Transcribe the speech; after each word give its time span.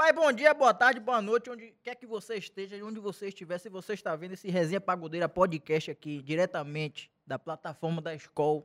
Rapaz, 0.00 0.14
bom 0.14 0.32
dia, 0.32 0.54
boa 0.54 0.72
tarde, 0.72 1.00
boa 1.00 1.20
noite, 1.20 1.50
onde 1.50 1.74
quer 1.82 1.96
que 1.96 2.06
você 2.06 2.36
esteja, 2.36 2.76
onde 2.84 3.00
você 3.00 3.26
estiver, 3.26 3.58
se 3.58 3.68
você 3.68 3.94
está 3.94 4.14
vendo 4.14 4.34
esse 4.34 4.48
Resenha 4.48 4.80
Pagodeira 4.80 5.28
podcast 5.28 5.90
aqui, 5.90 6.22
diretamente 6.22 7.10
da 7.26 7.36
plataforma 7.36 8.00
da 8.00 8.14
escola, 8.14 8.62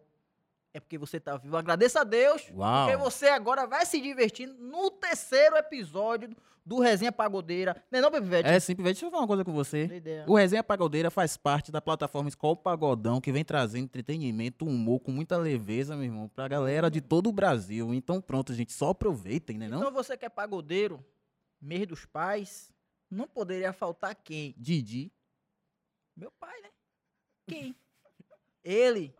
é 0.75 0.79
porque 0.79 0.95
você 0.95 1.17
está 1.17 1.35
vivo. 1.35 1.57
Agradeça 1.57 2.01
a 2.01 2.03
Deus, 2.03 2.47
Uau. 2.55 2.85
porque 2.85 2.97
você 2.97 3.29
agora 3.29 3.65
vai 3.65 3.83
se 3.83 3.99
divertir 3.99 4.45
no 4.45 4.91
terceiro 4.91 5.55
episódio 5.55 6.29
do 6.63 6.79
Resenha 6.79 7.11
Pagodeira. 7.11 7.83
Não 7.89 7.97
é 7.97 8.01
não, 8.03 8.11
Pepivete? 8.11 8.47
É, 8.47 8.59
simplesmente, 8.59 8.93
deixa 8.97 9.07
eu 9.07 9.09
falar 9.09 9.23
uma 9.23 9.27
coisa 9.27 9.43
com 9.43 9.51
você. 9.51 9.89
O 10.27 10.35
Resenha 10.35 10.63
Pagodeira 10.63 11.09
faz 11.09 11.35
parte 11.35 11.71
da 11.71 11.81
plataforma 11.81 12.29
Escola 12.29 12.55
Pagodão, 12.55 13.19
que 13.19 13.31
vem 13.31 13.43
trazendo 13.43 13.85
entretenimento, 13.85 14.67
humor 14.67 14.99
com 14.99 15.11
muita 15.11 15.35
leveza, 15.35 15.95
meu 15.95 16.05
irmão, 16.05 16.29
pra 16.29 16.47
galera 16.47 16.91
de 16.91 17.01
todo 17.01 17.27
o 17.27 17.31
Brasil. 17.33 17.91
Então, 17.91 18.21
pronto, 18.21 18.53
gente, 18.53 18.71
só 18.71 18.89
aproveitem, 18.89 19.57
né? 19.57 19.67
Não? 19.67 19.79
Então 19.79 19.91
você 19.91 20.15
que 20.15 20.25
é 20.25 20.29
pagodeiro, 20.29 21.03
mês 21.63 21.87
dos 21.87 22.05
pais, 22.05 22.71
não 23.09 23.27
poderia 23.27 23.71
faltar 23.73 24.15
quem? 24.15 24.53
Didi. 24.57 25.11
Meu 26.15 26.31
pai, 26.31 26.59
né? 26.61 26.69
Quem? 27.47 27.75
Ele, 28.63 29.13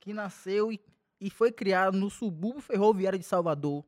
que 0.00 0.12
nasceu 0.12 0.72
e, 0.72 0.80
e 1.20 1.30
foi 1.30 1.50
criado 1.52 1.96
no 1.96 2.10
subúrbio 2.10 2.60
ferroviário 2.60 3.18
de 3.18 3.24
Salvador, 3.24 3.84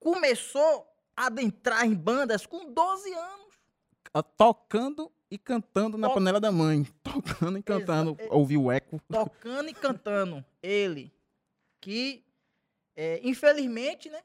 começou 0.00 0.86
a 1.16 1.26
adentrar 1.26 1.84
em 1.86 1.94
bandas 1.94 2.46
com 2.46 2.72
12 2.72 3.12
anos. 3.12 3.46
Tocando 4.36 5.12
e 5.30 5.36
cantando 5.38 5.98
na 5.98 6.08
To- 6.08 6.14
panela 6.14 6.40
da 6.40 6.50
mãe. 6.52 6.84
Tocando 7.02 7.58
e 7.58 7.62
cantando. 7.62 8.16
Exa- 8.18 8.32
Ouviu 8.34 8.64
o 8.64 8.72
eco. 8.72 9.00
tocando 9.08 9.68
e 9.68 9.74
cantando. 9.74 10.44
Ele, 10.62 11.12
que 11.80 12.24
é, 12.94 13.20
infelizmente, 13.22 14.08
né? 14.08 14.22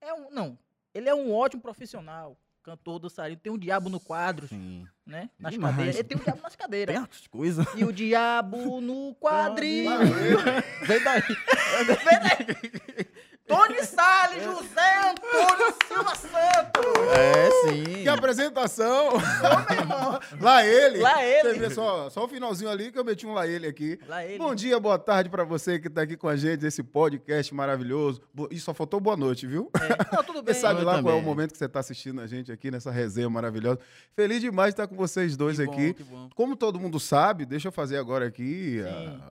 É 0.00 0.12
um, 0.14 0.30
não, 0.30 0.58
ele 0.94 1.08
é 1.08 1.14
um 1.14 1.34
ótimo 1.34 1.60
profissional, 1.60 2.38
cantor, 2.62 2.98
dançarino, 2.98 3.40
tem 3.40 3.52
um 3.52 3.58
diabo 3.58 3.90
no 3.90 4.00
quadro, 4.00 4.48
Sim. 4.48 4.86
né? 5.04 5.28
Nas 5.38 5.52
Demais. 5.52 5.74
cadeiras. 5.74 5.96
Ele 6.00 6.04
tem 6.08 6.16
um 6.16 6.20
diabo 6.22 6.42
nas 6.42 6.56
cadeiras. 6.56 6.94
Tem 6.94 7.04
as 7.04 7.26
coisas. 7.26 7.66
E 7.74 7.84
o 7.84 7.92
diabo 7.92 8.80
no 8.80 9.14
quadril. 9.16 9.90
Vem 10.86 11.02
daí. 11.02 11.22
Tony 13.46 13.84
Salles, 13.84 14.42
José 14.42 15.00
Antônio 15.10 15.74
Silva 15.86 16.14
Santos. 16.14 17.08
É, 17.14 17.50
sim. 17.68 18.02
Que 18.02 18.08
apresentação! 18.08 19.10
lá 20.40 20.64
ele! 20.64 20.98
Lá 21.00 21.22
ele. 21.22 21.52
Você 21.52 21.58
vê 21.58 21.70
só, 21.70 22.08
só 22.08 22.24
o 22.24 22.28
finalzinho 22.28 22.70
ali 22.70 22.90
que 22.90 22.98
eu 22.98 23.04
meti 23.04 23.26
um 23.26 23.34
lá 23.34 23.46
ele 23.46 23.66
aqui. 23.66 23.98
Lá 24.08 24.24
ele. 24.24 24.38
Bom 24.38 24.54
dia, 24.54 24.80
boa 24.80 24.98
tarde 24.98 25.28
pra 25.28 25.44
você 25.44 25.78
que 25.78 25.90
tá 25.90 26.02
aqui 26.02 26.16
com 26.16 26.26
a 26.26 26.36
gente 26.36 26.62
nesse 26.62 26.82
podcast 26.82 27.54
maravilhoso. 27.54 28.22
E 28.50 28.58
só 28.58 28.72
faltou 28.72 28.98
boa 28.98 29.16
noite, 29.16 29.46
viu? 29.46 29.70
É. 29.78 30.16
Não, 30.16 30.24
tudo 30.24 30.40
bem. 30.42 30.54
Você 30.54 30.60
sabe 30.60 30.80
Eu 30.80 30.86
lá 30.86 30.92
qual 31.02 31.14
é 31.14 31.16
o 31.16 31.20
também. 31.20 31.22
momento 31.22 31.52
que 31.52 31.58
você 31.58 31.68
tá 31.68 31.80
assistindo 31.80 32.22
a 32.22 32.26
gente 32.26 32.50
aqui 32.50 32.70
nessa 32.70 32.90
resenha 32.90 33.28
maravilhosa. 33.28 33.78
Feliz 34.16 34.40
demais 34.40 34.68
de 34.74 34.80
estar 34.80 34.86
com 34.86 34.96
vocês 34.96 35.36
dois 35.36 35.58
Que 35.58 35.66
bom, 35.66 35.72
aqui. 35.72 35.92
que 35.92 36.02
bom. 36.04 36.30
Como 36.34 36.56
todo 36.56 36.80
mundo 36.80 36.98
sabe, 36.98 37.44
deixa 37.44 37.68
eu 37.68 37.72
fazer 37.72 37.98
agora 37.98 38.26
aqui 38.26 38.80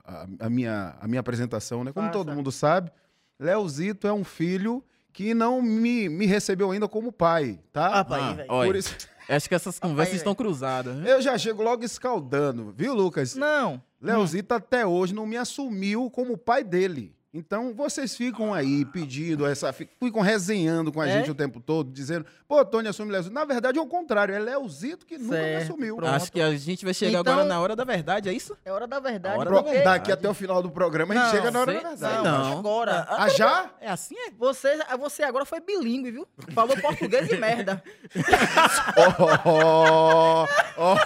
a, 0.06 0.22
a- 0.22 0.28
a 0.42 0.50
minha, 0.52 0.96
a 1.02 1.08
minha 1.08 1.20
apresentação, 1.20 1.84
né? 1.84 1.92
Como 1.92 2.06
Faça. 2.08 2.20
todo 2.20 2.32
mundo 2.32 2.52
sabe, 2.52 2.92
Leozito 3.40 4.08
é 4.08 4.14
um 4.14 4.24
filho 4.24 4.84
que 5.12 5.34
não 5.34 5.62
me, 5.62 6.10
me 6.10 6.26
recebeu 6.26 6.72
ainda 6.72 6.88
como 6.88 7.12
pai, 7.12 7.60
tá? 7.72 7.88
Rapaz, 7.90 8.24
Ah, 8.24 8.34
velho. 8.34 8.48
Por 8.50 8.76
isso, 8.76 8.96
Acho 9.30 9.48
que 9.48 9.56
essas 9.56 9.80
conversas 9.80 10.10
velho. 10.14 10.18
estão 10.18 10.36
cruzadas. 10.36 10.96
né? 10.98 11.12
eu 11.12 11.22
já 11.22 11.38
chego 11.38 11.62
logo 11.64 11.84
escaldando, 11.86 12.74
viu, 12.76 12.94
Lucas? 12.94 13.36
Não. 13.36 13.82
Leozito 14.02 14.54
até 14.54 14.86
hoje 14.86 15.14
não 15.14 15.26
me 15.26 15.38
assumiu 15.38 16.10
como 16.10 16.38
pai 16.38 16.64
dele. 16.64 17.16
Então, 17.36 17.74
vocês 17.74 18.16
ficam 18.16 18.54
aí 18.54 18.86
pedindo 18.86 19.44
essa. 19.48 19.74
fi- 19.74 19.90
Ficam 20.00 20.22
resenhando 20.22 20.92
com 20.92 21.02
a 21.02 21.08
É? 21.08 21.14
gente 21.18 21.32
o 21.32 21.34
tempo 21.34 21.60
todo, 21.60 21.92
dizendo, 21.92 22.28
pô, 22.48 22.64
Tony 22.64 22.88
assume 22.88 23.12
Leozito. 23.12 23.34
Na 23.34 23.44
verdade, 23.44 23.80
é 23.80 23.82
o 23.82 23.88
contrário, 23.88 24.36
é 24.36 24.40
Leozito 24.40 25.04
que 25.04 25.18
nunca 25.18 25.38
me 25.38 25.42
Certo, 25.42 25.64
assumiu. 25.64 25.96
pronto. 25.96 26.12
Acho 26.14 26.32
que 26.32 26.40
a 26.40 26.56
gente 26.56 26.86
vai 26.86 26.94
chegar 26.94 27.22
Então- 27.22 27.34
agora 27.34 27.48
na 27.48 27.60
hora 27.60 27.76
da 27.76 27.84
verdade, 27.84 28.30
é 28.30 28.34
isso? 28.34 28.56
É 28.64 28.72
hora 28.72 28.86
da 28.86 29.00
verdade. 29.00 29.36
A 29.36 29.40
hora 29.40 29.50
Pro- 29.50 29.64
da 29.64 29.72
verdade. 29.72 29.84
Daqui 30.00 30.12
até 30.12 30.30
o 30.30 30.34
final 30.36 30.62
do 30.62 30.70
programa 30.70 31.16
a 31.16 31.18
gente 31.18 31.26
Não, 31.26 31.32
chega 31.32 31.50
na 31.52 31.60
hora 31.62 31.72
sei- 31.72 31.82
da 31.82 31.90
verdade. 31.90 32.24
Não, 32.24 32.24
Não. 32.52 32.60
agora. 32.60 33.08
Ah, 33.10 33.28
já? 33.30 33.72
É 33.82 33.90
assim, 33.90 34.16
é? 34.16 34.30
Você, 34.38 34.78
você 35.00 35.24
agora 35.24 35.44
foi 35.44 35.60
bilíngue, 35.60 36.12
viu? 36.12 36.28
Falou 36.54 36.78
português 36.80 37.32
e 37.32 37.36
merda. 37.38 37.82
Oh, 38.96 39.26
oh, 39.50 40.48
oh, 40.78 40.98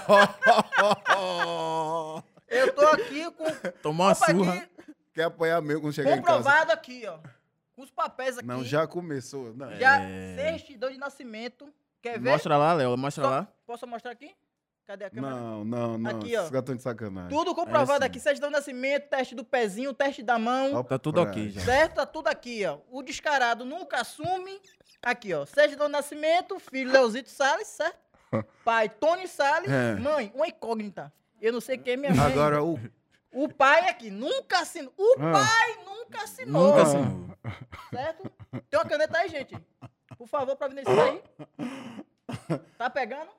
oh, 1.17 2.17
oh. 2.17 2.23
Eu 2.49 2.73
tô 2.73 2.85
aqui 2.87 3.25
com. 3.31 3.45
Tomou 3.81 4.07
uma 4.07 4.15
surra. 4.15 4.53
aqui, 4.53 4.67
Quer 5.17 5.23
apoiar 5.23 5.59
mesmo 5.61 5.81
quando 5.81 5.93
chegar 5.93 6.11
em 6.15 6.21
casa? 6.21 6.37
comprovado 6.37 6.71
aqui, 6.71 7.03
ó. 7.07 7.17
Com 7.75 7.81
os 7.81 7.89
papéis 7.89 8.37
aqui. 8.37 8.45
Não, 8.47 8.63
já 8.63 8.85
começou. 8.85 9.51
Não. 9.55 9.75
Já 9.75 9.99
É. 9.99 10.35
certidão 10.35 10.91
de 10.91 10.97
nascimento. 10.99 11.67
Quer 12.03 12.19
ver? 12.19 12.29
Mostra 12.29 12.55
lá, 12.55 12.71
Léo, 12.73 12.95
mostra 12.95 13.23
Só- 13.23 13.29
lá. 13.31 13.47
Posso 13.65 13.87
mostrar 13.87 14.11
aqui? 14.11 14.35
Cadê 14.85 15.05
a 15.05 15.09
câmera? 15.09 15.33
Não, 15.33 15.65
não, 15.65 15.97
não. 15.97 16.11
Aqui, 16.11 16.35
ó. 16.37 16.41
Esses 16.41 16.51
gatões 16.51 16.77
de 16.77 16.83
sacanagem. 16.83 17.29
Tudo 17.35 17.55
comprovado 17.55 18.03
sim. 18.03 18.05
aqui. 18.05 18.19
Certidão 18.19 18.49
de 18.49 18.55
nascimento, 18.55 19.09
teste 19.09 19.33
do 19.33 19.43
pezinho, 19.43 19.91
teste 19.91 20.21
da 20.21 20.37
mão. 20.37 20.83
Tá 20.83 20.99
tudo 20.99 21.19
ok 21.19 21.33
coragem. 21.33 21.51
já. 21.51 21.61
Certo? 21.61 21.95
Tá 21.95 22.05
tudo 22.05 22.27
aqui, 22.27 22.63
ó. 22.63 22.77
O 22.91 23.01
descarado 23.01 23.65
nunca 23.65 23.99
assume. 24.01 24.61
Aqui, 25.01 25.33
ó. 25.33 25.47
Certidão 25.47 25.87
de 25.87 25.93
nascimento, 25.93 26.59
filho 26.59 26.91
Leozito 26.91 27.29
Salles, 27.31 27.67
certo? 27.67 27.97
Pai 28.63 28.87
Tony 28.87 29.27
Salles. 29.27 29.69
É. 29.69 29.95
Mãe, 29.95 30.31
uma 30.35 30.47
incógnita. 30.47 31.11
Eu 31.41 31.51
não 31.53 31.59
sei 31.61 31.77
quem 31.77 31.93
é 31.93 31.97
minha 31.97 32.13
mãe. 32.13 32.25
Agora, 32.31 32.63
o. 32.63 32.79
O 33.31 33.47
pai 33.49 33.89
aqui 33.89 34.09
nunca 34.09 34.59
assinou. 34.59 34.93
O 34.97 35.15
Ah. 35.19 35.31
pai 35.33 35.77
nunca 35.85 36.23
assinou. 36.23 36.67
Nunca 36.67 36.79
Ah. 36.79 36.83
assinou. 36.83 37.37
Certo? 37.89 38.31
Tem 38.69 38.79
uma 38.79 38.85
caneta 38.85 39.17
aí, 39.17 39.29
gente. 39.29 39.57
Por 40.17 40.27
favor, 40.27 40.55
providenciar 40.55 40.97
aí. 40.99 41.21
Tá 42.77 42.89
pegando? 42.89 43.29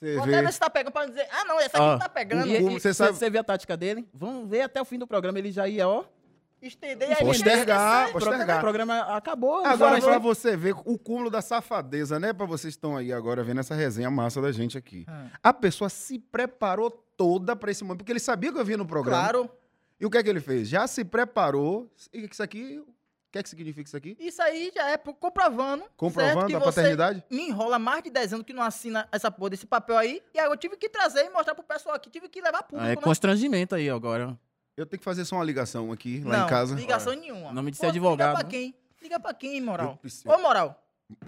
Você 0.00 0.14
Vou 0.14 0.22
até 0.24 0.32
vê. 0.40 0.42
ver 0.46 0.52
se 0.52 0.58
tá 0.58 0.68
pegando 0.70 0.92
pra 0.92 1.06
dizer. 1.06 1.28
Ah, 1.30 1.44
não, 1.44 1.60
essa 1.60 1.76
aqui 1.76 1.86
não 1.86 1.98
tá 1.98 2.08
pegando. 2.08 2.46
E, 2.48 2.56
e, 2.56 2.80
você 2.80 2.92
sabe- 2.92 3.16
você 3.16 3.30
viu 3.30 3.40
a 3.40 3.44
tática 3.44 3.76
dele? 3.76 4.08
Vamos 4.12 4.48
ver 4.48 4.62
até 4.62 4.80
o 4.80 4.84
fim 4.84 4.98
do 4.98 5.06
programa. 5.06 5.38
Ele 5.38 5.52
já 5.52 5.68
ia, 5.68 5.86
ó. 5.88 6.04
Estender 6.60 7.08
aí. 7.10 7.16
Postergar, 7.24 8.10
programa, 8.10 8.12
postergar. 8.36 8.58
o 8.58 8.60
programa 8.60 8.98
acabou. 9.16 9.64
Agora, 9.66 10.00
pra 10.00 10.18
você 10.18 10.56
ver 10.56 10.74
o 10.84 10.96
cúmulo 10.96 11.28
da 11.28 11.42
safadeza, 11.42 12.20
né? 12.20 12.32
Pra 12.32 12.46
vocês 12.46 12.74
que 12.74 12.78
estão 12.78 12.96
aí 12.96 13.12
agora 13.12 13.42
vendo 13.42 13.58
essa 13.60 13.74
resenha 13.74 14.08
massa 14.10 14.40
da 14.40 14.52
gente 14.52 14.78
aqui. 14.78 15.04
Ah. 15.08 15.26
A 15.42 15.52
pessoa 15.52 15.88
se 15.90 16.18
preparou 16.20 16.90
toda 17.22 17.54
pra 17.54 17.70
esse 17.70 17.84
momento, 17.84 17.98
porque 17.98 18.10
ele 18.12 18.18
sabia 18.18 18.52
que 18.52 18.58
eu 18.58 18.64
vinha 18.64 18.76
no 18.78 18.84
programa. 18.86 19.18
Claro. 19.22 19.50
E 20.00 20.04
o 20.04 20.10
que 20.10 20.18
é 20.18 20.22
que 20.24 20.28
ele 20.28 20.40
fez? 20.40 20.68
Já 20.68 20.88
se 20.88 21.04
preparou. 21.04 21.88
E 22.12 22.24
isso 22.28 22.42
aqui. 22.42 22.78
O 22.80 22.86
que 23.30 23.38
é 23.38 23.42
que 23.44 23.48
significa 23.48 23.86
isso 23.86 23.96
aqui? 23.96 24.16
Isso 24.18 24.42
aí 24.42 24.72
já 24.74 24.90
é 24.90 24.96
pro- 24.96 25.14
comprovando. 25.14 25.84
Comprovando 25.96 26.40
certo, 26.40 26.46
que 26.48 26.54
a 26.56 26.58
você 26.58 26.64
paternidade? 26.80 27.24
Me 27.30 27.48
enrola 27.48 27.78
mais 27.78 28.02
de 28.02 28.10
10 28.10 28.32
anos 28.34 28.44
que 28.44 28.52
não 28.52 28.62
assina 28.64 29.08
essa 29.12 29.30
porra 29.30 29.50
desse 29.50 29.64
papel 29.66 29.96
aí. 29.96 30.20
E 30.34 30.40
aí 30.40 30.46
eu 30.46 30.56
tive 30.56 30.76
que 30.76 30.88
trazer 30.88 31.24
e 31.26 31.30
mostrar 31.30 31.54
pro 31.54 31.62
pessoal 31.64 31.94
aqui. 31.94 32.10
Tive 32.10 32.28
que 32.28 32.40
levar 32.42 32.64
público, 32.64 32.84
Ah, 32.84 32.92
é 32.92 32.96
né? 32.96 33.00
constrangimento 33.00 33.74
aí 33.76 33.88
agora. 33.88 34.36
Eu 34.76 34.84
tenho 34.84 34.98
que 34.98 35.04
fazer 35.04 35.24
só 35.24 35.36
uma 35.36 35.44
ligação 35.44 35.92
aqui, 35.92 36.20
lá 36.24 36.38
não, 36.38 36.46
em 36.46 36.48
casa. 36.50 36.74
ligação 36.74 37.12
nenhuma. 37.14 37.52
Nome 37.52 37.70
de 37.70 37.76
ser 37.76 37.84
Pô, 37.86 37.90
advogado, 37.90 38.28
Liga 38.30 38.38
pra 38.40 38.44
né? 38.44 38.50
quem? 38.50 38.74
Liga 39.00 39.20
pra 39.20 39.32
quem, 39.34 39.60
moral? 39.60 39.98
Ô, 40.26 40.38
moral. 40.38 40.82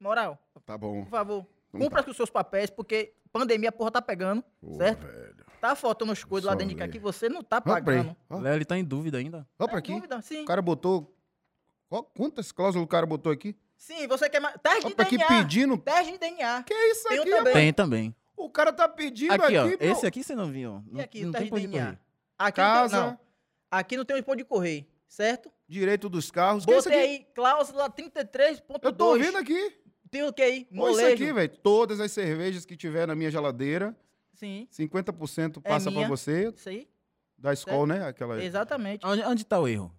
Moral, 0.00 0.38
Tá 0.66 0.76
bom. 0.76 1.02
por 1.04 1.10
favor. 1.10 1.46
Cumpra 1.78 2.02
com 2.02 2.10
os 2.10 2.16
seus 2.16 2.30
papéis, 2.30 2.70
porque 2.70 3.14
pandemia, 3.32 3.68
a 3.68 3.72
porra, 3.72 3.90
tá 3.90 4.02
pegando. 4.02 4.42
Pô, 4.60 4.76
certo? 4.76 5.06
velho. 5.06 5.34
Tá 5.60 5.74
faltando 5.74 6.12
as 6.12 6.22
coisas 6.22 6.46
lá 6.48 6.54
dentro 6.54 6.74
de 6.74 6.78
cá 6.78 6.86
que 6.88 6.98
você 6.98 7.28
não 7.28 7.42
tá 7.42 7.60
pagando. 7.60 8.14
Léo, 8.30 8.54
ele 8.54 8.64
tá 8.66 8.76
em 8.76 8.84
dúvida 8.84 9.16
ainda. 9.18 9.46
ó 9.58 9.64
É 9.64 9.68
pra 9.68 9.78
aqui. 9.78 9.92
dúvida, 9.94 10.20
sim. 10.20 10.42
O 10.42 10.44
cara 10.44 10.60
botou. 10.60 11.16
Ó, 11.90 12.02
quantas 12.02 12.52
cláusulas 12.52 12.84
o 12.84 12.88
cara 12.88 13.06
botou 13.06 13.32
aqui? 13.32 13.56
Sim, 13.76 14.06
você 14.06 14.28
quer 14.28 14.40
mais. 14.40 14.56
Teste 14.62 14.94
de 14.94 15.02
aqui 15.02 15.16
DNA. 15.16 15.26
pedindo. 15.28 15.78
Teste 15.78 16.12
de 16.12 16.18
DNA. 16.18 16.62
Que 16.64 16.74
isso 16.74 17.08
Tem 17.08 17.18
aqui, 17.20 17.30
também. 17.30 17.52
Tem 17.54 17.72
também. 17.72 18.14
O 18.36 18.50
cara 18.50 18.72
tá 18.72 18.88
pedindo 18.88 19.32
Aqui, 19.32 19.44
aqui, 19.44 19.56
ó. 19.58 19.64
meu. 19.66 19.76
Esse 19.80 20.06
aqui 20.06 20.22
você 20.22 20.34
não 20.34 20.50
viu. 20.50 20.72
ó. 20.74 20.80
E 20.90 20.94
Não, 20.94 21.00
aqui, 21.00 21.24
não 21.24 21.32
tem 21.32 21.44
de 21.44 21.50
de 21.60 21.66
DNA. 21.68 21.98
Aqui 22.38 22.60
não 22.60 22.66
tem- 22.66 22.74
Casa. 22.74 23.00
não. 23.06 23.18
Aqui 23.70 23.96
não 23.96 24.04
tem 24.04 24.16
onde 24.16 24.24
pode 24.24 24.44
correr, 24.44 24.86
certo? 25.08 25.50
Direito 25.66 26.08
dos 26.08 26.30
carros. 26.30 26.64
Que 26.64 26.72
é 26.72 26.78
isso 26.78 26.88
Botei 26.90 27.02
aqui? 27.04 27.10
aí 27.24 27.26
cláusula 27.34 27.88
33.2. 27.90 28.80
Eu 28.82 28.92
tô 28.92 29.06
ouvindo 29.10 29.38
aqui. 29.38 29.72
Tem 30.14 30.22
o 30.22 30.32
que 30.32 30.42
aí? 30.42 30.52
Olha 30.52 30.62
isso 30.62 31.00
Molejo. 31.00 31.24
aqui, 31.24 31.32
velho. 31.32 31.56
Todas 31.60 31.98
as 31.98 32.12
cervejas 32.12 32.64
que 32.64 32.76
tiver 32.76 33.04
na 33.08 33.16
minha 33.16 33.32
geladeira, 33.32 33.96
Sim, 34.32 34.68
50% 34.70 35.60
É 35.64 35.68
passa 35.68 35.90
pra 35.90 35.98
minha. 35.98 36.08
você. 36.08 36.52
isso 36.54 36.68
aí. 36.68 36.86
Da 37.36 37.52
escola, 37.52 37.86
né? 37.98 38.06
Aquela. 38.06 38.40
Exatamente. 38.40 39.04
Onde, 39.04 39.22
onde 39.22 39.44
tá 39.44 39.58
o 39.58 39.66
erro? 39.66 39.92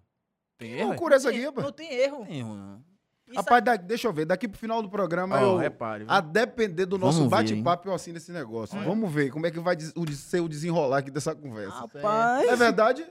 Tem 0.56 0.72
erro? 0.72 0.80
é? 0.84 0.86
Loucura 0.86 1.16
essa 1.16 1.28
aqui, 1.28 1.44
rapaz. 1.44 1.66
Não 1.66 1.72
tem 1.72 1.92
erro. 1.92 2.24
Tem 2.24 2.38
erro, 2.38 2.54
não. 2.56 2.82
Isso 3.26 3.36
Rapaz, 3.36 3.62
da- 3.62 3.76
deixa 3.76 4.08
eu 4.08 4.12
ver. 4.12 4.24
Daqui 4.24 4.48
pro 4.48 4.58
final 4.58 4.80
do 4.80 4.88
programa, 4.88 5.36
Ó, 5.36 5.42
eu, 5.42 5.56
repare. 5.58 6.04
a 6.08 6.20
depender 6.20 6.86
do 6.86 6.96
nosso 6.96 7.28
bate-papo, 7.28 7.88
eu 7.88 7.92
assino 7.92 8.16
esse 8.16 8.32
negócio. 8.32 8.78
Hum. 8.78 8.84
Vamos 8.84 9.12
ver 9.12 9.30
como 9.30 9.46
é 9.46 9.50
que 9.50 9.58
vai 9.60 9.76
des- 9.76 9.92
o, 9.96 10.10
ser 10.12 10.40
o 10.40 10.48
desenrolar 10.48 10.98
aqui 10.98 11.10
dessa 11.10 11.34
conversa. 11.34 11.76
Rapaz. 11.76 12.46
Não 12.46 12.52
é 12.52 12.56
verdade? 12.56 13.04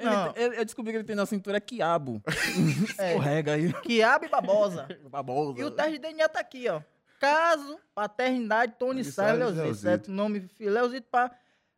Ele 0.00 0.10
Não. 0.10 0.32
tem- 0.32 0.42
ele- 0.44 0.58
eu 0.60 0.64
descobri 0.64 0.92
que 0.92 0.96
ele 0.98 1.04
tem 1.04 1.16
na 1.16 1.26
cintura 1.26 1.60
quiabo. 1.60 2.22
É. 2.98 3.10
Escorrega 3.10 3.52
aí. 3.54 3.72
Quiabo 3.82 4.24
e 4.24 4.28
babosa. 4.28 4.88
Babosa. 5.08 5.60
E 5.60 5.64
o 5.64 5.70
teste 5.70 5.92
de 5.92 5.98
DNA 5.98 6.28
tá 6.28 6.40
aqui, 6.40 6.68
ó. 6.68 6.80
Caso, 7.20 7.78
paternidade, 7.94 8.74
Tony 8.78 9.02
Tony 9.02 9.04
Salles, 9.04 9.14
Salles, 9.14 9.38
Leozito, 9.40 9.62
Leozito. 9.64 9.82
certo? 9.82 10.10
Nome, 10.10 10.40
filho, 10.56 10.72
Leozito, 10.72 11.06
pá. 11.10 11.30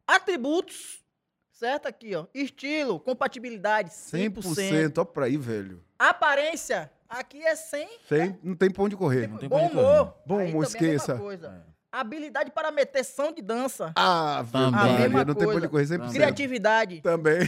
Atributos, 0.07 1.03
certo? 1.51 1.87
Aqui, 1.87 2.15
ó. 2.15 2.27
Estilo, 2.35 3.01
compatibilidade, 3.01 3.91
100%. 3.91 4.43
100%. 4.55 4.99
Ó 4.99 5.05
pra 5.05 5.27
aí, 5.27 5.37
velho. 5.37 5.83
Aparência, 5.99 6.91
Aqui 7.09 7.43
é 7.45 7.55
sem 7.55 7.87
Sem, 8.09 8.39
não 8.43 8.55
tem 8.55 8.71
pão 8.71 8.89
de 8.89 8.97
correr. 8.97 9.27
Não 9.29 9.37
tem 9.37 9.47
bom 9.47 9.57
pra 9.59 9.67
onde 9.67 9.77
humor. 9.77 10.15
Bom 10.25 10.39
Aí 10.39 10.49
humor, 10.51 10.67
também 10.67 10.81
é 10.81 10.85
a 10.89 10.93
mesma 10.93 10.97
esqueça. 11.05 11.19
coisa. 11.19 11.67
Habilidade 11.93 12.51
para 12.51 12.71
meter 12.71 13.05
som 13.05 13.31
de 13.31 13.43
dança. 13.43 13.93
Ah, 13.95 14.43
Também. 14.51 14.81
A 14.81 14.99
mesma 14.99 15.25
não 15.27 15.35
tem 15.35 15.45
pão 15.45 15.53
coisa. 15.53 15.61
de 15.61 15.69
correr 15.69 15.85
100%. 15.87 16.13
Criatividade. 16.15 17.01
Também. 17.03 17.47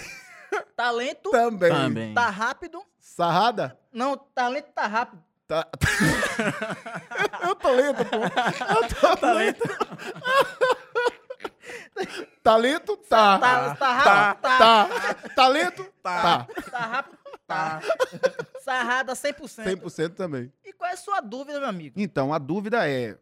Talento. 0.77 1.31
Também. 1.31 1.71
Também. 1.71 2.15
Tá 2.15 2.29
rápido. 2.31 2.83
Sarrada? 2.99 3.79
Não, 3.93 4.17
talento 4.17 4.69
tá 4.75 4.87
rápido. 4.87 5.23
Tá. 5.47 5.67
Eu 7.47 7.55
tô 7.55 7.71
lento, 7.71 8.05
pô. 8.07 8.17
Eu 8.17 9.17
tô 9.17 9.33
lento. 9.33 9.63
Talento? 12.43 12.97
Tá. 13.09 13.39
Tá, 13.39 13.75
tá 13.75 13.93
rápido? 13.93 14.43
Tá. 14.43 14.59
Tá. 14.59 15.15
Talento? 15.35 15.85
Tá. 16.03 16.47
Tá 16.71 16.79
rápido? 16.79 17.19
Tá. 17.47 17.81
Sarrada 18.61 19.13
100%. 19.13 19.65
100% 19.65 20.15
também. 20.15 20.53
E 20.65 20.73
qual 20.73 20.91
é 20.91 20.95
a 20.95 20.97
sua 20.97 21.21
dúvida, 21.21 21.61
meu 21.61 21.69
amigo? 21.69 21.95
Então, 21.99 22.33
a 22.33 22.39
dúvida 22.39 22.89
é: 22.89 23.19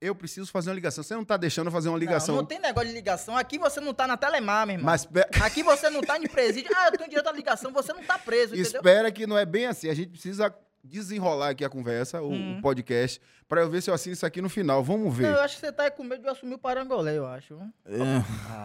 eu 0.00 0.14
preciso 0.14 0.50
fazer 0.50 0.68
uma 0.70 0.74
ligação. 0.74 1.02
Você 1.02 1.14
não 1.14 1.24
tá 1.24 1.36
deixando 1.36 1.66
eu 1.68 1.72
fazer 1.72 1.88
uma 1.88 1.98
ligação. 1.98 2.34
Não, 2.34 2.42
não 2.42 2.48
tem 2.48 2.58
negócio 2.60 2.88
de 2.88 2.94
ligação. 2.94 3.36
Aqui 3.36 3.58
você 3.58 3.80
não 3.80 3.94
tá 3.94 4.06
na 4.06 4.16
Telemar, 4.16 4.66
meu 4.66 4.74
irmão. 4.74 4.86
Mas 4.86 5.04
pe- 5.06 5.26
Aqui 5.42 5.62
você 5.62 5.88
não 5.90 6.00
tá 6.02 6.18
em 6.18 6.26
presídio. 6.26 6.70
Ah, 6.76 6.88
eu 6.88 6.92
tenho 6.98 7.08
direito 7.08 7.28
à 7.28 7.32
ligação. 7.32 7.72
Você 7.72 7.92
não 7.92 8.02
tá 8.02 8.18
preso, 8.18 8.54
entendeu? 8.54 8.80
espera 8.80 9.10
que 9.10 9.26
não 9.26 9.36
é 9.38 9.44
bem 9.46 9.66
assim. 9.66 9.88
A 9.88 9.94
gente 9.94 10.10
precisa 10.10 10.54
desenrolar 10.84 11.48
aqui 11.50 11.64
a 11.64 11.68
conversa, 11.68 12.22
o, 12.22 12.30
Hum. 12.32 12.58
o 12.58 12.62
podcast, 12.62 13.20
pra 13.48 13.60
eu 13.62 13.68
ver 13.68 13.80
se 13.82 13.90
eu 13.90 13.94
assino 13.94 14.12
isso 14.12 14.24
aqui 14.24 14.40
no 14.40 14.48
final. 14.48 14.84
Vamos 14.84 15.12
ver. 15.16 15.24
Não, 15.24 15.30
eu 15.30 15.40
acho 15.40 15.56
que 15.56 15.60
você 15.60 15.72
tá 15.72 15.90
com 15.90 16.04
medo 16.04 16.20
de 16.20 16.28
eu 16.28 16.32
assumir 16.32 16.54
o 16.54 16.58
parangolé, 16.58 17.18
eu 17.18 17.26
acho. 17.26 17.54
É, 17.84 17.96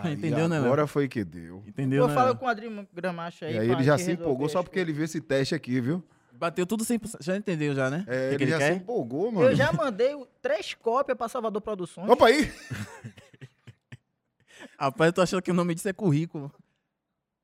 Aí, 0.04 0.14
Entendeu, 0.14 0.48
né? 0.48 0.58
Agora 0.60 0.86
foi 0.86 1.08
que 1.08 1.24
deu. 1.24 1.64
Entendeu, 1.68 2.04
eu 2.04 2.08
né? 2.08 2.14
falo 2.14 2.28
Léo? 2.28 2.36
com 2.38 2.46
o 2.46 2.48
Adriano 2.48 2.88
Gramacho 2.94 3.46
aí. 3.46 3.56
E 3.56 3.60
aí 3.60 3.68
pra 3.68 3.76
ele 3.78 3.84
já 3.84 3.98
se 3.98 4.12
empolgou 4.12 4.48
só 4.50 4.62
porque 4.62 4.78
ele 4.78 4.94
viu 4.94 5.04
esse 5.06 5.20
teste 5.20 5.56
aqui, 5.56 5.82
viu? 5.82 6.04
Bateu 6.42 6.66
tudo 6.66 6.84
100%. 6.84 7.18
Já 7.22 7.38
entendeu 7.38 7.76
já, 7.76 7.88
né? 7.88 8.04
É, 8.08 8.30
que 8.30 8.36
ele, 8.36 8.46
que 8.46 8.50
já 8.50 8.58
quer? 8.58 8.74
se 8.74 8.80
empolgou, 8.80 9.32
mano. 9.32 9.48
Eu 9.48 9.56
já 9.56 9.72
mandei 9.72 10.16
o- 10.16 10.26
três 10.42 10.74
cópias 10.74 11.16
pra 11.16 11.30
Salvador 11.30 11.62
Produções. 11.62 12.10
Opa 12.10 12.26
aí! 12.26 12.52
Rapaz, 14.80 15.10
eu 15.10 15.14
tô 15.14 15.22
achando 15.22 15.42
que 15.44 15.52
o 15.52 15.54
nome 15.54 15.76
disso 15.76 15.88
é 15.88 15.94
currículo. 15.94 16.52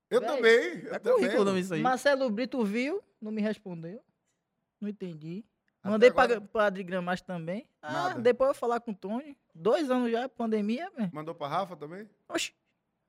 Eu 0.10 0.20
Véi, 0.20 0.30
também. 0.30 0.54
Eu 0.86 0.94
É 0.96 1.00
também. 1.00 1.18
currículo 1.20 1.42
o 1.42 1.46
nome 1.46 1.62
disso 1.62 1.74
aí. 1.76 1.82
Marcelo 1.82 2.28
Brito 2.32 2.64
viu, 2.64 3.04
não 3.22 3.32
me 3.32 3.40
respondeu. 3.42 4.02
Não 4.82 4.90
entendi. 4.90 5.46
Até 5.84 5.92
Mandei 5.92 6.10
agora- 6.10 6.42
pra, 6.42 6.66
Adri 6.66 6.84
Gramacho 6.84 7.24
também. 7.24 7.68
Ah, 7.82 7.94
Nada. 7.94 8.22
depois 8.22 8.48
eu 8.50 8.54
vou 8.56 8.60
falar 8.60 8.80
com 8.80 8.92
o 8.92 8.96
Tony. 8.96 9.38
Dois 9.54 9.92
anos 9.92 10.12
já, 10.12 10.28
pandemia, 10.28 10.90
velho. 10.98 11.12
Mandou 11.14 11.36
pra 11.36 11.48
Rafa 11.48 11.76
também? 11.76 12.10
Oxi. 12.30 12.52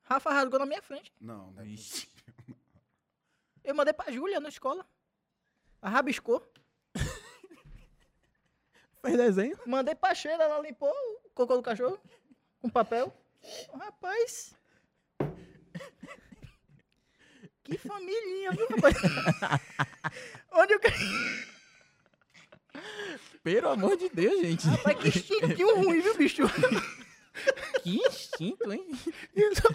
Rafa 0.02 0.31
rasgou 0.32 0.58
na 0.58 0.67
minha 0.67 0.82
frente. 0.82 1.11
Não, 1.19 1.50
não 1.52 1.62
é. 1.62 1.67
Eu 3.64 3.75
mandei 3.75 3.94
pra 3.94 4.12
Júlia 4.12 4.38
na 4.40 4.49
escola. 4.50 4.85
Rabiscou. 5.82 6.42
Fez 9.02 9.16
desenho? 9.16 9.58
Mandei 9.66 9.94
pra 9.94 10.14
Sheila, 10.14 10.44
ela 10.44 10.60
limpou 10.60 10.90
o 10.90 11.30
cocô 11.34 11.56
do 11.56 11.62
cachorro 11.62 11.98
com 12.60 12.69
papel. 12.69 13.14
Rapaz. 13.72 14.54
Que 17.64 17.76
família, 17.76 18.50
viu, 18.52 18.66
rapaz? 18.70 18.96
Onde 20.52 20.72
eu. 20.72 20.80
Pelo 23.42 23.69
amor 23.69 23.96
de 23.96 24.08
Deus, 24.08 24.40
gente. 24.40 24.66
Rapaz, 24.66 24.98
que 24.98 25.08
instinto 25.08 25.76
ruim, 25.76 26.00
viu, 26.00 26.16
bicho? 26.16 26.42
Que 27.84 27.98
instinto, 28.04 28.72
hein? 28.72 28.84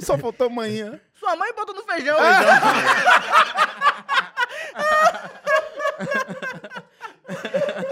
Só 0.01 0.17
faltou 0.17 0.47
amanhã. 0.47 1.00
Sua 1.13 1.33
mãe 1.38 1.53
botou 1.53 1.73
no 1.73 1.81
feijão. 1.83 2.17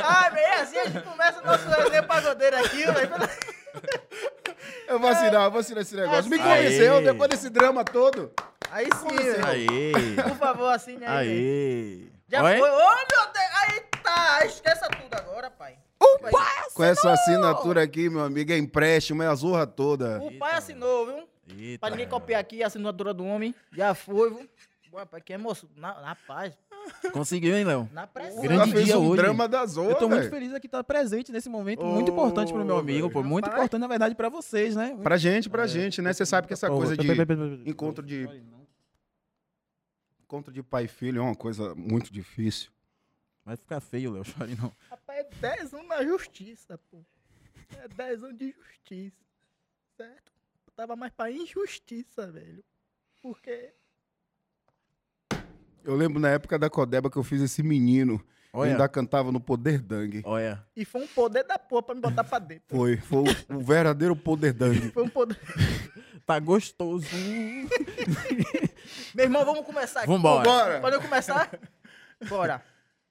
Ai, 0.04 0.32
bem, 0.36 0.46
assim 0.54 0.78
a 0.78 0.86
gente 0.86 1.04
começa 1.04 1.42
o 1.42 1.46
nosso 1.46 1.68
resenha 1.68 2.04
pagodeiro 2.04 2.58
aqui, 2.58 2.86
velho. 2.86 3.12
Eu 4.88 5.00
vou 5.00 5.10
assinar, 5.10 5.46
eu 5.46 5.52
vou 5.52 5.60
assinar 5.60 5.82
esse 5.82 5.96
negócio. 5.96 6.30
Me 6.30 6.40
Aê. 6.40 6.44
conheceu 6.44 7.02
depois 7.02 7.30
desse 7.30 7.50
drama 7.50 7.84
todo. 7.84 8.32
Aí 8.70 8.88
sim, 9.00 9.16
velho. 9.16 9.46
Aê. 9.46 9.92
por 10.30 10.38
favor, 10.38 10.68
assine 10.74 11.06
aí. 11.06 11.30
Aê. 11.30 12.12
Já 12.28 12.44
Oi? 12.44 12.58
foi. 12.58 12.70
Ô, 12.70 12.76
meu 12.76 13.06
Deus. 13.08 13.50
Aí 13.62 13.82
tá. 14.04 14.46
Esqueça 14.46 14.88
tudo 14.90 15.14
agora, 15.16 15.50
pai. 15.50 15.78
Pai, 16.30 16.70
Com 16.74 16.84
essa 16.84 17.12
assinatura 17.12 17.82
aqui, 17.84 18.10
meu 18.10 18.22
amigo, 18.24 18.52
é 18.52 18.58
empréstimo, 18.58 19.24
é 19.24 19.28
a 19.28 19.36
zorra 19.36 19.66
toda. 19.66 20.20
O 20.22 20.38
pai 20.38 20.54
assinou, 20.54 21.06
viu? 21.06 21.30
Eita. 21.58 21.80
Pra 21.80 21.90
ninguém 21.90 22.08
copiar 22.08 22.42
aqui 22.42 22.64
a 22.64 22.68
assinatura 22.68 23.14
do 23.14 23.26
homem. 23.26 23.54
Já 23.74 23.94
foi, 23.94 24.30
viu? 24.30 24.50
Boa, 24.92 25.06
pai, 25.06 25.22
que 25.22 25.32
emoção. 25.32 25.70
Na, 25.76 26.02
na 26.02 26.16
paz. 26.16 26.54
Conseguiu, 27.14 27.56
hein, 27.56 27.64
Léo? 27.64 27.90
Na 27.94 28.06
pressão. 28.06 28.42
Grande 28.42 28.62
Ela 28.64 28.68
fez 28.72 28.86
dia 28.86 29.00
um 29.00 29.08
hoje. 29.08 29.22
drama 29.22 29.48
da 29.48 29.66
zorra, 29.66 29.92
Eu 29.92 29.96
tô 29.96 30.10
muito 30.10 30.22
velho. 30.24 30.32
feliz 30.32 30.54
aqui 30.54 30.66
estar 30.68 30.84
presente 30.84 31.32
nesse 31.32 31.48
momento 31.48 31.86
muito 31.86 32.10
Ô, 32.10 32.14
importante 32.14 32.52
pro 32.52 32.66
meu 32.66 32.78
amigo, 32.78 33.10
pô. 33.10 33.24
Muito 33.24 33.46
Rapaz. 33.46 33.60
importante, 33.62 33.80
na 33.82 33.88
verdade, 33.88 34.16
pra 34.16 34.28
vocês, 34.28 34.76
né? 34.76 34.98
Pra 35.02 35.16
gente, 35.18 35.50
pra 35.50 35.66
gente, 35.66 36.02
né? 36.02 36.12
Você 36.12 36.26
sabe 36.26 36.48
que 36.48 36.54
essa 36.54 36.68
Pô, 36.68 36.76
coisa 36.78 36.98
de 36.98 37.08
encontro 37.70 38.04
de 38.06 38.28
encontro 40.24 40.52
de 40.54 40.64
pai 40.64 40.86
e 40.86 40.88
filho 40.88 41.20
é 41.20 41.22
uma 41.22 41.36
coisa 41.36 41.74
muito 41.76 42.12
difícil. 42.12 42.70
Vai 43.46 43.56
ficar 43.56 43.80
feio, 43.80 44.12
Léo, 44.12 44.24
chore 44.26 44.56
não. 44.56 44.74
Rapaz, 44.90 45.20
é 45.20 45.30
10 45.58 45.74
anos 45.74 45.88
na 45.88 46.04
justiça, 46.04 46.78
pô. 46.90 47.04
É 47.78 47.88
10 47.88 48.24
anos 48.24 48.38
de 48.38 48.52
justiça. 48.52 49.16
Certo? 49.98 50.32
Eu 50.68 50.74
tava 50.76 50.96
mais 50.96 51.14
pra 51.14 51.32
injustiça, 51.32 52.32
velho. 52.32 52.64
Porque. 53.22 53.74
Eu 55.84 55.96
lembro 55.96 56.20
na 56.20 56.30
época 56.30 56.58
da 56.60 56.70
Codeba 56.70 57.10
que 57.10 57.18
eu 57.18 57.24
fiz 57.24 57.42
esse 57.42 57.64
menino, 57.64 58.24
Olha, 58.54 58.72
ainda 58.72 58.88
cantava 58.90 59.32
no 59.32 59.40
Poder 59.40 59.80
Dang. 59.82 60.22
olha. 60.26 60.64
E 60.76 60.84
foi 60.86 61.02
um 61.04 61.08
poder 61.08 61.44
da 61.44 61.58
porra 61.58 61.84
pra 61.84 61.96
me 61.96 62.02
botar 62.02 62.24
pra 62.24 62.38
dentro. 62.40 62.66
Foi, 62.76 62.98
foi 62.98 63.20
o, 63.50 63.56
o 63.58 63.60
verdadeiro 63.62 64.16
Poder 64.16 64.54
Dang. 64.54 64.92
Foi 64.92 65.04
um 65.04 65.10
poder. 65.10 65.38
Tá 66.24 66.38
gostoso. 66.40 67.08
Meu 69.14 69.26
irmão, 69.26 69.44
vamos 69.44 69.66
começar 69.66 70.00
aqui. 70.02 70.08
Vambora. 70.08 70.44
Bora! 70.44 70.80
Pode 70.80 70.96
eu 70.96 71.02
começar? 71.02 71.50
Bora. 72.30 72.64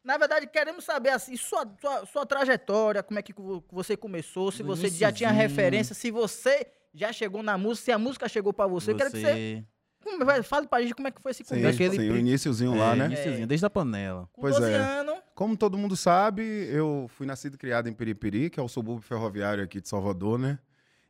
Na 0.03 0.17
verdade, 0.17 0.47
queremos 0.47 0.85
saber 0.85 1.11
assim, 1.11 1.37
sua, 1.37 1.67
sua, 1.81 2.07
sua 2.07 2.25
trajetória, 2.25 3.03
como 3.03 3.19
é 3.19 3.23
que 3.23 3.33
vo- 3.35 3.63
você 3.71 3.97
começou, 3.97 4.51
se 4.51 4.63
você 4.63 4.89
já 4.89 5.13
tinha 5.13 5.31
referência, 5.31 5.95
se 5.95 6.11
você 6.11 6.67
já 6.95 7.13
chegou 7.13 7.43
na 7.43 7.59
música, 7.59 7.85
se 7.87 7.93
a 7.93 7.99
música 7.99 8.29
chegou 8.29 8.53
pra 8.53 8.67
você. 8.67 8.93
Eu 8.93 8.97
quero 8.97 9.11
que 9.11 9.21
você 9.21 9.65
como- 10.03 10.25
vai- 10.25 10.43
fale 10.43 10.67
pra 10.67 10.81
gente 10.83 10.95
como 10.95 11.09
é 11.09 11.11
que 11.11 11.21
foi 11.21 11.31
esse 11.33 11.45
Sim, 11.45 11.57
começo. 11.57 11.79
Daquele 11.79 11.97
sim, 12.03 12.11
o 12.11 12.17
iníciozinho 12.17 12.75
É, 12.75 12.79
lá, 12.79 12.97
né? 12.97 13.07
iniciozinho, 13.07 13.47
desde 13.47 13.67
a 13.67 13.71
panela. 13.71 14.29
Com 14.33 14.43
Pois 14.43 14.55
12 14.57 14.71
é. 14.71 14.77
anos, 14.77 15.15
Como 15.35 15.57
todo 15.57 15.79
mundo 15.79 15.97
sabe, 15.97 16.43
eu 16.71 17.07
fui 17.17 17.27
nascido 17.27 17.55
e 17.55 17.59
criado 17.59 17.89
em 17.89 17.93
Piripiri, 17.95 18.51
que 18.51 18.61
é 18.61 18.63
o 18.63 18.69
subúrbio 18.69 19.01
ferroviário 19.03 19.65
aqui 19.65 19.81
de 19.81 19.89
Salvador, 19.89 20.39
né? 20.39 20.59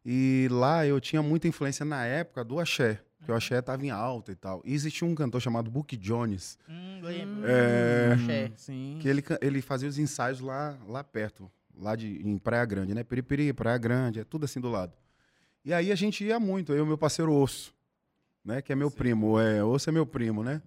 E 0.07 0.47
lá 0.53 0.87
eu 0.87 1.01
tinha 1.01 1.21
muita 1.21 1.49
influência 1.49 1.85
na 1.85 2.05
época 2.07 2.45
do 2.45 2.61
axé, 2.61 3.01
que 3.25 3.31
o 3.33 3.35
axé 3.35 3.59
estava 3.59 3.85
em 3.85 3.91
alta 3.91 4.31
e 4.31 4.37
tal. 4.37 4.63
E 4.65 4.73
existia 4.73 5.07
um 5.07 5.15
cantor 5.17 5.41
chamado 5.41 5.69
Book 5.71 5.97
Jones, 5.97 6.57
hum. 6.69 7.01
É. 7.45 8.13
Axé. 8.15 8.53
Sim. 8.57 8.99
que 9.01 9.09
ele, 9.09 9.23
ele 9.41 9.61
fazia 9.61 9.89
os 9.89 9.99
ensaios 9.99 10.41
lá, 10.41 10.79
lá 10.87 11.03
perto, 11.03 11.51
lá 11.77 11.97
de, 11.97 12.21
em 12.27 12.39
Praia 12.39 12.65
Grande, 12.65 12.95
né? 12.95 13.03
Piripiri, 13.03 13.53
Praia 13.53 13.79
Grande, 13.79 14.21
é 14.21 14.25
tudo 14.25 14.45
assim 14.45 14.61
do 14.61 14.71
lado. 14.71 14.93
E 15.65 15.75
aí 15.75 15.91
a 15.91 15.95
gente 15.97 16.25
ia 16.25 16.39
muito, 16.39 16.73
eu 16.73 16.79
e 16.79 16.81
o 16.83 16.87
meu 16.87 16.97
parceiro 16.99 17.33
Osso, 17.33 17.75
né? 18.45 18.63
Que 18.63 18.73
é 18.73 18.77
meu 18.77 18.91
primo, 18.91 19.39
é, 19.39 19.63
Osso 19.65 19.89
é 19.89 19.93
meu 19.93 20.07
primo, 20.07 20.43
né? 20.43 20.63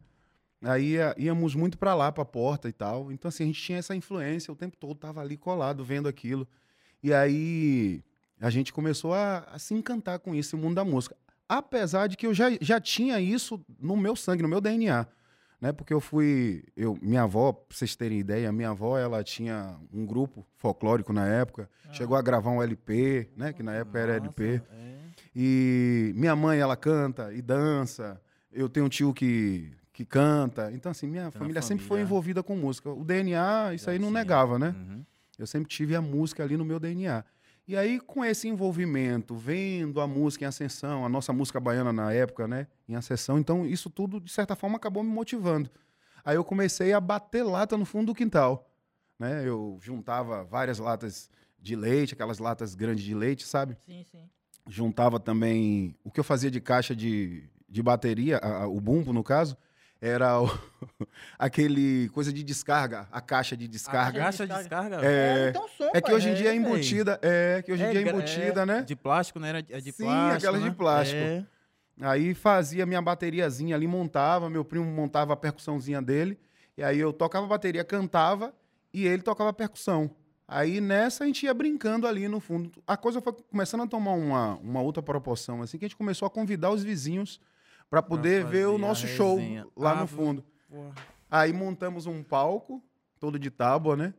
Aí 0.62 0.96
íamos 1.18 1.56
muito 1.56 1.78
pra 1.78 1.94
lá, 1.94 2.12
pra 2.12 2.24
porta 2.24 2.70
e 2.70 2.72
tal. 2.72 3.12
Então, 3.12 3.28
assim, 3.28 3.44
a 3.44 3.48
gente 3.48 3.62
tinha 3.62 3.80
essa 3.80 3.96
influência, 3.96 4.52
o 4.52 4.56
tempo 4.56 4.78
todo 4.78 4.96
tava 4.96 5.22
ali 5.22 5.36
colado, 5.36 5.84
vendo 5.84 6.08
aquilo. 6.08 6.48
E 7.02 7.14
aí 7.14 8.02
a 8.40 8.50
gente 8.50 8.72
começou 8.72 9.14
a, 9.14 9.40
a 9.40 9.60
se 9.60 9.74
encantar 9.74 10.20
com 10.20 10.34
isso, 10.34 10.56
o 10.56 10.60
mundo 10.60 10.76
da 10.76 10.86
música. 10.86 11.16
Apesar 11.50 12.08
de 12.08 12.16
que 12.16 12.26
eu 12.26 12.34
já, 12.34 12.46
já 12.62 12.80
tinha 12.80 13.20
isso 13.20 13.64
no 13.78 13.98
meu 13.98 14.16
sangue, 14.16 14.42
no 14.42 14.48
meu 14.48 14.62
DNA 14.62 15.06
né? 15.64 15.72
Porque 15.72 15.94
eu 15.94 16.02
fui, 16.02 16.62
eu, 16.76 17.00
minha 17.02 17.22
avó, 17.22 17.54
pra 17.54 17.78
vocês 17.78 17.96
terem 17.96 18.20
ideia, 18.20 18.52
minha 18.52 18.72
avó, 18.72 19.00
ela 19.00 19.24
tinha 19.24 19.78
um 19.94 20.06
grupo 20.06 20.46
folclórico 20.58 21.14
na 21.14 21.26
época, 21.26 21.70
chegou 21.94 22.18
a 22.18 22.22
gravar 22.22 22.52
um 22.52 22.62
LP, 22.62 23.30
né? 23.38 23.54
Que 23.54 23.64
na 23.64 23.74
época 23.74 23.98
era 23.98 24.16
LP. 24.18 24.58
Nossa, 24.58 24.74
é. 24.74 25.03
E 25.36 26.12
minha 26.16 26.36
mãe, 26.36 26.60
ela 26.60 26.76
canta 26.76 27.34
e 27.34 27.42
dança. 27.42 28.22
Eu 28.52 28.70
tenho 28.70 28.86
um 28.86 28.90
tio 28.90 29.14
que, 29.14 29.72
que 29.92 30.06
canta. 30.06 30.72
Então, 30.72 30.92
assim, 30.92 31.08
minha 31.08 31.24
Tem 31.24 31.32
uma 31.32 31.40
família 31.40 31.62
sempre 31.62 31.84
foi 31.84 31.98
família. 31.98 32.06
envolvida 32.06 32.44
com 32.44 32.56
música. 32.56 32.90
O 32.90 33.04
DNA, 33.04 33.74
isso 33.74 33.86
Já 33.86 33.92
aí 33.92 34.00
não 34.00 34.12
negava, 34.12 34.60
né? 34.60 34.76
Uhum. 34.78 35.04
Eu 35.38 35.48
sempre 35.48 35.68
tive 35.68 35.96
a 35.96 36.02
música 36.02 36.44
ali 36.44 36.56
no 36.56 36.64
meu 36.64 36.80
DNA. 36.80 37.24
E 37.66 37.78
aí, 37.78 38.00
com 38.00 38.24
esse 38.26 38.48
envolvimento, 38.48 39.36
vendo 39.36 40.02
a 40.02 40.08
música 40.08 40.44
em 40.44 40.48
ascensão, 40.48 41.06
a 41.06 41.10
nossa 41.10 41.32
música 41.32 41.60
baiana 41.62 41.94
na 41.94 42.12
época, 42.12 42.46
né, 42.46 42.68
em 42.90 42.96
ascensão, 42.96 43.40
então 43.40 43.66
isso 43.66 43.90
tudo, 43.90 44.20
de 44.20 44.30
certa 44.30 44.54
forma, 44.54 44.76
acabou 44.76 45.02
me 45.02 45.10
motivando. 45.10 45.70
Aí 46.26 46.36
eu 46.36 46.44
comecei 46.44 46.92
a 46.92 47.00
bater 47.00 47.42
lata 47.44 47.78
no 47.78 47.86
fundo 47.86 48.08
do 48.08 48.16
quintal. 48.16 48.70
Né? 49.18 49.48
Eu 49.48 49.78
juntava 49.82 50.44
várias 50.44 50.78
latas 50.78 51.30
de 51.58 51.76
leite, 51.76 52.14
aquelas 52.14 52.40
latas 52.40 52.76
grandes 52.76 53.04
de 53.06 53.16
leite, 53.16 53.46
sabe? 53.46 53.78
Sim, 53.86 54.04
sim. 54.12 54.30
Juntava 54.68 55.20
também 55.20 55.96
o 56.04 56.10
que 56.12 56.20
eu 56.20 56.24
fazia 56.24 56.50
de 56.50 56.62
caixa 56.62 56.96
de, 56.96 57.44
de 57.68 57.84
bateria, 57.84 58.38
a- 58.38 58.64
a- 58.64 58.68
o 58.68 58.80
bumbo, 58.80 59.12
no 59.12 59.24
caso, 59.24 59.58
era 60.02 60.40
o- 60.42 60.48
aquele 61.38 62.10
coisa 62.10 62.32
de 62.32 62.44
descarga, 62.44 63.08
a 63.12 63.20
caixa 63.22 63.58
de 63.58 63.66
A 63.66 63.68
descarga. 63.68 64.20
caixa 64.20 64.48
de 64.48 64.54
descarga. 64.54 64.98
descarga. 64.98 65.06
É, 65.08 65.50
então 65.50 65.68
som, 65.78 65.90
é 65.94 66.02
que 66.02 66.12
hoje 66.14 66.30
em 66.30 66.34
dia 66.34 66.50
é 66.50 66.52
véi. 66.52 66.60
embutida, 66.60 67.20
é, 67.22 67.62
que 67.62 67.72
hoje 67.74 67.84
em 67.84 67.92
dia 67.92 68.00
é 68.00 68.04
gra- 68.04 68.14
embutida, 68.14 68.66
né? 68.66 68.82
De 68.84 68.96
plástico, 68.96 69.40
né? 69.40 69.50
Era 69.50 69.62
de- 69.64 69.74
É 69.74 69.82
de 69.82 69.92
Sim, 69.92 70.04
plástico. 70.06 70.38
aquelas 70.38 70.62
de 70.64 70.70
né? 70.70 70.76
plástico. 70.78 71.20
É. 71.22 71.46
Aí 72.02 72.34
fazia 72.34 72.86
minha 72.86 73.02
bateriazinha 73.02 73.76
ali, 73.76 73.86
montava, 73.86 74.50
meu 74.50 74.66
primo 74.66 74.86
montava 74.86 75.34
a 75.34 75.38
percussãozinha 75.38 76.02
dele, 76.02 76.40
e 76.78 76.84
aí 76.84 77.00
eu 77.00 77.14
tocava 77.14 77.46
a 77.46 77.50
bateria, 77.50 77.84
cantava, 77.84 78.54
e 78.94 79.06
ele 79.06 79.22
tocava 79.22 79.52
a 79.52 79.54
percussão. 79.54 80.10
Aí 80.56 80.80
nessa 80.80 81.24
a 81.24 81.28
gente 81.28 81.48
ia 81.48 81.54
brincando 81.54 82.06
ali 82.06 82.28
no 82.28 82.40
fundo. 82.40 82.72
A 82.86 82.96
coisa 82.96 83.20
foi 83.20 83.34
começando 83.34 83.82
a 83.82 83.88
tomar 83.88 84.12
uma, 84.12 84.56
uma 84.58 84.82
outra 84.82 85.02
proporção, 85.02 85.64
assim, 85.64 85.80
que 85.80 85.86
a 85.86 85.88
gente 85.88 85.98
começou 85.98 86.28
a 86.28 86.30
convidar 86.30 86.70
os 86.70 86.84
vizinhos 86.84 87.40
para 87.90 88.04
poder 88.04 88.46
ver 88.46 88.68
o 88.68 88.78
nosso 88.78 89.08
show 89.08 89.40
lá 89.76 89.94
Ah, 89.94 90.02
no 90.02 90.08
fundo. 90.08 90.46
Porra. 90.70 90.94
Aí 91.32 91.52
montamos 91.52 92.06
um 92.06 92.22
palco, 92.22 92.84
todo 93.20 93.40
de 93.40 93.50
tábua, 93.50 93.98
né? 93.98 94.14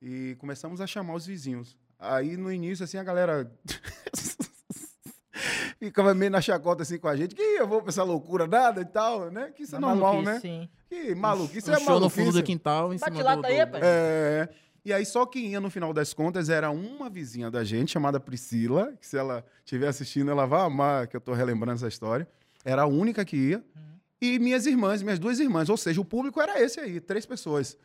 E 0.00 0.34
começamos 0.38 0.80
a 0.80 0.86
chamar 0.86 1.12
os 1.14 1.26
vizinhos. 1.26 1.76
Aí 1.98 2.38
no 2.38 2.50
início, 2.50 2.82
assim, 2.84 2.96
a 2.96 3.04
galera 3.04 3.50
ficava 5.78 6.14
meio 6.14 6.30
na 6.30 6.40
chacota 6.40 6.82
assim 6.82 6.98
com 6.98 7.08
a 7.08 7.16
gente, 7.16 7.34
que 7.34 7.42
eu 7.42 7.66
vou 7.66 7.80
pra 7.82 7.90
essa 7.90 8.02
loucura 8.02 8.46
nada 8.46 8.80
e 8.80 8.84
tal, 8.86 9.30
né? 9.30 9.50
Que 9.54 9.64
isso 9.64 9.76
é 9.76 9.78
normal, 9.78 10.22
maluquice, 10.22 10.32
né? 10.34 10.40
Sim. 10.40 10.68
Que 10.88 11.14
maluquice 11.14 11.70
um 11.70 11.74
é 11.74 11.80
show 11.80 12.00
no 12.00 12.08
fundo 12.08 12.26
maluquice. 12.26 12.42
do 12.42 12.46
quintal, 12.46 12.94
em 12.94 12.98
Bate 12.98 13.12
cima 13.16 13.24
lata 13.24 13.42
do... 13.42 13.46
aí, 13.46 13.66
do- 13.66 13.70
pai. 13.72 13.80
É. 13.82 14.48
E 14.86 14.92
aí 14.92 15.04
só 15.04 15.26
quem 15.26 15.48
ia 15.48 15.60
no 15.60 15.68
final 15.68 15.92
das 15.92 16.14
contas 16.14 16.48
era 16.48 16.70
uma 16.70 17.10
vizinha 17.10 17.50
da 17.50 17.64
gente, 17.64 17.90
chamada 17.90 18.20
Priscila, 18.20 18.92
que 19.00 19.04
se 19.04 19.18
ela 19.18 19.44
estiver 19.64 19.88
assistindo, 19.88 20.30
ela 20.30 20.46
vai 20.46 20.60
amar 20.60 21.08
que 21.08 21.16
eu 21.16 21.20
tô 21.20 21.32
relembrando 21.32 21.74
essa 21.74 21.88
história. 21.88 22.28
Era 22.64 22.82
a 22.82 22.86
única 22.86 23.24
que 23.24 23.36
ia. 23.36 23.64
E 24.22 24.38
minhas 24.38 24.64
irmãs, 24.64 25.02
minhas 25.02 25.18
duas 25.18 25.40
irmãs. 25.40 25.68
Ou 25.68 25.76
seja, 25.76 26.00
o 26.00 26.04
público 26.04 26.40
era 26.40 26.62
esse 26.62 26.78
aí, 26.78 27.00
três 27.00 27.26
pessoas. 27.26 27.76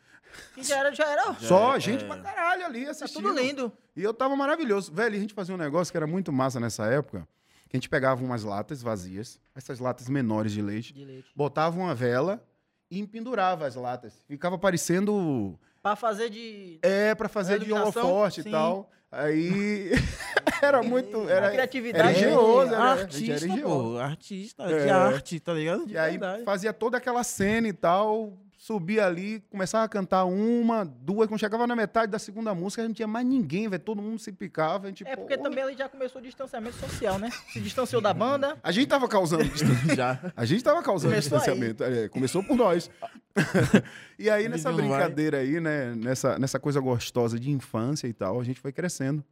Que 0.54 0.62
já 0.62 0.78
era, 0.78 0.94
já 0.94 1.04
era. 1.10 1.34
Só 1.40 1.74
é, 1.74 1.80
gente 1.80 2.04
é. 2.04 2.06
pra 2.06 2.18
caralho 2.18 2.66
ali 2.66 2.84
Tá 2.84 2.92
assistindo. 2.92 3.20
tudo 3.24 3.36
lindo. 3.36 3.72
E 3.96 4.02
eu 4.04 4.14
tava 4.14 4.36
maravilhoso. 4.36 4.92
Velho, 4.92 5.16
a 5.16 5.18
gente 5.18 5.34
fazia 5.34 5.56
um 5.56 5.58
negócio 5.58 5.90
que 5.90 5.96
era 5.96 6.06
muito 6.06 6.32
massa 6.32 6.60
nessa 6.60 6.86
época, 6.86 7.26
que 7.68 7.76
a 7.76 7.78
gente 7.78 7.88
pegava 7.88 8.22
umas 8.24 8.44
latas 8.44 8.80
vazias, 8.80 9.40
essas 9.56 9.80
latas 9.80 10.08
menores 10.08 10.52
de 10.52 10.62
leite, 10.62 10.94
De 10.94 11.04
leite. 11.04 11.32
botava 11.34 11.76
uma 11.76 11.96
vela 11.96 12.40
e 12.88 13.00
empendurava 13.00 13.66
as 13.66 13.74
latas. 13.74 14.14
Ficava 14.28 14.56
parecendo... 14.56 15.58
Pra 15.82 15.96
fazer 15.96 16.30
de. 16.30 16.78
É, 16.82 17.14
pra 17.14 17.28
fazer 17.28 17.58
de 17.58 17.72
holoforte 17.72 18.40
e 18.40 18.50
tal. 18.50 18.88
Aí... 19.10 19.90
era 20.62 20.82
muito... 20.82 21.28
A 21.28 21.30
Era, 21.30 21.50
criatividade. 21.50 22.08
era 22.08 22.12
engenhoso, 22.16 22.70
né? 22.70 22.76
era- 22.76 22.92
a 22.92 22.96
gente 22.96 23.02
Artista, 23.04 23.32
era 23.32 23.46
engenhoso. 23.52 23.92
pô. 23.92 23.98
Artista, 23.98 24.62
É. 24.62 24.84
de 24.84 24.90
arte, 24.90 25.40
tá 25.40 25.52
ligado? 25.52 25.86
De 25.86 25.92
E 25.92 25.98
aí 25.98 26.12
verdade. 26.12 26.44
fazia 26.44 26.72
toda 26.72 26.96
aquela 26.96 27.22
cena 27.22 27.68
e 27.68 27.72
tal, 27.74 28.32
subia 28.62 29.04
ali, 29.04 29.40
começava 29.50 29.84
a 29.84 29.88
cantar 29.88 30.24
uma, 30.24 30.84
duas, 30.84 31.26
quando 31.26 31.40
chegava 31.40 31.66
na 31.66 31.74
metade 31.74 32.12
da 32.12 32.18
segunda 32.20 32.54
música, 32.54 32.84
não 32.86 32.94
tinha 32.94 33.08
mais 33.08 33.26
ninguém, 33.26 33.68
velho, 33.68 33.82
todo 33.82 34.00
mundo 34.00 34.20
se 34.20 34.30
picava, 34.30 34.86
a 34.86 34.88
gente, 34.88 35.04
É 35.04 35.16
porque 35.16 35.36
pô, 35.36 35.42
também 35.42 35.64
ele 35.64 35.76
já 35.76 35.88
começou 35.88 36.20
o 36.20 36.24
distanciamento 36.24 36.76
social, 36.76 37.18
né? 37.18 37.28
Se 37.52 37.60
distanciou 37.60 38.00
da 38.00 38.14
banda. 38.14 38.56
A 38.62 38.70
gente 38.70 38.86
tava 38.86 39.08
causando 39.08 39.42
Já. 39.96 40.32
A 40.36 40.44
gente 40.44 40.62
tava 40.62 40.80
causando 40.80 41.12
Começou 41.12 41.38
distanciamento. 41.38 41.82
é, 41.82 42.08
começou 42.08 42.44
por 42.44 42.56
nós. 42.56 42.88
e 44.16 44.30
aí, 44.30 44.48
nessa 44.48 44.70
vai. 44.70 44.80
brincadeira 44.80 45.38
aí, 45.38 45.58
né? 45.58 45.96
Nessa, 45.96 46.38
nessa 46.38 46.60
coisa 46.60 46.78
gostosa 46.78 47.40
de 47.40 47.50
infância 47.50 48.06
e 48.06 48.12
tal, 48.12 48.40
a 48.40 48.44
gente 48.44 48.60
foi 48.60 48.70
crescendo. 48.70 49.24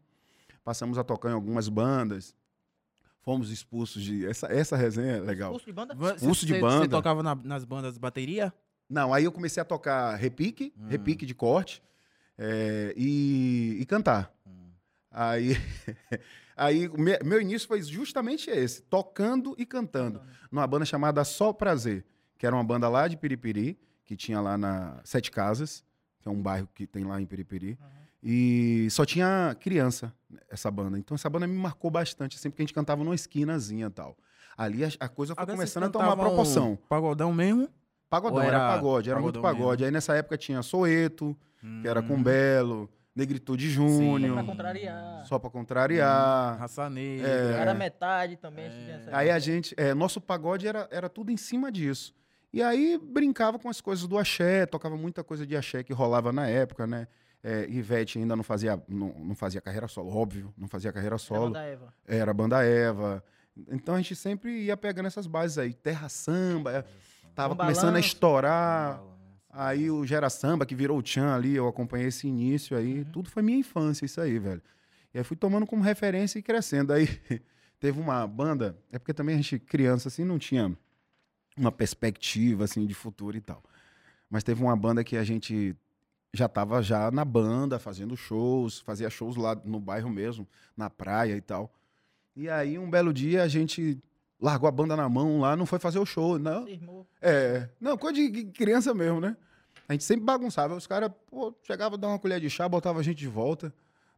Passamos 0.64 0.98
a 0.98 1.04
tocar 1.04 1.30
em 1.30 1.34
algumas 1.34 1.68
bandas. 1.68 2.34
Fomos 3.22 3.48
expulsos 3.52 4.02
de. 4.02 4.26
Essa, 4.26 4.48
essa 4.48 4.76
resenha 4.76 5.18
é 5.18 5.20
legal. 5.20 5.52
Curso 5.52 5.66
de 5.66 5.72
banda. 5.72 5.94
Expulso 6.16 6.44
de 6.44 6.58
banda. 6.58 6.84
Você 6.84 6.88
tocava 6.88 7.22
na- 7.22 7.36
nas 7.36 7.64
bandas 7.64 7.94
de 7.94 8.00
bateria? 8.00 8.52
Não, 8.90 9.14
aí 9.14 9.24
eu 9.24 9.30
comecei 9.32 9.60
a 9.60 9.64
tocar 9.64 10.16
repique, 10.16 10.74
Hum. 10.76 10.88
repique 10.88 11.24
de 11.24 11.34
corte 11.34 11.80
é, 12.36 12.92
e, 12.96 13.78
e 13.80 13.86
cantar. 13.86 14.34
Hum. 14.44 14.70
Aí, 15.12 15.50
aí 16.56 16.88
me- 16.88 17.18
meu 17.24 17.40
início 17.40 17.68
foi 17.68 17.80
justamente 17.82 18.50
esse, 18.50 18.82
tocando 18.82 19.54
e 19.56 19.64
cantando, 19.64 20.20
numa 20.50 20.66
banda 20.66 20.84
chamada 20.84 21.22
Só 21.24 21.52
Prazer, 21.52 22.04
que 22.36 22.44
era 22.44 22.54
uma 22.56 22.64
banda 22.64 22.88
lá 22.88 23.06
de 23.06 23.16
Piripiri, 23.16 23.78
que 24.04 24.16
tinha 24.16 24.40
lá 24.40 24.58
na 24.58 25.00
Sete 25.04 25.30
Casas, 25.30 25.84
que 26.20 26.28
é 26.28 26.30
um 26.32 26.42
bairro 26.42 26.68
que 26.74 26.86
tem 26.86 27.04
lá 27.04 27.20
em 27.20 27.26
Piripiri, 27.26 27.78
e 28.22 28.88
só 28.90 29.06
tinha 29.06 29.56
criança 29.60 30.12
essa 30.48 30.70
banda. 30.70 30.98
Então 30.98 31.14
essa 31.14 31.30
banda 31.30 31.46
me 31.46 31.56
marcou 31.56 31.90
bastante, 31.90 32.38
sempre 32.38 32.56
que 32.56 32.62
a 32.62 32.64
gente 32.66 32.74
cantava 32.74 33.02
numa 33.04 33.14
esquinazinha 33.14 33.86
e 33.86 33.90
tal. 33.90 34.16
Ali 34.56 34.84
a, 34.84 34.88
a 35.00 35.08
coisa 35.08 35.34
foi 35.34 35.42
Agora 35.42 35.56
começando 35.56 35.84
a 35.84 35.88
tomar 35.90 36.16
proporção. 36.16 36.76
Pagodão 36.88 37.32
mesmo? 37.32 37.68
Pagodão, 38.10 38.38
Ou 38.38 38.42
era, 38.42 38.56
era 38.56 38.68
pagode, 38.68 39.08
era 39.10 39.20
muito 39.20 39.40
pagode. 39.40 39.84
Aí 39.84 39.90
nessa 39.90 40.14
época 40.16 40.36
tinha 40.36 40.60
Soeto, 40.62 41.36
que 41.80 41.86
era 41.88 42.02
com 42.02 42.20
Belo, 42.20 42.90
Negritude 43.14 43.68
Só 43.68 43.74
Júnior, 43.74 44.34
pra 44.34 44.44
contrariar. 44.44 45.24
só 45.26 45.38
pra 45.38 45.48
contrariar. 45.50 46.58
Raça 46.58 46.90
Negra. 46.90 47.28
É. 47.28 47.52
Era 47.60 47.72
metade 47.74 48.36
também. 48.36 48.66
essa- 48.66 49.16
Aí 49.16 49.30
a 49.30 49.38
gente, 49.38 49.74
é, 49.76 49.94
nosso 49.94 50.20
pagode 50.20 50.66
era, 50.66 50.88
era 50.90 51.08
tudo 51.08 51.30
em 51.30 51.36
cima 51.36 51.70
disso. 51.70 52.12
E 52.52 52.60
aí 52.62 52.98
brincava 53.00 53.60
com 53.60 53.68
as 53.68 53.80
coisas 53.80 54.06
do 54.08 54.18
axé, 54.18 54.66
tocava 54.66 54.96
muita 54.96 55.22
coisa 55.22 55.46
de 55.46 55.56
axé 55.56 55.84
que 55.84 55.92
rolava 55.92 56.32
na 56.32 56.48
época, 56.48 56.84
né? 56.86 57.06
É, 57.44 57.64
Ivete 57.70 58.18
ainda 58.18 58.34
não 58.34 58.42
fazia, 58.42 58.82
não, 58.88 59.14
não 59.18 59.34
fazia 59.36 59.60
carreira 59.60 59.86
solo, 59.88 60.14
óbvio, 60.14 60.52
não 60.58 60.66
fazia 60.68 60.92
carreira 60.92 61.14
Era 61.14 61.18
solo. 61.18 61.46
banda 61.46 61.62
Eva. 61.62 61.94
Era 62.08 62.30
a 62.32 62.34
banda 62.34 62.62
Eva. 62.64 63.24
Então 63.70 63.94
a 63.94 63.98
gente 63.98 64.14
sempre 64.16 64.64
ia 64.64 64.76
pegando 64.76 65.06
essas 65.06 65.26
bases 65.26 65.58
aí. 65.58 65.72
Terra 65.72 66.08
Samba, 66.08 66.72
é, 66.72 66.84
tava 67.34 67.54
Um 67.54 67.56
começando 67.56 67.84
a 67.88 67.92
balanço. 67.92 68.08
estourar. 68.08 69.02
Aí 69.52 69.90
o 69.90 70.06
Gera 70.06 70.30
Samba, 70.30 70.64
que 70.64 70.74
virou 70.74 70.98
o 70.98 71.02
Tchan 71.02 71.34
ali, 71.34 71.56
eu 71.56 71.66
acompanhei 71.66 72.08
esse 72.08 72.26
início 72.28 72.76
aí. 72.76 73.04
Tudo 73.06 73.28
foi 73.28 73.42
minha 73.42 73.58
infância, 73.58 74.04
isso 74.04 74.20
aí, 74.20 74.38
velho. 74.38 74.62
E 75.12 75.18
aí 75.18 75.24
fui 75.24 75.36
tomando 75.36 75.66
como 75.66 75.82
referência 75.82 76.38
e 76.38 76.42
crescendo. 76.42 76.92
Aí 76.92 77.06
teve 77.80 78.00
uma 78.00 78.26
banda, 78.26 78.78
é 78.92 78.98
porque 78.98 79.12
também 79.12 79.34
a 79.34 79.38
gente, 79.38 79.58
criança, 79.58 80.08
assim, 80.08 80.24
não 80.24 80.38
tinha 80.38 80.76
uma 81.56 81.72
perspectiva, 81.72 82.64
assim, 82.64 82.86
de 82.86 82.94
futuro 82.94 83.36
e 83.36 83.40
tal. 83.40 83.62
Mas 84.28 84.44
teve 84.44 84.62
uma 84.62 84.76
banda 84.76 85.02
que 85.02 85.16
a 85.16 85.24
gente 85.24 85.74
já 86.32 86.48
tava 86.48 86.80
já 86.80 87.10
na 87.10 87.24
banda, 87.24 87.78
fazendo 87.78 88.16
shows, 88.16 88.78
fazia 88.80 89.10
shows 89.10 89.34
lá 89.36 89.60
no 89.64 89.80
bairro 89.80 90.08
mesmo, 90.08 90.46
na 90.76 90.88
praia 90.88 91.36
e 91.36 91.40
tal. 91.40 91.72
E 92.36 92.48
aí, 92.48 92.78
um 92.78 92.88
belo 92.88 93.12
dia, 93.12 93.42
a 93.42 93.48
gente 93.48 93.98
largou 94.40 94.68
a 94.68 94.72
banda 94.72 94.96
na 94.96 95.08
mão 95.08 95.40
lá, 95.40 95.54
não 95.56 95.66
foi 95.66 95.78
fazer 95.78 95.98
o 95.98 96.06
show, 96.06 96.38
não. 96.38 96.64
Cismou. 96.66 97.06
É, 97.20 97.68
não, 97.80 97.96
coisa 97.98 98.16
de 98.16 98.44
criança 98.46 98.94
mesmo, 98.94 99.20
né? 99.20 99.36
A 99.88 99.92
gente 99.92 100.04
sempre 100.04 100.24
bagunçava. 100.24 100.74
Os 100.74 100.86
caras, 100.86 101.10
pô, 101.28 101.54
chegava 101.62 101.96
a 101.96 101.98
dar 101.98 102.08
uma 102.08 102.18
colher 102.18 102.40
de 102.40 102.48
chá, 102.48 102.68
botava 102.68 103.00
a 103.00 103.02
gente 103.02 103.18
de 103.18 103.28
volta 103.28 103.72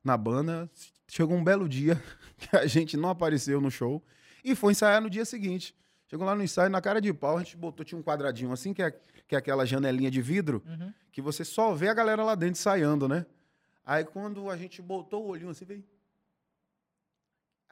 na 0.04 0.16
banda. 0.16 0.70
Chegou 1.08 1.36
um 1.36 1.42
belo 1.42 1.68
dia 1.68 2.00
que 2.38 2.56
a 2.56 2.66
gente 2.66 2.96
não 2.96 3.08
apareceu 3.08 3.60
no 3.60 3.70
show 3.70 4.02
e 4.44 4.54
foi 4.54 4.72
ensaiar 4.72 5.00
no 5.00 5.08
dia 5.10 5.24
seguinte. 5.24 5.74
Chegou 6.08 6.26
lá 6.26 6.34
no 6.34 6.42
ensaio, 6.42 6.68
na 6.70 6.80
cara 6.80 7.00
de 7.00 7.12
pau, 7.12 7.38
a 7.38 7.42
gente 7.42 7.56
botou, 7.56 7.84
tinha 7.86 7.98
um 7.98 8.02
quadradinho 8.02 8.52
assim, 8.52 8.74
que 8.74 8.82
é, 8.82 8.90
que 9.26 9.34
é 9.34 9.38
aquela 9.38 9.64
janelinha 9.64 10.10
de 10.10 10.20
vidro, 10.20 10.62
Uhum. 10.66 10.92
que 11.10 11.22
você 11.22 11.42
só 11.42 11.72
vê 11.74 11.88
a 11.88 11.94
galera 11.94 12.22
lá 12.22 12.34
dentro 12.34 12.52
ensaiando, 12.52 13.08
né? 13.08 13.24
Aí 13.84 14.04
quando 14.04 14.50
a 14.50 14.56
gente 14.56 14.82
botou 14.82 15.24
o 15.24 15.28
olhinho 15.28 15.48
assim, 15.50 15.64
veio. 15.64 15.82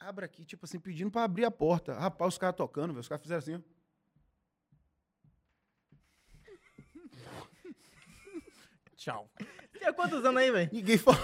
Abre 0.01 0.25
aqui, 0.25 0.45
tipo 0.45 0.65
assim, 0.65 0.81
pedindo 0.81 1.11
pra 1.11 1.25
abrir 1.25 1.45
a 1.45 1.51
porta. 1.51 1.95
Rapaz, 1.95 2.35
os 2.35 2.39
caras 2.39 2.57
tocando, 2.57 2.89
velho. 2.89 3.01
Os 3.01 3.09
caras 3.09 3.23
fizeram 3.23 3.39
assim, 3.39 3.55
ó. 3.57 3.61
Tchau. 8.97 9.31
Tinha 9.79 9.93
quantos 9.93 10.25
anos 10.25 10.41
aí, 10.43 10.51
velho? 10.51 10.71
Ninguém 10.73 10.99
falou. 10.99 11.21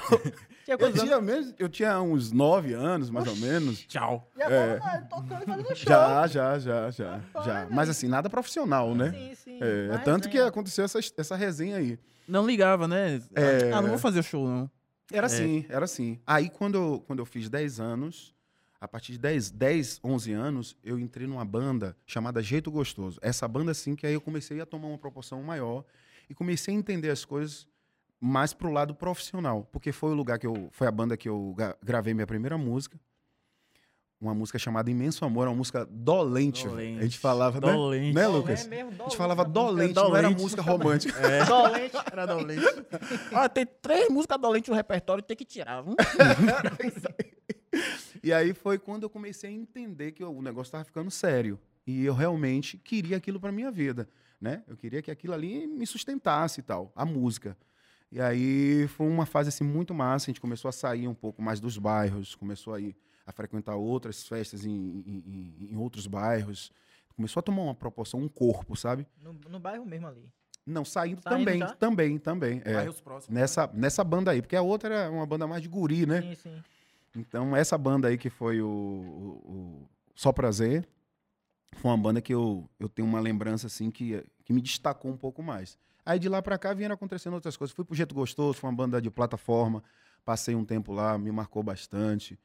Tinha 0.64 0.74
Eu 0.74 0.78
quantos 0.78 1.00
anos? 1.00 1.10
tinha, 1.10 1.20
mesmo, 1.20 1.54
eu 1.58 1.68
tinha 1.68 2.00
uns 2.00 2.32
nove 2.32 2.72
anos, 2.72 3.10
mais 3.10 3.26
ou 3.26 3.36
menos. 3.36 3.80
Tchau. 3.86 4.30
Já 4.36 4.44
É. 4.50 4.78
tava 4.78 5.02
tocando 5.06 5.42
e 5.42 5.46
fazendo 5.46 5.76
show. 5.76 5.88
Já, 5.88 6.26
já, 6.26 6.58
já, 6.58 6.90
já, 6.90 7.20
já. 7.44 7.60
velho. 7.64 7.74
Mas 7.74 7.88
assim, 7.88 8.08
nada 8.08 8.30
profissional, 8.30 8.94
né? 8.94 9.10
Sim, 9.10 9.34
sim. 9.34 9.58
É, 9.62 9.94
é 9.94 9.98
tanto 9.98 10.28
que 10.28 10.38
né, 10.38 10.46
aconteceu 10.46 10.84
essa, 10.84 10.98
essa 11.16 11.36
resenha 11.36 11.76
aí. 11.76 11.98
Não 12.28 12.46
ligava, 12.46 12.88
né? 12.88 13.22
É. 13.34 13.72
Ah, 13.72 13.80
não 13.80 13.90
vou 13.90 13.98
fazer 13.98 14.22
show, 14.22 14.46
não. 14.48 14.70
Era 15.12 15.26
assim, 15.26 15.64
era 15.68 15.84
assim. 15.84 16.20
Aí 16.26 16.50
quando 16.50 16.74
eu, 16.76 17.04
quando 17.06 17.20
eu 17.20 17.26
fiz 17.26 17.48
10 17.48 17.78
anos, 17.78 18.34
a 18.80 18.86
partir 18.88 19.12
de 19.12 19.18
10, 19.18 19.50
10, 19.50 20.00
11 20.04 20.32
anos, 20.32 20.76
eu 20.84 20.98
entrei 20.98 21.26
numa 21.26 21.44
banda 21.44 21.96
chamada 22.06 22.42
Jeito 22.42 22.70
Gostoso. 22.70 23.18
Essa 23.22 23.46
banda, 23.48 23.72
assim, 23.72 23.94
que 23.96 24.06
aí 24.06 24.14
eu 24.14 24.20
comecei 24.20 24.60
a 24.60 24.66
tomar 24.66 24.88
uma 24.88 24.98
proporção 24.98 25.42
maior 25.42 25.84
e 26.28 26.34
comecei 26.34 26.74
a 26.74 26.78
entender 26.78 27.10
as 27.10 27.24
coisas 27.24 27.66
mais 28.20 28.52
pro 28.52 28.70
lado 28.70 28.94
profissional. 28.94 29.66
Porque 29.72 29.92
foi 29.92 30.10
o 30.10 30.14
lugar 30.14 30.38
que 30.38 30.46
eu. 30.46 30.68
Foi 30.72 30.86
a 30.86 30.90
banda 30.90 31.16
que 31.16 31.28
eu 31.28 31.54
gravei 31.82 32.12
minha 32.14 32.26
primeira 32.26 32.56
música. 32.58 32.98
Uma 34.18 34.34
música 34.34 34.58
chamada 34.58 34.90
Imenso 34.90 35.26
Amor, 35.26 35.46
uma 35.46 35.54
música 35.54 35.86
dolente. 35.90 36.66
velho. 36.66 36.98
A 36.98 37.02
gente 37.02 37.18
falava, 37.18 37.60
né? 37.60 37.70
Dolente. 37.70 38.14
Né, 38.14 38.22
É 38.22 38.26
Lucas? 38.26 38.66
mesmo, 38.66 38.88
A 38.88 38.90
gente 38.90 38.98
dolente. 38.98 39.16
falava 39.18 39.44
dolente, 39.44 39.92
dolente. 39.92 40.10
não 40.10 40.16
era 40.16 40.30
música 40.30 40.62
romântica. 40.62 41.18
É. 41.20 41.44
Dolente. 41.44 41.96
Era 42.10 42.24
dolente. 42.26 42.64
ah, 43.32 43.46
tem 43.48 43.66
três 43.66 44.08
músicas 44.08 44.40
dolentes 44.40 44.70
no 44.70 44.74
repertório, 44.74 45.22
tem 45.22 45.36
que 45.36 45.44
tirar. 45.44 45.84
Hum? 45.86 45.94
E 48.26 48.32
aí 48.32 48.52
foi 48.52 48.76
quando 48.76 49.04
eu 49.04 49.08
comecei 49.08 49.48
a 49.48 49.52
entender 49.52 50.10
que 50.10 50.24
o 50.24 50.42
negócio 50.42 50.66
estava 50.70 50.82
ficando 50.82 51.12
sério. 51.12 51.60
E 51.86 52.04
eu 52.04 52.12
realmente 52.12 52.76
queria 52.76 53.16
aquilo 53.18 53.38
para 53.38 53.52
minha 53.52 53.70
vida. 53.70 54.08
né? 54.40 54.64
Eu 54.66 54.76
queria 54.76 55.00
que 55.00 55.12
aquilo 55.12 55.32
ali 55.32 55.64
me 55.68 55.86
sustentasse 55.86 56.58
e 56.58 56.62
tal, 56.64 56.90
a 56.96 57.04
música. 57.06 57.56
E 58.10 58.20
aí 58.20 58.88
foi 58.88 59.06
uma 59.06 59.26
fase 59.26 59.50
assim 59.50 59.62
muito 59.62 59.94
massa, 59.94 60.24
a 60.26 60.30
gente 60.30 60.40
começou 60.40 60.68
a 60.68 60.72
sair 60.72 61.06
um 61.06 61.14
pouco 61.14 61.40
mais 61.40 61.60
dos 61.60 61.78
bairros, 61.78 62.34
começou 62.34 62.74
a 62.74 62.80
ir 62.80 62.96
a 63.24 63.30
frequentar 63.30 63.76
outras 63.76 64.26
festas 64.26 64.64
em, 64.66 64.72
em- 64.72 65.22
em- 65.60 65.68
em 65.72 65.76
outros 65.76 66.08
bairros. 66.08 66.72
Começou 67.14 67.38
a 67.38 67.44
tomar 67.44 67.62
uma 67.62 67.74
proporção, 67.76 68.18
um 68.20 68.28
corpo, 68.28 68.74
sabe? 68.74 69.06
No, 69.22 69.32
no 69.48 69.60
bairro 69.60 69.86
mesmo 69.86 70.08
ali. 70.08 70.28
Não, 70.66 70.84
saindo, 70.84 71.22
Saindo 71.22 71.38
também, 71.44 71.60
já? 71.60 71.76
também, 71.76 72.18
também. 72.18 72.62
é. 72.64 72.74
Bairros 72.74 73.00
próximos. 73.00 73.32
né? 73.32 73.40
Nessa, 73.42 73.70
nessa 73.72 74.02
banda 74.02 74.32
aí, 74.32 74.42
porque 74.42 74.56
a 74.56 74.62
outra 74.62 74.92
era 74.92 75.10
uma 75.12 75.24
banda 75.24 75.46
mais 75.46 75.62
de 75.62 75.68
guri, 75.68 76.04
né? 76.06 76.22
Sim, 76.22 76.34
sim. 76.34 76.62
Então, 77.16 77.56
essa 77.56 77.78
banda 77.78 78.08
aí 78.08 78.18
que 78.18 78.28
foi 78.30 78.60
o, 78.60 78.66
o- 78.68 79.52
o 79.84 79.88
Só 80.14 80.32
Prazer, 80.32 80.86
foi 81.76 81.90
uma 81.90 81.98
banda 81.98 82.20
que 82.20 82.32
eu, 82.34 82.68
eu 82.78 82.88
tenho 82.88 83.08
uma 83.08 83.20
lembrança, 83.20 83.66
assim, 83.66 83.90
que, 83.90 84.24
que 84.44 84.52
me 84.52 84.60
destacou 84.62 85.10
um 85.10 85.16
pouco 85.16 85.42
mais. 85.42 85.78
Aí, 86.04 86.18
de 86.18 86.28
lá 86.28 86.40
pra 86.42 86.58
cá, 86.58 86.72
vieram 86.74 86.94
acontecendo 86.94 87.34
outras 87.34 87.56
coisas. 87.56 87.74
Fui 87.74 87.84
pro 87.84 87.94
Jeito 87.96 88.14
Gostoso, 88.14 88.58
foi 88.58 88.70
uma 88.70 88.76
banda 88.76 89.00
de 89.00 89.10
plataforma, 89.10 89.82
passei 90.24 90.54
um 90.54 90.64
tempo 90.64 90.92
lá, 90.92 91.18
me 91.18 91.32
marcou 91.32 91.62
bastante. 91.62 92.38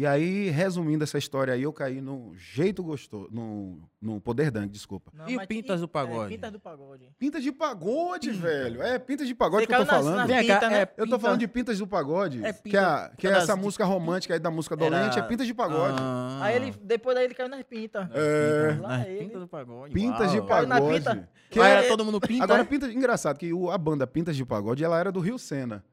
E 0.00 0.06
aí, 0.06 0.48
resumindo 0.50 1.02
essa 1.02 1.18
história 1.18 1.52
aí, 1.52 1.64
eu 1.64 1.72
caí 1.72 2.00
no 2.00 2.32
Jeito 2.36 2.84
Gostoso, 2.84 3.26
no, 3.32 3.80
no 4.00 4.20
Poder 4.20 4.48
Dunk, 4.48 4.68
desculpa. 4.68 5.10
Não, 5.12 5.28
E 5.28 5.36
o 5.36 5.44
Pintas 5.44 5.80
do 5.80 5.86
é, 5.86 5.88
Pagode? 5.88 6.28
Pintas 6.34 6.52
do 6.52 6.60
Pagode. 6.60 7.10
Pintas 7.18 7.42
de 7.42 7.50
pagode, 7.50 8.30
velho. 8.30 8.80
É, 8.80 8.96
pintas 9.00 9.26
de 9.26 9.34
pagode 9.34 9.62
Você 9.64 9.66
que 9.66 9.74
eu 9.74 9.78
tô 9.80 9.86
falando. 9.86 10.28
cá, 10.28 10.38
pintas, 10.38 10.70
né? 10.70 10.78
é 10.78 10.82
Eu 10.82 10.86
tô 10.98 11.02
Pinta- 11.04 11.18
falando 11.18 11.40
de 11.40 11.48
Pintas 11.48 11.78
do 11.80 11.86
Pagode, 11.88 12.44
É 12.44 12.52
que 12.52 12.76
é, 12.76 12.80
a- 12.80 12.96
pinta- 13.08 13.14
que 13.18 13.26
é 13.26 13.30
pinta 13.30 13.42
essa 13.42 13.54
das- 13.56 13.58
música 13.64 13.84
romântica 13.84 14.34
aí 14.34 14.38
da 14.38 14.52
música 14.52 14.76
Era- 14.76 14.84
dolente, 14.98 15.18
é 15.18 15.22
Pintas 15.22 15.48
de 15.48 15.52
Pagode. 15.54 15.96
Ah. 16.00 16.38
Aí 16.42 16.54
ele, 16.54 16.70
depois 16.80 17.16
daí 17.16 17.24
ele 17.24 17.34
caiu 17.34 17.48
nas 17.48 17.64
pintas. 17.64 18.08
É. 18.14 18.70
Pinta- 18.74 18.82
Lá 18.86 19.08
ele. 19.08 19.18
Pintas 19.24 19.40
do 19.40 19.48
pagode. 19.48 19.92
Pintas 19.94 20.30
de 20.30 20.36
na 20.40 20.46
Pagode. 20.46 20.94
pinta. 20.94 21.28
Que 21.50 21.58
Lá 21.58 21.68
é- 21.70 21.72
era 21.72 21.88
todo 21.88 22.04
mundo 22.04 22.20
pinta. 22.20 22.44
Agora? 22.44 22.64
Pintas, 22.64 22.94
engraçado 22.94 23.36
que 23.36 23.52
o- 23.52 23.68
a 23.68 23.76
banda 23.76 24.06
Pintas 24.06 24.36
de 24.36 24.44
Pagode, 24.44 24.84
ela 24.84 24.96
era 25.00 25.10
do 25.10 25.18
Rio 25.18 25.40
Sena. 25.40 25.84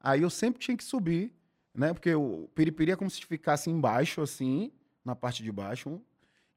Aí 0.00 0.22
eu 0.22 0.30
sempre 0.30 0.58
tinha 0.58 0.76
que 0.76 0.82
subir, 0.82 1.32
né? 1.76 1.92
Porque 1.92 2.14
o 2.14 2.48
Piripiri 2.54 2.92
é 2.92 2.96
como 2.96 3.10
se 3.10 3.24
ficasse 3.24 3.70
embaixo, 3.70 4.20
assim, 4.22 4.72
na 5.04 5.14
parte 5.14 5.42
de 5.42 5.52
baixo. 5.52 6.00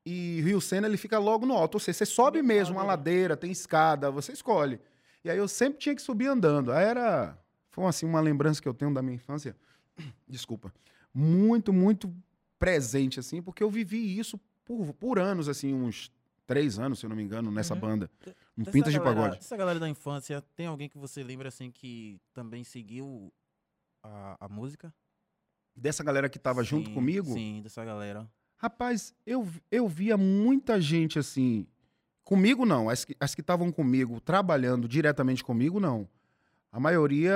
E 0.06 0.42
Rio 0.42 0.62
Sena, 0.62 0.88
ele 0.88 0.98
fica 0.98 1.20
logo 1.20 1.46
no 1.46 1.54
alto. 1.54 1.76
Ou 1.76 1.80
seja, 1.80 1.98
você 2.00 2.06
sobe 2.06 2.42
mesmo 2.42 2.76
uma 2.76 2.82
né? 2.82 2.88
ladeira, 2.88 3.36
tem 3.38 3.52
escada, 3.52 4.10
você 4.10 4.32
escolhe. 4.32 4.80
E 5.24 5.30
aí 5.30 5.38
eu 5.38 5.48
sempre 5.48 5.80
tinha 5.80 5.94
que 5.94 6.02
subir 6.02 6.28
andando. 6.28 6.72
Aí 6.72 6.86
era... 6.86 7.38
Foi, 7.70 7.86
assim, 7.86 8.06
uma 8.06 8.20
lembrança 8.22 8.62
que 8.62 8.68
eu 8.68 8.74
tenho 8.74 8.94
da 8.94 9.02
minha 9.02 9.16
infância. 9.16 9.56
Desculpa. 10.28 10.74
Muito, 11.14 11.72
muito 11.74 12.14
presente, 12.58 13.20
assim, 13.20 13.42
porque 13.42 13.62
eu 13.62 13.70
vivi 13.70 14.18
isso 14.18 14.40
por, 14.66 14.94
por 14.94 15.20
anos, 15.20 15.48
assim, 15.50 15.74
uns 15.74 16.12
três 16.48 16.80
anos, 16.80 17.00
se 17.00 17.06
eu 17.06 17.10
não 17.10 17.16
me 17.16 17.24
engano, 17.24 17.52
nessa 17.52 17.74
Uhum. 17.74 17.80
banda. 17.80 18.12
Um 18.58 18.64
Dessa 18.64 18.72
Pintas 18.72 18.94
de 18.94 19.00
Pagode. 19.00 19.38
Dessa 19.38 19.56
galera 19.56 19.80
da 19.80 19.88
infância, 19.88 20.42
tem 20.56 20.66
alguém 20.66 20.90
que 20.90 20.98
você 20.98 21.24
lembra 21.24 21.50
assim 21.50 21.70
que 21.70 22.20
também 22.34 22.64
seguiu 22.64 23.32
a, 24.04 24.46
a 24.46 24.50
música? 24.50 24.94
Dessa 25.80 26.04
galera 26.04 26.28
que 26.30 26.38
tava 26.40 26.64
junto 26.64 26.92
comigo, 26.92 27.34
Sim, 27.34 27.62
dessa 27.64 27.84
galera. 27.86 28.28
rapaz, 28.58 29.14
eu, 29.26 29.48
eu 29.72 29.88
via 29.88 30.18
muita 30.18 30.80
gente 30.82 31.18
assim. 31.18 31.66
Comigo 32.24 32.66
não, 32.66 32.90
as 32.90 33.06
que 33.06 33.16
as 33.20 33.34
que 33.34 33.42
estavam 33.42 33.72
comigo, 33.72 34.20
trabalhando 34.20 34.88
diretamente 34.88 35.44
comigo, 35.44 35.80
não. 35.80 36.08
A 36.72 36.80
maioria 36.80 37.34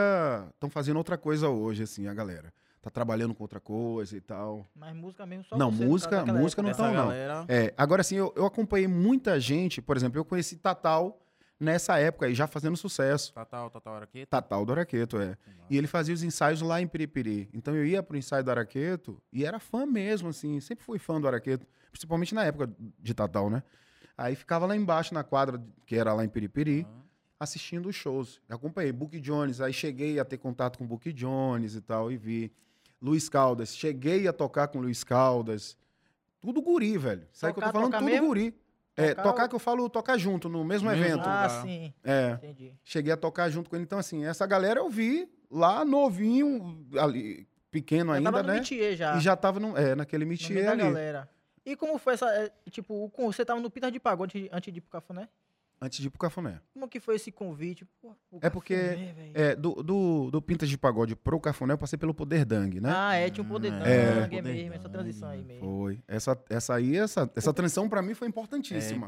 estão 0.54 0.70
fazendo 0.70 0.98
outra 0.98 1.18
coisa 1.18 1.50
hoje, 1.50 1.84
assim, 1.84 2.06
a 2.08 2.14
galera. 2.14 2.54
Tá 2.82 2.90
trabalhando 2.90 3.34
com 3.34 3.44
outra 3.44 3.60
coisa 3.62 4.16
e 4.16 4.22
tal. 4.22 4.66
Mas 4.76 4.94
música 4.94 5.26
mesmo 5.26 5.46
só 5.46 5.58
Não, 5.58 5.72
música- 5.72 6.26
música 6.26 6.62
não 6.62 6.70
época. 6.72 6.84
tão, 6.84 6.92
Dessa 6.92 6.98
não. 7.02 7.08
galera. 7.08 7.46
É, 7.48 7.74
agora 7.78 8.02
assim, 8.02 8.16
eu, 8.18 8.32
eu 8.36 8.46
acompanhei 8.46 8.88
muita 8.88 9.40
gente, 9.40 9.82
por 9.82 9.96
exemplo, 9.98 10.20
eu 10.20 10.26
conheci 10.26 10.58
Tatal 10.58 11.18
nessa 11.60 11.98
época 11.98 12.26
aí, 12.26 12.34
já 12.36 12.48
fazendo 12.48 12.76
sucesso. 12.78 13.34
Tatal, 13.34 13.70
Tatal 13.70 13.96
Araqueta. 13.96 14.28
Tatal 14.30 14.66
do 14.66 14.72
Araqueto, 14.74 15.18
é. 15.20 15.38
E 15.70 15.78
ele 15.78 15.88
fazia 15.88 16.14
os 16.14 16.24
ensaios 16.24 16.62
lá 16.62 16.82
em 16.82 16.88
Piripiri. 16.88 17.50
Então 17.54 17.76
eu 17.76 17.86
ia 17.86 18.04
pro 18.04 18.18
ensaio 18.18 18.44
do 18.44 18.52
Araqueto 18.52 19.22
e 19.32 19.46
era 19.46 19.60
fã 19.60 19.86
mesmo, 19.86 20.30
assim. 20.30 20.60
Sempre 20.60 20.84
fui 20.84 21.00
fã 21.00 21.20
do 21.20 21.28
Araqueto, 21.28 21.66
principalmente 21.92 22.36
na 22.36 22.44
época 22.44 22.70
de 23.00 23.14
Tatal, 23.14 23.50
né? 23.50 23.64
Aí 24.18 24.36
ficava 24.36 24.66
lá 24.66 24.76
embaixo 24.76 25.14
na 25.14 25.24
quadra, 25.24 25.64
que 25.86 25.96
era 25.96 26.14
lá 26.14 26.24
em 26.24 26.30
Piripiri, 26.30 26.86
Ah. 26.88 27.04
assistindo 27.40 27.90
os 27.90 27.96
shows. 27.96 28.40
Acompanhei 28.48 28.92
Book 28.92 29.20
Jones, 29.20 29.60
aí 29.60 29.74
cheguei 29.74 30.20
a 30.20 30.26
ter 30.26 30.38
contato 30.38 30.78
com 30.78 30.86
Book 30.86 31.12
Jones 31.14 31.76
e 31.76 31.82
tal, 31.82 32.12
e 32.12 32.18
vi. 32.18 32.52
Luiz 33.02 33.28
Caldas, 33.28 33.76
cheguei 33.76 34.28
a 34.28 34.34
tocar 34.34 34.68
com 34.70 34.80
Luiz 34.80 35.04
Caldas. 35.04 35.76
Tudo 36.40 36.62
guri, 36.62 36.98
velho. 36.98 37.28
Isso 37.34 37.46
aí 37.46 37.52
que 37.54 37.60
eu 37.60 37.64
tô 37.64 37.72
falando, 37.72 37.92
tudo 37.94 38.06
mesmo? 38.06 38.28
guri. 38.28 38.56
É, 38.96 39.10
Tocar 39.10 39.24
tocar 39.24 39.44
ou- 39.44 39.50
que 39.50 39.56
eu 39.56 39.60
falo 39.60 39.90
tocar 39.90 40.18
junto, 40.18 40.48
no 40.48 40.64
mesmo 40.64 40.92
evento. 40.92 41.22
Ah, 41.22 41.48
Tá. 41.48 41.62
sim. 41.62 41.94
É. 42.04 42.32
Entendi. 42.34 42.74
Cheguei 42.84 43.12
a 43.12 43.18
tocar 43.18 43.50
junto 43.50 43.70
com 43.70 43.76
ele. 43.76 43.84
Então, 43.84 43.98
assim, 43.98 44.24
essa 44.26 44.46
galera 44.46 44.80
eu 44.80 44.90
vi 44.90 45.28
lá 45.50 45.84
novinho, 45.84 46.86
ali, 47.00 47.48
pequeno 47.72 48.12
Já 48.12 48.18
ainda, 48.18 48.32
tava 48.32 48.44
no 48.44 48.54
né? 48.54 48.64
já. 48.96 49.18
E 49.18 49.20
já 49.20 49.36
tava 49.36 49.60
no, 49.60 49.76
é, 49.78 49.96
naquele 49.96 50.26
métier 50.26 50.68
ali. 50.70 50.84
galera. 50.84 51.30
E 51.66 51.76
como 51.76 51.98
foi 51.98 52.14
essa, 52.14 52.30
é, 52.36 52.52
tipo, 52.70 53.12
você 53.18 53.44
tava 53.46 53.60
no 53.60 53.70
Pintas 53.72 53.92
de 53.92 54.00
Pagode 54.00 54.38
antes- 54.38 54.50
antes 54.54 54.74
de 54.74 54.78
ir 54.78 54.82
pro 54.82 54.92
Cafuné? 54.92 55.28
Antes 55.86 56.00
de 56.00 56.08
ir 56.08 56.10
pro 56.10 56.18
Cafuné. 56.20 56.62
Como 56.74 56.88
que 56.88 56.98
foi 56.98 57.16
esse 57.18 57.30
convite? 57.30 57.84
Pô, 58.02 58.16
o 58.32 58.40
É 58.42 58.50
porque- 58.50 58.74
Cafuné. 58.78 59.32
É, 59.34 59.54
do, 59.54 59.84
do, 59.84 60.32
do 60.32 60.42
Pintas 60.42 60.70
de 60.70 60.78
Pagode 60.78 61.14
pro 61.14 61.38
Cafuné, 61.42 61.74
eu 61.74 61.78
passei 61.78 62.00
pelo 62.00 62.14
Poder 62.14 62.46
Dang, 62.46 62.80
né? 62.80 62.90
Ah, 62.96 63.16
é, 63.16 63.30
tinha 63.30 63.44
um 63.44 63.48
poder 63.50 63.74
É, 63.74 64.22
dangue 64.22 64.38
é, 64.38 64.42
mesmo, 64.42 64.64
poder 64.64 64.76
essa 64.78 64.84
dangue, 64.88 64.94
transição 64.94 65.28
aí 65.30 65.44
mesmo. 65.44 65.60
Foi. 65.68 66.02
Essa, 66.08 66.42
essa 66.50 66.74
aí, 66.76 66.96
essa, 66.96 67.30
essa 67.36 67.54
transição 67.54 67.90
pra 67.90 68.02
mim 68.02 68.14
foi 68.14 68.28
É 68.28 68.30
importantíssima. 68.30 69.06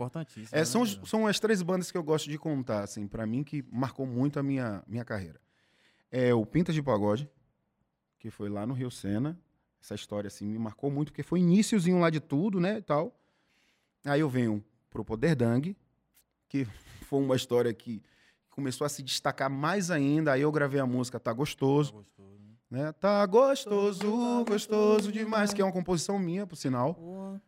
É, 0.52 0.66
são, 0.66 0.84
né, 0.84 1.00
são 1.06 1.26
as 1.26 1.40
três 1.40 1.62
bandas 1.62 1.90
que 1.92 1.98
eu 1.98 2.04
gosto 2.04 2.30
de 2.30 2.38
contar, 2.38 2.84
assim, 2.84 3.08
pra 3.08 3.26
mim, 3.26 3.42
que 3.42 3.64
marcou 3.72 4.06
muito 4.06 4.38
a 4.38 4.44
minha, 4.44 4.84
minha 4.86 5.06
carreira. 5.06 5.40
É 6.12 6.34
o 6.34 6.46
Pintas 6.46 6.76
de 6.76 6.84
Pagode, 6.84 7.30
que 8.20 8.30
foi 8.30 8.50
lá 8.50 8.66
no 8.68 8.74
Rio 8.74 8.92
Sena. 8.92 9.40
Essa 9.82 9.96
história, 9.96 10.28
assim, 10.28 10.46
me 10.46 10.60
marcou 10.60 10.92
muito, 10.92 11.14
porque 11.14 11.24
foi 11.24 11.40
iníciozinho 11.40 12.00
lá 12.00 12.10
de 12.10 12.20
tudo, 12.20 12.60
né, 12.60 12.80
e 12.80 12.82
tal. 12.82 13.18
Aí 14.04 14.20
eu 14.20 14.28
venho 14.30 14.62
pro 14.90 15.06
Poder 15.06 15.36
Dang, 15.36 15.74
foi 17.02 17.20
uma 17.20 17.36
história 17.36 17.74
que 17.74 18.02
começou 18.50 18.86
a 18.86 18.90
se 18.90 19.04
destacar 19.04 19.50
mais 19.50 19.92
ainda. 19.92 20.32
Aí 20.32 20.42
eu 20.42 20.52
gravei 20.52 20.80
a 20.80 20.86
música 20.86 21.20
Tá 21.20 21.34
Gostoso, 21.34 21.92
Tá 21.92 21.98
gostoso, 21.98 22.40
né? 22.72 22.84
né? 22.84 22.92
Tá 22.94 23.26
gostoso, 23.26 24.46
gostoso 24.48 25.12
demais, 25.12 25.54
que 25.54 25.62
é 25.62 25.66
uma 25.66 25.74
composição 25.74 26.18
minha, 26.18 26.48
por 26.48 26.56
sinal. 26.56 26.98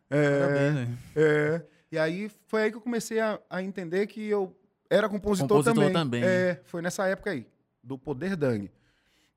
É, 0.10 0.40
parabéns, 0.40 0.74
né? 0.74 0.98
é. 1.16 1.62
E 1.92 1.98
aí 1.98 2.30
foi 2.48 2.64
aí 2.64 2.72
que 2.72 2.78
eu 2.78 2.82
comecei 2.82 3.20
a, 3.20 3.40
a 3.50 3.64
entender 3.64 4.08
que 4.08 4.28
eu 4.28 4.54
era 4.90 5.08
compositor, 5.08 5.48
Compositor 5.58 5.76
também. 5.76 5.94
também. 5.94 6.24
É, 6.24 6.60
foi 6.66 6.82
nessa 6.82 7.08
época 7.08 7.32
aí, 7.32 7.46
do 7.84 7.98
Poder 7.98 8.36
Dang. 8.36 8.70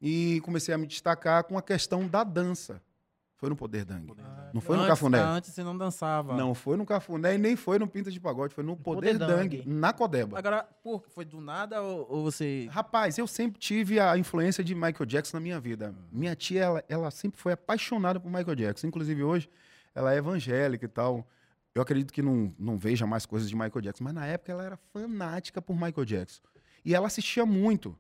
E 0.03 0.41
comecei 0.45 0.75
a 0.75 0.79
me 0.79 0.87
destacar 0.87 1.45
com 1.45 1.59
a 1.59 1.63
questão 1.63 2.09
da 2.09 2.25
dança. 2.25 2.81
Foi 3.41 3.49
no 3.49 3.57
Poder 3.57 3.87
Dang. 3.87 4.07
Poder 4.07 4.23
Ah. 4.23 4.51
Não 4.53 4.61
foi 4.61 4.77
no 4.77 4.83
Antes- 4.83 4.91
Cafuné? 4.93 5.19
Antes 5.19 5.51
você 5.55 5.65
não 5.65 5.77
dançava. 5.77 6.37
Não 6.37 6.55
foi 6.55 6.77
no 6.77 6.85
Cafuné 6.85 7.37
e 7.37 7.39
nem 7.39 7.57
foi 7.57 7.79
no 7.79 7.89
Pinta 7.89 8.11
de 8.11 8.21
Pagode, 8.21 8.53
foi 8.55 8.63
no 8.63 8.77
Poder, 8.77 9.15
Poder 9.15 9.19
Dang, 9.19 9.57
Dang. 9.59 9.63
na 9.67 9.95
Codeba. 9.95 10.39
Agora, 10.39 10.63
por, 10.83 11.03
foi 11.09 11.25
do 11.25 11.41
nada 11.41 11.81
ou, 11.81 12.07
ou 12.11 12.23
você... 12.25 12.69
Rapaz, 12.71 13.17
eu 13.17 13.27
sempre 13.27 13.59
tive 13.59 13.99
a 13.99 14.19
influência 14.19 14.63
de 14.63 14.75
Michael 14.75 15.07
Jackson 15.07 15.39
na 15.39 15.41
minha 15.41 15.59
vida. 15.59 15.95
Minha 16.13 16.37
tia, 16.37 16.63
ela, 16.65 16.85
ela 16.87 17.11
sempre 17.11 17.41
foi 17.41 17.53
apaixonada 17.53 18.21
por 18.21 18.29
Michael 18.31 18.55
Jackson. 18.57 18.87
Inclusive, 18.89 19.23
hoje, 19.25 19.49
ela 19.95 20.13
é 20.13 20.19
evangélica 20.19 20.85
e 20.85 20.89
tal. 20.89 21.27
Eu 21.75 21.81
acredito 21.81 22.13
que 22.13 22.21
não, 22.21 22.55
não 22.59 22.77
veja 22.77 23.07
mais 23.07 23.25
coisas 23.25 23.49
de 23.49 23.55
Michael 23.55 23.81
Jackson, 23.81 24.05
mas 24.05 24.13
na 24.13 24.27
época 24.27 24.53
ela 24.53 24.65
era 24.65 24.77
fanática 24.93 25.63
por 25.63 25.73
Michael 25.75 26.05
Jackson. 26.05 26.43
E 26.85 26.95
ela 26.95 27.07
assistia 27.07 27.47
muito. 27.47 27.97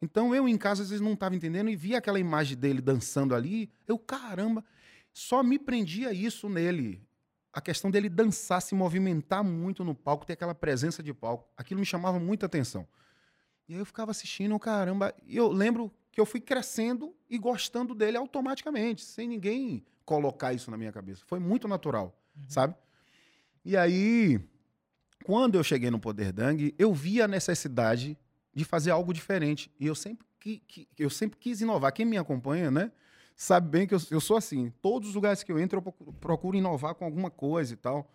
Então, 0.00 0.32
eu 0.32 0.48
em 0.48 0.56
casa, 0.56 0.82
às 0.84 0.90
vezes, 0.90 1.04
não 1.04 1.14
estava 1.14 1.34
entendendo 1.34 1.68
e 1.68 1.74
via 1.74 1.98
aquela 1.98 2.20
imagem 2.20 2.56
dele 2.56 2.80
dançando 2.80 3.34
ali. 3.34 3.68
Eu, 3.86 3.98
caramba, 3.98 4.64
só 5.18 5.42
me 5.42 5.58
prendia 5.58 6.12
isso 6.12 6.48
nele. 6.48 7.02
A 7.52 7.60
questão 7.60 7.90
dele 7.90 8.08
dançar, 8.08 8.62
se 8.62 8.74
movimentar 8.74 9.42
muito 9.42 9.82
no 9.82 9.94
palco, 9.94 10.24
ter 10.24 10.34
aquela 10.34 10.54
presença 10.54 11.02
de 11.02 11.12
palco. 11.12 11.48
Aquilo 11.56 11.80
me 11.80 11.86
chamava 11.86 12.20
muita 12.20 12.46
atenção. 12.46 12.86
E 13.68 13.74
aí 13.74 13.80
eu 13.80 13.84
ficava 13.86 14.12
assistindo, 14.12 14.56
caramba. 14.60 15.12
E 15.26 15.36
eu 15.36 15.48
lembro 15.50 15.92
que 16.12 16.20
eu 16.20 16.24
fui 16.26 16.40
crescendo 16.40 17.14
e 17.28 17.36
gostando 17.36 17.94
dele 17.96 18.16
automaticamente, 18.16 19.02
sem 19.02 19.26
ninguém 19.26 19.84
colocar 20.04 20.52
isso 20.52 20.70
na 20.70 20.76
minha 20.76 20.92
cabeça. 20.92 21.22
Foi 21.26 21.40
muito 21.40 21.66
natural, 21.66 22.16
sabe? 22.46 22.74
E 23.64 23.76
aí, 23.76 24.40
quando 25.24 25.56
eu 25.56 25.64
cheguei 25.64 25.90
no 25.90 25.98
Poder 25.98 26.32
Dang, 26.32 26.72
eu 26.78 26.94
vi 26.94 27.20
a 27.20 27.26
necessidade 27.28 28.16
de 28.54 28.64
fazer 28.64 28.92
algo 28.92 29.12
diferente. 29.12 29.70
E 29.80 29.86
eu 29.86 29.94
sempre, 29.96 30.26
qui- 30.38 30.62
qui- 30.66 30.88
eu 30.96 31.10
sempre 31.10 31.38
quis 31.38 31.60
inovar. 31.60 31.92
Quem 31.92 32.06
me 32.06 32.16
acompanha, 32.16 32.70
né? 32.70 32.92
Sabe 33.40 33.68
bem 33.68 33.86
que 33.86 33.94
eu, 33.94 34.00
eu 34.10 34.20
sou 34.20 34.36
assim. 34.36 34.72
Todos 34.82 35.10
os 35.10 35.14
lugares 35.14 35.44
que 35.44 35.52
eu 35.52 35.60
entro, 35.60 35.78
eu 35.78 35.82
procuro, 35.82 36.12
procuro 36.14 36.56
inovar 36.56 36.96
com 36.96 37.04
alguma 37.04 37.30
coisa 37.30 37.72
e 37.72 37.76
tal. 37.76 38.10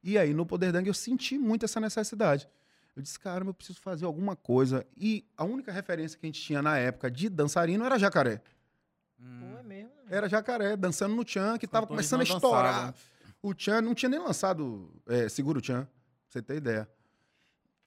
E 0.00 0.16
aí, 0.16 0.32
no 0.32 0.46
Poder 0.46 0.70
Dang, 0.70 0.86
eu 0.86 0.94
senti 0.94 1.36
muito 1.36 1.64
essa 1.64 1.80
necessidade. 1.80 2.48
Eu 2.94 3.02
disse, 3.02 3.18
caramba, 3.18 3.50
eu 3.50 3.54
preciso 3.54 3.80
fazer 3.80 4.04
alguma 4.04 4.36
coisa. 4.36 4.86
E 4.96 5.26
a 5.36 5.44
única 5.44 5.72
referência 5.72 6.16
que 6.16 6.24
a 6.24 6.28
gente 6.28 6.40
tinha 6.40 6.62
na 6.62 6.78
época 6.78 7.10
de 7.10 7.28
dançarino 7.28 7.84
era 7.84 7.98
jacaré. 7.98 8.40
Pô, 9.18 9.58
é 9.58 9.62
mesmo. 9.64 9.90
né? 9.90 10.02
Era 10.08 10.28
jacaré, 10.28 10.76
dançando 10.76 11.16
no 11.16 11.24
Tchan, 11.24 11.58
que 11.58 11.66
tava 11.66 11.88
cantores 11.88 12.08
começando 12.08 12.20
a 12.20 12.36
estourar. 12.36 12.74
dançavam. 12.74 12.94
O 13.42 13.52
Tchan 13.52 13.80
não 13.82 13.92
tinha 13.92 14.08
nem 14.08 14.20
lançado 14.20 14.88
é, 15.04 15.28
Seguro 15.28 15.60
Tchan, 15.60 15.82
pra 15.82 15.90
você 16.28 16.42
ter 16.42 16.56
ideia. 16.58 16.88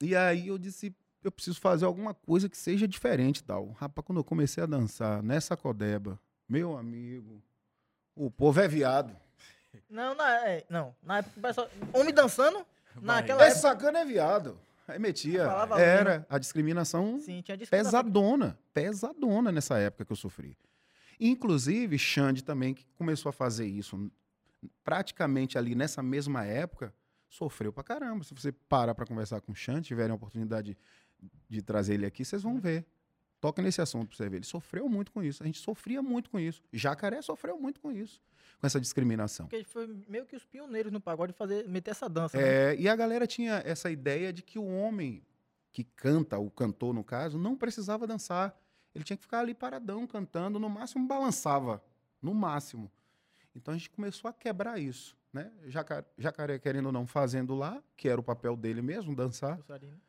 E 0.02 0.18
aí 0.18 0.50
eu 0.50 0.58
disse, 0.58 0.94
eu 1.24 1.32
preciso 1.32 1.62
fazer 1.62 1.86
alguma 1.86 2.14
coisa 2.14 2.50
que 2.50 2.58
seja 2.58 2.86
diferente 2.86 3.38
e 3.38 3.44
tal. 3.44 3.72
Rapaz, 3.72 4.06
quando 4.06 4.18
eu 4.18 4.24
comecei 4.24 4.62
a 4.62 4.66
dançar 4.66 5.24
nessa 5.24 5.56
codeba, 5.56 6.20
meu 6.54 6.78
amigo, 6.78 7.42
o 8.16 8.30
povo 8.30 8.60
é 8.62 8.68
viado. 8.68 9.16
Não, 9.90 10.14
na, 10.14 10.48
é, 10.48 10.64
não. 10.70 10.96
Na 11.02 11.18
época, 11.18 11.34
o 11.40 11.42
pessoal, 11.42 11.70
homem 11.94 12.14
dançando, 12.14 12.64
naquela 13.02 13.44
É 13.44 13.48
época, 13.48 13.60
sacana 13.60 14.00
é 14.02 14.06
viado. 14.06 14.60
Aí 14.88 15.00
metia. 15.00 15.46
Falava 15.46 15.82
Era 15.82 16.28
a 16.30 16.38
discriminação 16.38 17.18
sim, 17.20 17.42
tinha 17.42 17.58
discriminação. 17.58 18.02
pesadona, 18.04 18.60
pesadona 18.72 19.52
nessa 19.52 19.80
época 19.80 20.06
que 20.06 20.12
eu 20.12 20.16
sofri. 20.16 20.56
Inclusive, 21.20 21.98
Xande 21.98 22.44
também, 22.44 22.76
que 22.76 22.86
começou 22.98 23.32
a 23.32 23.34
fazer 23.34 23.66
isso 23.66 24.12
praticamente 24.84 25.58
ali 25.58 25.74
nessa 25.74 26.04
mesma 26.04 26.46
época, 26.46 26.94
sofreu 27.28 27.74
pra 27.74 27.84
caramba. 27.84 28.24
Se 28.24 28.32
você 28.34 28.52
parar 28.52 28.94
pra 28.94 29.08
conversar 29.08 29.42
com 29.42 29.54
o 29.54 29.56
Xande, 29.56 29.88
tiverem 29.88 30.12
a 30.12 30.16
oportunidade 30.16 30.78
de, 31.20 31.32
de 31.50 31.62
trazer 31.64 31.96
ele 31.96 32.06
aqui, 32.06 32.24
vocês 32.24 32.44
vão 32.44 32.60
ver. 32.60 32.86
Toca 33.44 33.62
nesse 33.62 33.82
assunto 33.82 34.08
pra 34.08 34.16
você 34.16 34.30
ver. 34.30 34.38
Ele 34.38 34.46
sofreu 34.46 34.88
muito 34.88 35.12
com 35.12 35.22
isso. 35.22 35.44
A 35.44 35.46
gente 35.46 35.60
sofria 35.60 36.02
muito 36.02 36.30
com 36.30 36.40
isso. 36.40 36.64
Jacaré 36.72 37.22
sofreu 37.22 37.60
muito 37.60 37.82
com 37.82 37.92
isso, 37.92 38.22
com 38.58 38.66
essa 38.66 38.80
discriminação. 38.80 39.48
Porque 39.48 39.66
foi 39.66 39.86
meio 40.08 40.26
que 40.26 40.34
os 40.34 40.46
pioneiros 40.46 40.94
no 40.94 41.02
pagode 41.02 41.34
fazer, 41.34 41.68
meter 41.68 41.92
essa 41.92 42.08
dança. 42.08 42.38
né? 42.38 42.72
É, 42.72 42.76
e 42.80 42.88
a 42.88 42.96
galera 42.96 43.28
tinha 43.28 43.62
essa 43.66 43.92
ideia 43.92 44.32
de 44.32 44.42
que 44.44 44.58
o 44.58 44.66
homem 44.66 45.22
que 45.74 45.84
canta, 45.84 46.40
o 46.40 46.50
cantor 46.50 46.94
no 46.94 47.04
caso, 47.04 47.38
não 47.38 47.58
precisava 47.58 48.08
dançar. 48.08 48.58
Ele 48.96 49.04
tinha 49.04 49.18
que 49.18 49.24
ficar 49.24 49.42
ali 49.42 49.54
paradão, 49.54 50.08
cantando, 50.08 50.58
no 50.58 50.70
máximo 50.70 51.06
balançava. 51.06 51.84
No 52.22 52.34
máximo. 52.34 52.90
Então 53.54 53.74
a 53.74 53.78
gente 53.78 53.90
começou 53.90 54.30
a 54.30 54.34
quebrar 54.34 54.80
isso. 54.80 55.18
Né? 55.34 55.52
Jacaré, 55.66 56.06
Jacaré, 56.18 56.60
querendo 56.60 56.86
ou 56.86 56.92
não, 56.94 57.06
fazendo 57.06 57.54
lá, 57.56 57.84
que 57.98 58.08
era 58.08 58.22
o 58.22 58.24
papel 58.24 58.56
dele 58.56 58.82
mesmo, 58.82 59.14
dançar. 59.14 59.58
Dançarino. 59.58 60.00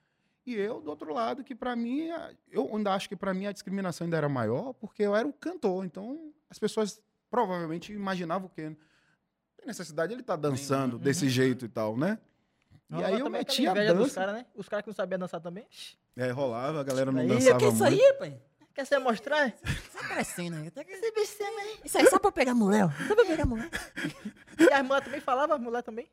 E 0.46 0.54
eu, 0.54 0.80
do 0.80 0.90
outro 0.90 1.12
lado, 1.14 1.42
que 1.42 1.54
pra 1.54 1.74
mim, 1.74 2.10
a- 2.10 2.32
eu 2.50 2.68
ainda 2.76 2.92
acho 2.92 3.08
que 3.08 3.16
pra 3.16 3.32
mim 3.32 3.46
a 3.46 3.52
discriminação 3.52 4.04
ainda 4.04 4.16
era 4.16 4.28
maior, 4.28 4.72
porque 4.74 5.02
eu 5.02 5.16
era 5.16 5.26
o 5.26 5.32
cantor. 5.32 5.84
Então 5.84 6.32
as 6.50 6.58
pessoas 6.58 7.00
provavelmente 7.30 7.92
imaginavam 7.92 8.48
que 8.48 8.62
não 8.68 8.76
tem 9.56 9.66
necessidade 9.66 10.12
ele 10.12 10.20
estar 10.20 10.36
dançando 10.36 10.98
desse 10.98 11.28
jeito 11.28 11.64
e 11.64 11.68
tal, 11.68 11.96
né? 11.96 12.18
E 12.90 12.94
Rola 12.96 13.06
aí 13.08 13.18
eu 13.20 13.30
metia 13.30 13.70
a 13.70 13.74
dança. 13.74 14.14
caras, 14.20 14.34
né? 14.34 14.46
Os 14.54 14.68
caras 14.68 14.82
que 14.84 14.90
não 14.90 14.94
sabiam 14.94 15.18
dançar 15.18 15.40
também. 15.40 15.66
É, 16.14 16.30
rolava, 16.30 16.80
a 16.80 16.84
galera 16.84 17.10
não 17.10 17.20
Aí, 17.22 17.26
dançava 17.28 17.58
que 17.58 17.64
muito. 17.64 17.74
isso 17.76 17.84
aí, 17.84 18.12
pai? 18.18 18.38
Quer 18.74 18.84
se 18.84 18.98
mostrar? 18.98 19.50
Tá 19.52 20.08
crescendo 20.08 20.56
aí. 20.56 20.70
Tá 20.70 20.84
crescendo. 20.84 21.58
Aí. 21.58 21.78
Isso 21.84 21.96
aí 21.96 22.04
é 22.04 22.10
só 22.10 22.18
pra 22.18 22.30
pegar 22.30 22.54
mulher. 22.54 22.84
ó. 22.84 22.90
Só 23.08 23.14
pra 23.14 23.24
pegar 23.24 23.46
mulher. 23.46 23.70
E 24.58 24.72
as 24.72 24.82
mulheres 24.84 25.04
também 25.04 25.20
falavam, 25.20 25.56
as 25.56 25.62
mulheres 25.62 25.84
também? 25.84 26.08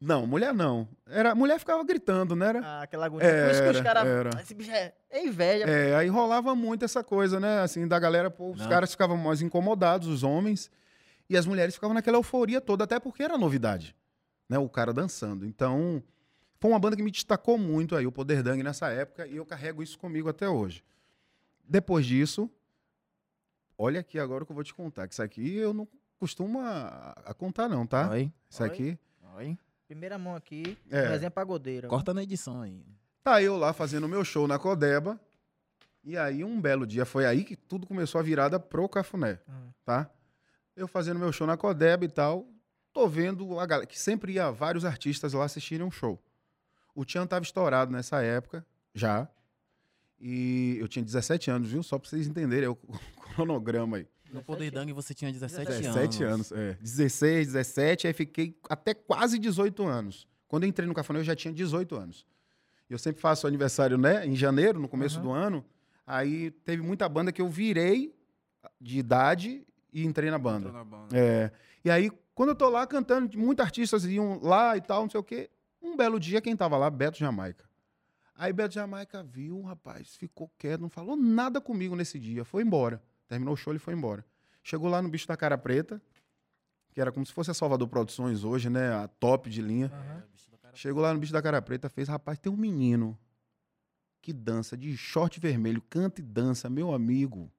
Não, 0.00 0.26
mulher 0.26 0.54
não. 0.54 0.88
Era, 1.06 1.34
mulher 1.34 1.58
ficava 1.58 1.84
gritando, 1.84 2.34
né? 2.34 2.46
Era? 2.48 2.60
Ah, 2.64 2.82
aquela 2.82 3.04
agonia. 3.04 3.28
Por 3.28 3.50
isso 3.50 3.62
que 3.62 3.68
os 3.68 3.76
Era, 3.76 3.84
caras. 3.84 4.06
era. 4.06 4.40
Esse 4.40 4.54
bicho 4.54 4.70
é, 4.70 4.94
é 5.10 5.26
inveja. 5.26 5.64
É, 5.66 5.94
aí 5.94 6.08
rolava 6.08 6.54
muito 6.54 6.84
essa 6.86 7.04
coisa, 7.04 7.38
né? 7.38 7.60
Assim, 7.60 7.86
da 7.86 7.98
galera, 7.98 8.30
pô, 8.30 8.50
os 8.52 8.60
Não. 8.60 8.68
caras 8.68 8.90
ficavam 8.92 9.18
mais 9.18 9.42
incomodados, 9.42 10.08
os 10.08 10.22
homens, 10.22 10.70
e 11.28 11.36
as 11.36 11.44
mulheres 11.44 11.74
ficavam 11.74 11.92
naquela 11.92 12.16
euforia 12.16 12.62
toda, 12.62 12.84
até 12.84 12.98
porque 12.98 13.22
era 13.22 13.36
novidade, 13.36 13.94
né? 14.48 14.58
O 14.58 14.70
cara 14.70 14.90
dançando. 14.92 15.44
Então, 15.44 16.02
foi 16.58 16.70
uma 16.70 16.78
banda 16.78 16.96
que 16.96 17.02
me 17.02 17.10
destacou 17.10 17.58
muito 17.58 17.94
aí, 17.94 18.06
o 18.06 18.12
Poder 18.12 18.42
Dang 18.42 18.62
nessa 18.62 18.88
época, 18.88 19.26
e 19.26 19.36
eu 19.36 19.44
carrego 19.44 19.82
isso 19.82 19.98
comigo 19.98 20.30
até 20.30 20.48
hoje. 20.48 20.82
Depois 21.68 22.06
disso, 22.06 22.50
olha 23.76 24.00
aqui 24.00 24.18
agora 24.18 24.44
o 24.44 24.46
que 24.46 24.52
eu 24.52 24.56
vou 24.56 24.64
te 24.64 24.72
contar, 24.74 25.06
que 25.06 25.12
isso 25.12 25.22
aqui 25.22 25.56
eu 25.56 25.74
não 25.74 25.86
costumo 26.18 26.58
a, 26.60 27.14
a 27.26 27.34
contar 27.34 27.68
não, 27.68 27.86
tá? 27.86 28.08
Oi, 28.10 28.32
Isso 28.48 28.62
Oi. 28.62 28.68
aqui... 28.68 28.98
oi. 29.36 29.58
Primeira 29.90 30.16
mão 30.16 30.36
aqui, 30.36 30.78
É. 30.88 31.08
resenha 31.08 31.32
pagodeira. 31.32 31.88
Corta 31.88 32.14
na 32.14 32.22
edição 32.22 32.62
aí. 32.62 32.80
Tá 33.24 33.42
eu 33.42 33.56
lá 33.56 33.72
fazendo 33.72 34.06
meu 34.06 34.24
show 34.24 34.46
na 34.46 34.56
Codeba. 34.56 35.20
E 36.04 36.16
aí, 36.16 36.44
um 36.44 36.60
belo 36.60 36.86
dia, 36.86 37.04
foi 37.04 37.26
aí 37.26 37.42
que 37.42 37.56
tudo 37.56 37.88
começou 37.88 38.20
a 38.20 38.22
virada 38.22 38.60
pro 38.60 38.88
Cafuné, 38.88 39.40
Hum. 39.48 39.72
tá? 39.84 40.08
Eu 40.76 40.86
fazendo 40.86 41.18
meu 41.18 41.32
show 41.32 41.44
na 41.44 41.56
Codeba 41.56 42.04
e 42.04 42.08
tal, 42.08 42.46
tô 42.92 43.08
vendo 43.08 43.58
a 43.58 43.66
galera, 43.66 43.84
que 43.84 43.98
sempre 43.98 44.34
ia 44.34 44.52
vários 44.52 44.84
artistas 44.84 45.32
lá 45.32 45.44
assistirem 45.44 45.84
um 45.84 45.90
show. 45.90 46.22
O 46.94 47.04
Tian 47.04 47.26
tava 47.26 47.42
estourado 47.44 47.90
nessa 47.90 48.22
época, 48.22 48.64
já. 48.94 49.26
E 50.20 50.76
eu 50.78 50.86
tinha 50.86 51.04
17 51.04 51.50
anos, 51.50 51.68
viu? 51.68 51.82
Só 51.82 51.98
pra 51.98 52.08
vocês 52.08 52.28
entenderem 52.28 52.66
é 52.66 52.68
o 52.70 52.76
cronograma 53.34 53.96
aí. 53.96 54.06
No 54.32 54.42
Poder 54.42 54.70
Dang 54.70 54.92
você 54.92 55.12
tinha 55.14 55.32
17, 55.32 55.66
17 55.66 56.24
anos. 56.24 56.52
anos, 56.52 56.52
é. 56.52 56.78
16, 56.80 57.48
17, 57.48 58.06
aí 58.06 58.12
fiquei 58.12 58.56
até 58.68 58.94
quase 58.94 59.38
18 59.38 59.84
anos. 59.86 60.26
Quando 60.48 60.64
eu 60.64 60.68
entrei 60.68 60.86
no 60.86 60.94
Cafuné, 60.94 61.20
eu 61.20 61.24
já 61.24 61.34
tinha 61.36 61.52
18 61.52 61.94
anos. 61.96 62.26
E 62.88 62.92
eu 62.92 62.98
sempre 62.98 63.20
faço 63.20 63.46
aniversário, 63.46 63.96
né, 63.96 64.26
em 64.26 64.34
janeiro, 64.34 64.78
no 64.80 64.88
começo 64.88 65.16
Aham. 65.16 65.24
do 65.24 65.30
ano. 65.32 65.64
Aí 66.06 66.50
teve 66.50 66.82
muita 66.82 67.08
banda 67.08 67.30
que 67.30 67.40
eu 67.40 67.48
virei 67.48 68.14
de 68.80 68.98
idade 68.98 69.64
e 69.92 70.04
entrei 70.04 70.30
na 70.30 70.38
banda. 70.38 70.68
Entrou 70.68 70.72
na 70.72 70.84
banda. 70.84 71.16
É. 71.16 71.52
E 71.84 71.90
aí, 71.90 72.10
quando 72.34 72.50
eu 72.50 72.54
tô 72.54 72.68
lá 72.68 72.86
cantando, 72.86 73.38
muitos 73.38 73.64
artistas 73.64 74.04
iam 74.04 74.40
lá 74.42 74.76
e 74.76 74.80
tal, 74.80 75.02
não 75.02 75.10
sei 75.10 75.20
o 75.20 75.24
quê. 75.24 75.48
Um 75.80 75.96
belo 75.96 76.18
dia, 76.18 76.40
quem 76.40 76.56
tava 76.56 76.76
lá? 76.76 76.90
Beto 76.90 77.18
Jamaica. 77.18 77.64
Aí 78.34 78.52
Beto 78.52 78.74
Jamaica 78.74 79.22
viu, 79.22 79.60
rapaz, 79.62 80.16
ficou 80.16 80.50
quieto, 80.58 80.80
não 80.80 80.88
falou 80.88 81.14
nada 81.14 81.60
comigo 81.60 81.94
nesse 81.94 82.18
dia, 82.18 82.44
foi 82.44 82.62
embora. 82.62 83.02
Terminou 83.30 83.54
o 83.54 83.56
show, 83.56 83.72
ele 83.72 83.78
foi 83.78 83.94
embora. 83.94 84.26
Chegou 84.60 84.90
lá 84.90 85.00
no 85.00 85.08
Bicho 85.08 85.28
da 85.28 85.36
Cara 85.36 85.56
Preta, 85.56 86.02
que 86.90 87.00
era 87.00 87.12
como 87.12 87.24
se 87.24 87.32
fosse 87.32 87.48
a 87.48 87.54
Salvador 87.54 87.86
Produções 87.86 88.42
hoje, 88.42 88.68
né? 88.68 88.92
A 88.92 89.06
top 89.06 89.48
de 89.48 89.62
linha. 89.62 89.86
Aham. 89.86 90.24
Chegou 90.74 91.00
lá 91.00 91.14
no 91.14 91.20
Bicho 91.20 91.32
da 91.32 91.40
Cara 91.40 91.62
Preta, 91.62 91.88
fez, 91.88 92.08
rapaz, 92.08 92.40
tem 92.40 92.50
um 92.50 92.56
menino 92.56 93.16
que 94.20 94.32
dança 94.32 94.76
de 94.76 94.96
short 94.96 95.38
vermelho, 95.38 95.80
canta 95.82 96.20
e 96.20 96.24
dança, 96.24 96.68
meu 96.68 96.92
amigo. 96.92 97.52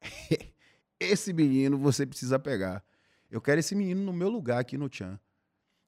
esse 1.00 1.32
menino 1.32 1.76
você 1.76 2.06
precisa 2.06 2.38
pegar. 2.38 2.84
Eu 3.28 3.40
quero 3.40 3.58
esse 3.58 3.74
menino 3.74 4.04
no 4.04 4.12
meu 4.12 4.28
lugar 4.28 4.60
aqui 4.60 4.78
no 4.78 4.88
Tchan. 4.88 5.18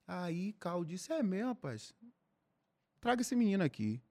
Aí 0.05 0.53
Cal 0.55 0.85
disse, 0.85 1.13
é 1.13 1.23
mesmo, 1.23 1.51
rapaz. 1.51 1.95
Traga 3.01 3.21
esse 3.21 3.37
menino 3.37 3.63
aqui. 3.63 4.03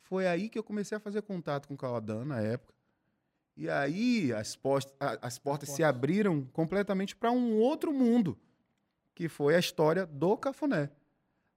Foi 0.00 0.26
aí 0.26 0.50
que 0.50 0.58
eu 0.58 0.62
comecei 0.62 0.94
a 0.98 1.00
fazer 1.00 1.22
contato 1.22 1.66
com 1.66 1.72
o 1.72 1.78
Cauadan 1.78 2.26
na 2.26 2.38
época. 2.38 2.77
E 3.60 3.68
aí 3.68 4.32
as, 4.32 4.54
post- 4.54 4.92
a- 5.00 5.18
as 5.20 5.36
portas 5.36 5.70
se 5.70 5.82
abriram 5.82 6.44
completamente 6.52 7.16
para 7.16 7.32
um 7.32 7.58
outro 7.58 7.92
mundo, 7.92 8.38
que 9.16 9.28
foi 9.28 9.56
a 9.56 9.58
história 9.58 10.06
do 10.06 10.36
Cafuné. 10.36 10.90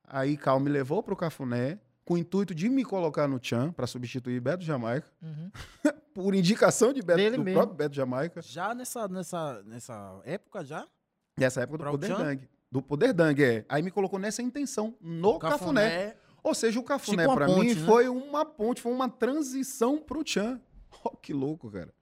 Aí 0.08 0.36
Cal 0.36 0.60
me 0.60 0.68
levou 0.70 1.04
para 1.04 1.14
o 1.14 1.18
Cafuné 1.18 1.80
com 2.04 2.16
o 2.16 2.18
intuito 2.18 2.56
de 2.56 2.68
me 2.70 2.84
colocar 2.84 3.28
no 3.28 3.40
Tchan 3.40 3.72
para 3.72 3.86
substituir 3.86 4.40
Beto 4.42 4.64
Jamaica, 4.64 5.08
Uhum. 5.22 5.52
por 6.12 6.34
indicação 6.34 6.92
de 6.92 7.04
Beto, 7.04 7.18
Dele 7.20 7.38
do 7.38 7.44
mesmo. 7.44 7.60
próprio 7.60 7.78
Beto 7.78 7.96
Jamaica. 7.96 8.42
Já 8.42 8.74
nessa, 8.74 9.08
nessa, 9.08 9.62
nessa 9.64 10.20
época, 10.26 10.66
já? 10.66 10.88
Nessa 11.38 11.62
época 11.62 11.78
do 11.78 11.82
Pra 11.84 11.90
o 11.90 11.94
Poder 11.94 12.08
Tchan? 12.08 12.18
Dang. 12.24 12.50
Do 12.72 12.82
Poder 12.82 13.14
Dang, 13.14 13.44
é. 13.44 13.64
Aí 13.70 13.84
me 13.84 13.92
colocou 13.92 14.18
nessa 14.18 14.42
intenção, 14.42 14.96
no 15.00 15.38
Cafuné. 15.38 16.16
Ou 16.44 16.56
seja, 16.56 16.80
o 16.80 16.84
Cafuné, 16.84 17.28
Tipo 17.28 17.38
ponte, 17.46 17.60
mim, 17.76 17.76
né? 17.76 17.86
foi 17.86 18.10
uma 18.10 18.44
ponte, 18.44 18.82
foi 18.82 18.92
uma 18.92 19.08
transição 19.08 20.00
pro 20.00 20.24
Tchan. 20.24 20.60
Oh, 21.04 21.10
que 21.12 21.34
louco, 21.34 21.70
cara. 21.72 21.94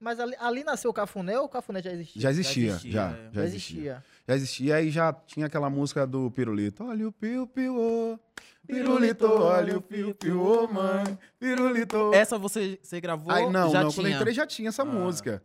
Mas 0.00 0.18
ali, 0.18 0.34
ali 0.40 0.64
nasceu 0.64 0.90
o 0.90 0.94
Cafuné 0.94 1.38
ou 1.38 1.44
o 1.44 1.48
Cafuné 1.48 1.80
já 1.80 1.92
existia? 1.92 2.22
Já 2.22 2.30
existia, 2.30 2.68
existia, 2.70 2.90
já. 2.92 3.10
é. 3.10 3.10
Já 3.10 3.30
Já 3.32 3.44
existia. 3.44 3.76
existia. 3.76 4.04
Já 4.26 4.34
existia 4.34 4.82
e 4.82 4.90
já 4.90 5.12
tinha 5.12 5.46
aquela 5.46 5.70
música 5.70 6.06
do 6.06 6.30
Pirulito. 6.30 6.84
Olha 6.84 7.06
o 7.08 7.12
piu 7.12 7.46
piu, 7.46 7.76
ô. 7.78 8.18
Pirulito, 8.66 9.26
olha 9.26 9.76
o 9.78 9.80
piu 9.82 10.14
piu, 10.14 10.40
ô, 10.42 10.66
mãe. 10.66 11.18
Pirulito. 11.38 12.12
Essa 12.14 12.36
você, 12.38 12.78
você 12.82 13.00
gravou? 13.00 13.32
Aí 13.32 13.48
não, 13.50 13.70
já 13.70 13.82
não, 13.82 13.90
tinha. 13.90 14.02
quando 14.02 14.12
eu 14.12 14.16
entrei 14.18 14.34
já 14.34 14.46
tinha 14.46 14.68
essa 14.70 14.82
Ah. 14.82 14.86
música. 14.86 15.42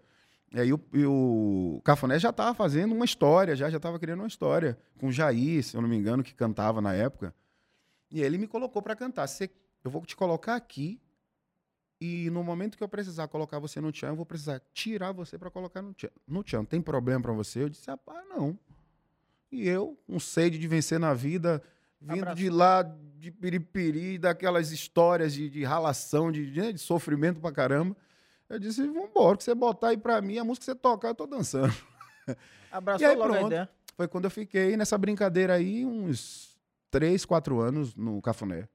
E 0.53 0.59
aí 0.59 0.71
o, 0.73 0.79
e 0.93 1.05
o 1.05 1.81
Cafuné 1.83 2.17
já 2.17 2.31
tava 2.31 2.53
fazendo 2.55 2.95
uma 2.95 3.05
história, 3.05 3.55
já, 3.55 3.69
já 3.69 3.79
tava 3.79 3.99
criando 3.99 4.19
uma 4.21 4.27
história. 4.27 4.77
Com 4.99 5.07
o 5.07 5.11
Jair, 5.11 5.63
se 5.63 5.75
eu 5.75 5.81
não 5.81 5.89
me 5.89 5.97
engano, 5.97 6.23
que 6.23 6.33
cantava 6.33 6.79
na 6.81 6.93
época. 6.93 7.33
E 8.09 8.21
ele 8.21 8.37
me 8.37 8.47
colocou 8.47 8.81
pra 8.81 8.95
cantar. 8.95 9.27
Você- 9.27 9.49
eu 9.83 9.91
vou 9.91 10.03
te 10.05 10.15
colocar 10.15 10.55
aqui 10.55 10.99
e 11.99 12.29
no 12.29 12.43
momento 12.43 12.77
que 12.77 12.83
eu 12.83 12.87
precisar 12.89 13.27
colocar 13.27 13.59
você 13.59 13.81
no 13.81 13.91
tchan, 13.91 14.09
eu 14.09 14.15
vou 14.15 14.25
precisar 14.25 14.61
tirar 14.73 15.11
você 15.11 15.37
pra 15.37 15.49
colocar 15.49 15.81
no 15.81 15.93
tchan. 15.93 16.09
No 16.27 16.43
tchan, 16.43 16.63
tem 16.63 16.81
problema 16.81 17.21
pra 17.21 17.33
você? 17.33 17.63
Eu 17.63 17.69
disse, 17.69 17.89
rapaz, 17.89 18.23
não. 18.29 18.57
E 19.51 19.67
eu, 19.67 19.97
um 20.07 20.19
sede 20.19 20.57
de 20.59 20.67
vencer 20.67 20.99
na 20.99 21.13
vida, 21.13 21.61
vindo 21.99 22.19
Abraçou. 22.23 22.35
de 22.35 22.49
lá, 22.49 22.83
de 23.17 23.31
piripiri, 23.31 24.17
daquelas 24.17 24.71
histórias 24.71 25.33
de, 25.33 25.49
de 25.49 25.63
ralação, 25.63 26.31
de, 26.31 26.51
de, 26.51 26.73
de 26.73 26.79
sofrimento 26.79 27.39
pra 27.39 27.51
caramba. 27.51 27.95
Eu 28.49 28.59
disse, 28.59 28.85
vambora, 28.87 29.35
o 29.35 29.37
que 29.37 29.43
você 29.43 29.55
botar 29.55 29.89
aí 29.89 29.97
pra 29.97 30.21
mim, 30.21 30.37
a 30.37 30.43
música 30.43 30.65
que 30.65 30.71
você 30.71 30.75
tocar, 30.75 31.09
eu 31.09 31.15
tô 31.15 31.25
dançando. 31.25 31.73
Abraçou 32.71 33.05
E 33.07 33.09
aí, 33.09 33.15
logo 33.15 33.31
a 33.31 33.35
pronto. 33.37 33.47
ideia. 33.47 33.69
Foi 33.95 34.07
quando 34.07 34.25
eu 34.25 34.31
fiquei 34.31 34.77
nessa 34.77 34.97
brincadeira 34.97 35.53
aí, 35.55 35.83
uns 35.85 36.55
três, 36.91 37.25
quatro 37.25 37.59
anos 37.59 37.95
no 37.95 38.21
Cafuné. 38.21 38.67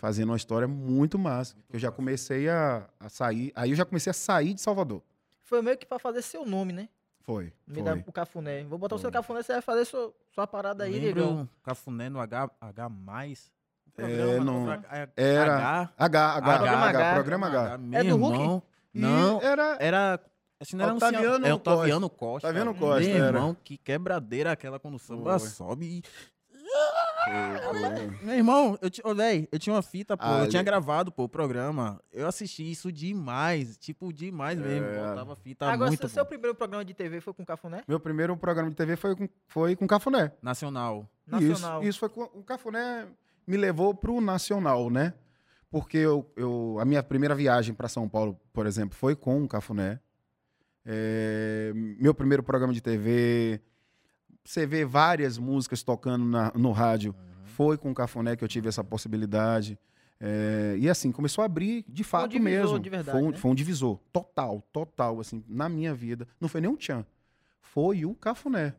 Fazendo 0.00 0.30
uma 0.30 0.36
história 0.36 0.66
muito 0.66 1.18
massa. 1.18 1.54
eu 1.70 1.78
já 1.78 1.92
comecei 1.92 2.48
a, 2.48 2.88
a 2.98 3.08
sair. 3.08 3.52
Aí 3.54 3.70
eu 3.70 3.76
já 3.76 3.84
comecei 3.84 4.10
a 4.10 4.14
sair 4.14 4.54
de 4.54 4.60
Salvador. 4.60 5.02
Foi 5.42 5.60
meio 5.60 5.76
que 5.76 5.84
pra 5.84 5.98
fazer 5.98 6.22
seu 6.22 6.44
nome, 6.46 6.72
né? 6.72 6.88
Foi. 7.20 7.52
Me 7.66 7.74
foi. 7.74 7.82
dá 7.82 7.94
o 7.94 8.12
Cafuné. 8.12 8.64
Vou 8.64 8.78
botar 8.78 8.94
o 8.94 8.98
seu 8.98 9.10
Foi. 9.10 9.20
Cafuné, 9.20 9.42
você 9.42 9.52
vai 9.52 9.62
fazer 9.62 9.84
sua, 9.84 10.12
sua 10.34 10.46
parada 10.46 10.84
aí, 10.84 10.92
Lembra 10.92 11.12
Diegão. 11.12 11.42
o 11.42 11.48
Cafuné 11.62 12.08
no 12.08 12.18
H, 12.18 12.50
H+. 12.60 12.90
programa. 13.94 14.44
não- 14.44 14.72
é, 14.72 15.08
era- 15.16 15.56
H, 15.56 15.92
H, 15.98 16.32
H, 16.36 16.40
Programa 16.58 16.86
H, 16.86 16.98
H. 16.98 17.14
programa 17.14 17.46
H. 17.48 17.78
É 17.92 18.04
do 18.04 18.16
Hulk? 18.16 18.66
E 18.94 19.00
Não, 19.00 19.40
era 19.42 19.76
era... 19.80 20.20
Que 20.66 20.76
não 20.76 20.84
era 20.84 20.94
Otaviano 20.94 21.24
Luciano, 21.26 21.46
é 21.46 21.54
Otaviano 21.54 22.10
Costa. 22.10 22.48
Otaviano 22.48 22.74
Costa, 22.74 23.00
Meu 23.08 23.16
era. 23.16 23.26
irmão, 23.28 23.56
que 23.64 23.78
quebradeira 23.78 24.52
aquela 24.52 24.78
quando 24.78 24.96
o 24.96 24.98
samba 24.98 25.38
Foi. 25.38 25.48
sobe. 25.48 26.02
Pô, 26.02 26.08
Meu 28.22 28.34
irmão, 28.34 28.78
eu, 28.80 29.10
ô, 29.10 29.14
véi, 29.14 29.48
eu 29.52 29.58
tinha 29.58 29.74
uma 29.74 29.82
fita, 29.82 30.16
pô, 30.16 30.24
Ah, 30.24 30.44
eu 30.44 30.48
tinha 30.48 30.62
gravado, 30.62 31.12
pô, 31.12 31.24
o 31.24 31.28
programa. 31.28 32.00
Eu 32.12 32.26
assisti 32.26 32.70
isso 32.70 32.90
demais, 32.90 33.76
tipo, 33.76 34.12
demais 34.12 34.58
mesmo. 34.58 34.86
É. 34.86 35.08
Botava 35.08 35.36
fita 35.36 35.66
Agora, 35.66 35.90
muito, 35.90 36.00
seu, 36.00 36.08
seu 36.08 36.26
primeiro 36.26 36.54
programa 36.54 36.84
de 36.84 36.94
TV 36.94 37.20
foi 37.20 37.32
com 37.34 37.42
o 37.42 37.46
Cafuné? 37.46 37.82
Meu 37.86 38.00
primeiro 38.00 38.36
programa 38.36 38.70
de 38.70 38.76
TV 38.76 38.96
foi 38.96 39.14
com, 39.16 39.28
foi 39.46 39.76
com 39.76 39.86
Cafuné. 39.86 40.32
Nacional. 40.42 41.08
Nacional. 41.26 41.80
Isso, 41.80 41.88
isso 41.90 41.98
foi 41.98 42.08
com 42.08 42.22
o 42.22 42.42
Cafuné 42.42 43.06
me 43.46 43.56
levou 43.56 43.92
pro 43.94 44.20
Nacional, 44.20 44.88
né? 44.90 45.12
Porque 45.70 45.98
eu, 45.98 46.30
eu- 46.36 46.78
a 46.80 46.84
minha 46.84 47.02
primeira 47.02 47.34
viagem 47.34 47.74
para 47.74 47.88
São 47.88 48.08
Paulo, 48.08 48.38
por 48.52 48.66
exemplo, 48.66 48.96
foi 48.96 49.14
com 49.16 49.42
o 49.42 49.48
Cafuné. 49.48 49.98
É, 50.84 51.72
meu 51.74 52.14
primeiro 52.14 52.42
programa 52.42 52.72
de 52.72 52.80
TV, 52.80 53.60
você 54.44 54.66
vê 54.66 54.84
várias 54.84 55.38
músicas 55.38 55.82
tocando 55.82 56.24
na- 56.24 56.52
no 56.54 56.72
rádio, 56.72 57.14
foi 57.44 57.76
com 57.76 57.90
o 57.90 57.94
Cafuné 57.94 58.36
que 58.36 58.44
eu 58.44 58.48
tive 58.48 58.68
essa 58.68 58.82
possibilidade. 58.84 59.78
É, 60.22 60.76
e 60.78 60.88
assim, 60.88 61.10
começou 61.10 61.42
a 61.42 61.46
abrir 61.46 61.84
de 61.88 62.04
fato 62.04 62.30
divisor 62.32 62.50
mesmo. 62.62 62.78
de 62.78 62.90
verdade, 62.90 63.16
foi, 63.18 63.26
um, 63.26 63.30
né? 63.30 63.36
foi 63.38 63.50
um 63.50 63.54
divisor, 63.54 63.98
total, 64.12 64.62
total, 64.72 65.18
assim, 65.20 65.42
na 65.48 65.68
minha 65.68 65.94
vida. 65.94 66.28
Não 66.40 66.48
foi 66.48 66.60
nem 66.60 66.70
o 66.70 66.76
Tchan, 66.76 67.06
foi 67.60 68.04
o 68.04 68.14
Cafuné. 68.14 68.74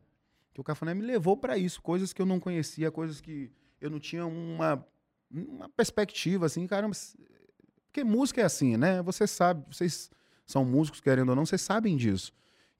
Que 0.54 0.62
o 0.62 0.64
Cafuné 0.64 0.94
me 0.94 1.02
levou 1.02 1.36
para 1.38 1.58
isso, 1.58 1.82
coisas 1.82 2.14
que 2.14 2.22
eu 2.22 2.26
não 2.26 2.40
conhecia, 2.40 2.92
coisas 2.92 3.22
que 3.22 3.50
eu 3.80 3.90
não 3.90 4.00
tinha 4.00 4.26
uma, 4.26 4.86
uma 5.32 5.68
perspectiva, 5.70 6.46
assim, 6.46 6.68
caramba. 6.68 6.96
Porque 7.86 8.04
música 8.04 8.42
é 8.42 8.44
assim, 8.44 8.78
né? 8.78 9.02
Você 9.02 9.26
sabe, 9.26 9.64
vocês 9.74 10.12
são 10.46 10.64
músicos, 10.64 11.02
querendo 11.02 11.30
ou 11.30 11.36
não, 11.36 11.46
vocês 11.46 11.62
sabem 11.62 11.98
disso. 11.98 12.32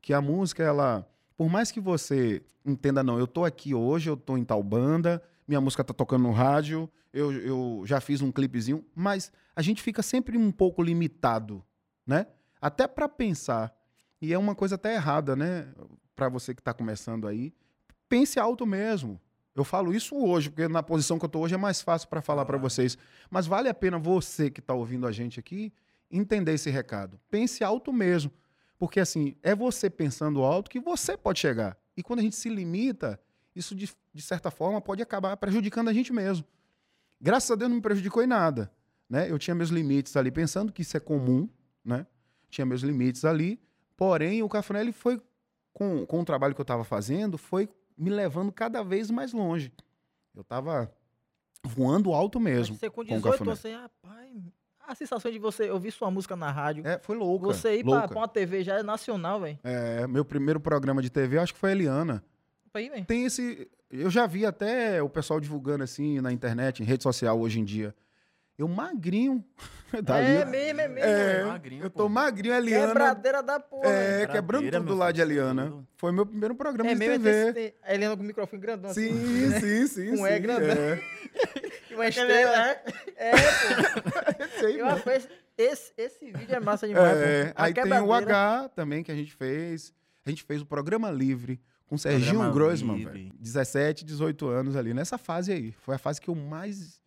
Que 0.02 0.14
a 0.14 0.22
música, 0.22 0.64
ela. 0.64 1.08
Por 1.42 1.50
mais 1.50 1.72
que 1.72 1.80
você 1.80 2.44
entenda, 2.64 3.02
não, 3.02 3.18
eu 3.18 3.26
tô 3.26 3.44
aqui 3.44 3.74
hoje, 3.74 4.08
eu 4.08 4.16
tô 4.16 4.38
em 4.38 4.46
tal 4.46 4.62
banda, 4.62 5.20
minha 5.48 5.60
música 5.60 5.84
tá 5.84 5.92
tocando 5.92 6.22
no 6.22 6.32
rádio, 6.32 6.88
eu, 7.12 7.34
eu 7.34 7.82
já 7.84 8.00
fiz 8.00 8.22
um 8.22 8.32
clipezinho, 8.32 8.86
mas 8.94 9.32
a 9.56 9.62
gente 9.64 9.82
fica 9.82 10.04
sempre 10.04 10.38
um 10.38 10.52
pouco 10.52 10.84
limitado, 10.84 11.66
né? 12.06 12.28
Até 12.62 12.88
para 12.88 13.10
pensar. 13.10 13.76
E 14.22 14.32
é 14.32 14.38
uma 14.38 14.54
coisa 14.54 14.76
até 14.76 14.94
errada, 14.94 15.36
né? 15.36 15.68
Para 16.16 16.30
você 16.30 16.54
que 16.54 16.62
tá 16.62 16.76
começando 16.76 17.28
aí, 17.28 17.52
pense 18.08 18.40
alto 18.40 18.64
mesmo. 18.68 19.20
Eu 19.56 19.64
falo 19.64 19.96
isso 19.96 20.16
hoje, 20.16 20.52
porque 20.52 20.68
na 20.68 20.84
posição 20.84 21.18
que 21.18 21.26
eu 21.26 21.30
tô 21.30 21.40
hoje 21.40 21.56
é 21.56 21.58
mais 21.58 21.82
fácil 21.82 22.08
para 22.08 22.22
falar 22.22 22.46
para 22.46 22.60
Claro. 22.60 22.70
vocês. 22.70 22.96
Mas 23.32 23.48
vale 23.48 23.68
a 23.68 23.74
pena 23.74 23.98
você 23.98 24.52
que 24.52 24.62
tá 24.62 24.76
ouvindo 24.76 25.08
a 25.08 25.12
gente 25.12 25.40
aqui 25.40 25.74
entender 26.12 26.54
esse 26.54 26.70
recado. 26.70 27.20
Pense 27.32 27.64
alto 27.64 27.92
mesmo. 27.92 28.32
Porque 28.82 29.00
assim, 29.00 29.36
é 29.44 29.54
você 29.54 29.92
pensando 29.92 30.42
alto 30.42 30.68
que 30.68 30.80
você 30.80 31.16
pode 31.16 31.40
chegar. 31.40 31.78
E 31.96 32.02
quando 32.02 32.18
a 32.18 32.24
gente 32.24 32.36
se 32.36 32.50
limita, 32.50 33.22
isso 33.56 33.76
de, 33.76 33.88
de 34.12 34.22
certa 34.24 34.50
forma 34.50 34.82
pode 34.82 35.04
acabar 35.04 35.38
prejudicando 35.38 35.90
a 35.90 35.94
gente 35.94 36.12
mesmo. 36.12 36.44
Graças 37.22 37.52
a 37.52 37.56
Deus 37.56 37.70
não 37.70 37.76
me 37.76 37.82
prejudicou 37.84 38.24
em 38.24 38.26
nada. 38.26 38.72
Né? 39.08 39.30
Eu 39.30 39.38
tinha 39.38 39.54
meus 39.54 39.70
limites 39.70 40.18
ali, 40.18 40.32
pensando 40.32 40.74
que 40.74 40.82
isso 40.82 40.98
é 40.98 41.00
comum, 41.00 41.48
né? 41.86 42.08
Tinha 42.50 42.66
meus 42.66 42.82
limites 42.82 43.24
ali. 43.24 43.62
Porém, 43.96 44.42
o 44.42 44.50
Cafuné 44.50 44.82
ele 44.82 44.94
foi, 44.94 45.22
com, 45.72 46.04
com 46.08 46.22
o 46.22 46.26
trabalho 46.26 46.56
que 46.56 46.62
eu 46.62 46.64
estava 46.64 46.84
fazendo, 46.84 47.38
foi 47.38 47.70
me 47.96 48.10
levando 48.10 48.52
cada 48.52 48.82
vez 48.84 49.12
mais 49.12 49.32
longe. 49.32 49.72
Eu 50.34 50.42
estava 50.42 50.92
voando 51.64 52.14
alto 52.14 52.40
mesmo. 52.40 52.76
Você 52.76 52.90
com 52.90 52.96
com 52.96 53.02
o 53.02 53.06
18 53.06 53.32
Cafuné. 53.32 53.56
você, 53.56 53.74
rapaz, 53.74 54.42
a 54.92 54.96
sensação 54.96 55.32
de 55.32 55.40
você 55.40 55.70
ouvir 55.70 55.92
sua 55.92 56.10
música 56.12 56.36
na 56.36 56.52
rádio, 56.52 56.86
É, 56.86 57.00
foi 57.00 57.16
louca. 57.18 57.46
você 57.48 57.76
ir 57.78 57.84
pra, 57.84 57.92
louca. 57.94 58.08
pra 58.10 58.18
uma 58.18 58.28
TV 58.28 58.64
já 58.64 58.80
é 58.80 58.84
nacional, 58.84 59.40
velho. 59.42 59.58
É, 59.64 60.06
meu 60.08 60.24
primeiro 60.26 60.60
programa 60.60 61.02
de 61.02 61.10
TV, 61.10 61.38
acho 61.40 61.54
que 61.54 61.60
foi 61.60 61.70
a 61.70 61.74
Eliana. 61.74 62.24
Aí, 62.74 62.90
velho. 62.90 63.06
Tem 63.06 63.26
esse. 63.26 63.70
Eu 63.90 64.10
já 64.10 64.26
vi 64.26 64.46
até 64.46 65.02
o 65.04 65.10
pessoal 65.10 65.40
divulgando 65.40 65.84
assim 65.84 66.22
na 66.22 66.32
internet, 66.32 66.82
em 66.82 66.86
rede 66.86 67.04
social 67.04 67.38
hoje 67.40 67.60
em 67.60 67.66
dia. 67.66 67.94
Eu 68.62 68.68
magrinho. 68.68 69.44
tá 70.06 70.20
É 70.20 70.42
ali. 70.44 70.52
mesmo, 70.52 70.82
é 70.82 70.88
mesmo. 70.88 71.10
É. 71.10 71.44
Magrinho, 71.46 71.84
eu 71.84 71.90
pô. 71.92 72.04
tô 72.04 72.10
magrinho, 72.10 72.54
a 72.54 72.58
Eliana. 72.58 72.88
Quebradeira 72.88 73.44
da 73.44 73.60
porra, 73.60 73.90
É, 73.90 74.28
quebrando 74.28 74.72
tudo 74.72 74.96
lá 74.96 75.12
de 75.12 75.22
Eliana. 75.22 75.66
tudo. 75.66 75.88
Foi 75.98 76.12
meu 76.12 76.26
primeiro 76.26 76.56
programa 76.56 76.92
É 76.92 76.94
de 76.94 77.00
TV. 77.00 77.30
é 77.30 77.54
ter, 77.54 77.76
a 77.84 77.94
Helena 77.94 78.16
com 78.16 78.24
o 78.24 78.26
microfone 78.26 78.62
grandão 78.62 78.92
assim. 78.92 79.10
Sim, 79.10 79.48
né? 79.48 79.60
sim, 79.60 79.88
sim. 79.88 80.12
Um 80.12 80.18
sim. 80.18 80.26
é 80.26 80.40
grandão. 80.40 80.68
É. 80.70 81.02
E 81.92 81.94
uma 81.96 82.08
estrela, 82.08 82.56
né? 82.56 82.78
É, 83.18 83.32
pô. 83.32 84.44
Esse 84.46 84.66
aí 84.66 84.80
Eu 84.80 84.88
esse, 85.58 85.94
esse 85.98 86.32
vídeo 86.32 86.56
é 86.56 86.60
massa 86.60 86.88
demais, 86.88 87.18
É, 87.18 87.46
pô. 87.48 87.54
Aí 87.58 87.74
tem 87.74 87.84
o. 88.00 88.14
H 88.14 88.70
também 88.76 89.04
que 89.04 89.12
a 89.12 89.16
gente 89.16 89.34
fez. 89.34 89.94
A 90.26 90.30
gente 90.30 90.44
fez 90.44 90.62
o 90.62 90.66
programa 90.66 91.12
livre 91.12 91.60
com 91.88 91.98
Serginho 91.98 92.40
Programa 92.40 92.54
Grossman, 92.54 93.04
velho. 93.06 93.34
17, 93.38 94.06
18 94.06 94.48
anos 94.48 94.76
ali. 94.78 94.94
Nessa 94.94 95.18
fase 95.18 95.52
aí. 95.52 95.74
Foi 95.82 95.96
a 95.96 95.98
fase 95.98 96.22
que 96.22 96.30
eu 96.30 96.36
mais 96.36 97.01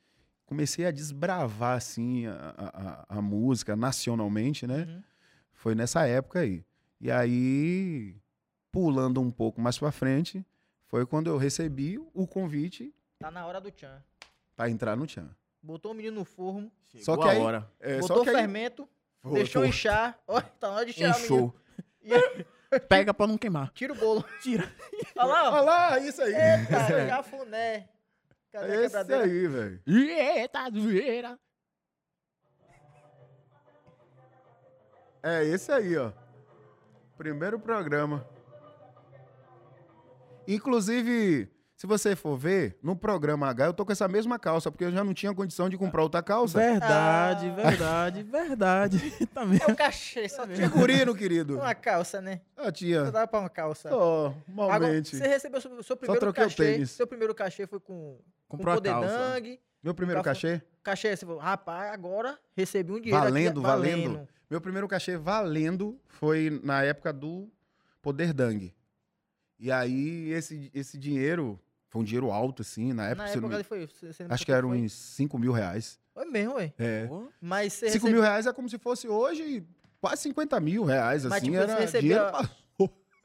comecei 0.47 0.87
a 0.87 0.91
desbravar, 0.91 1.77
assim, 1.77 2.27
a, 2.27 2.55
a- 2.57 3.07
a- 3.19 3.23
música 3.23 3.75
nacionalmente, 3.77 4.67
né? 4.67 4.85
Uhum. 4.89 5.03
Foi 5.53 5.75
nessa 5.75 6.07
época 6.07 6.41
aí. 6.41 6.65
E 7.01 7.11
aí, 7.11 8.17
pulando 8.71 9.21
um 9.21 9.31
pouco 9.31 9.61
mais 9.61 9.79
pra 9.79 9.91
frente, 9.93 10.45
foi 10.87 11.07
quando 11.07 11.29
eu 11.29 11.37
recebi 11.39 11.99
o 12.13 12.27
convite 12.27 12.95
Tá 13.19 13.31
na 13.31 13.47
hora 13.47 13.61
do 13.61 13.71
tchan. 13.71 14.03
pra 14.57 14.69
entrar 14.69 14.97
no 14.97 15.07
Tchan. 15.07 15.31
Botou 15.63 15.93
o 15.93 15.95
menino 15.95 16.17
no 16.17 16.25
forno, 16.25 16.71
Chegou 16.85 17.05
Só 17.05 17.17
que 17.17 17.29
a 17.29 17.33
aí- 17.33 17.39
hora. 17.41 17.71
É, 17.81 17.99
botou 18.01 18.23
que 18.23 18.29
aí- 18.31 18.37
fermento, 18.37 18.89
Foi, 19.23 19.33
deixou 19.35 19.65
inchar. 19.65 20.19
Ó, 20.29 20.41
tá 20.41 20.69
na 20.69 20.75
hora 20.77 20.87
de 20.87 20.93
tirar 20.93 21.17
o 21.17 21.21
menino. 21.21 21.25
Enchou. 21.37 21.55
E 22.03 22.13
aí, 22.15 22.47
Pega 22.89 23.15
pra 23.15 23.27
não 23.27 23.39
queimar. 23.39 23.71
tira 23.73 23.93
o 23.93 23.97
bolo. 23.97 24.25
Tira. 24.43 24.71
Olha 25.17 25.27
lá, 25.27 25.51
Olha 25.51 25.61
ó. 25.61 25.65
lá, 25.65 25.99
isso 26.01 26.21
aí. 26.23 26.35
Eita, 26.35 27.07
cafuné. 27.09 27.89
Cadê 28.55 28.67
a 28.73 28.75
É 28.77 28.85
esse 28.85 28.97
quebradeira? 28.97 29.25
aí, 29.25 29.47
velho. 29.49 29.83
Eita, 29.85 30.71
zoeira. 30.71 31.39
É 35.23 35.45
esse 35.45 35.73
aí, 35.73 35.97
ó. 35.97 36.13
Primeiro 37.17 37.59
programa. 37.59 38.25
Inclusive, 40.47 41.51
se 41.85 41.87
você 41.87 42.17
for 42.17 42.35
ver, 42.35 42.79
no 42.83 42.97
programa 42.97 43.47
H, 43.49 43.67
eu 43.67 43.75
tô 43.75 43.85
com 43.85 43.93
essa 43.93 44.09
mesma 44.09 44.39
calça, 44.39 44.71
porque 44.71 44.85
eu 44.87 44.91
já 44.91 45.05
não 45.05 45.13
tinha 45.13 45.35
condição 45.35 45.69
de 45.69 45.77
comprar 45.77 46.03
outra 46.03 46.23
calça. 46.23 46.59
Verdade, 46.59 47.47
Ah. 47.49 47.55
verdade, 47.55 48.23
verdade. 48.23 48.99
Também. 49.35 49.61
É 49.63 49.71
o 49.71 49.77
cachê, 49.77 50.27
só 50.27 50.47
tinha 50.47 50.57
Figurino, 50.71 51.15
querido. 51.15 51.57
uma 51.59 51.75
calça, 51.75 52.23
né? 52.23 52.41
Eu 52.57 52.65
Só 52.65 52.71
tinha. 52.71 53.11
dava 53.11 53.27
pra 53.27 53.41
uma 53.41 53.51
calça. 53.51 53.91
Só, 53.91 54.35
Agora, 54.49 54.81
malmente. 54.81 55.15
você 55.15 55.29
recebeu 55.29 55.61
seu, 55.61 55.83
seu 55.83 55.95
primeiro 55.95 56.21
troquei 56.21 56.45
o 56.45 56.47
cachê. 56.47 56.63
tênis. 56.73 56.91
Seu 56.91 57.07
primeiro 57.07 57.35
cachê 57.35 57.67
foi 57.67 57.79
com, 57.79 58.19
com 58.49 58.57
Comprou 58.57 58.77
Poder 58.77 58.89
calça. 58.89 59.09
Dang. 59.19 59.61
Meu 59.83 59.95
primeiro 59.95 60.23
Café- 60.23 60.49
cachê? 60.59 60.63
Cachê, 60.83 61.15
você 61.15 61.27
falou, 61.27 61.39
rapaz, 61.43 61.93
agora 61.93 62.39
recebi 62.57 62.93
um 62.93 62.99
dinheiro 62.99 63.23
Valendo, 63.23 63.61
aqui, 63.61 63.69
valendo. 63.69 64.29
Meu 64.49 64.59
primeiro 64.59 64.89
cachê 64.89 65.19
valendo 65.19 66.01
foi 66.09 66.61
na 66.65 66.83
época 66.83 67.13
do 67.13 67.47
Poder 68.01 68.33
Dang. 68.33 68.75
E 69.59 69.71
aí, 69.71 70.31
esse, 70.33 70.71
esse 70.75 70.97
dinheiro, 70.99 71.61
foi 71.95 72.01
um 72.03 72.05
dinheiro 72.05 72.33
alto, 72.33 72.63
assim, 72.63 72.93
na 72.93 73.07
época. 73.07 73.23
Na 73.29 73.37
não 73.37 73.39
época 73.53 73.55
ele 73.77 73.87
foi... 73.87 73.89
acho 74.29 74.45
que 74.45 74.51
eram 74.51 74.71
foi? 74.71 74.79
uns 74.83 74.93
5 74.93 75.39
mil 75.39 75.53
reais. 75.53 75.97
Foi 76.13 76.25
mesmo, 76.25 76.55
ué. 76.57 76.73
É. 76.77 77.09
Mas 77.41 77.73
você 77.75 77.87
5 77.91 77.93
recebeu... 78.07 78.13
mil 78.15 78.21
reais 78.23 78.47
é 78.49 78.53
como 78.53 78.69
se 78.69 78.77
fosse 78.79 79.07
hoje 79.09 79.65
quase 80.01 80.23
50 80.23 80.59
mil 80.59 80.83
reais, 80.85 81.25
Mas, 81.25 81.33
assim, 81.35 81.45
tipo, 81.53 81.57
era 81.57 81.75
recebia- 81.79 82.01
dinheiro 82.01 82.31
pra- 82.33 82.51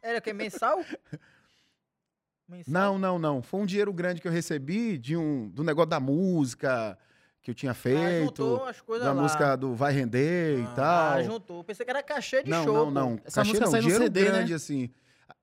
Era 0.04 0.20
o 0.20 0.22
que, 0.22 0.32
mensal? 0.34 0.78
mensal? 2.48 2.72
Não, 2.72 2.98
não, 3.00 3.18
não. 3.20 3.42
Foi 3.42 3.60
um 3.60 3.66
dinheiro 3.66 3.92
grande 3.92 4.22
que 4.22 4.28
eu 4.28 4.32
recebi 4.32 4.98
de 5.00 5.18
um, 5.18 5.50
do 5.50 5.64
negócio 5.64 5.90
da 5.90 6.00
música 6.00 6.96
que 7.42 7.50
eu 7.50 7.56
tinha 7.56 7.72
Ah, 7.72 7.76
feito, 7.76 8.26
juntou 8.26 8.66
as 8.66 8.82
coisas 8.82 9.06
da 9.08 9.14
lá. 9.14 9.22
música 9.24 9.56
do 9.56 9.74
Vai 9.74 9.94
Render 9.94 10.58
Ah, 10.58 10.62
e 10.72 10.76
tal. 10.76 11.12
Ah, 11.18 11.24
juntou. 11.24 11.64
Pensei 11.64 11.84
que 11.86 11.90
era 11.90 12.04
cachê 12.04 12.44
de 12.44 12.50
não, 12.52 12.64
show, 12.64 12.74
não, 12.76 12.86
pô. 12.86 12.92
não. 12.92 13.20
Essa 13.26 13.42
Cachê 13.42 13.48
música 13.50 13.66
não, 13.66 13.72
saiu 13.72 13.82
no 13.84 13.88
dinheiro 13.90 14.04
CD, 14.06 14.20
né? 14.24 14.28
grande, 14.32 14.54
assim. 14.54 14.90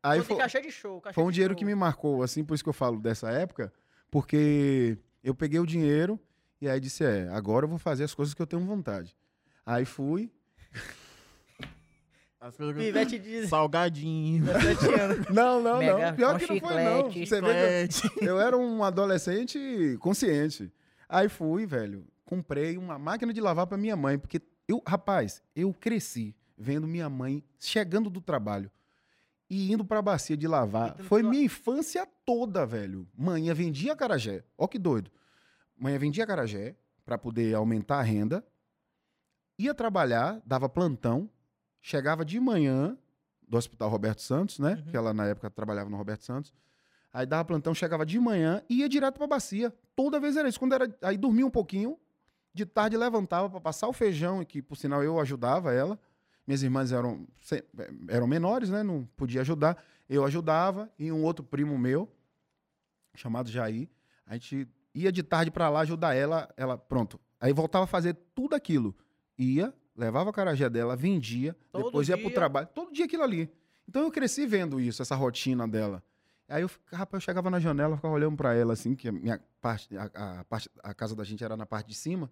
Aí 0.08 0.18
Foi 0.18 0.22
de 0.22 0.28
foi, 0.28 0.36
cachê 0.36 0.60
de 0.60 0.70
show. 0.70 1.00
cachê 1.00 1.14
foi 1.14 1.24
um 1.24 1.28
de 1.28 1.34
dinheiro 1.34 1.54
show. 1.54 1.58
que 1.58 1.64
me 1.64 1.74
marcou, 1.74 2.22
assim, 2.22 2.44
por 2.44 2.54
isso 2.54 2.62
que 2.62 2.68
eu 2.68 2.72
falo 2.74 3.00
dessa 3.00 3.30
época, 3.30 3.72
porque 4.10 4.96
eu 5.24 5.34
peguei 5.34 5.58
o 5.58 5.66
dinheiro 5.66 6.18
e 6.60 6.68
aí 6.68 6.78
disse, 6.78 7.04
é, 7.04 7.28
agora 7.30 7.64
eu 7.64 7.68
vou 7.68 7.78
fazer 7.78 8.04
as 8.04 8.14
coisas 8.14 8.32
que 8.34 8.40
eu 8.40 8.46
tenho 8.46 8.64
vontade. 8.64 9.16
Aí 9.64 9.84
fui, 9.84 10.30
as 12.40 12.56
coisas 12.56 12.76
Pivete 12.76 13.18
de 13.18 13.46
Salgadinho. 13.48 14.44
17 14.44 15.00
anos. 15.00 15.26
Não, 15.34 15.60
não, 15.62 15.78
Mega- 15.78 16.10
não. 16.10 16.16
Pior 16.16 16.38
que 16.38 16.46
não 16.46 16.60
foi, 16.60 16.84
não. 16.84 17.10
Você 17.10 17.40
vê 17.40 17.88
que 17.88 18.24
eu- 18.24 18.28
eu, 18.36 18.40
era 18.40 18.56
um 18.56 18.84
adolescente 18.84 19.96
consciente. 20.00 20.72
Aí 21.08 21.28
fui, 21.28 21.66
velho, 21.66 22.06
comprei 22.24 22.76
uma 22.78 22.98
máquina 22.98 23.32
de 23.32 23.40
lavar 23.40 23.66
pra 23.66 23.76
minha 23.78 23.96
mãe, 23.96 24.18
porque 24.18 24.40
eu, 24.68 24.82
rapaz, 24.86 25.42
eu 25.54 25.72
cresci 25.74 26.34
vendo 26.56 26.86
minha 26.86 27.08
mãe 27.08 27.42
chegando 27.58 28.08
do 28.10 28.20
trabalho 28.20 28.70
e 29.48 29.72
indo 29.72 29.84
pra 29.84 30.02
bacia 30.02 30.36
de 30.36 30.46
lavar. 30.48 30.90
Tentando 30.92 31.06
Foi 31.08 31.22
la- 31.22 31.30
minha 31.30 31.44
infância 31.44 32.06
toda, 32.24 32.66
velho. 32.66 33.06
Manhã 33.16 33.54
vendia 33.54 33.94
carajé. 33.96 34.44
Ó 34.58 34.66
que 34.66 34.78
doido. 34.78 35.10
manhã 35.78 35.98
vendia 35.98 36.24
acarajé 36.24 36.74
para 37.04 37.18
poder 37.18 37.54
aumentar 37.54 37.98
a 37.98 38.02
renda, 38.02 38.42
ia 39.58 39.74
trabalhar, 39.74 40.40
dava 40.44 40.68
plantão, 40.68 41.30
chegava 41.80 42.24
de 42.24 42.40
manhã 42.40 42.96
do 43.46 43.56
Hospital 43.56 43.88
Roberto 43.88 44.20
Santos, 44.22 44.58
né? 44.58 44.82
Uhum. 44.84 44.90
Que 44.90 44.96
ela 44.96 45.12
na 45.14 45.26
época 45.26 45.50
trabalhava 45.50 45.88
no 45.90 45.96
Roberto 45.96 46.24
Santos. 46.24 46.52
Aí 47.12 47.24
dava 47.26 47.44
plantão, 47.44 47.74
chegava 47.74 48.04
de 48.04 48.18
manhã 48.18 48.62
e 48.68 48.80
ia 48.80 48.88
direto 48.88 49.16
pra 49.18 49.26
bacia. 49.26 49.72
Toda 49.94 50.18
vez 50.20 50.36
era 50.36 50.48
isso. 50.48 50.58
Quando 50.58 50.74
era, 50.74 50.94
aí 51.02 51.16
dormia 51.16 51.46
um 51.46 51.50
pouquinho, 51.50 51.98
de 52.52 52.66
tarde 52.66 52.96
levantava 52.96 53.48
para 53.48 53.60
passar 53.60 53.86
o 53.88 53.92
feijão, 53.92 54.42
e 54.42 54.46
que 54.46 54.60
por 54.62 54.76
sinal 54.76 55.02
eu 55.04 55.20
ajudava 55.20 55.72
ela. 55.72 55.98
Minhas 56.46 56.62
irmãs 56.62 56.92
eram, 56.92 57.26
eram 58.08 58.26
menores, 58.26 58.70
né? 58.70 58.82
Não 58.82 59.04
podia 59.16 59.40
ajudar. 59.40 59.82
Eu 60.08 60.24
ajudava 60.24 60.90
e 60.98 61.10
um 61.10 61.24
outro 61.24 61.44
primo 61.44 61.76
meu, 61.76 62.08
chamado 63.14 63.50
Jair, 63.50 63.88
a 64.24 64.34
gente 64.34 64.68
ia 64.94 65.10
de 65.10 65.22
tarde 65.22 65.50
para 65.50 65.68
lá 65.68 65.80
ajudar 65.80 66.14
ela, 66.14 66.48
ela 66.56 66.78
pronto. 66.78 67.18
Aí 67.40 67.52
voltava 67.52 67.84
a 67.84 67.88
fazer 67.88 68.16
tudo 68.34 68.54
aquilo. 68.54 68.94
Ia, 69.38 69.74
levava 69.96 70.30
a 70.30 70.32
carajé 70.32 70.68
dela, 70.70 70.94
vendia, 70.94 71.56
Todo 71.72 71.86
depois 71.86 72.08
ia 72.08 72.16
pro 72.16 72.30
trabalho, 72.30 72.68
todo 72.74 72.92
dia 72.92 73.04
aquilo 73.04 73.22
ali. 73.22 73.50
Então 73.88 74.02
eu 74.02 74.10
cresci 74.10 74.46
vendo 74.46 74.80
isso, 74.80 75.02
essa 75.02 75.14
rotina 75.14 75.66
dela. 75.66 76.02
Aí 76.48 76.62
eu, 76.62 76.70
rapaz, 76.92 77.22
eu 77.22 77.24
chegava 77.24 77.50
na 77.50 77.58
janela, 77.58 77.96
ficava 77.96 78.14
olhando 78.14 78.36
para 78.36 78.54
ela 78.54 78.72
assim, 78.72 78.94
que 78.94 79.08
a 79.08 79.12
minha 79.12 79.40
parte, 79.60 79.96
a, 79.96 80.40
a 80.40 80.44
parte, 80.44 80.70
a 80.82 80.94
casa 80.94 81.14
da 81.14 81.24
gente 81.24 81.42
era 81.42 81.56
na 81.56 81.66
parte 81.66 81.88
de 81.88 81.94
cima. 81.94 82.30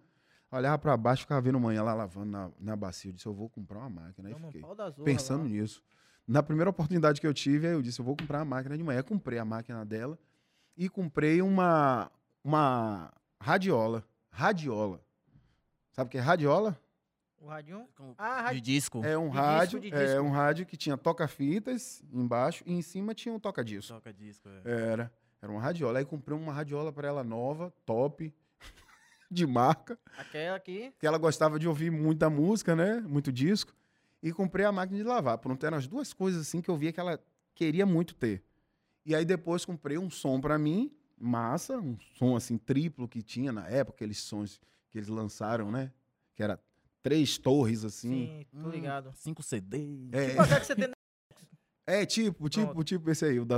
Olhava 0.57 0.79
para 0.79 0.97
baixo, 0.97 1.23
ficava 1.23 1.41
vendo 1.41 1.59
manhã 1.59 1.83
lá 1.83 1.95
lavando 1.95 2.31
na, 2.31 2.51
na 2.61 2.77
bacia. 2.77 3.11
Eu 3.11 3.15
disse, 3.15 3.27
eu 3.27 3.35
vou 3.35 3.49
comprar 3.49 3.81
uma 3.81 3.91
máquina. 3.91 4.29
Aí 4.29 4.35
fiquei 4.35 4.63
pensando 5.05 5.43
lá. 5.43 5.49
nisso. 5.49 5.83
Na 6.27 6.43
primeira 6.43 6.71
oportunidade 6.71 7.21
que 7.21 7.27
eu 7.27 7.35
tive, 7.35 7.67
aí 7.67 7.73
eu 7.75 7.83
disse, 7.83 8.01
eu 8.01 8.05
vou 8.05 8.17
comprar 8.17 8.39
uma 8.39 8.45
máquina 8.57 8.77
de 8.77 8.83
manhã. 8.85 9.03
Comprei 9.03 9.39
a 9.39 9.45
máquina 9.45 9.85
dela 9.85 10.19
e 10.77 10.89
comprei 10.89 11.43
uma, 11.43 12.11
uma 12.43 13.13
radiola. 13.41 14.05
Radiola. 14.31 15.01
Sabe 15.93 16.09
o 16.09 16.11
que 16.11 16.19
é 16.19 16.21
radiola? 16.21 16.79
O 17.41 17.47
radinho? 17.47 17.87
Com- 17.97 18.15
Ah, 18.17 18.39
De 18.39 18.43
rádio. 18.45 18.61
disco. 18.63 19.05
É 19.05 19.19
um 19.19 19.29
De 19.31 19.37
rádio, 19.37 19.81
disco, 19.81 19.97
de 19.97 20.03
é 20.03 20.07
disco. 20.07 20.23
um 20.23 20.31
rádio 20.31 20.67
que 20.67 20.77
tinha 20.77 20.97
toca-fitas 20.97 22.03
embaixo 22.13 22.65
e 22.67 22.73
em 22.73 22.81
cima 22.81 23.15
tinha 23.15 23.35
um 23.35 23.39
toca-disco. 23.39 23.93
Toca 23.93 24.13
disco, 24.13 24.49
é. 24.49 24.63
Era. 24.93 25.13
Era 25.43 25.53
uma 25.53 25.61
radiola. 25.61 25.99
Aí 25.99 26.05
comprei 26.07 26.37
uma 26.37 26.53
radiola 26.53 26.91
para 26.91 27.07
ela 27.07 27.23
nova, 27.23 27.71
top, 27.85 28.33
de 29.31 29.47
marca, 29.47 29.99
Aquela 30.17 30.57
aqui. 30.57 30.93
que 30.99 31.07
ela 31.07 31.19
gostava 31.19 31.59
de 31.59 31.67
ouvir 31.69 31.91
muita 31.91 32.29
música, 32.31 32.75
né? 32.77 33.01
Muito 33.01 33.33
disco. 33.33 33.75
E 34.23 34.33
comprei 34.33 34.65
a 34.65 34.73
máquina 34.73 34.99
de 34.99 35.05
lavar. 35.05 35.37
Pronto, 35.39 35.65
eram 35.67 35.77
as 35.77 35.87
duas 35.87 36.13
coisas 36.13 36.41
assim 36.43 36.61
que 36.63 36.71
eu 36.71 36.77
via 36.77 36.93
que 36.93 37.01
ela 37.01 37.23
queria 37.55 37.85
muito 37.85 38.15
ter. 38.15 38.43
E 39.05 39.15
aí 39.15 39.25
depois 39.25 39.65
comprei 39.65 39.99
um 39.99 40.09
som 40.09 40.41
para 40.41 40.59
mim, 40.59 40.91
massa, 41.19 41.77
um 41.79 41.99
som 42.17 42.35
assim 42.37 42.57
triplo 42.57 43.07
que 43.07 43.23
tinha 43.23 43.53
na 43.53 43.69
época, 43.69 43.97
aqueles 43.97 44.19
sons 44.19 44.61
que 44.91 44.97
eles 44.99 45.09
lançaram, 45.09 45.71
né? 45.71 45.93
Que 46.35 46.43
era 46.43 46.59
três 47.03 47.37
torres 47.37 47.85
assim. 47.85 48.29
Sim, 48.29 48.47
tô 48.63 48.69
Hum, 48.69 48.71
ligado. 48.71 49.13
Cinco 49.15 49.43
CDs. 49.43 50.09
É, 50.13 50.29
Tipo 50.31 50.43
aquela 50.43 50.61
que 50.61 50.67
você 50.67 50.75
tem 50.77 50.91
É, 51.87 52.07
tipo, 52.07 52.49
tipo, 52.49 52.67
Pronto. 52.67 52.85
tipo 52.85 53.11
esse 53.11 53.27
aí, 53.27 53.39
o 53.39 53.45
da, 53.45 53.57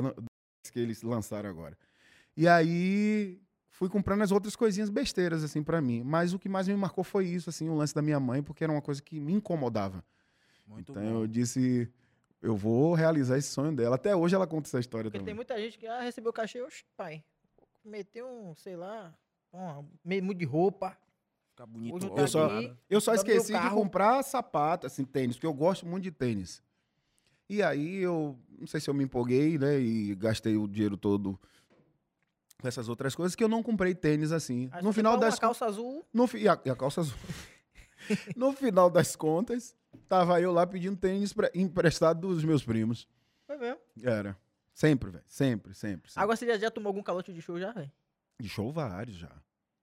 que 0.72 0.81
eles 0.81 1.00
lançaram 1.02 1.48
agora. 1.48 1.79
E 2.37 2.48
aí 2.48 3.40
fui 3.76 3.90
comprando 3.90 4.22
as 4.22 4.32
outras 4.32 4.56
coisinhas 4.56 4.88
besteiras, 4.88 5.44
assim, 5.44 5.62
pra 5.62 5.82
mim. 5.82 6.02
Mas 6.02 6.32
o 6.32 6.38
que 6.38 6.48
mais 6.48 6.66
me 6.66 6.74
marcou 6.74 7.04
foi 7.04 7.26
isso, 7.26 7.50
assim, 7.50 7.68
o 7.68 7.74
lance 7.74 7.94
da 7.94 8.00
minha 8.00 8.18
mãe, 8.18 8.42
porque 8.42 8.64
era 8.64 8.72
uma 8.72 8.80
coisa 8.80 9.02
que 9.02 9.20
me 9.20 9.34
incomodava. 9.34 10.02
Muito 10.66 10.92
então 10.92 11.02
bom. 11.02 11.20
eu 11.20 11.26
disse, 11.26 11.90
eu 12.40 12.56
vou 12.56 12.94
realizar 12.94 13.36
esse 13.36 13.48
sonho 13.48 13.76
dela. 13.76 13.96
Até 13.96 14.16
hoje 14.16 14.34
ela 14.34 14.46
conta 14.46 14.66
essa 14.66 14.80
história 14.80 15.10
Porque 15.10 15.18
tem 15.18 15.24
também. 15.26 15.34
muita 15.34 15.58
gente 15.60 15.78
que 15.78 15.86
ah, 15.86 16.00
recebeu 16.00 16.32
cachê, 16.32 16.62
oxe, 16.62 16.84
pai. 16.96 17.22
Meteu 17.84 18.26
um, 18.26 18.54
sei 18.56 18.76
lá, 18.76 19.14
um, 19.52 19.84
meio 20.02 20.24
muito 20.24 20.38
de 20.38 20.46
roupa. 20.46 20.96
Ficar 21.50 21.66
bonito. 21.66 22.12
Eu 22.16 22.26
só- 22.26 22.46
aqui, 22.46 22.72
Eu 22.88 23.00
só 23.00 23.14
esqueci 23.14 23.52
de 23.52 23.70
comprar 23.70 24.22
sapato, 24.22 24.86
assim, 24.86 25.04
tênis, 25.04 25.36
porque 25.36 25.46
eu 25.46 25.54
gosto 25.54 25.86
muito 25.86 26.02
de 26.04 26.10
tênis. 26.10 26.62
E 27.48 27.62
aí 27.62 27.96
eu, 27.98 28.38
não 28.58 28.66
sei 28.66 28.80
se 28.80 28.88
eu 28.88 28.94
me 28.94 29.04
empolguei, 29.04 29.58
né, 29.58 29.78
e 29.78 30.14
gastei 30.14 30.56
o 30.56 30.66
dinheiro 30.66 30.96
todo 30.96 31.38
com 32.61 32.66
essas 32.69 32.88
outras 32.88 33.14
coisas, 33.14 33.35
que 33.35 33.45
eu 33.45 33.49
não 33.49 33.62
comprei 33.62 33.95
tênis 33.95 34.33
assim. 34.33 34.69
Aí 34.73 34.83
no 34.83 34.92
final 34.92 35.16
das 35.19 35.38
calça 35.38 35.66
azul. 35.66 36.05
No, 36.12 36.27
fi- 36.27 36.38
e, 36.42 36.49
a, 36.49 36.59
e 36.64 36.71
a 36.71 36.77
calça 36.77 37.01
azul. 37.01 37.16
no 38.37 38.53
final 38.53 38.88
das 38.90 39.14
contas, 39.16 39.75
tava 40.09 40.40
eu 40.40 40.53
lá 40.53 40.66
pedindo 40.66 40.97
tênis 40.97 41.33
pra- 41.33 41.51
emprestado 41.55 42.21
dos 42.29 42.45
meus 42.45 42.64
primos. 42.64 43.07
Foi 43.47 43.57
mesmo. 43.59 43.79
Era. 44.03 44.37
Sempre, 44.75 45.11
velho. 45.11 45.25
Sempre, 45.27 45.75
sempre. 45.75 46.11
sempre. 46.11 46.23
Agora 46.23 46.37
você 46.37 46.47
já, 46.47 46.59
já 46.59 46.71
tomou 46.71 46.90
algum 46.90 47.03
calote 47.03 47.33
de 47.33 47.40
show 47.40 47.59
já, 47.59 47.73
velho? 47.73 47.90
De 48.40 48.49
show 48.49 48.71
vários 48.73 49.16
já. 49.16 49.31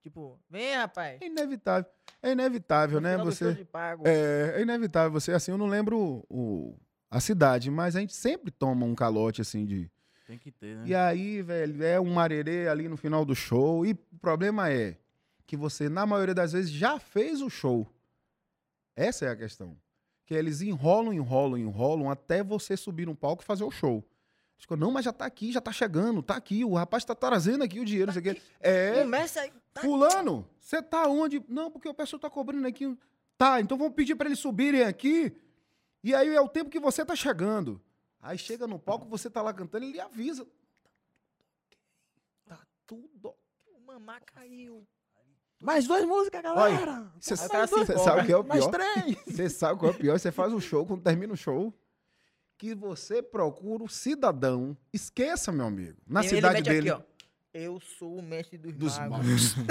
Tipo, 0.02 0.38
vem, 0.50 0.74
rapaz. 0.76 1.20
É 1.22 1.26
inevitável. 1.26 1.90
É 2.22 2.32
inevitável, 2.32 3.00
no 3.00 3.08
né? 3.08 3.16
Você. 3.18 3.66
É, 4.04 4.54
é 4.58 4.62
inevitável. 4.62 5.10
Você, 5.18 5.32
assim, 5.32 5.50
eu 5.50 5.58
não 5.58 5.66
lembro 5.66 6.24
o, 6.28 6.76
a 7.10 7.20
cidade, 7.20 7.70
mas 7.70 7.96
a 7.96 8.00
gente 8.00 8.14
sempre 8.14 8.50
toma 8.50 8.84
um 8.84 8.94
calote, 8.94 9.40
assim, 9.40 9.64
de. 9.64 9.90
Tem 10.26 10.38
que 10.38 10.50
ter, 10.50 10.76
né? 10.76 10.84
E 10.86 10.94
aí, 10.94 11.42
velho, 11.42 11.84
é 11.84 12.00
um 12.00 12.12
marerê 12.12 12.68
ali 12.68 12.88
no 12.88 12.96
final 12.96 13.24
do 13.24 13.34
show. 13.34 13.84
E 13.84 13.92
o 13.92 14.18
problema 14.20 14.70
é 14.70 14.96
que 15.46 15.56
você, 15.56 15.88
na 15.88 16.06
maioria 16.06 16.34
das 16.34 16.52
vezes, 16.52 16.70
já 16.70 16.98
fez 16.98 17.42
o 17.42 17.50
show. 17.50 17.86
Essa 18.96 19.26
é 19.26 19.28
a 19.28 19.36
questão. 19.36 19.76
Que 20.24 20.34
eles 20.34 20.62
enrolam, 20.62 21.12
enrolam, 21.12 21.58
enrolam 21.58 22.10
até 22.10 22.42
você 22.42 22.76
subir 22.76 23.06
no 23.06 23.14
palco 23.14 23.42
e 23.42 23.46
fazer 23.46 23.64
o 23.64 23.70
show. 23.70 24.02
Ficou, 24.56 24.76
não, 24.76 24.90
mas 24.90 25.04
já 25.04 25.12
tá 25.12 25.26
aqui, 25.26 25.52
já 25.52 25.60
tá 25.60 25.72
chegando, 25.72 26.22
tá 26.22 26.36
aqui, 26.36 26.64
o 26.64 26.74
rapaz 26.74 27.04
tá 27.04 27.14
trazendo 27.14 27.62
aqui 27.62 27.80
o 27.80 27.84
dinheiro, 27.84 28.06
não 28.06 28.12
sei 28.14 28.20
o 28.20 28.34
quê. 28.34 28.42
É, 28.60 29.02
Começa 29.02 29.40
aí. 29.40 29.52
Tá 29.74 29.82
fulano, 29.82 30.48
você 30.58 30.80
tá 30.80 31.06
onde? 31.06 31.44
Não, 31.48 31.70
porque 31.70 31.88
o 31.88 31.92
pessoal 31.92 32.20
tá 32.20 32.30
cobrando 32.30 32.66
aqui. 32.66 32.96
Tá, 33.36 33.60
então 33.60 33.76
vamos 33.76 33.94
pedir 33.94 34.14
pra 34.14 34.26
eles 34.26 34.38
subirem 34.38 34.84
aqui. 34.84 35.36
E 36.02 36.14
aí 36.14 36.34
é 36.34 36.40
o 36.40 36.48
tempo 36.48 36.70
que 36.70 36.80
você 36.80 37.04
tá 37.04 37.14
chegando. 37.14 37.80
Aí 38.24 38.38
chega 38.38 38.66
no 38.66 38.78
palco, 38.78 39.06
você 39.06 39.28
tá 39.28 39.42
lá 39.42 39.52
cantando, 39.52 39.84
ele 39.84 40.00
avisa. 40.00 40.46
Tá 42.46 42.58
tudo. 42.86 43.34
O 43.76 43.80
mamá 43.86 44.18
caiu. 44.20 44.86
Mais 45.60 45.86
duas 45.86 46.04
músicas, 46.06 46.42
galera. 46.42 47.12
Você 47.20 47.36
sabe, 47.36 47.70
empolga. 47.70 47.98
sabe 47.98 48.22
o 48.22 48.24
que 48.26 48.32
é 48.32 48.36
o 48.38 48.42
Mais 48.44 48.66
pior? 48.66 48.70
três. 48.72 49.16
Você 49.26 49.50
sabe 49.50 49.78
qual 49.78 49.92
é 49.92 49.94
o 49.94 49.98
pior? 49.98 50.18
Você 50.18 50.32
faz 50.32 50.54
o 50.54 50.60
show, 50.60 50.86
quando 50.86 51.02
termina 51.02 51.34
o 51.34 51.36
show, 51.36 51.72
que 52.56 52.74
você 52.74 53.22
procura 53.22 53.84
o 53.84 53.88
cidadão. 53.90 54.74
Esqueça, 54.90 55.52
meu 55.52 55.66
amigo. 55.66 55.98
Na 56.06 56.20
Ele- 56.20 56.28
ele 56.28 56.36
cidade 56.36 56.54
mete 56.54 56.64
dele. 56.68 56.90
Aqui, 56.90 57.02
ó. 57.02 57.14
Eu 57.52 57.78
sou 57.78 58.16
o 58.16 58.22
mestre 58.22 58.56
dos, 58.58 58.72
Dos 58.74 58.98
magos. 58.98 59.54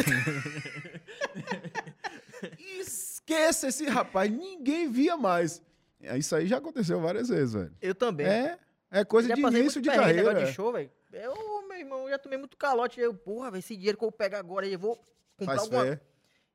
Esqueça 2.80 3.68
esse 3.68 3.86
rapaz, 3.86 4.30
ninguém 4.32 4.89
via 4.92 5.18
mais. 5.18 5.62
É, 6.04 6.18
Isso 6.18 6.36
aí 6.36 6.48
já 6.48 6.58
aconteceu 6.58 7.00
várias 7.00 7.30
vezes, 7.30 7.54
velho. 7.54 7.76
Eu 7.82 7.96
também. 7.96 8.28
É, 8.28 8.58
é 8.92 9.06
coisa 9.06 9.30
já 9.30 9.36
de 9.36 9.42
início 9.42 9.82
de 9.82 9.89
carreira. 9.89 10.42
é. 10.42 10.46
de 10.46 10.52
show, 10.52 10.72
velho. 10.72 10.92
Eu, 11.12 11.68
meu 11.68 11.78
irmão, 11.78 12.10
já 12.10 12.18
tomei 12.18 12.38
muito 12.38 12.58
calote. 12.58 13.00
Eu, 13.00 13.13
porra, 13.13 13.52
velho, 13.52 13.60
esse 13.60 13.76
dinheiro 13.76 13.98
que 13.98 14.04
eu 14.04 14.12
pego 14.12 14.36
agora, 14.36 14.68
eu 14.68 14.78
vou 14.78 14.96
comprar 15.38 15.56
Faz 15.56 15.62
alguma 15.62 15.84
fé. 15.86 16.02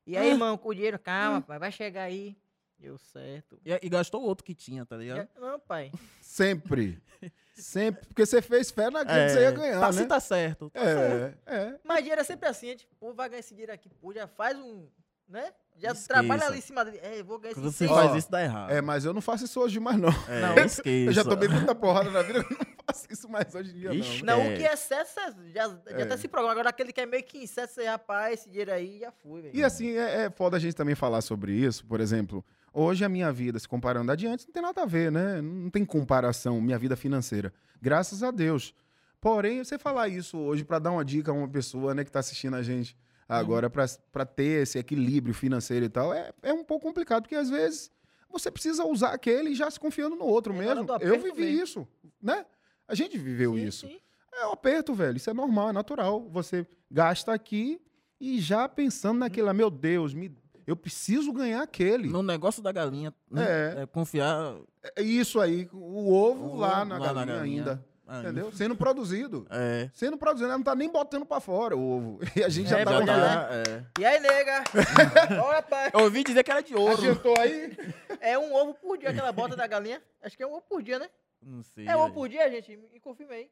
E 0.06 0.16
aí, 0.16 0.30
irmão, 0.30 0.56
com 0.56 0.68
o 0.70 0.74
dinheiro, 0.74 0.98
calma, 0.98 1.40
pai, 1.40 1.58
vai 1.58 1.70
chegar 1.72 2.02
aí. 2.04 2.36
Deu 2.78 2.96
certo. 2.96 3.58
E, 3.64 3.78
e 3.82 3.88
gastou 3.88 4.22
o 4.22 4.24
outro 4.24 4.44
que 4.44 4.54
tinha, 4.54 4.86
tá 4.86 4.96
ligado? 4.96 5.18
Já- 5.18 5.40
Não, 5.40 5.58
pai. 5.58 5.90
Sempre. 6.20 7.02
Sempre. 7.54 8.06
Porque 8.06 8.24
você 8.24 8.40
fez 8.40 8.70
fé 8.70 8.88
naquilo 8.88 9.18
que 9.18 9.30
você 9.30 9.40
ia 9.40 9.50
ganhar, 9.50 9.80
tá, 9.80 9.86
né? 9.86 9.92
Se 9.92 10.06
tá 10.06 10.20
certo. 10.20 10.70
Tá 10.70 10.84
certo. 10.84 11.38
É, 11.44 11.56
é. 11.56 11.80
Mas 11.82 11.98
dinheiro 11.98 12.20
é 12.20 12.24
sempre 12.24 12.48
assim, 12.48 12.68
a 12.68 12.70
gente, 12.70 12.86
pô, 13.00 13.12
vai 13.12 13.28
ganhar 13.28 13.40
esse 13.40 13.52
dinheiro 13.52 13.72
aqui, 13.72 13.88
pô, 13.88 14.12
já 14.12 14.28
faz 14.28 14.56
um, 14.56 14.86
né? 15.28 15.52
Já 15.76 15.90
Esqueça. 15.92 16.08
trabalha 16.08 16.46
ali 16.46 16.58
em 16.58 16.60
cima 16.60 16.84
dele. 16.84 16.98
É, 17.02 17.20
eu 17.20 17.24
vou 17.24 17.38
ganhar 17.38 17.52
esse 17.52 17.60
Quando 17.60 17.70
você 17.70 17.86
cem. 17.86 17.88
faz 17.94 18.14
isso, 18.16 18.28
dá 18.30 18.42
errado. 18.42 18.70
É, 18.70 18.80
mas 18.82 19.04
eu 19.04 19.14
não 19.14 19.20
faço 19.20 19.44
isso 19.44 19.60
hoje 19.60 19.78
mais, 19.78 19.96
não. 19.96 20.08
É, 20.28 20.40
Não, 20.56 20.64
esqueça. 20.64 20.88
Eu 20.88 21.12
já 21.12 21.22
tomei 21.22 21.48
tanta 21.48 21.72
porrada 21.74 22.10
na 22.10 22.20
vida 22.22 22.42
que 22.42 22.52
eu 22.54 22.58
não 22.58 22.66
faço 22.84 23.06
isso 23.10 23.28
mais 23.28 23.54
hoje 23.54 23.70
em 23.70 23.74
dia, 23.78 23.94
Ixi, 23.94 24.24
não. 24.24 24.38
Não, 24.38 24.44
É. 24.44 24.54
o 24.54 24.56
que 24.58 24.66
é 24.66 24.72
excesso, 24.72 25.20
é- 25.20 25.32
já, 25.54 25.68
já 25.68 25.78
É. 25.98 26.02
até 26.02 26.16
se 26.16 26.26
programa. 26.26 26.52
Agora, 26.52 26.70
aquele 26.70 26.92
que 26.92 27.00
é 27.00 27.06
meio 27.06 27.22
que 27.22 27.38
incesso, 27.38 27.74
você, 27.74 27.84
rapaz, 27.86 28.40
esse 28.40 28.50
dinheiro 28.50 28.72
aí 28.72 28.98
já 28.98 29.12
foi, 29.12 29.42
velho. 29.42 29.56
E 29.56 29.62
assim, 29.62 29.90
é, 29.92 30.24
é 30.24 30.30
foda 30.30 30.56
a 30.56 30.60
gente 30.60 30.74
também 30.74 30.96
falar 30.96 31.20
sobre 31.20 31.52
isso. 31.52 31.86
Por 31.86 32.00
exemplo, 32.00 32.44
hoje 32.72 33.04
a 33.04 33.08
minha 33.08 33.30
vida, 33.30 33.56
se 33.60 33.68
comparando 33.68 34.10
a 34.10 34.16
de 34.16 34.26
antes, 34.26 34.46
não 34.46 34.52
tem 34.52 34.62
nada 34.62 34.82
a 34.82 34.86
ver, 34.86 35.12
né? 35.12 35.40
Não 35.40 35.70
tem 35.70 35.84
comparação, 35.84 36.60
minha 36.60 36.78
vida 36.78 36.96
financeira. 36.96 37.52
Graças 37.80 38.24
a 38.24 38.32
Deus. 38.32 38.74
Porém, 39.20 39.62
você 39.62 39.78
falar 39.78 40.08
isso 40.08 40.36
hoje 40.38 40.64
para 40.64 40.80
dar 40.80 40.90
uma 40.90 41.04
dica 41.04 41.30
a 41.30 41.34
uma 41.34 41.48
pessoa 41.48 41.94
né, 41.94 42.04
que 42.04 42.10
tá 42.10 42.18
assistindo 42.20 42.54
a 42.56 42.62
gente 42.62 42.96
agora 43.28 43.68
pra 43.68 43.84
para 44.10 44.24
ter 44.24 44.62
esse 44.62 44.78
equilíbrio 44.78 45.34
financeiro 45.34 45.84
e 45.84 45.88
tal, 45.88 46.12
é, 46.14 46.32
é 46.42 46.52
um 46.52 46.64
pouco 46.64 46.86
complicado, 46.86 47.22
porque 47.22 47.34
às 47.36 47.50
vezes 47.50 47.90
você 48.30 48.50
precisa 48.50 48.84
usar 48.84 49.10
aquele 49.12 49.50
e 49.50 49.54
já 49.54 49.70
se 49.70 49.78
confiando 49.80 50.16
no 50.16 50.24
outro 50.24 50.52
É 50.54 50.74
na 50.74 50.74
mesmo. 50.74 50.92
Eu 51.00 51.20
vivi 51.20 51.42
mesmo. 51.42 51.62
isso, 51.62 51.88
né? 52.22 52.44
A 52.86 52.94
gente 52.94 53.16
viveu 53.18 53.54
Sim, 53.54 53.64
isso. 53.66 53.86
sim. 53.86 53.98
É 54.32 54.46
o 54.46 54.52
aperto, 54.52 54.94
velho. 54.94 55.16
Isso 55.16 55.28
é 55.30 55.34
normal, 55.34 55.70
é 55.70 55.72
natural. 55.72 56.28
Você 56.30 56.66
gasta 56.90 57.32
aqui 57.32 57.80
e 58.20 58.40
já 58.40 58.68
pensando 58.68 59.18
naquele, 59.18 59.48
ah, 59.48 59.52
meu 59.54 59.68
Deus, 59.70 60.14
me, 60.14 60.34
eu 60.66 60.76
preciso 60.76 61.32
ganhar 61.32 61.62
aquele. 61.62 62.08
No 62.08 62.22
negócio 62.22 62.62
da 62.62 62.70
galinha, 62.70 63.12
né? 63.30 63.44
É. 63.78 63.82
É 63.82 63.86
confiar. 63.86 64.56
É 64.96 65.02
isso 65.02 65.40
aí, 65.40 65.68
o 65.72 66.12
ovo 66.12 66.50
O 66.50 66.56
lá 66.56 66.80
ovo 66.82 66.88
na 66.88 66.98
lá 66.98 67.06
na 67.06 67.14
galinha, 67.14 67.36
galinha. 67.36 67.60
ainda. 67.62 67.86
Ah, 68.10 68.20
Entendeu? 68.20 68.50
Sendo 68.52 68.74
produzido. 68.74 69.46
É. 69.50 69.90
Sendo 69.92 70.16
produzido, 70.16 70.48
ela 70.48 70.56
não 70.56 70.64
tá 70.64 70.74
nem 70.74 70.90
botando 70.90 71.26
pra 71.26 71.40
fora 71.40 71.76
o 71.76 71.80
ovo. 71.80 72.20
E 72.34 72.42
a 72.42 72.48
gente 72.48 72.70
já 72.70 72.78
É, 72.78 72.84
tá 72.84 72.90
bom, 72.92 72.98
confiando. 73.00 73.20
né? 73.20 73.62
é. 73.96 74.00
E 74.00 74.06
aí, 74.06 74.18
nega? 74.20 74.64
Olha, 75.44 75.62
pai. 75.62 75.90
Eu 75.92 76.00
ouvi 76.00 76.24
dizer 76.24 76.42
que 76.42 76.50
era 76.50 76.62
de 76.62 76.74
ouro. 76.74 76.94
Acertou 76.94 77.34
aí? 77.38 77.76
É 78.20 78.38
um 78.38 78.54
ovo 78.54 78.72
por 78.74 78.96
dia 78.96 79.12
que 79.12 79.20
ela 79.20 79.30
bota 79.30 79.54
da 79.54 79.66
galinha. 79.66 80.02
Acho 80.22 80.36
que 80.38 80.42
é 80.42 80.46
um 80.46 80.52
ovo 80.54 80.62
por 80.66 80.82
dia, 80.82 80.98
né? 80.98 81.08
Não 81.42 81.62
sei. 81.62 81.86
É 81.86 81.94
um 81.96 82.00
ovo 82.00 82.14
por 82.14 82.28
dia, 82.30 82.50
gente. 82.50 82.76
Me 82.90 82.98
confirmei. 82.98 83.50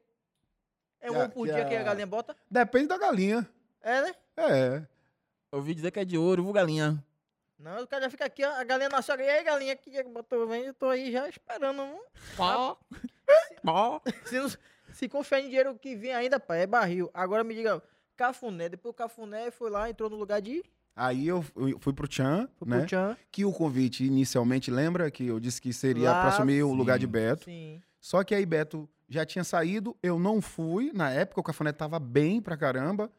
É 1.02 1.10
um 1.10 1.16
a- 1.20 1.24
ovo 1.24 1.28
por 1.34 1.46
que 1.46 1.52
dia 1.52 1.64
que 1.66 1.74
a- 1.76 1.80
a 1.80 1.84
galinha 1.84 2.06
bota? 2.06 2.34
Depende 2.50 2.86
da 2.88 2.96
galinha. 2.96 3.46
É, 3.82 4.00
né? 4.02 4.14
É. 4.38 4.76
Eu 5.52 5.58
ouvi 5.58 5.74
dizer 5.74 5.90
que 5.90 6.00
é 6.00 6.04
de 6.04 6.16
ouro, 6.16 6.42
viu, 6.42 6.52
galinha? 6.52 7.02
Não, 7.58 7.82
o 7.82 7.86
cara 7.86 8.04
já 8.04 8.10
fica 8.10 8.24
aqui, 8.26 8.44
ó. 8.44 8.50
A 8.52 8.64
galinha 8.64 8.88
nasceu. 8.88 9.18
E 9.18 9.22
aí, 9.28 9.42
galinha, 9.44 9.74
que 9.76 9.90
dia 9.90 10.04
que 10.04 10.10
botou? 10.10 10.46
Vem, 10.46 10.64
eu 10.64 10.74
tô 10.74 10.86
aí 10.86 11.10
já 11.10 11.28
esperando. 11.28 11.76
Não? 11.76 11.98
Pó. 12.36 12.78
Pó. 13.62 14.00
Se, 14.26 14.38
não- 14.38 14.48
se 14.92 15.08
confiar 15.08 15.40
em 15.40 15.46
dinheiro 15.48 15.74
que 15.78 15.94
vem 15.96 16.12
ainda, 16.14 16.38
pai, 16.38 16.62
é 16.62 16.66
barril. 16.66 17.10
Agora 17.14 17.42
me 17.42 17.54
diga, 17.54 17.82
cafuné. 18.16 18.68
Depois 18.68 18.90
o 18.90 18.94
cafuné 18.94 19.50
foi 19.50 19.70
lá, 19.70 19.88
entrou 19.88 20.10
no 20.10 20.16
lugar 20.16 20.40
de. 20.40 20.62
Aí 20.94 21.28
eu 21.28 21.44
fui 21.80 21.92
pro 21.92 22.08
Tchan, 22.08 22.48
Foi 22.58 22.68
né? 22.68 22.78
pro 22.78 22.86
Tchan. 22.86 23.16
Que 23.30 23.44
o 23.44 23.52
convite 23.52 24.04
inicialmente, 24.04 24.70
lembra 24.70 25.10
que 25.10 25.26
eu 25.26 25.38
disse 25.38 25.60
que 25.60 25.72
seria 25.72 26.10
Lá, 26.10 26.20
pra 26.20 26.28
assumir 26.30 26.62
o 26.62 26.70
sim. 26.70 26.76
lugar 26.76 26.98
de 26.98 27.06
Beto. 27.06 27.44
Sim. 27.44 27.82
Só 28.00 28.24
que 28.24 28.34
aí 28.34 28.46
Beto 28.46 28.88
já 29.08 29.26
tinha 29.26 29.44
saído, 29.44 29.94
eu 30.02 30.18
não 30.18 30.40
fui. 30.40 30.90
Na 30.94 31.10
época 31.10 31.40
o 31.40 31.44
Cafuné 31.44 31.70
tava 31.72 31.98
bem 31.98 32.40
pra 32.40 32.56
caramba. 32.56 33.10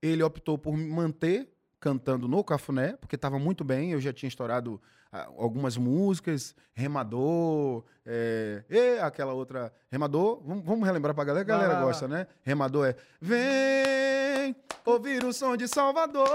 Ele 0.00 0.22
optou 0.22 0.56
por 0.56 0.76
me 0.76 0.86
manter 0.88 1.48
cantando 1.80 2.26
no 2.28 2.42
Cafuné, 2.42 2.96
porque 3.00 3.16
tava 3.16 3.38
muito 3.38 3.64
bem. 3.64 3.92
Eu 3.92 4.00
já 4.00 4.12
tinha 4.12 4.28
estourado 4.28 4.80
ah, 5.12 5.28
algumas 5.38 5.76
músicas, 5.76 6.54
Remador, 6.74 7.84
é, 8.04 8.64
e 8.68 8.98
aquela 8.98 9.32
outra. 9.32 9.72
Remador, 9.90 10.42
vamos, 10.44 10.64
vamos 10.64 10.86
relembrar 10.86 11.14
pra 11.14 11.24
galera, 11.24 11.44
a 11.44 11.48
galera 11.48 11.74
vai. 11.74 11.84
gosta, 11.84 12.08
né? 12.08 12.26
Remador 12.42 12.86
é 12.86 12.96
Vem 13.20 14.56
ouvir 14.84 15.24
o 15.24 15.32
som 15.32 15.56
de 15.56 15.66
Salvador. 15.68 16.26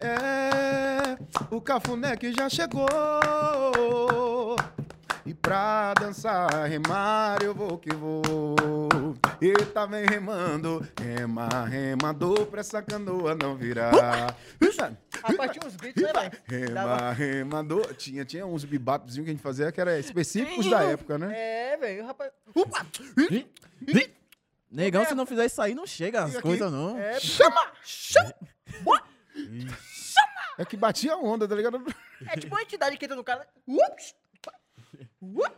É 0.00 1.18
o 1.50 1.60
Cafuné 1.60 2.16
que 2.16 2.32
já 2.32 2.48
chegou. 2.48 2.86
E 5.26 5.34
pra 5.34 5.92
dançar, 5.94 6.48
remar, 6.68 7.42
eu 7.42 7.54
vou 7.54 7.76
que 7.78 7.94
vou. 7.94 8.22
E 9.40 9.52
tá 9.66 9.86
vem 9.86 10.04
remando, 10.04 10.86
rema, 11.00 11.48
remador, 11.66 12.46
pra 12.46 12.60
essa 12.60 12.82
canoa 12.82 13.34
não 13.34 13.56
virar. 13.56 13.92
Rapaz, 15.22 15.52
tinha 15.52 15.66
uns 15.66 15.76
gritos, 15.76 16.02
né, 16.02 16.12
velho? 16.48 16.74
Dava- 16.74 16.96
Rema, 16.96 17.12
remador. 17.12 17.94
Tinha, 17.94 18.24
tinha 18.24 18.44
uns 18.46 18.64
bebopzinhos 18.64 19.24
que 19.24 19.30
a 19.30 19.34
gente 19.34 19.42
fazia 19.42 19.70
que 19.70 19.80
era 19.80 19.98
específicos 19.98 20.68
da 20.68 20.82
época, 20.82 21.18
né? 21.18 21.32
É, 21.36 21.76
velho, 21.76 22.06
rapaz. 22.06 22.32
Negão, 24.70 25.04
se 25.04 25.14
não 25.14 25.24
fizer 25.24 25.46
isso 25.46 25.62
aí, 25.62 25.74
não 25.74 25.86
chega 25.86 26.24
as 26.24 26.36
coisas, 26.40 26.70
não. 26.72 26.98
É, 26.98 27.18
chama! 27.20 27.72
Chama! 27.82 28.34
É 30.58 30.64
que 30.64 30.76
batia 30.76 31.14
a 31.14 31.16
onda, 31.16 31.46
tá 31.46 31.54
ligado? 31.54 31.80
É 32.26 32.36
tipo 32.36 32.54
uma 32.54 32.62
entidade 32.62 32.96
que 32.96 33.04
entra 33.04 33.16
no 33.16 33.22
cara. 33.24 33.46
Ups! 33.66 34.14
Ups! 35.22 35.52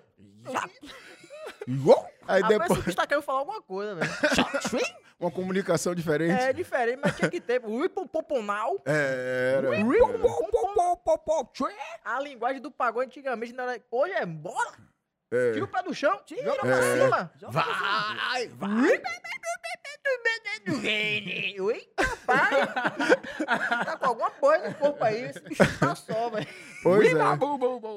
Aí 2.31 2.43
Rapaz, 2.43 2.59
depois, 2.61 2.79
esse 2.79 2.87
bicho 2.87 2.97
tá 2.97 3.07
querendo 3.07 3.23
falar 3.25 3.41
alguma 3.41 3.61
coisa, 3.61 3.95
velho. 3.97 4.11
uma 5.19 5.31
comunicação 5.31 5.95
diferente. 5.95 6.41
É 6.41 6.53
diferente, 6.53 7.01
mas 7.03 7.17
tinha 7.17 7.29
que 7.31 7.41
ter. 7.41 7.61
Ripopoponal. 7.61 8.81
É, 8.87 9.55
era. 9.59 9.71
A 12.05 12.21
linguagem 12.21 12.61
do 12.63 12.71
pagode 12.71 13.07
antigamente 13.09 13.53
não 13.53 13.65
era. 13.69 13.83
Hoje 13.91 14.13
é 14.15 14.25
bora! 14.25 14.79
É. 15.33 15.53
Tira 15.53 15.65
o 15.65 15.69
pé 15.69 15.83
do 15.83 15.95
chão, 15.95 16.21
tira 16.25 16.51
É. 16.51 16.55
pra 16.57 16.83
cima. 16.83 17.33
Vai, 17.51 18.49
vai. 18.49 19.03
Eita, 21.71 22.17
pai! 22.27 22.51
tá 23.85 23.97
com 23.99 24.07
alguma 24.07 24.31
coisa 24.31 24.69
no 24.69 24.75
corpo 24.75 25.05
aí. 25.05 25.33
Tá 25.79 25.95
só, 25.95 26.31
velho. 26.31 26.47
Pois 26.83 27.13
é. 27.15 27.19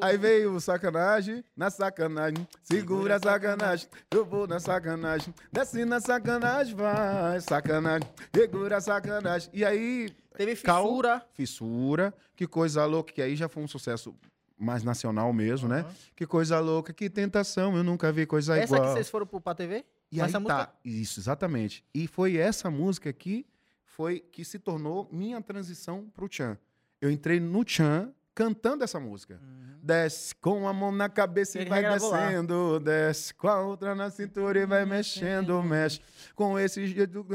Aí 0.02 0.18
veio 0.18 0.54
o 0.54 0.60
sacanagem, 0.62 1.44
na 1.56 1.70
sacanagem, 1.70 2.48
segura 2.62 3.16
a 3.16 3.20
sacanagem, 3.20 3.88
eu 4.12 4.26
vou 4.26 4.48
na 4.48 4.60
sacanagem, 4.60 5.34
desce 5.52 5.86
na 5.86 6.00
sacanagem, 6.00 6.76
vai, 6.76 7.40
sacanagem, 7.42 8.08
segura 8.36 8.78
a 8.78 8.82
sacanagem. 8.82 9.50
E 9.54 9.64
aí, 9.66 10.10
Teve 10.36 10.56
Cal- 10.58 10.84
fissura. 10.84 11.26
fissura, 11.34 12.14
que 12.36 12.48
coisa 12.48 12.86
louca, 12.86 13.14
que 13.14 13.22
aí 13.22 13.36
já 13.36 13.48
foi 13.48 13.62
um 13.64 13.68
sucesso 13.68 14.16
mais 14.58 14.84
nacional 14.84 15.32
mesmo, 15.32 15.68
né? 15.70 15.86
Que 16.16 16.26
coisa 16.26 16.60
louca, 16.60 16.92
que 16.92 17.10
tentação, 17.10 17.78
eu 17.78 17.84
nunca 17.84 18.12
vi 18.12 18.26
coisa 18.26 18.58
Essa 18.58 18.76
igual. 18.76 18.90
que 18.90 18.94
vocês 18.96 19.10
foram 19.10 19.28
pra 19.28 19.54
TV? 19.54 19.86
E 20.14 20.18
Com 20.18 20.22
aí 20.24 20.30
essa 20.30 20.40
música? 20.40 20.66
tá, 20.68 20.74
isso, 20.86 21.20
exatamente. 21.20 21.84
E 21.94 22.08
foi 22.08 22.38
essa 22.38 22.70
música 22.70 23.12
que 23.12 23.48
foi 23.84 24.20
que 24.20 24.46
se 24.46 24.60
tornou 24.60 25.10
minha 25.12 25.42
transição 25.42 26.08
pro 26.14 26.30
Tchan. 26.30 26.56
Eu 27.02 27.10
entrei 27.10 27.40
no 27.40 27.66
Tchan 27.66 28.14
cantando 28.36 28.84
essa 28.84 29.00
música. 29.00 29.40
Desce 29.82 30.34
com 30.36 30.68
a 30.68 30.74
mão 30.74 30.92
na 30.92 31.10
cabeça 31.10 31.58
e 31.58 31.62
Ele 31.62 31.70
vai 31.70 31.82
regravou 31.82 32.12
lá. 32.12 32.28
descendo, 32.28 32.80
desce 32.80 33.34
com 33.34 33.48
a 33.48 33.60
outra 33.62 33.96
na 33.96 34.10
cintura 34.12 34.60
e 34.60 34.66
vai 34.68 34.86
mexendo, 34.86 35.62
mexe. 35.64 36.00
Com 36.36 36.58
esse 36.60 36.86
jeito, 36.88 37.26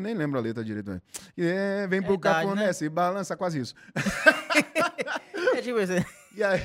nem 0.00 0.14
lembro 0.14 0.38
a 0.38 0.42
letra 0.42 0.64
direito. 0.64 0.90
né? 0.92 1.02
E 1.36 1.44
é, 1.44 1.86
vem 1.88 2.00
pro 2.00 2.12
Verdade, 2.12 2.46
cafuné, 2.46 2.66
né? 2.72 2.88
balança, 2.88 3.36
quase 3.36 3.58
isso. 3.60 3.74
É 5.56 5.62
tipo 5.62 5.80
isso. 5.80 5.92
E 6.32 6.44
aí, 6.44 6.60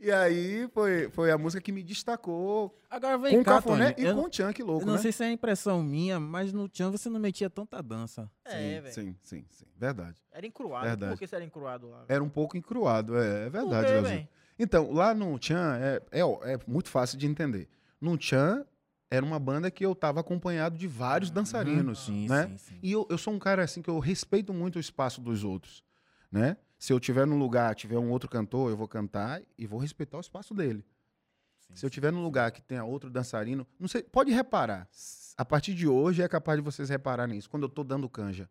e 0.00 0.10
aí 0.10 0.68
foi, 0.72 1.08
foi 1.10 1.30
a 1.30 1.38
música 1.38 1.60
que 1.62 1.72
me 1.72 1.82
destacou 1.82 2.78
Agora 2.90 3.16
vem 3.18 3.34
com 3.36 3.40
o 3.40 3.44
cá, 3.44 3.54
cafuné 3.54 3.92
Tony. 3.92 4.06
e 4.06 4.10
eu, 4.10 4.14
com 4.16 4.22
o 4.22 4.28
Tchan, 4.30 4.52
que 4.52 4.62
louco, 4.62 4.82
eu 4.82 4.86
não 4.86 4.94
né? 4.94 5.00
sei 5.00 5.12
se 5.12 5.24
é 5.24 5.30
impressão 5.30 5.82
minha, 5.82 6.18
mas 6.20 6.52
no 6.52 6.68
Tchan 6.68 6.90
você 6.90 7.08
não 7.08 7.18
metia 7.20 7.48
tanta 7.50 7.82
dança. 7.82 8.30
É, 8.44 8.80
velho. 8.80 8.94
sim, 8.94 9.16
sim, 9.22 9.44
sim, 9.50 9.66
verdade. 9.76 10.16
Era 10.32 10.46
encruado. 10.46 10.86
Verdade. 10.86 11.12
Por 11.12 11.18
que 11.18 11.26
você 11.26 11.36
era 11.36 11.44
encruado 11.44 11.88
lá? 11.88 12.04
Era 12.08 12.22
um 12.22 12.28
pouco 12.28 12.56
encruado, 12.56 13.16
é, 13.16 13.46
é 13.46 13.50
verdade, 13.50 13.86
Por 13.86 13.86
quê, 13.86 13.92
Leozinho. 13.92 14.16
velho? 14.16 14.28
Então, 14.58 14.92
lá 14.92 15.12
no 15.14 15.38
Tchan 15.38 15.76
é, 15.80 16.02
é, 16.12 16.20
é 16.20 16.58
muito 16.66 16.88
fácil 16.88 17.18
de 17.18 17.26
entender. 17.26 17.68
No 18.00 18.16
Tchan 18.16 18.64
era 19.10 19.24
uma 19.24 19.38
banda 19.38 19.70
que 19.70 19.84
eu 19.84 19.94
tava 19.94 20.20
acompanhado 20.20 20.76
de 20.76 20.86
vários 20.86 21.30
dançarinos, 21.30 22.04
Sim, 22.06 22.28
né? 22.28 22.48
sim, 22.48 22.58
sim. 22.58 22.78
E 22.82 22.92
eu, 22.92 23.06
eu 23.10 23.18
sou 23.18 23.32
um 23.32 23.38
cara 23.38 23.62
assim 23.62 23.80
que 23.82 23.88
eu 23.90 23.98
respeito 23.98 24.52
muito 24.52 24.76
o 24.76 24.80
espaço 24.80 25.20
dos 25.20 25.44
outros, 25.44 25.82
né? 26.30 26.56
Se 26.84 26.92
eu 26.92 27.00
tiver 27.00 27.26
num 27.26 27.38
lugar, 27.38 27.74
tiver 27.74 27.96
um 27.96 28.10
outro 28.10 28.28
cantor, 28.28 28.68
eu 28.70 28.76
vou 28.76 28.86
cantar 28.86 29.40
e 29.56 29.66
vou 29.66 29.78
respeitar 29.80 30.18
o 30.18 30.20
espaço 30.20 30.52
dele. 30.52 30.84
Sim, 31.58 31.76
Se 31.76 31.86
eu 31.86 31.88
tiver 31.88 32.12
num 32.12 32.22
lugar 32.22 32.52
que 32.52 32.60
tenha 32.60 32.84
outro 32.84 33.08
dançarino, 33.08 33.66
não 33.80 33.88
sei, 33.88 34.02
pode 34.02 34.30
reparar. 34.30 34.86
A 35.34 35.44
partir 35.46 35.72
de 35.72 35.88
hoje 35.88 36.20
é 36.20 36.28
capaz 36.28 36.58
de 36.58 36.62
vocês 36.62 36.90
repararem 36.90 37.36
nisso. 37.36 37.48
Quando 37.48 37.62
eu 37.62 37.70
tô 37.70 37.82
dando 37.82 38.06
canja, 38.06 38.50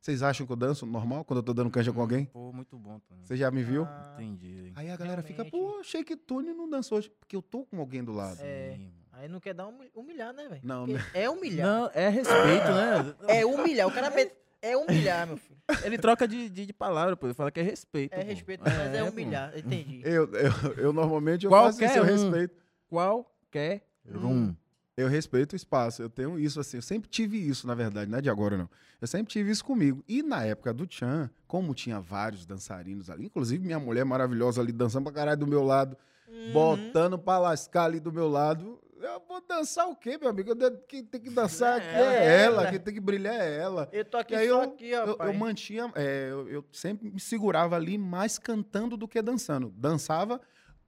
vocês 0.00 0.22
acham 0.22 0.46
que 0.46 0.52
eu 0.52 0.56
danço 0.56 0.86
normal 0.86 1.24
quando 1.24 1.38
eu 1.38 1.42
tô 1.42 1.52
dando 1.52 1.70
canja 1.70 1.92
com 1.92 1.98
Hum, 1.98 2.02
alguém? 2.02 2.24
Pô, 2.26 2.52
muito 2.52 2.78
bom. 2.78 3.00
Você 3.24 3.36
já 3.36 3.50
me 3.50 3.64
viu? 3.64 3.82
Ah, 3.82 4.14
Entendi. 4.20 4.70
Aí 4.76 4.88
a 4.88 4.96
galera 4.96 5.20
fica, 5.20 5.42
Realmente. 5.42 5.72
pô, 5.74 5.80
achei 5.80 6.04
que 6.04 6.16
Tony 6.16 6.52
não 6.54 6.70
dançou 6.70 6.98
hoje. 6.98 7.10
Porque 7.10 7.34
eu 7.34 7.42
tô 7.42 7.64
com 7.64 7.80
alguém 7.80 8.04
do 8.04 8.12
lado. 8.12 8.38
É. 8.42 8.74
Sim, 8.76 8.84
mano. 8.84 8.92
Aí 9.10 9.28
não 9.28 9.40
quer 9.40 9.54
dar 9.54 9.66
humi- 9.66 9.90
humilhar, 9.92 10.32
né, 10.32 10.46
velho? 10.48 10.60
Não, 10.62 10.86
né? 10.86 11.00
É 11.12 11.28
humilhar. 11.28 11.66
Não, 11.66 11.90
é 11.92 12.08
respeito, 12.08 12.68
né? 12.68 13.14
É 13.26 13.44
humilhar. 13.44 13.88
O 13.88 13.92
cara 13.92 14.08
met- 14.08 14.32
é 14.62 14.76
humilhar, 14.76 15.26
meu 15.26 15.36
filho. 15.36 15.58
Ele 15.84 15.98
troca 15.98 16.26
de, 16.26 16.48
de, 16.48 16.66
de 16.66 16.72
palavra, 16.72 17.16
pô. 17.16 17.26
Ele 17.26 17.34
fala 17.34 17.50
que 17.50 17.60
é 17.60 17.62
respeito. 17.62 18.14
É 18.14 18.20
pô. 18.22 18.26
respeito, 18.26 18.62
mas 18.64 18.94
é 18.94 19.02
pô. 19.02 19.10
humilhar. 19.10 19.52
Entendi. 19.58 20.00
Eu, 20.06 20.30
eu, 20.32 20.72
eu 20.76 20.92
normalmente 20.92 21.44
eu 21.44 21.50
faço 21.50 21.78
Qualquer 21.78 21.90
isso, 21.90 21.98
eu 21.98 22.02
um. 22.02 22.06
respeito. 22.06 22.54
Qualquer 22.88 23.82
um. 24.14 24.54
Eu 24.96 25.08
respeito 25.08 25.54
o 25.54 25.56
espaço. 25.56 26.02
Eu 26.02 26.10
tenho 26.10 26.38
isso 26.38 26.60
assim. 26.60 26.76
Eu 26.76 26.82
sempre 26.82 27.08
tive 27.08 27.38
isso, 27.38 27.66
na 27.66 27.74
verdade, 27.74 28.10
não 28.10 28.18
é 28.18 28.20
de 28.20 28.28
agora, 28.30 28.56
não. 28.58 28.68
Eu 29.00 29.06
sempre 29.06 29.32
tive 29.32 29.50
isso 29.50 29.64
comigo. 29.64 30.04
E 30.06 30.22
na 30.22 30.44
época 30.44 30.72
do 30.72 30.86
Tchan, 30.86 31.30
como 31.46 31.74
tinha 31.74 31.98
vários 31.98 32.44
dançarinos 32.44 33.08
ali, 33.10 33.24
inclusive 33.26 33.64
minha 33.64 33.78
mulher 33.80 34.04
maravilhosa 34.04 34.60
ali 34.60 34.70
dançando 34.72 35.04
pra 35.04 35.12
caralho 35.12 35.40
do 35.40 35.46
meu 35.46 35.62
lado, 35.64 35.96
Uhum. 36.28 36.52
botando 36.52 37.18
pra 37.18 37.38
lascar 37.38 37.84
ali 37.84 38.00
do 38.00 38.12
meu 38.12 38.26
lado. 38.28 38.78
Eu 39.02 39.20
vou 39.26 39.40
dançar 39.46 39.88
o 39.88 39.96
quê, 39.96 40.16
meu 40.16 40.28
amigo? 40.30 40.52
Quem 40.86 41.04
tem 41.04 41.20
que 41.20 41.30
dançar 41.30 41.78
aqui 41.78 41.86
ela, 41.88 42.14
é 42.14 42.42
ela, 42.42 42.62
ela. 42.62 42.70
quem 42.70 42.80
tem 42.80 42.94
que 42.94 43.00
brilhar 43.00 43.34
é 43.34 43.58
ela. 43.58 43.88
Eu 43.92 44.04
tô 44.04 44.16
aqui 44.16 44.34
E 44.34 44.36
aí 44.36 44.48
só 44.48 44.54
eu- 44.54 44.60
aqui, 44.62 44.90
Eu, 44.90 45.16
eu 45.18 45.34
mantinha, 45.34 45.92
é, 45.94 46.28
eu, 46.30 46.48
eu 46.48 46.64
sempre 46.72 47.10
me 47.10 47.20
segurava 47.20 47.76
ali 47.76 47.98
mais 47.98 48.38
cantando 48.38 48.96
do 48.96 49.08
que 49.08 49.20
dançando. 49.20 49.70
Dançava 49.76 50.40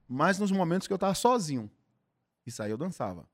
mais 0.07 0.39
nos 0.39 0.51
momentos 0.51 0.87
que 0.87 0.93
eu 0.93 0.97
tava 0.97 1.13
sozinho. 1.13 1.69
Isso 2.45 2.61
aí 2.63 2.71
eu 2.71 2.77
dançava. 2.77 3.27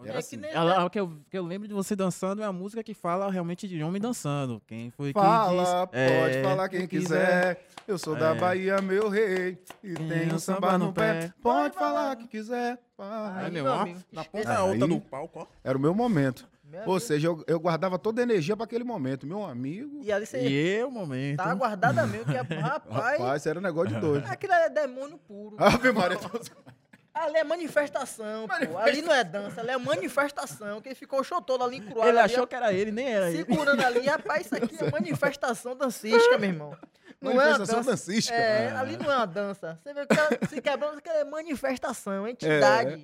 Era 0.00 0.08
É 0.10 0.12
que 0.12 0.18
assim. 0.18 0.36
nem- 0.36 0.50
Ela, 0.52 0.84
o 0.84 0.90
que, 0.90 1.00
eu, 1.00 1.12
que 1.28 1.36
eu 1.36 1.44
lembro 1.44 1.66
de 1.66 1.74
você 1.74 1.96
dançando 1.96 2.40
é 2.40 2.44
a 2.44 2.52
música 2.52 2.82
que 2.84 2.94
fala 2.94 3.30
realmente 3.30 3.66
de 3.66 3.82
homem 3.82 4.00
dançando. 4.00 4.62
Quem 4.66 4.90
foi 4.90 5.12
Fala, 5.12 5.48
que 5.88 5.96
disse? 5.96 6.18
pode 6.20 6.36
É, 6.36 6.42
falar 6.42 6.68
quem 6.68 6.86
quiser. 6.86 7.66
Eu 7.86 7.98
sou 7.98 8.14
da 8.14 8.30
É. 8.30 8.34
Bahia, 8.34 8.80
meu 8.80 9.08
rei. 9.08 9.58
E 9.82 9.94
Tem 9.94 10.08
tenho 10.08 10.34
um 10.34 10.38
samba 10.38 10.60
samba 10.68 10.78
no 10.78 10.86
no 10.86 10.92
pé. 10.92 11.12
pé. 11.22 11.32
Pode 11.42 11.74
falar 11.74 12.14
quem 12.16 12.26
quiser. 12.28 12.78
Vai. 12.96 13.44
Aí, 13.46 13.50
meu, 13.50 13.64
ó, 13.66 13.86
na 14.12 14.24
ponta 14.24 14.50
Aí- 14.50 14.56
alta 14.56 14.86
do 14.86 15.00
palco, 15.00 15.40
ó. 15.40 15.46
Era 15.64 15.76
o 15.76 15.80
meu 15.80 15.94
momento. 15.94 16.48
Meu 16.70 16.80
Ou 16.80 16.84
amigo. 16.92 17.00
seja, 17.00 17.26
eu, 17.28 17.42
eu 17.46 17.58
guardava 17.58 17.98
toda 17.98 18.20
a 18.20 18.24
energia 18.24 18.54
para 18.54 18.64
aquele 18.64 18.84
momento. 18.84 19.26
Meu 19.26 19.42
amigo. 19.44 20.00
E 20.04 20.12
ali 20.12 20.26
você 20.26 20.46
E 20.46 20.52
eu, 20.76 20.90
momento. 20.90 21.38
tá 21.38 21.54
guardada 21.54 22.06
mesmo, 22.06 22.26
que 22.26 22.36
é, 22.36 22.40
rapaz, 22.60 23.18
Rapaz, 23.18 23.46
era 23.46 23.58
um 23.58 23.62
negócio 23.62 23.94
de 23.94 24.00
doido. 24.00 24.26
aquilo 24.28 24.52
é 24.52 24.68
demônio 24.68 25.16
puro. 25.18 25.56
Ave 25.58 25.90
Maria. 25.92 26.18
Ali 27.18 27.36
é 27.36 27.44
manifestação, 27.44 28.46
pô. 28.46 28.78
Ali 28.78 29.02
não 29.02 29.12
é 29.14 29.24
dança, 29.24 29.60
ali 29.60 29.70
é 29.70 29.76
manifestação. 29.78 30.80
Que 30.80 30.88
ele 30.88 30.94
ficou 30.94 31.20
o 31.20 31.24
show 31.24 31.40
todo 31.42 31.64
ali 31.64 31.78
encruado. 31.78 32.08
Ele 32.08 32.18
ali, 32.18 32.32
achou 32.32 32.46
que 32.46 32.54
era 32.54 32.72
ele, 32.72 32.90
nem 32.92 33.08
era 33.12 33.28
ele. 33.30 33.38
segurando 33.44 33.80
ali. 33.84 34.06
Rapaz, 34.06 34.46
isso 34.46 34.54
aqui 34.56 34.76
é 34.82 34.90
manifestação 34.90 35.76
dancística, 35.76 36.38
meu 36.38 36.50
irmão. 36.50 36.76
Não 37.20 37.32
é 37.32 37.34
Manifestação 37.34 37.76
dança. 37.78 37.90
dancística. 37.90 38.36
É, 38.36 38.70
ali 38.76 38.96
não 38.96 39.10
é 39.10 39.16
uma 39.16 39.26
dança. 39.26 39.80
Você 39.82 39.92
vê 39.92 40.06
que 40.06 40.16
ela 40.18 40.28
se 40.48 40.60
quebrando, 40.60 41.02
que 41.02 41.08
é 41.08 41.24
manifestação, 41.24 42.26
é 42.26 42.30
entidade. 42.30 43.00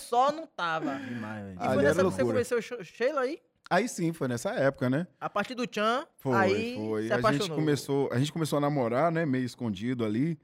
Só 0.00 0.30
não 0.30 0.46
tava. 0.46 0.94
Demais. 0.96 1.56
E 1.60 1.64
foi 1.74 1.82
nessa 1.82 1.96
que 1.96 2.02
você 2.04 2.24
conheceu 2.24 2.58
o 2.58 2.62
She- 2.62 2.84
Sheila 2.84 3.22
aí? 3.22 3.40
Aí 3.70 3.88
sim, 3.88 4.12
foi 4.12 4.28
nessa 4.28 4.50
época, 4.50 4.88
né? 4.88 5.06
A 5.20 5.28
partir 5.28 5.54
do 5.54 5.66
Tchan, 5.66 6.06
Foi, 6.16 6.34
aí 6.36 6.74
foi. 6.76 7.06
se 7.08 7.12
A 7.12 7.16
apaixonou. 7.16 7.46
gente, 7.48 7.54
começou, 7.56 8.08
a 8.12 8.18
gente 8.18 8.32
começou 8.32 8.56
a 8.56 8.60
namorar, 8.60 9.10
né? 9.12 9.26
Meio 9.26 9.44
escondido 9.44 10.04
ali, 10.06 10.38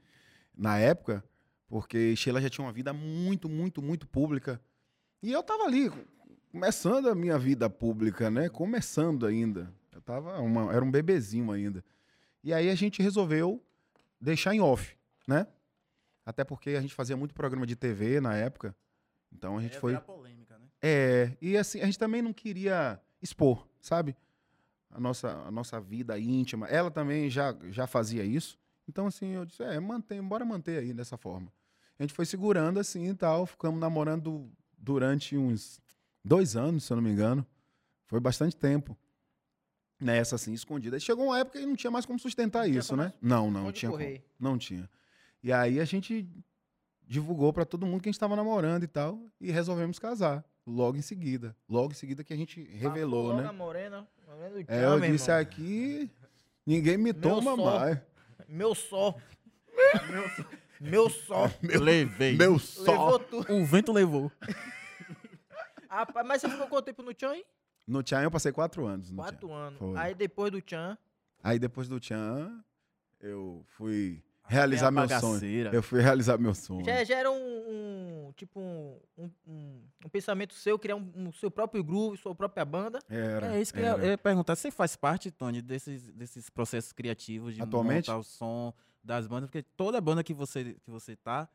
na 0.55 0.77
época, 0.77 1.23
porque 1.75 2.15
Sheila 2.15 2.39
já 2.39 2.49
tinha 2.49 2.63
uma 2.65 2.71
vida 2.71 2.93
muito, 2.93 3.49
muito, 3.49 3.81
muito 3.81 4.07
pública. 4.07 4.61
E 5.21 5.29
eu 5.29 5.43
tava 5.43 5.63
ali, 5.63 5.91
começando 6.49 7.09
a 7.09 7.13
minha 7.13 7.37
vida 7.37 7.69
pública, 7.69 8.31
né? 8.31 8.47
Começando 8.47 9.25
ainda. 9.25 9.69
Eu 9.91 9.99
tava, 9.99 10.39
uma, 10.39 10.73
era 10.73 10.85
um 10.85 10.89
bebezinho 10.89 11.51
ainda. 11.51 11.83
E 12.41 12.53
aí 12.53 12.69
a 12.69 12.75
gente 12.75 13.01
resolveu 13.01 13.61
deixar 14.21 14.55
em 14.55 14.61
off, 14.61 14.95
né? 15.27 15.47
Até 16.25 16.45
porque 16.45 16.69
a 16.69 16.81
gente 16.81 16.93
fazia 16.93 17.17
muito 17.17 17.35
programa 17.35 17.65
de 17.65 17.75
TV 17.75 18.21
na 18.21 18.33
época. 18.37 18.73
Então 19.29 19.57
a 19.57 19.61
gente 19.61 19.73
Ia 19.73 19.79
foi. 19.81 19.97
polêmica, 19.99 20.57
né? 20.57 20.67
É, 20.81 21.35
e 21.41 21.57
assim, 21.57 21.81
a 21.81 21.85
gente 21.85 21.99
também 21.99 22.21
não 22.21 22.31
queria 22.31 22.97
expor, 23.21 23.67
sabe? 23.81 24.15
A 24.89 24.97
nossa, 24.97 25.29
a 25.29 25.51
nossa 25.51 25.81
vida 25.81 26.17
íntima. 26.17 26.69
Ela 26.69 26.89
também 26.89 27.29
já, 27.29 27.53
já 27.69 27.85
fazia 27.85 28.23
isso. 28.23 28.57
Então, 28.87 29.07
assim, 29.07 29.31
eu 29.31 29.43
disse, 29.43 29.61
é, 29.61 29.77
mantém, 29.77 30.23
bora 30.23 30.45
manter 30.45 30.79
aí 30.79 30.93
dessa 30.93 31.17
forma. 31.17 31.51
A 31.99 32.03
gente 32.03 32.13
foi 32.13 32.25
segurando 32.25 32.79
assim 32.79 33.09
e 33.09 33.13
tal, 33.13 33.45
ficamos 33.45 33.79
namorando 33.79 34.51
durante 34.77 35.37
uns 35.37 35.79
dois 36.23 36.55
anos, 36.55 36.83
se 36.83 36.91
eu 36.93 36.95
não 36.97 37.03
me 37.03 37.09
engano. 37.11 37.45
Foi 38.05 38.19
bastante 38.19 38.55
tempo. 38.55 38.97
Nessa, 39.99 40.35
assim, 40.35 40.53
escondida. 40.53 40.97
Aí 40.97 40.99
Chegou 40.99 41.25
uma 41.27 41.39
época 41.39 41.57
que 41.59 41.65
não 41.65 41.75
tinha 41.75 41.89
mais 41.89 42.05
como 42.05 42.19
sustentar 42.19 42.67
Não 42.67 42.75
isso, 42.75 42.89
como 42.89 43.01
né? 43.03 43.13
Não, 43.21 43.49
não, 43.49 43.67
Onde 43.67 43.79
tinha 43.79 43.91
como. 43.91 44.03
Não 44.37 44.57
tinha. 44.57 44.89
E 45.41 45.53
aí 45.53 45.79
a 45.79 45.85
gente 45.85 46.27
divulgou 47.07 47.53
pra 47.53 47.63
todo 47.65 47.85
mundo 47.85 48.01
que 48.01 48.09
a 48.09 48.11
gente 48.11 48.19
tava 48.19 48.35
namorando 48.35 48.83
e 48.83 48.87
tal, 48.87 49.19
e 49.39 49.51
resolvemos 49.51 49.97
casar. 49.97 50.43
Logo 50.67 50.97
em 50.97 51.01
seguida. 51.01 51.55
Logo 51.69 51.91
em 51.91 51.95
seguida 51.95 52.23
que 52.23 52.33
a 52.33 52.35
gente 52.37 52.61
revelou, 52.63 53.27
Logo 53.27 53.41
né? 53.41 53.51
morena, 53.51 54.07
É, 54.67 54.85
eu 54.85 54.99
meu 54.99 55.11
disse 55.11 55.29
irmão. 55.29 55.41
aqui, 55.41 56.11
ninguém 56.65 56.97
me 56.97 57.13
toma 57.13 57.55
sol. 57.55 57.65
mais. 57.65 57.99
Meu 58.49 58.75
só. 58.75 59.15
Meu 60.09 60.23
só. 61.09 61.49
Levei. 61.61 62.35
Meu 62.37 62.51
Levou 62.53 62.59
só. 62.59 63.19
tudo. 63.19 63.53
O 63.53 63.65
vento 63.65 63.91
levou. 63.91 64.31
Rapaz, 65.89 66.27
mas 66.27 66.41
você 66.41 66.49
ficou 66.49 66.67
quanto 66.67 66.85
tempo 66.85 67.01
no 67.03 67.13
Tchan 67.13 67.29
aí? 67.31 67.45
No 67.87 68.03
Tchan 68.03 68.21
eu 68.23 68.31
passei 68.31 68.51
quatro 68.51 68.85
anos. 68.85 69.11
no 69.11 69.17
Quatro 69.17 69.47
Tchan. 69.47 69.55
anos. 69.55 69.79
Foi. 69.79 69.97
Aí 69.97 70.13
depois 70.15 70.51
do 70.51 70.61
Tchan, 70.61 70.97
Aí 71.43 71.59
depois 71.59 71.87
do 71.87 71.99
Tchan, 71.99 72.63
eu 73.21 73.63
fui 73.77 74.21
realizar 74.47 74.89
meu 74.91 75.07
sonho. 75.07 75.21
Bagaceira. 75.33 75.69
Eu 75.73 75.83
fui 75.83 76.01
realizar 76.01 76.37
meu 76.39 76.55
sonho. 76.55 76.83
já, 76.83 77.03
já 77.03 77.17
era 77.17 77.31
um, 77.31 77.35
um- 77.35 78.33
tipo 78.35 78.59
um, 78.59 78.99
um, 79.17 79.29
um- 79.47 79.81
um 80.05 80.09
pensamento 80.09 80.55
seu, 80.55 80.77
criar 80.79 80.95
um, 80.95 81.11
um 81.15 81.31
seu 81.31 81.51
próprio 81.51 81.83
groove, 81.83 82.17
sua 82.17 82.33
própria 82.33 82.65
banda. 82.65 82.99
Era, 83.07 83.55
É 83.55 83.61
isso 83.61 83.71
que 83.73 83.79
eu 83.79 83.83
ia- 83.83 83.89
era. 83.91 84.03
eu 84.05 84.09
ia 84.11 84.17
perguntar. 84.17 84.55
Você 84.55 84.71
faz 84.71 84.95
parte, 84.95 85.29
Tony, 85.31 85.61
desses, 85.61 86.11
desses 86.13 86.49
processos 86.49 86.91
criativos 86.91 87.53
de 87.55 87.61
Atualmente? 87.61 88.09
montar 88.09 88.17
o 88.19 88.23
som 88.23 88.73
das 89.05 89.27
bandas? 89.27 89.49
Porque 89.49 89.63
toda 89.77 90.01
banda 90.01 90.23
que 90.23 90.33
você, 90.33 90.75
que 90.83 90.89
você 90.89 91.15
tá, 91.15 91.47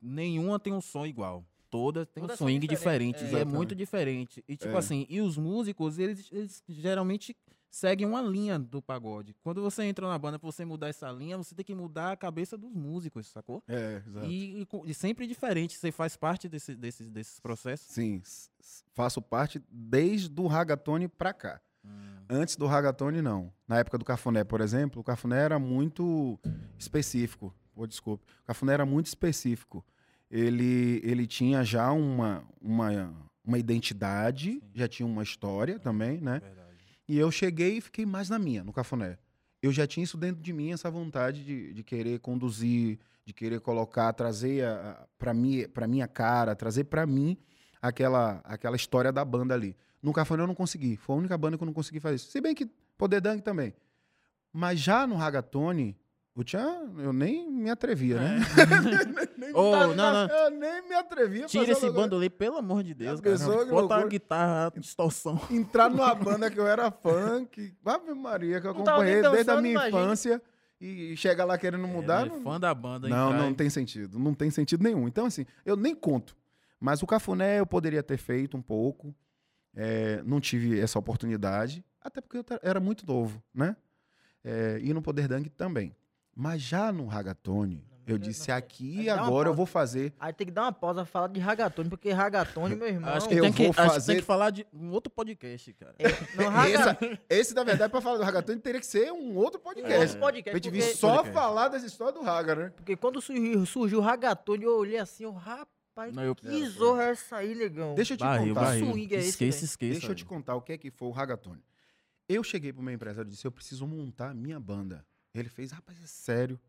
nenhuma 0.00 0.58
tem 0.60 0.72
um 0.72 0.80
som 0.80 1.06
igual. 1.06 1.44
Todas 1.70 2.06
tem 2.08 2.22
Todas 2.22 2.40
um 2.40 2.44
swing 2.44 2.66
diferentes, 2.66 3.20
diferente. 3.22 3.36
é. 3.36 3.38
E 3.38 3.42
é 3.42 3.44
muito 3.44 3.74
diferente. 3.74 4.44
E 4.48 4.56
tipo 4.56 4.72
É. 4.74 4.78
assim, 4.78 5.06
e 5.08 5.20
os 5.20 5.36
músicos, 5.36 5.98
eles, 5.98 6.26
eles 6.32 6.62
geralmente 6.66 7.36
seguem 7.70 8.06
uma 8.06 8.22
linha 8.22 8.58
do 8.58 8.80
pagode. 8.80 9.34
Quando 9.42 9.60
você 9.60 9.82
entra 9.82 10.08
na 10.08 10.18
banda, 10.18 10.38
pra 10.38 10.50
você 10.50 10.64
mudar 10.64 10.88
essa 10.88 11.10
linha, 11.12 11.36
você 11.36 11.54
tem 11.54 11.62
que 11.64 11.74
mudar 11.74 12.12
a 12.12 12.16
cabeça 12.16 12.56
dos 12.56 12.72
músicos, 12.72 13.26
sacou? 13.26 13.62
É, 13.68 14.02
exato. 14.06 14.26
E, 14.26 14.62
e 14.62 14.66
e 14.86 14.94
sempre 14.94 15.26
diferente. 15.26 15.76
Você 15.76 15.92
faz 15.92 16.16
parte 16.16 16.48
desse, 16.48 16.74
desses, 16.74 17.10
desses 17.10 17.38
processos? 17.38 17.86
Sim, 17.88 18.22
faço 18.94 19.20
parte 19.20 19.62
desde 19.70 20.40
o 20.40 20.46
Ragatone 20.46 21.06
pra 21.06 21.34
cá. 21.34 21.60
Antes 22.30 22.56
do 22.56 22.66
Ragatone, 22.66 23.22
não. 23.22 23.50
Na 23.66 23.78
época 23.78 23.96
do 23.96 24.04
Cafuné, 24.04 24.44
por 24.44 24.60
exemplo, 24.60 25.00
o 25.00 25.04
Cafuné 25.04 25.38
era 25.38 25.58
muito 25.58 26.38
específico. 26.78 27.54
Pô, 27.74 27.86
desculpe. 27.86 28.24
O 28.42 28.46
Cafuné 28.46 28.74
era 28.74 28.84
muito 28.84 29.06
específico. 29.06 29.84
Ele, 30.30 31.00
ele 31.02 31.26
tinha 31.26 31.64
já 31.64 31.90
uma, 31.90 32.44
uma, 32.60 33.14
uma 33.42 33.58
identidade, 33.58 34.52
Sim. 34.52 34.62
já 34.74 34.86
tinha 34.86 35.06
uma 35.06 35.22
história 35.22 35.78
também, 35.78 36.20
né? 36.20 36.40
Verdade. 36.40 36.76
E 37.08 37.18
eu 37.18 37.30
cheguei 37.30 37.78
e 37.78 37.80
fiquei 37.80 38.04
mais 38.04 38.28
na 38.28 38.38
minha, 38.38 38.62
no 38.62 38.72
Cafuné. 38.72 39.16
Eu 39.62 39.72
já 39.72 39.86
tinha 39.86 40.04
isso 40.04 40.18
dentro 40.18 40.42
de 40.42 40.52
mim, 40.52 40.72
essa 40.72 40.90
vontade 40.90 41.42
de, 41.42 41.72
de 41.72 41.82
querer 41.82 42.20
conduzir, 42.20 42.98
de 43.24 43.32
querer 43.32 43.60
colocar, 43.60 44.12
trazer 44.12 44.64
a, 44.64 44.90
a, 44.90 45.06
pra, 45.16 45.32
mim, 45.32 45.66
pra 45.68 45.86
minha 45.86 46.06
cara, 46.06 46.54
trazer 46.54 46.84
pra 46.84 47.06
mim 47.06 47.38
aquela, 47.80 48.40
aquela 48.44 48.76
história 48.76 49.10
da 49.10 49.24
banda 49.24 49.54
ali. 49.54 49.74
No 50.02 50.12
Cafuné 50.12 50.42
eu 50.42 50.46
não 50.46 50.54
consegui. 50.54 50.96
Foi 50.96 51.14
a 51.16 51.18
única 51.18 51.36
banda 51.38 51.56
que 51.56 51.62
eu 51.62 51.66
não 51.66 51.72
consegui 51.72 52.00
fazer 52.00 52.16
isso. 52.16 52.30
Se 52.30 52.40
bem 52.40 52.54
que 52.54 52.66
Poder 52.96 53.20
Dang 53.20 53.40
também. 53.42 53.74
Mas 54.52 54.80
já 54.80 55.06
no 55.06 55.14
Ragatone, 55.16 55.96
o 56.34 56.42
Tchan, 56.42 56.92
eu 56.98 57.12
nem 57.12 57.50
me 57.50 57.68
atrevia, 57.70 58.18
né? 58.18 58.38
Ô, 59.54 59.94
não, 59.94 59.94
não. 59.94 60.26
Eu 60.28 60.50
nem 60.50 60.88
me 60.88 60.94
atrevia. 60.94 61.44
a 61.44 61.48
Tira 61.48 61.66
fazer 61.74 61.86
esse 61.86 61.90
bandolim, 61.90 62.30
pelo 62.30 62.56
amor 62.56 62.82
de 62.82 62.94
Deus, 62.94 63.20
cara. 63.20 63.36
que 63.36 63.70
Bota 63.70 63.96
a 63.96 64.06
guitarra, 64.06 64.72
a 64.74 64.80
distorção. 64.80 65.40
entrar 65.50 65.90
numa 65.90 66.14
banda 66.14 66.50
que 66.50 66.58
eu 66.58 66.66
era 66.66 66.90
fã, 66.90 67.44
que 67.44 67.74
Ave 67.84 68.14
Maria, 68.14 68.60
que 68.60 68.66
eu 68.66 68.74
Não 68.74 68.80
nem 68.84 68.88
acompanhei 68.88 69.14
desde 69.22 69.28
a 69.28 69.30
dançando, 69.42 69.62
minha 69.62 69.72
imagina. 69.74 70.00
infância 70.02 70.42
e 70.80 71.16
chegar 71.16 71.44
lá 71.44 71.58
querendo 71.58 71.86
mudar. 71.88 72.26
É 72.26 72.28
não, 72.30 72.40
fã 72.42 72.58
da 72.60 72.72
banda, 72.74 73.08
não, 73.08 73.28
entrar 73.30 73.42
não 73.42 73.50
e- 73.50 73.54
tem 73.54 73.68
sentido. 73.70 74.18
Não 74.18 74.34
tem 74.34 74.50
sentido 74.50 74.82
nenhum. 74.82 75.06
Então, 75.08 75.26
assim, 75.26 75.44
eu 75.64 75.76
nem 75.76 75.94
conto. 75.94 76.36
Mas 76.80 77.02
o 77.02 77.06
Cafuné 77.06 77.58
eu 77.58 77.66
poderia 77.66 78.02
ter 78.02 78.16
feito 78.16 78.56
um 78.56 78.62
pouco. 78.62 79.14
É, 79.74 80.22
não 80.24 80.40
tive 80.40 80.78
essa 80.80 80.98
oportunidade. 80.98 81.84
Até 82.00 82.20
porque 82.20 82.38
eu 82.38 82.44
era 82.62 82.80
muito 82.80 83.06
novo, 83.06 83.42
né? 83.54 83.76
É, 84.44 84.78
e 84.82 84.92
no 84.94 85.02
Poder 85.02 85.28
Dang 85.28 85.48
também. 85.50 85.94
Mas 86.34 86.62
já 86.62 86.92
no 86.92 87.06
Ragatone, 87.06 87.84
eu 88.06 88.16
disse 88.16 88.48
não, 88.48 88.56
aqui 88.56 89.04
uma 89.10 89.20
agora 89.20 89.48
eu 89.50 89.54
vou 89.54 89.66
fazer. 89.66 90.14
Aí 90.18 90.32
tem 90.32 90.46
que 90.46 90.52
dar 90.52 90.62
uma 90.62 90.72
pausa 90.72 91.02
pra 91.02 91.04
falar 91.04 91.26
de 91.26 91.38
ragatone, 91.40 91.90
porque 91.90 92.10
ragatone, 92.10 92.74
meu 92.74 92.86
irmão. 92.88 93.10
Acho 93.12 93.28
que, 93.28 93.34
Eu 93.34 93.42
tem 93.42 93.52
que, 93.52 93.62
vou 93.64 93.70
acho 93.72 93.82
que 93.82 93.88
fazer- 93.94 94.12
tem 94.12 94.20
que 94.20 94.26
falar 94.26 94.50
de 94.50 94.66
um 94.72 94.90
outro 94.92 95.10
podcast, 95.12 95.72
cara. 95.74 95.94
Não, 96.36 96.48
raga... 96.48 96.96
Esse, 97.28 97.52
na 97.52 97.64
verdade, 97.64 97.90
para 97.90 98.00
falar 98.00 98.16
do 98.16 98.22
Ragatone, 98.22 98.60
teria 98.60 98.80
que 98.80 98.86
ser 98.86 99.12
um 99.12 99.36
outro 99.36 99.60
podcast. 99.60 100.04
Esse 100.04 100.16
podcast, 100.16 100.50
A 100.50 100.54
gente 100.58 100.70
vir 100.70 100.82
só 100.94 101.16
Podcast. 101.16 101.34
falar 101.34 101.68
das 101.68 101.82
histórias 101.82 102.14
do 102.18 102.22
Raga, 102.24 102.54
né? 102.54 102.72
porque 102.74 102.96
quando 102.96 103.20
surgiu, 103.20 103.66
surgiu 103.66 103.98
o 103.98 104.02
ragatone, 104.02 104.64
eu 104.64 104.78
olhei 104.78 104.98
assim, 104.98 105.24
eu, 105.24 105.32
rapaz, 105.32 105.68
Não, 106.12 106.24
eu- 106.24 106.34
que 106.34 106.66
zorra 106.68 107.04
é 107.04 107.10
essa 107.10 107.36
aí, 107.36 107.54
negão? 107.54 107.94
Deixa 107.94 108.14
eu 108.14 108.16
te 108.16 108.20
Barril, 108.20 108.54
contar. 108.54 108.66
barril. 108.66 108.86
swing 108.92 109.14
é 109.14 109.18
esse, 109.18 109.28
Esqueça, 109.30 109.56
velho? 109.58 109.64
esqueça. 109.64 109.92
Deixa 109.92 110.12
eu 110.12 110.14
te 110.14 110.24
contar 110.24 110.54
o 110.56 110.62
que 110.62 110.72
é 110.72 110.78
que 110.78 110.90
foi 110.90 111.08
o 111.08 111.10
Ragatone. 111.10 111.62
Eu 112.28 112.42
cheguei 112.44 112.72
pro 112.72 112.82
meu 112.82 112.92
empresário 112.94 113.28
e 113.28 113.30
disse: 113.32 113.46
Eu 113.46 113.52
preciso 113.52 113.86
montar 113.86 114.30
a 114.30 114.34
minha 114.34 114.60
banda. 114.60 115.04
Ele 115.34 115.48
fez: 115.48 115.70
Rapaz, 115.72 116.02
é 116.02 116.06
sério. 116.06 116.60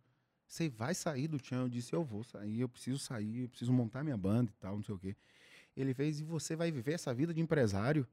Você 0.47 0.67
vai 0.67 0.95
sair 0.95 1.27
do 1.27 1.37
Tchan? 1.39 1.63
Eu 1.63 1.69
disse: 1.69 1.93
Eu 1.93 2.03
vou 2.03 2.23
sair, 2.23 2.61
eu 2.61 2.69
preciso 2.69 2.97
sair, 2.97 3.43
eu 3.43 3.49
preciso 3.49 3.71
montar 3.73 4.03
minha 4.03 4.17
banda 4.17 4.51
e 4.51 4.55
tal, 4.55 4.75
não 4.77 4.83
sei 4.83 4.95
o 4.95 4.99
quê. 4.99 5.15
Ele 5.75 5.93
fez: 5.93 6.19
E 6.19 6.23
você 6.23 6.55
vai 6.55 6.71
viver 6.71 6.93
essa 6.93 7.13
vida 7.13 7.33
de 7.33 7.39
empresário? 7.41 8.07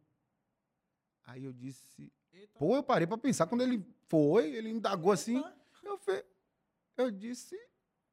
Aí 1.24 1.44
eu 1.44 1.52
disse: 1.52 2.12
Pô, 2.54 2.76
eu 2.76 2.82
parei 2.82 3.06
pra 3.06 3.16
pensar. 3.18 3.46
Quando 3.46 3.62
ele 3.62 3.84
foi, 4.08 4.54
ele 4.54 4.68
indagou 4.70 5.12
assim. 5.12 5.42
Eu, 5.82 5.96
fe... 5.98 6.24
eu 6.96 7.10
disse: 7.10 7.56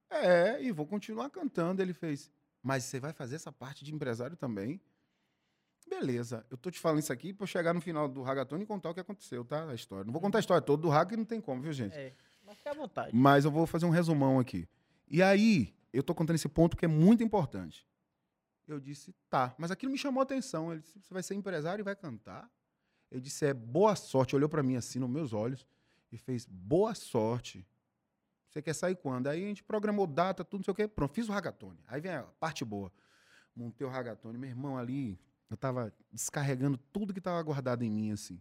É, 0.10 0.62
e 0.64 0.72
vou 0.72 0.86
continuar 0.88 1.30
cantando. 1.30 1.82
Ele 1.82 1.94
fez: 1.94 2.32
Mas 2.64 2.86
você 2.86 3.00
vai 3.00 3.12
fazer 3.12 3.36
essa 3.36 3.52
parte 3.52 3.84
de 3.84 3.94
empresário 3.94 4.38
também? 4.38 4.82
Beleza, 5.88 6.46
eu 6.50 6.58
tô 6.58 6.72
te 6.72 6.80
falando 6.80 7.00
isso 7.00 7.12
aqui 7.12 7.34
pra 7.34 7.44
eu 7.44 7.48
chegar 7.48 7.74
no 7.74 7.82
final 7.82 8.08
do 8.08 8.22
Ragatone 8.24 8.64
e 8.64 8.66
contar 8.66 8.90
o 8.90 8.94
que 8.94 9.02
aconteceu, 9.02 9.44
tá? 9.44 9.70
A 9.70 9.76
história. 9.76 10.06
Não 10.06 10.14
vou 10.14 10.22
contar 10.22 10.38
a 10.38 10.40
história 10.40 10.62
toda 10.62 10.82
do 10.82 10.90
Raga, 10.90 11.10
que 11.12 11.18
não 11.18 11.26
tem 11.26 11.42
como, 11.42 11.62
viu, 11.62 11.74
gente? 11.74 11.96
É, 11.96 12.14
mas 12.46 12.58
fica 12.58 12.72
à 12.72 12.74
vontade. 12.74 13.14
Mas 13.14 13.44
eu 13.44 13.52
vou 13.52 13.68
fazer 13.68 13.86
um 13.86 13.90
resumão 13.90 14.40
aqui. 14.40 14.68
E 15.08 15.22
aí, 15.22 15.76
eu 15.92 16.02
tô 16.02 16.16
contando 16.16 16.38
esse 16.38 16.48
ponto 16.48 16.78
que 16.78 16.86
é 16.86 16.88
muito 16.88 17.22
importante. 17.22 17.86
Eu 18.66 18.80
disse, 18.80 19.14
tá, 19.30 19.54
mas 19.58 19.72
aquilo 19.72 19.92
me 19.92 19.98
chamou 19.98 20.22
a 20.22 20.24
atenção. 20.24 20.72
Ele 20.72 20.82
disse, 20.82 21.00
você 21.00 21.14
vai 21.14 21.22
ser 21.22 21.36
empresário 21.36 21.82
e 21.82 21.84
vai 21.84 21.96
cantar? 21.96 22.50
Eu 23.12 23.20
disse, 23.20 23.46
é 23.46 23.54
boa 23.54 23.96
sorte. 23.96 24.36
Olhou 24.36 24.48
pra 24.48 24.64
mim 24.64 24.78
assim, 24.78 25.00
nos 25.00 25.10
meus 25.10 25.34
olhos, 25.34 25.68
e 26.12 26.18
fez, 26.18 26.46
boa 26.46 26.96
sorte. 26.96 27.68
Você 28.54 28.62
quer 28.62 28.74
sair 28.76 28.96
quando? 28.96 29.26
Aí 29.28 29.44
a 29.44 29.48
gente 29.48 29.64
programou 29.64 30.06
data, 30.06 30.44
tudo, 30.46 30.60
não 30.60 30.64
sei 30.64 30.72
o 30.72 30.76
quê. 30.76 30.88
Pronto, 30.88 31.12
fiz 31.12 31.28
o 31.28 31.32
ragatone. 31.32 31.80
Aí 31.88 32.00
vem 32.00 32.12
a 32.12 32.22
parte 32.40 32.64
boa. 32.64 32.92
Montei 33.56 33.86
o 33.86 33.90
ragatone. 33.90 34.38
Meu 34.38 34.48
irmão 34.48 34.78
ali, 34.78 35.20
eu 35.50 35.58
tava 35.58 35.92
descarregando 36.12 36.78
tudo 36.92 37.16
que 37.16 37.20
tava 37.20 37.42
guardado 37.42 37.84
em 37.84 37.90
mim, 37.90 38.12
assim. 38.12 38.40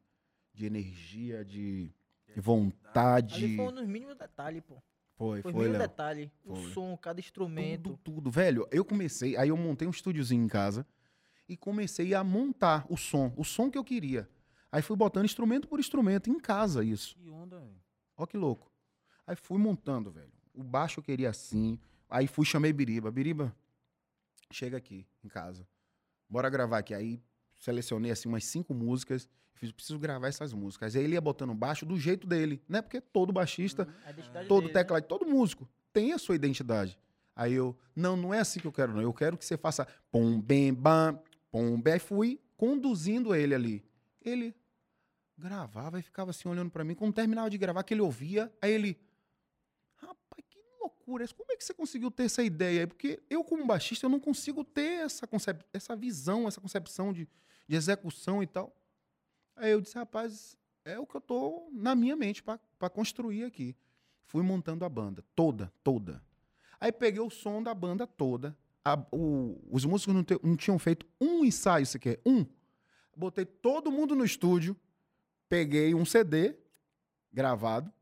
De 0.52 0.66
energia, 0.66 1.42
de, 1.42 1.90
de 2.34 2.40
vontade. 2.42 3.46
Ali 3.46 3.56
foi 3.56 3.64
um 3.68 3.72
dos 3.72 3.86
mínimos 3.86 4.14
detalhes, 4.14 4.62
pô. 4.62 4.82
Foi, 5.16 5.40
Foi, 5.40 5.52
foi, 5.52 5.68
Léo. 5.68 5.78
detalhe. 5.80 6.30
O 6.44 6.56
Foi. 6.56 6.72
som, 6.72 6.94
cada 6.96 7.18
instrumento. 7.18 7.96
Tudo, 7.96 8.16
tudo. 8.16 8.30
Velho, 8.30 8.68
eu 8.70 8.84
comecei, 8.84 9.34
aí 9.38 9.48
eu 9.48 9.56
montei 9.56 9.88
um 9.88 9.90
estúdiozinho 9.92 10.44
em 10.44 10.48
casa 10.48 10.86
e 11.48 11.56
comecei 11.56 12.12
a 12.12 12.22
montar 12.22 12.84
o 12.90 12.98
som, 12.98 13.32
o 13.34 13.44
som 13.44 13.70
que 13.70 13.78
eu 13.78 13.84
queria. 13.84 14.28
Aí 14.70 14.82
fui 14.82 14.96
botando 14.96 15.24
instrumento 15.24 15.68
por 15.68 15.80
instrumento 15.80 16.28
em 16.28 16.38
casa 16.38 16.84
isso. 16.84 17.14
Que 17.16 17.30
onda, 17.30 17.60
velho. 17.60 17.80
Ó 18.16 18.26
que 18.26 18.36
louco. 18.36 18.71
Aí 19.26 19.36
fui 19.36 19.58
montando, 19.58 20.10
velho. 20.10 20.32
O 20.54 20.62
baixo 20.62 21.00
eu 21.00 21.04
queria 21.04 21.30
assim. 21.30 21.78
Aí 22.08 22.26
fui, 22.26 22.44
chamei 22.44 22.72
Biriba. 22.72 23.10
Biriba, 23.10 23.54
chega 24.50 24.76
aqui 24.76 25.06
em 25.24 25.28
casa. 25.28 25.66
Bora 26.28 26.50
gravar 26.50 26.78
aqui. 26.78 26.94
Aí 26.94 27.22
selecionei 27.58 28.10
assim 28.10 28.28
umas 28.28 28.44
cinco 28.44 28.74
músicas. 28.74 29.28
Fiz, 29.54 29.70
preciso 29.70 29.98
gravar 29.98 30.28
essas 30.28 30.52
músicas. 30.52 30.96
Aí 30.96 31.04
ele 31.04 31.14
ia 31.14 31.20
botando 31.20 31.54
baixo 31.54 31.86
do 31.86 31.98
jeito 31.98 32.26
dele, 32.26 32.60
né? 32.68 32.82
Porque 32.82 33.00
todo 33.00 33.32
baixista, 33.32 33.86
identidade 34.08 34.48
todo 34.48 34.62
dele, 34.62 34.74
né? 34.74 34.80
teclado, 34.80 35.04
todo 35.04 35.26
músico 35.26 35.68
tem 35.92 36.12
a 36.12 36.18
sua 36.18 36.34
identidade. 36.34 36.98
Aí 37.34 37.52
eu, 37.54 37.76
não, 37.94 38.16
não 38.16 38.34
é 38.34 38.40
assim 38.40 38.60
que 38.60 38.66
eu 38.66 38.72
quero, 38.72 38.92
não. 38.92 39.00
Eu 39.00 39.12
quero 39.12 39.36
que 39.36 39.44
você 39.44 39.56
faça 39.56 39.86
pom, 40.10 40.40
bem, 40.40 40.72
bam, 40.72 41.18
pom, 41.50 41.80
bem. 41.80 41.94
Aí 41.94 41.98
fui 41.98 42.40
conduzindo 42.56 43.34
ele 43.34 43.54
ali. 43.54 43.84
Ele 44.20 44.54
gravava 45.36 45.98
e 45.98 46.02
ficava 46.02 46.30
assim 46.30 46.48
olhando 46.48 46.70
pra 46.70 46.84
mim. 46.84 46.94
Quando 46.94 47.14
terminava 47.14 47.48
de 47.50 47.58
gravar, 47.58 47.82
que 47.82 47.94
ele 47.94 48.00
ouvia, 48.00 48.52
aí 48.60 48.72
ele, 48.72 48.98
loucura. 51.12 51.24
isso. 51.24 51.34
Como 51.34 51.52
é 51.52 51.56
que 51.56 51.64
você 51.64 51.74
conseguiu 51.74 52.10
ter 52.10 52.24
essa 52.24 52.42
ideia? 52.42 52.86
Porque 52.86 53.22
eu, 53.28 53.44
como 53.44 53.66
baixista, 53.66 54.06
eu 54.06 54.10
não 54.10 54.20
consigo 54.20 54.64
ter 54.64 55.04
essa, 55.04 55.26
concep 55.26 55.62
essa 55.72 55.94
visão, 55.96 56.46
essa 56.48 56.60
concepção 56.60 57.12
de, 57.12 57.28
de 57.68 57.76
execução 57.76 58.42
e 58.42 58.46
tal. 58.46 58.74
Aí 59.56 59.70
eu 59.70 59.80
disse, 59.80 59.94
rapaz, 59.96 60.56
é 60.84 60.98
o 60.98 61.06
que 61.06 61.16
eu 61.16 61.20
tô 61.20 61.68
na 61.72 61.94
minha 61.94 62.16
mente 62.16 62.42
pra 62.42 62.90
construir 62.90 63.44
aqui. 63.44 63.76
Fui 64.24 64.42
montando 64.42 64.84
a 64.84 64.88
banda, 64.88 65.22
toda, 65.34 65.72
toda. 65.84 66.22
Aí 66.80 66.90
peguei 66.90 67.20
o 67.20 67.30
som 67.30 67.62
da 67.62 67.74
banda 67.74 68.06
toda. 68.06 68.56
A- 68.84 69.04
o- 69.12 69.60
os 69.70 69.84
músicos 69.84 70.14
não, 70.14 70.24
te- 70.24 70.40
não 70.42 70.56
tinham 70.56 70.78
feito 70.78 71.06
um 71.20 71.44
ensaio 71.44 71.86
sequer, 71.86 72.20
um. 72.26 72.44
Botei 73.16 73.44
todo 73.44 73.92
mundo 73.92 74.14
no 74.16 74.24
estúdio, 74.24 74.74
peguei 75.48 75.94
um 75.94 76.04
CD 76.04 76.56
gravado 77.32 77.92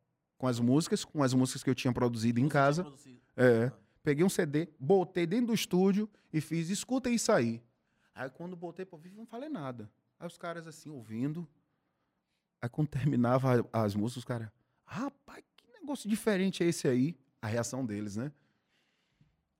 com 0.40 0.46
as 0.46 0.58
músicas, 0.58 1.04
com 1.04 1.22
as 1.22 1.34
músicas 1.34 1.62
que 1.62 1.68
eu 1.68 1.74
tinha 1.74 1.92
produzido 1.92 2.40
em 2.40 2.48
casa. 2.48 2.90
É. 3.36 3.70
Peguei 4.02 4.24
um 4.24 4.28
CD, 4.30 4.68
botei 4.78 5.26
dentro 5.26 5.48
do 5.48 5.54
estúdio 5.54 6.08
e 6.32 6.40
fiz, 6.40 6.70
escuta 6.70 7.10
isso 7.10 7.30
aí. 7.30 7.62
Aí 8.14 8.30
quando 8.30 8.56
botei 8.56 8.86
pra 8.86 8.96
ouvir, 8.96 9.12
não 9.12 9.26
falei 9.26 9.50
nada. 9.50 9.90
Aí 10.18 10.26
os 10.26 10.38
caras 10.38 10.66
assim, 10.66 10.88
ouvindo. 10.88 11.46
Aí 12.62 12.70
quando 12.70 12.88
terminava 12.88 13.68
as 13.70 13.94
músicas, 13.94 14.16
os 14.16 14.24
caras, 14.24 14.48
rapaz, 14.82 15.44
que 15.54 15.66
negócio 15.78 16.08
diferente 16.08 16.64
é 16.64 16.68
esse 16.68 16.88
aí? 16.88 17.14
A 17.42 17.46
reação 17.46 17.84
deles, 17.84 18.16
né? 18.16 18.32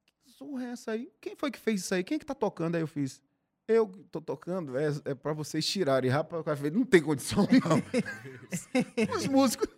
Que 0.07 0.31
zorra 0.31 0.65
é 0.65 0.71
essa 0.71 0.93
aí? 0.93 1.13
Quem 1.21 1.37
foi 1.37 1.51
que 1.51 1.59
fez 1.59 1.83
isso 1.83 1.95
aí? 1.95 2.03
Quem 2.03 2.17
é 2.17 2.19
que 2.19 2.25
tá 2.25 2.35
tocando? 2.35 2.77
Aí 2.77 2.81
eu 2.81 2.89
fiz, 2.89 3.21
eu 3.69 3.87
que 3.87 4.03
tô 4.05 4.21
tocando, 4.21 4.77
é, 4.77 4.89
é 5.05 5.15
pra 5.15 5.33
vocês 5.33 5.65
tirarem. 5.65 6.11
Rapaz, 6.11 6.41
o 6.41 6.45
cara 6.45 6.57
fez, 6.57 6.73
não 6.73 6.85
tem 6.85 7.01
condição 7.01 7.47
não. 7.47 9.15
os 9.15 9.27
músicos, 9.27 9.69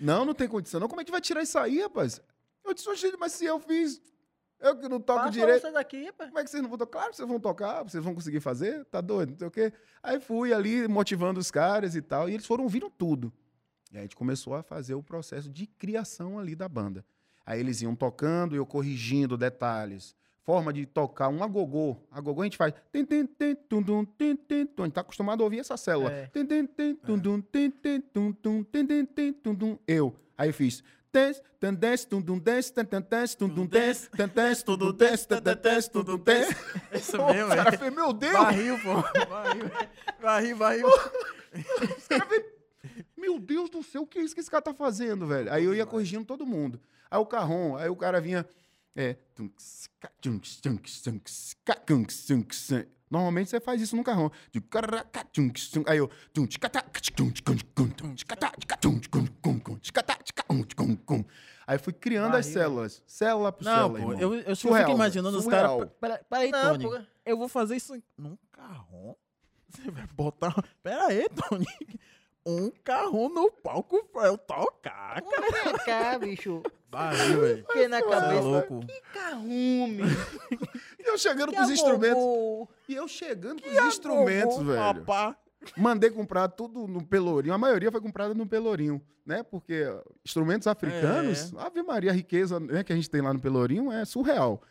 não, 0.00 0.24
não 0.24 0.34
tem 0.34 0.48
condição 0.48 0.80
não. 0.80 0.88
Como 0.88 1.00
é 1.00 1.04
que 1.04 1.10
vai 1.10 1.20
tirar 1.20 1.42
isso 1.42 1.58
aí, 1.58 1.80
rapaz? 1.80 2.20
Eu 2.64 2.74
disse, 2.74 2.88
"Oxe, 2.88 3.12
mas 3.18 3.32
se 3.32 3.44
eu 3.44 3.58
fiz, 3.60 4.00
eu 4.60 4.76
que 4.76 4.88
não 4.88 5.00
toco 5.00 5.20
Passa 5.20 5.30
direito. 5.32 5.62
vocês 5.62 5.74
aqui, 5.76 6.12
pá. 6.12 6.26
Como 6.26 6.38
é 6.38 6.44
que 6.44 6.50
vocês 6.50 6.62
não 6.62 6.68
vão 6.68 6.78
tocar? 6.78 6.98
Claro 6.98 7.10
que 7.10 7.16
vocês 7.16 7.28
vão 7.28 7.40
tocar, 7.40 7.82
vocês 7.82 8.04
vão 8.04 8.14
conseguir 8.14 8.40
fazer, 8.40 8.84
tá 8.86 9.00
doido, 9.00 9.30
não 9.30 9.38
sei 9.38 9.46
o 9.46 9.50
quê. 9.50 9.72
Aí 10.02 10.20
fui 10.20 10.52
ali 10.52 10.86
motivando 10.86 11.40
os 11.40 11.50
caras 11.50 11.94
e 11.94 12.02
tal, 12.02 12.28
e 12.28 12.34
eles 12.34 12.46
foram 12.46 12.64
ouvindo 12.64 12.90
tudo. 12.90 13.32
E 13.90 13.96
aí 13.96 14.00
a 14.00 14.02
gente 14.02 14.16
começou 14.16 14.54
a 14.54 14.62
fazer 14.62 14.94
o 14.94 15.02
processo 15.02 15.48
de 15.48 15.66
criação 15.66 16.38
ali 16.38 16.54
da 16.54 16.68
banda. 16.68 17.04
Aí 17.44 17.58
eles 17.58 17.80
iam 17.82 17.96
tocando 17.96 18.54
e 18.54 18.58
eu 18.58 18.66
corrigindo 18.66 19.36
detalhes. 19.36 20.14
Forma 20.50 20.72
de 20.72 20.84
tocar 20.84 21.28
um 21.28 21.44
agogô. 21.44 21.96
Agogô 22.10 22.40
a 22.40 22.44
gente 22.44 22.56
faz. 22.56 22.74
Tem, 22.90 23.04
tem, 23.04 23.24
tem, 23.24 23.54
tum, 23.54 23.80
tum, 23.80 24.04
tem, 24.04 24.34
tem, 24.34 24.66
tum. 24.66 24.82
A 24.82 24.86
gente 24.86 24.94
tá 24.94 25.00
acostumado 25.00 25.42
a 25.42 25.44
ouvir 25.44 25.60
essa 25.60 25.76
célula. 25.76 26.10
É. 26.10 26.26
Tem, 26.26 26.44
tem, 26.44 26.66
tem, 26.66 26.92
tum, 26.96 27.20
tum, 27.20 27.40
tem, 27.40 27.70
tem, 27.70 28.00
tum, 28.00 28.32
tum, 28.32 28.64
tem, 28.64 28.84
tem, 28.84 29.04
tem, 29.06 29.32
tum, 29.32 29.54
tum. 29.54 29.78
Eu. 29.86 30.12
Aí 30.36 30.50
fiz. 30.50 30.82
Des, 31.12 31.40
tan, 31.60 31.72
des, 31.72 32.04
tum, 32.04 32.20
tum, 32.20 32.36
des, 32.36 32.68
tan, 32.68 32.84
tan, 32.84 33.00
des, 33.00 33.36
tum, 33.36 33.48
tum, 33.48 33.64
des, 33.64 34.08
tan, 34.08 34.26
des, 34.26 34.62
tum, 34.64 34.76
tum, 34.76 34.92
des, 34.92 35.24
tan, 35.24 35.40
tan, 35.40 35.54
des, 35.54 35.88
tum, 35.88 36.02
tum, 36.02 36.18
des. 36.18 36.48
Isso 36.94 37.16
Pô, 37.16 37.32
mesmo, 37.32 37.52
O 37.52 37.56
cara 37.56 37.72
é. 37.72 37.78
fez, 37.78 37.94
meu 37.94 38.12
Deus! 38.12 38.32
Barril, 38.32 38.78
pô. 38.80 38.94
Barril. 39.28 39.70
Barril, 40.20 40.56
barril. 40.56 40.88
Os 41.96 42.08
caras 42.08 42.28
meu 43.16 43.38
Deus 43.38 43.70
do 43.70 43.84
céu, 43.84 44.02
o 44.02 44.06
que 44.06 44.18
é 44.18 44.22
isso 44.22 44.34
que 44.34 44.40
esse 44.40 44.50
cara 44.50 44.62
tá 44.62 44.74
fazendo, 44.74 45.28
velho? 45.28 45.52
Aí 45.52 45.64
eu 45.64 45.76
ia 45.76 45.86
corrigindo 45.86 46.24
todo 46.24 46.44
mundo. 46.44 46.80
Aí 47.08 47.20
o 47.20 47.26
carrom, 47.26 47.76
aí 47.76 47.88
o 47.88 47.94
cara 47.94 48.20
vinha. 48.20 48.44
É. 48.96 49.16
Normalmente 53.10 53.50
você 53.50 53.60
faz 53.60 53.80
isso 53.82 53.96
no 53.96 54.04
tunks. 55.32 55.72
Aí 55.86 55.98
eu. 55.98 56.10
Aí 61.66 61.78
fui 61.78 61.92
criando 61.92 62.36
as 62.36 62.46
células. 62.46 63.02
Célula 63.06 63.52
por 63.52 63.64
Não, 63.64 63.72
célula. 63.72 64.00
pô, 64.00 64.12
irmão. 64.12 64.20
eu, 64.20 64.34
eu 64.40 64.56
só 64.56 64.68
Surreal, 64.68 64.84
fico 64.86 64.96
imaginando 64.96 65.38
os 65.38 65.44
surreal. 65.44 65.78
caras. 65.78 65.92
Peraí, 66.00 66.18
peraí, 66.28 66.50
Não, 66.50 66.72
Tony. 66.78 66.84
pô. 66.84 67.06
Eu 67.24 67.36
vou 67.36 67.48
fazer 67.48 67.76
isso 67.76 68.00
num 68.18 68.36
carrão. 68.50 69.16
Você 69.68 69.88
vai 69.90 70.06
botar. 70.08 70.54
Pera 70.82 71.06
aí, 71.06 71.28
Tony. 71.28 71.66
Um 72.44 72.70
carrão 72.82 73.28
no 73.28 73.50
palco 73.52 74.04
pra 74.06 74.26
eu 74.26 74.38
tocar. 74.38 75.22
Vem 75.22 75.78
cá, 75.84 76.18
bicho. 76.18 76.62
Barril, 76.90 77.40
velho. 77.40 77.64
Que 77.64 77.88
na 77.88 77.98
é 77.98 78.02
cabeça. 78.02 78.40
louco. 78.40 78.80
Carrume. 79.14 80.02
E 81.02 81.08
eu 81.08 81.16
chegando 81.16 81.48
Que 81.50 81.56
com 81.56 81.62
os 81.62 81.70
instrumentos. 81.70 82.22
E 82.86 82.94
eu 82.94 83.08
chegando 83.08 83.62
com 83.62 83.68
os 83.70 83.84
instrumentos, 83.86 84.58
velho. 84.58 84.78
Rapá. 84.78 85.34
Mandei 85.76 86.10
comprar 86.10 86.46
tudo 86.48 86.86
no 86.86 87.02
Pelourinho. 87.04 87.54
A 87.54 87.58
maioria 87.58 87.90
foi 87.90 88.00
comprada 88.02 88.34
no 88.34 88.46
Pelourinho, 88.46 89.00
né? 89.24 89.42
Porque 89.42 89.86
instrumentos 90.24 90.66
africanos, 90.68 91.54
Ave 91.56 91.82
Maria, 91.82 92.10
a 92.10 92.14
riqueza 92.14 92.60
né, 92.60 92.84
que 92.84 92.92
a 92.92 92.96
gente 92.96 93.08
tem 93.08 93.22
lá 93.22 93.32
no 93.32 93.40
Pelourinho 93.40 93.90
é 93.90 94.04
surreal. 94.04 94.62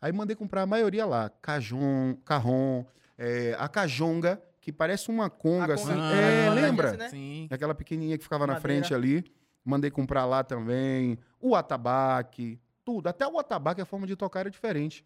Aí 0.00 0.12
mandei 0.12 0.36
comprar 0.36 0.62
a 0.62 0.66
maioria 0.66 1.06
lá. 1.06 1.30
Cajon, 1.40 2.14
carrom, 2.24 2.84
é, 3.16 3.56
a 3.58 3.66
cajonga, 3.66 4.40
que 4.60 4.70
parece 4.70 5.10
uma 5.10 5.30
conga, 5.30 5.72
A 5.72 5.74
assim. 5.74 5.86
conga- 5.88 6.14
é, 6.14 6.48
Ah, 6.48 6.52
lembra? 6.54 6.92
né? 6.98 7.08
Sim. 7.08 7.48
Aquela 7.50 7.74
pequenininha 7.74 8.16
que 8.18 8.24
ficava 8.24 8.46
na 8.46 8.54
Madeira. 8.54 8.60
frente 8.80 8.94
ali. 8.94 9.24
Mandei 9.64 9.90
comprar 9.90 10.24
lá 10.24 10.42
também. 10.44 11.18
O 11.40 11.54
atabaque, 11.54 12.60
tudo. 12.84 13.08
Até 13.08 13.26
o 13.26 13.38
atabaque, 13.38 13.80
a 13.80 13.84
forma 13.84 14.06
de 14.06 14.16
tocar 14.16 14.40
era 14.40 14.50
diferente. 14.50 15.04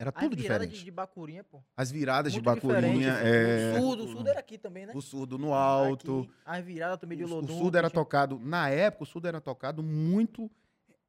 Era 0.00 0.10
As 0.14 0.22
tudo 0.22 0.36
viradas 0.36 0.60
diferente. 0.68 0.78
de, 0.78 0.84
de 0.84 0.90
bacurinha, 0.92 1.42
pô. 1.42 1.60
As 1.76 1.90
viradas 1.90 2.32
de 2.32 2.38
Muito 2.40 2.44
bacurinha, 2.54 3.14
diferente. 3.14 3.76
é, 3.76 3.78
O 3.78 3.82
surdo, 3.82 4.04
o 4.04 4.08
surdo 4.12 4.28
era 4.30 4.38
aqui 4.38 4.56
também, 4.56 4.86
né? 4.86 4.92
o 4.94 5.00
surdo 5.02 5.36
no 5.38 5.52
alto. 5.52 6.20
Aqui. 6.20 6.30
As 6.46 6.64
viradas 6.64 6.98
também 6.98 7.18
de 7.18 7.24
O, 7.24 7.26
o 7.26 7.30
Lodum. 7.30 7.58
surdo 7.58 7.76
era 7.76 7.90
tinha- 7.90 8.00
tocado, 8.00 8.38
na 8.38 8.68
época, 8.70 9.02
o 9.02 9.06
surdo 9.06 9.26
era 9.26 9.40
tocado 9.40 9.82
muito 9.82 10.48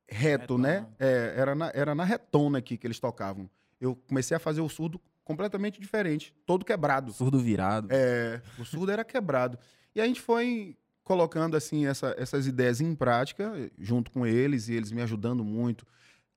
reto, 0.09 0.55
Retona. 0.57 0.67
né? 0.67 0.87
É, 0.97 1.33
era, 1.37 1.53
na, 1.53 1.71
era 1.75 1.93
na 1.93 2.03
retona 2.03 2.57
aqui 2.57 2.77
que 2.77 2.87
eles 2.87 2.99
tocavam. 2.99 3.47
Eu 3.79 3.95
comecei 3.95 4.35
a 4.35 4.39
fazer 4.39 4.61
o 4.61 4.67
surdo 4.67 4.99
completamente 5.23 5.79
diferente, 5.79 6.33
todo 6.43 6.65
quebrado. 6.65 7.13
Surdo 7.13 7.37
virado. 7.37 7.89
É, 7.91 8.41
o 8.57 8.65
surdo 8.65 8.91
era 8.91 9.05
quebrado. 9.05 9.59
E 9.93 10.01
a 10.01 10.07
gente 10.07 10.19
foi 10.19 10.75
colocando 11.09 11.57
assim 11.57 11.87
essa- 11.87 12.13
essas 12.19 12.45
ideias 12.45 12.79
em 12.79 12.93
prática 12.93 13.51
junto 13.79 14.11
com 14.11 14.27
eles 14.27 14.67
e 14.67 14.73
eles 14.75 14.91
me 14.91 15.01
ajudando 15.01 15.43
muito. 15.43 15.83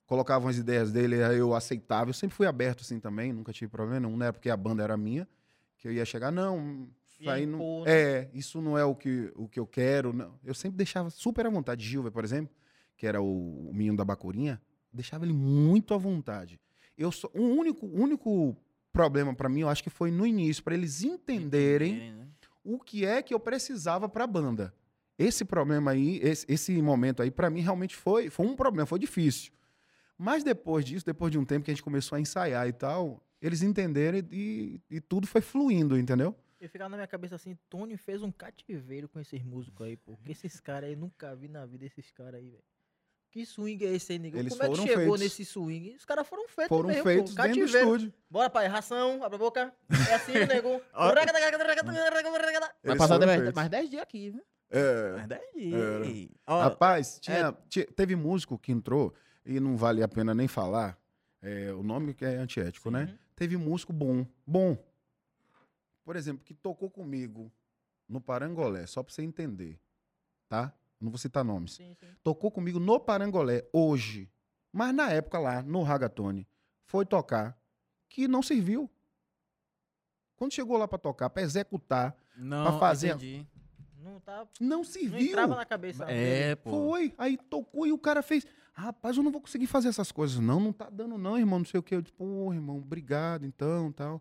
Colocavam 0.06 0.48
as 0.48 0.56
ideias 0.56 0.90
dele, 0.90 1.16
eu 1.16 1.54
aceitava. 1.54 2.08
Eu 2.08 2.14
sempre 2.14 2.34
fui 2.34 2.46
aberto 2.46 2.80
assim 2.80 2.98
também, 2.98 3.34
nunca 3.34 3.52
tive 3.52 3.70
problema 3.70 4.00
nenhum. 4.00 4.16
Não 4.16 4.24
era 4.24 4.32
porque 4.32 4.48
a 4.48 4.56
banda 4.56 4.82
era 4.82 4.96
minha 4.96 5.28
que 5.76 5.86
eu 5.88 5.92
ia 5.92 6.06
chegar, 6.06 6.30
não, 6.32 6.88
isso 7.06 7.28
aí 7.28 7.44
não, 7.44 7.58
impor, 7.58 7.84
né? 7.84 7.92
é, 7.92 8.30
isso 8.32 8.62
não 8.62 8.78
é 8.78 8.84
o 8.84 8.94
que, 8.94 9.30
o 9.36 9.46
que 9.46 9.60
eu 9.60 9.66
quero. 9.66 10.10
Não. 10.14 10.38
Eu 10.42 10.54
sempre 10.54 10.78
deixava 10.78 11.10
super 11.10 11.44
à 11.44 11.50
vontade. 11.50 11.84
Gilver, 11.84 12.10
por 12.10 12.24
exemplo, 12.24 12.54
que 12.96 13.06
era 13.06 13.20
o, 13.20 13.68
o 13.68 13.74
menino 13.74 13.98
da 13.98 14.06
Bacurinha, 14.06 14.58
deixava 14.90 15.26
ele 15.26 15.34
muito 15.34 15.92
à 15.92 15.98
vontade. 15.98 16.58
Eu 16.96 17.12
só, 17.12 17.28
o 17.34 17.42
único, 17.42 17.84
único 17.86 18.56
problema 18.90 19.34
para 19.34 19.50
mim, 19.50 19.60
eu 19.60 19.68
acho 19.68 19.82
que 19.82 19.90
foi 19.90 20.10
no 20.10 20.26
início, 20.26 20.62
para 20.62 20.72
eles 20.74 21.02
entenderem 21.02 22.12
né? 22.12 22.26
O 22.64 22.78
que 22.78 23.04
é 23.04 23.22
que 23.22 23.34
eu 23.34 23.40
precisava 23.40 24.08
para 24.08 24.24
a 24.24 24.26
banda. 24.26 24.74
Esse 25.18 25.44
problema 25.44 25.90
aí, 25.90 26.18
esse, 26.22 26.46
esse 26.48 26.82
momento 26.82 27.22
aí, 27.22 27.30
para 27.30 27.50
mim 27.50 27.60
realmente 27.60 27.94
foi, 27.94 28.30
foi 28.30 28.46
um 28.46 28.56
problema, 28.56 28.86
foi 28.86 28.98
difícil. 28.98 29.52
Mas 30.16 30.42
depois 30.42 30.84
disso, 30.84 31.04
depois 31.04 31.30
de 31.30 31.38
um 31.38 31.44
tempo 31.44 31.64
que 31.64 31.70
a 31.70 31.74
gente 31.74 31.82
começou 31.82 32.16
a 32.16 32.20
ensaiar 32.20 32.66
e 32.66 32.72
tal, 32.72 33.24
eles 33.40 33.62
entenderam 33.62 34.18
e, 34.30 34.80
e 34.90 35.00
tudo 35.00 35.26
foi 35.26 35.40
fluindo, 35.40 35.98
entendeu? 35.98 36.34
Eu 36.60 36.68
ficava 36.68 36.90
na 36.90 36.96
minha 36.96 37.08
cabeça 37.08 37.34
assim, 37.34 37.58
Tony 37.68 37.96
fez 37.96 38.22
um 38.22 38.30
cativeiro 38.30 39.08
com 39.08 39.18
esses 39.18 39.42
músicos 39.42 39.84
aí, 39.84 39.96
pô. 39.96 40.16
Que 40.24 40.30
esses 40.30 40.60
caras 40.60 40.90
aí, 40.90 40.96
nunca 40.96 41.34
vi 41.34 41.48
na 41.48 41.66
vida 41.66 41.84
esses 41.84 42.12
caras 42.12 42.34
aí, 42.34 42.50
velho. 42.50 42.62
Que 43.32 43.46
swing 43.46 43.82
é 43.84 43.94
esse 43.94 44.12
aí, 44.12 44.18
negão? 44.18 44.38
Eles 44.40 44.52
Como 44.52 44.62
é 44.62 44.68
que 44.68 44.76
foram 44.76 44.86
chegou 44.86 45.04
feitos. 45.16 45.20
nesse 45.20 45.44
swing? 45.46 45.96
Os 45.96 46.04
caras 46.04 46.28
foram 46.28 46.46
feitos 46.46 46.68
Foram 46.68 46.88
mesmo, 46.90 47.02
feitos 47.02 47.34
pô. 47.34 47.42
dentro 47.42 47.54
do 47.56 47.60
Cativeiro. 47.62 47.86
estúdio. 47.96 48.14
Bora, 48.30 48.50
pai, 48.50 48.66
ração, 48.68 49.24
abre 49.24 49.36
a 49.36 49.38
boca. 49.38 49.74
É 50.10 50.14
assim, 50.14 50.32
nego. 50.62 50.80
Vai 50.92 51.16
Eles 52.84 52.98
passar 52.98 53.14
foram 53.14 53.26
mais 53.26 53.38
feitos. 53.40 53.54
mais 53.54 53.70
10 53.70 53.90
dias 53.90 54.02
aqui, 54.02 54.30
viu? 54.30 54.42
É. 54.70 55.12
Mas 55.16 55.28
daí. 55.28 55.74
Era. 55.74 56.06
Ó, 56.46 56.60
Rapaz, 56.62 57.18
tinha- 57.20 57.56
ti- 57.68 57.88
teve 57.96 58.14
músico 58.16 58.58
que 58.58 58.70
entrou, 58.72 59.14
e 59.44 59.58
não 59.60 59.76
vale 59.76 60.02
a 60.02 60.08
pena 60.08 60.34
nem 60.34 60.46
falar, 60.48 60.98
é, 61.40 61.72
o 61.72 61.82
nome 61.82 62.14
que 62.14 62.24
é 62.24 62.36
antiético, 62.36 62.90
né? 62.90 63.18
Teve 63.34 63.56
músico 63.56 63.92
bom, 63.92 64.26
bom. 64.46 64.76
Por 66.04 66.16
exemplo, 66.16 66.44
que 66.44 66.52
tocou 66.54 66.90
comigo 66.90 67.50
no 68.08 68.20
Parangolé, 68.20 68.86
só 68.86 69.02
pra 69.02 69.12
você 69.12 69.22
entender, 69.22 69.78
tá? 70.48 70.72
Não 71.02 71.10
vou 71.10 71.18
citar 71.18 71.44
nomes. 71.44 71.72
Sim, 71.74 71.94
sim. 71.98 72.06
Tocou 72.22 72.50
comigo 72.50 72.78
no 72.78 73.00
Parangolé 73.00 73.66
hoje, 73.72 74.30
mas 74.72 74.94
na 74.94 75.10
época 75.10 75.38
lá, 75.38 75.60
no 75.62 75.82
Ragatone, 75.82 76.46
foi 76.84 77.04
tocar, 77.04 77.58
que 78.08 78.28
não 78.28 78.42
serviu. 78.42 78.88
Quando 80.36 80.52
chegou 80.52 80.76
lá 80.76 80.86
pra 80.88 80.98
tocar, 80.98 81.30
pra 81.30 81.42
executar, 81.42 82.16
não, 82.36 82.64
pra 82.70 82.78
fazer- 82.78 83.08
entendi. 83.10 83.46
Não, 83.98 84.18
tá, 84.20 84.46
não 84.60 84.78
não 84.78 84.84
serviu. 84.84 85.20
entrava 85.20 85.54
na 85.54 85.64
cabeça. 85.64 86.04
É, 86.10 86.56
pô. 86.56 86.70
Foi, 86.70 87.14
aí 87.16 87.36
tocou 87.36 87.86
e 87.86 87.92
o 87.92 87.98
cara 87.98 88.20
fez. 88.22 88.44
Rapaz, 88.72 89.16
eu 89.16 89.22
não 89.22 89.30
vou 89.30 89.40
conseguir 89.40 89.66
fazer 89.68 89.88
essas 89.88 90.10
coisas. 90.10 90.40
Não, 90.40 90.58
não 90.58 90.72
tá 90.72 90.90
dando, 90.90 91.16
não, 91.16 91.38
irmão. 91.38 91.60
Não 91.60 91.66
sei 91.66 91.78
o 91.78 91.82
quê. 91.82 91.94
Eu 91.94 92.02
disse, 92.02 92.12
pô, 92.12 92.52
irmão, 92.52 92.78
obrigado, 92.78 93.44
então, 93.46 93.92
tal. 93.92 94.20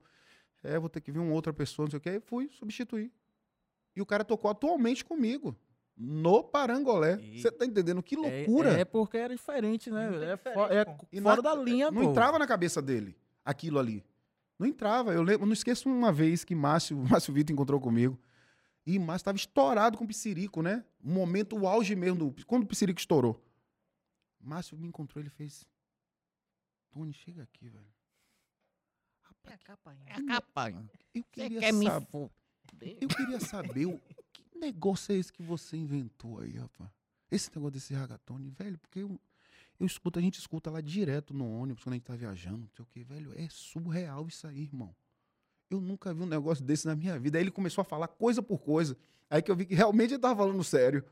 É, 0.62 0.78
vou 0.78 0.88
ter 0.90 1.02
que 1.02 1.12
ver 1.12 1.18
uma 1.18 1.34
outra 1.34 1.52
pessoa, 1.52 1.86
não 1.86 1.90
sei 1.92 1.98
o 1.98 2.02
quê. 2.02 2.10
Aí 2.10 2.20
fui 2.20 2.48
substituir. 2.50 3.12
E 3.96 4.02
o 4.02 4.06
cara 4.06 4.24
tocou 4.24 4.52
atualmente 4.52 5.04
comigo. 5.04 5.56
No 6.04 6.44
Parangolé. 6.44 7.18
Você 7.38 7.52
tá 7.52 7.64
entendendo? 7.66 8.02
Que 8.02 8.16
É- 8.16 8.18
loucura. 8.18 8.72
É, 8.72 8.84
porque 8.86 9.18
era 9.18 9.36
diferente, 9.36 9.92
né? 9.92 10.08
É, 10.08 10.36
diferente, 10.36 10.54
fo- 10.56 10.66
é 10.66 11.22
fora 11.22 11.42
na- 11.42 11.42
da 11.42 11.56
linha, 11.56 11.92
não 11.92 12.02
pô. 12.04 12.10
entrava 12.10 12.40
na 12.40 12.48
cabeça 12.48 12.82
dele 12.82 13.16
aquilo 13.46 13.78
ali. 13.78 14.04
Não 14.58 14.66
entrava. 14.68 15.14
Eu, 15.14 15.22
lembro, 15.22 15.44
eu 15.44 15.46
não 15.48 15.54
esqueço 15.54 15.88
uma 15.88 16.12
vez 16.12 16.44
que 16.44 16.56
Márcio, 16.56 16.98
Márcio 17.24 17.32
Vitor 17.34 17.54
encontrou 17.54 17.80
comigo. 17.80 18.20
E 18.84 18.98
Márcio 18.98 19.22
estava 19.22 19.38
estourado 19.38 19.96
com 19.98 20.04
o 20.06 20.08
Psirico, 20.08 20.64
né? 20.64 20.84
Um 21.04 21.14
momento, 21.14 21.56
o 21.56 21.68
auge 21.68 21.96
mesmo, 21.96 22.32
do, 22.32 22.46
quando 22.46 22.64
o 22.64 22.68
Psirico 22.68 23.00
estourou. 23.00 23.40
Márcio 24.40 24.76
me 24.76 24.88
encontrou, 24.88 25.22
ele 25.22 25.30
fez. 25.30 25.68
Tony, 26.92 27.14
chega 27.14 27.44
aqui, 27.44 27.70
velho. 27.70 27.86
É 29.46 29.54
a 29.54 29.58
capa 29.60 29.92
ainda. 29.92 30.04
É 30.10 30.24
capaz. 30.36 30.76
Eu 30.76 30.82
Você 31.24 31.24
queria, 31.32 31.60
quer 31.60 31.74
me 31.74 31.86
saber, 31.86 32.30
eu 33.02 33.08
queria 33.08 33.40
saber 33.40 33.86
negócio 34.62 35.14
é 35.14 35.18
esse 35.18 35.34
que 35.34 35.42
você 35.42 35.76
inventou 35.76 36.40
aí, 36.40 36.58
rapaz. 36.58 36.90
Esse 37.30 37.50
negócio 37.56 37.72
desse 37.72 37.94
ragatone, 37.94 38.50
velho, 38.50 38.78
porque 38.78 39.00
eu, 39.00 39.20
eu 39.80 39.86
escuto, 39.86 40.20
a 40.20 40.22
gente 40.22 40.38
escuta 40.40 40.70
lá 40.70 40.80
direto 40.80 41.34
no 41.34 41.50
ônibus 41.50 41.84
quando 41.84 41.94
a 41.94 41.98
gente 41.98 42.06
tá 42.06 42.16
viajando, 42.16 42.60
não 42.60 42.70
sei 42.70 42.84
o 42.84 42.86
que, 42.86 43.04
velho. 43.04 43.34
É 43.36 43.48
surreal 43.50 44.28
isso 44.28 44.48
aí, 44.48 44.62
irmão. 44.62 44.96
Eu 45.70 45.80
nunca 45.80 46.14
vi 46.14 46.22
um 46.22 46.28
negócio 46.28 46.64
desse 46.64 46.86
na 46.86 46.96
minha 46.96 47.18
vida. 47.18 47.38
Aí 47.38 47.44
ele 47.44 47.52
começou 47.52 47.82
a 47.82 47.86
falar 47.86 48.08
coisa 48.10 48.42
por 48.42 48.60
coisa. 48.60 48.98
Aí 49.30 49.42
que 49.42 49.50
eu 49.50 49.56
vi 49.56 49.66
que 49.66 49.74
realmente 49.74 50.14
ele 50.14 50.22
tava 50.22 50.36
falando 50.36 50.64
sério. 50.64 51.04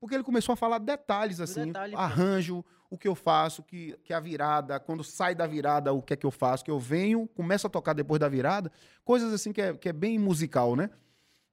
Porque 0.00 0.16
ele 0.16 0.24
começou 0.24 0.52
a 0.52 0.56
falar 0.56 0.78
detalhes, 0.78 1.38
assim, 1.38 1.66
detalhe, 1.66 1.94
arranjo, 1.94 2.64
o 2.90 2.98
que 2.98 3.06
eu 3.06 3.14
faço, 3.14 3.62
que, 3.62 3.96
que 4.02 4.12
a 4.12 4.18
virada, 4.18 4.80
quando 4.80 5.04
sai 5.04 5.32
da 5.32 5.46
virada, 5.46 5.92
o 5.92 6.02
que 6.02 6.12
é 6.12 6.16
que 6.16 6.26
eu 6.26 6.30
faço, 6.32 6.64
que 6.64 6.70
eu 6.72 6.78
venho, 6.80 7.28
começo 7.28 7.68
a 7.68 7.70
tocar 7.70 7.92
depois 7.92 8.18
da 8.18 8.28
virada, 8.28 8.72
coisas 9.04 9.32
assim 9.32 9.52
que 9.52 9.62
é, 9.62 9.72
que 9.74 9.88
é 9.88 9.92
bem 9.92 10.18
musical, 10.18 10.74
né? 10.74 10.90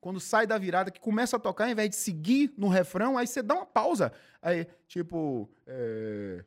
Quando 0.02 0.20
sai 0.20 0.48
da 0.48 0.58
virada, 0.58 0.92
que 0.92 1.00
começa 1.00 1.36
a 1.36 1.40
tocar, 1.40 1.66
ao 1.66 1.72
invés 1.72 1.90
de 1.90 1.96
seguir 1.96 2.54
no 2.58 2.68
refrão, 2.68 3.18
aí 3.18 3.28
você 3.28 3.42
dá 3.42 3.56
uma 3.56 3.66
pausa. 3.66 4.14
Aí, 4.42 4.66
tipo, 4.88 5.50
é... 5.68 6.44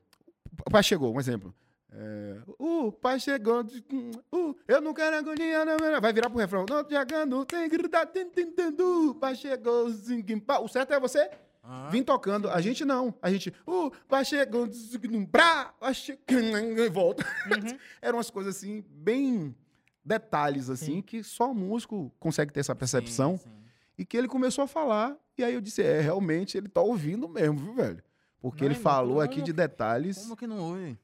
o 0.67 0.71
pai 0.71 0.83
chegou, 0.83 1.15
um 1.15 1.21
exemplo. 1.21 1.55
É, 1.95 2.39
o 2.59 2.91
pai 2.91 3.21
chegou, 3.21 3.61
uh, 3.61 4.57
eu 4.67 4.81
não 4.81 4.95
quero 4.95 5.15
agonia, 5.15 5.63
não, 5.63 5.77
não, 5.77 6.01
vai 6.01 6.11
virar 6.11 6.31
pro 6.31 6.39
refrão. 6.39 6.65
Não, 6.69 6.89
chegando, 6.89 7.45
tem 7.45 7.69
gritar, 7.69 8.07
tem, 8.07 8.31
tem, 8.31 8.51
tem, 8.51 8.75
o 8.81 9.15
pai 9.15 9.35
chegou, 9.35 9.87
o 9.87 10.69
certo 10.69 10.95
é 10.95 10.99
você 10.99 11.31
Ah, 11.63 11.89
Vim 11.91 12.03
tocando. 12.03 12.49
A 12.49 12.61
gente 12.63 12.85
não. 12.85 13.15
A 13.21 13.31
gente. 13.31 13.55
Uh, 13.67 13.93
vai 14.09 14.25
chegando. 14.25 14.73
Brá, 15.31 15.75
vai 15.79 15.95
chegando. 15.95 16.57
E 16.81 16.89
volta. 16.89 17.25
Uhum. 17.47 17.79
Eram 18.01 18.17
umas 18.17 18.31
coisas 18.31 18.57
assim, 18.57 18.83
bem. 18.89 19.55
Detalhes, 20.05 20.69
assim, 20.69 21.01
que 21.01 21.23
só 21.23 21.51
o 21.51 21.55
músico 21.55 22.13
consegue 22.19 22.53
ter 22.53 22.61
essa 22.61 22.75
percepção. 22.75 23.37
sim, 23.37 23.45
sim. 23.45 23.63
E 23.99 24.05
que 24.05 24.17
ele 24.17 24.27
começou 24.27 24.65
a 24.65 24.67
falar. 24.67 25.17
E 25.39 25.45
aí 25.45 25.55
eu 25.55 25.61
disse: 25.61 25.83
é, 25.83 26.01
realmente 26.01 26.57
ele 26.57 26.69
tá 26.69 26.81
ouvindo 26.81 27.29
mesmo, 27.29 27.59
viu, 27.59 27.75
velho? 27.75 28.03
Porque 28.41 28.65
Não, 28.65 28.73
ele 28.73 28.81
falou 28.81 29.15
como 29.17 29.21
aqui 29.21 29.41
de 29.41 29.53
detalhes. 29.53 30.19
Como 30.19 30.37
que 30.37 30.47
não 30.47 30.59
ouve? 30.71 30.99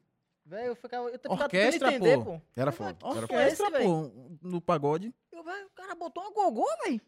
Velho, 0.45 0.69
eu 0.69 0.77
ficava. 0.77 1.09
Eu 1.09 1.21
Orquestra, 1.29 1.93
entender, 1.93 2.17
pô. 2.19 2.25
pô. 2.25 2.43
Era 2.57 2.73
foda. 2.73 2.97
Era 3.17 3.27
"Que 3.29 3.35
é 3.35 3.49
esse, 3.49 3.63
Orquestra, 3.63 3.71
velho?" 3.71 4.11
pô, 4.41 4.49
no 4.49 4.61
pagode. 4.61 5.15
Eu, 5.31 5.45
velho, 5.45 5.67
o 5.67 5.71
cara 5.71 5.95
botou 5.95 6.23
uma 6.25 6.33
gogô, 6.33 6.67
velho. 6.85 7.01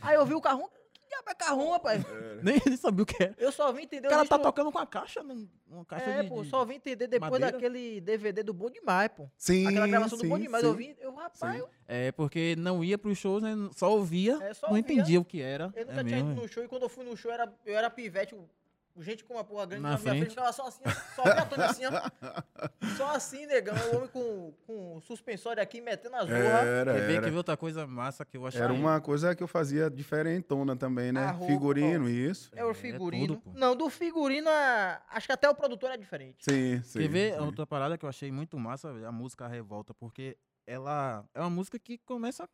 Aí 0.00 0.14
eu 0.14 0.26
vi 0.26 0.34
o 0.34 0.40
carrão. 0.40 0.70
Que 1.12 1.16
diabo 1.16 1.30
é 1.30 1.34
carrão, 1.34 1.70
rapaz? 1.72 2.02
Nem 2.42 2.60
ele 2.64 2.76
sabia 2.76 3.02
o 3.02 3.06
que 3.06 3.22
era. 3.22 3.34
Eu 3.38 3.52
só 3.52 3.70
vim 3.72 3.82
entender 3.82 4.06
O 4.06 4.10
cara 4.10 4.22
o 4.22 4.28
tá 4.28 4.36
disco- 4.36 4.48
tocando 4.50 4.72
com 4.72 4.78
a 4.78 4.86
caixa, 4.86 5.20
uma 5.68 5.84
caixa 5.84 6.10
É, 6.10 6.22
de, 6.22 6.28
pô, 6.28 6.42
de- 6.42 6.48
só 6.48 6.64
vim 6.64 6.74
entender 6.76 7.06
depois 7.06 7.30
madeira? 7.32 7.52
daquele 7.52 8.00
DVD 8.00 8.42
do 8.42 8.54
Bom 8.54 8.70
Demais, 8.70 9.10
pô. 9.14 9.28
Sim. 9.36 9.66
Aquela 9.66 9.86
gravação 9.86 10.16
do 10.18 10.22
sim, 10.22 10.28
Bom 10.30 10.38
Demais. 10.38 10.62
sim. 10.64 10.70
Eu 10.70 10.74
vi, 10.74 10.96
eu, 11.00 11.14
rapaz, 11.14 11.54
Sim. 11.54 11.60
eu, 11.60 11.68
É, 11.86 12.10
porque 12.12 12.56
não 12.56 12.82
ia 12.82 12.96
pros 12.96 13.18
shows, 13.18 13.42
né? 13.42 13.54
Só 13.76 13.90
ouvia, 13.92 14.38
é, 14.42 14.54
só 14.54 14.68
não 14.68 14.76
ouvia. 14.76 14.80
entendia 14.94 15.20
o 15.20 15.24
que 15.24 15.40
era. 15.42 15.72
Eu 15.76 15.86
nunca 15.86 16.00
é 16.00 16.04
tinha 16.04 16.18
ido 16.18 16.28
mesmo. 16.28 16.42
no 16.42 16.48
show 16.48 16.64
e 16.64 16.68
quando 16.68 16.82
eu 16.84 16.88
fui 16.88 17.04
no 17.04 17.16
show 17.16 17.30
era, 17.30 17.52
eu 17.66 17.76
era 17.76 17.90
pivete, 17.90 18.34
o 18.34 18.48
gente 18.98 19.24
com 19.24 19.34
uma 19.34 19.44
porra 19.44 19.66
grande 19.66 19.82
Na 19.82 19.90
na, 19.92 19.96
minha 19.98 20.10
frente 20.10 20.18
frente. 20.20 20.30
ficava 20.30 20.52
só 20.52 20.66
assim, 20.68 20.82
só 21.16 21.24
me 21.24 21.30
atando 21.30 21.62
assim, 21.62 21.82
ó. 21.86 22.70
Só 22.96 23.14
assim, 23.14 23.46
negão. 23.46 23.74
O 23.92 23.96
homem 23.96 24.08
com, 24.08 24.52
com 24.66 25.00
suspensório 25.00 25.62
aqui 25.62 25.80
metendo 25.80 26.16
as 26.16 26.26
borras. 26.28 26.44
Era, 26.44 26.92
Quer 26.94 27.06
ver, 27.06 27.20
ver 27.30 27.36
outra 27.36 27.56
coisa 27.56 27.86
massa 27.86 28.24
que 28.24 28.36
eu 28.36 28.46
achei? 28.46 28.60
Era 28.60 28.72
uma 28.72 29.00
coisa 29.00 29.34
que 29.34 29.42
eu 29.42 29.48
fazia 29.48 29.88
diferentona 29.90 30.76
também, 30.76 31.10
né? 31.12 31.26
Roupa, 31.30 31.46
Figurino, 31.52 32.08
isso. 32.08 32.50
É 32.54 32.64
o 32.64 32.70
É, 32.70 32.74
figurino. 32.74 33.26
tudo, 33.36 33.40
pô. 33.40 33.50
Não, 33.58 33.74
do 33.74 33.88
figurino, 33.88 34.48
a- 34.48 35.00
acho 35.10 35.26
que 35.26 35.32
até 35.32 35.48
o 35.48 35.54
produtor 35.54 35.90
é 35.90 35.96
diferente. 35.96 36.44
Sim, 36.44 36.82
sim. 36.82 36.98
Quer 37.00 37.08
ver 37.08 37.34
sim. 37.34 37.40
outra 37.40 37.66
parada 37.66 37.96
que 37.96 38.04
eu 38.04 38.08
achei 38.08 38.30
muito 38.30 38.58
massa? 38.58 38.90
A 39.06 39.12
música 39.12 39.46
Revolta, 39.48 39.94
porque 39.94 40.36
ela 40.66 41.24
é 41.34 41.40
uma 41.40 41.50
música 41.50 41.78
que 41.78 41.98
começa 41.98 42.48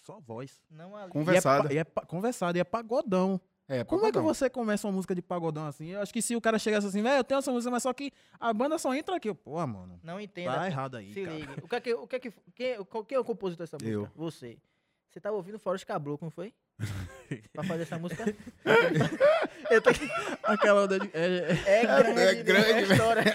só 0.00 0.20
voz. 0.20 0.60
Não 0.70 0.94
ali. 0.96 1.10
Conversada. 1.10 1.72
E 1.72 1.78
é, 1.78 1.84
pa- 1.84 1.92
e 1.98 2.00
é 2.00 2.02
pa- 2.02 2.06
conversada, 2.06 2.58
e 2.58 2.60
é 2.60 2.64
pagodão. 2.64 3.40
É, 3.70 3.84
Como 3.84 4.06
é 4.06 4.12
que 4.12 4.18
você 4.18 4.48
começa 4.48 4.86
uma 4.86 4.94
música 4.94 5.14
de 5.14 5.20
pagodão 5.20 5.66
assim? 5.66 5.88
Eu 5.88 6.00
acho 6.00 6.10
que 6.12 6.22
se 6.22 6.34
o 6.34 6.40
cara 6.40 6.58
chegasse 6.58 6.86
assim, 6.86 7.02
velho, 7.02 7.18
eu 7.18 7.24
tenho 7.24 7.38
essa 7.38 7.52
música, 7.52 7.70
mas 7.70 7.82
só 7.82 7.92
que 7.92 8.10
a 8.40 8.50
banda 8.52 8.78
só 8.78 8.94
entra 8.94 9.16
aqui. 9.16 9.28
Eu, 9.28 9.34
Pô, 9.34 9.64
mano, 9.66 10.00
Não 10.02 10.18
entenda. 10.18 10.54
tá 10.54 10.66
errado 10.66 10.96
aí, 10.96 11.12
Se 11.12 11.22
cara. 11.22 11.36
ligue. 11.36 11.52
O 11.62 11.68
que 11.68 11.74
é 11.76 11.80
que, 11.80 11.94
o 11.94 12.06
que, 12.06 12.16
é 12.16 12.18
que 12.18 12.32
quem, 12.54 12.84
qual- 12.84 13.04
quem 13.04 13.16
é 13.16 13.20
o 13.20 13.24
compositor 13.24 13.66
dessa 13.66 13.76
música? 13.76 13.90
Eu. 13.92 14.08
Você. 14.16 14.56
Você 15.10 15.20
tava 15.20 15.36
ouvindo 15.36 15.58
Forrest 15.58 15.84
Caboclo, 15.86 16.26
não 16.26 16.30
foi? 16.30 16.54
pra 17.52 17.62
fazer 17.64 17.82
essa 17.82 17.98
música? 17.98 18.24
Eu 19.70 19.82
tô 19.82 19.90
aqui. 19.90 20.08
Aquela 20.44 20.84
onda 20.84 20.98
de... 20.98 21.10
é- 21.12 21.52
é- 21.66 21.82
É 21.82 21.86
grande, 21.86 22.20
É 22.20 22.34
né? 22.34 22.42
grande, 22.42 22.72
a 22.72 22.80
história. 22.82 23.24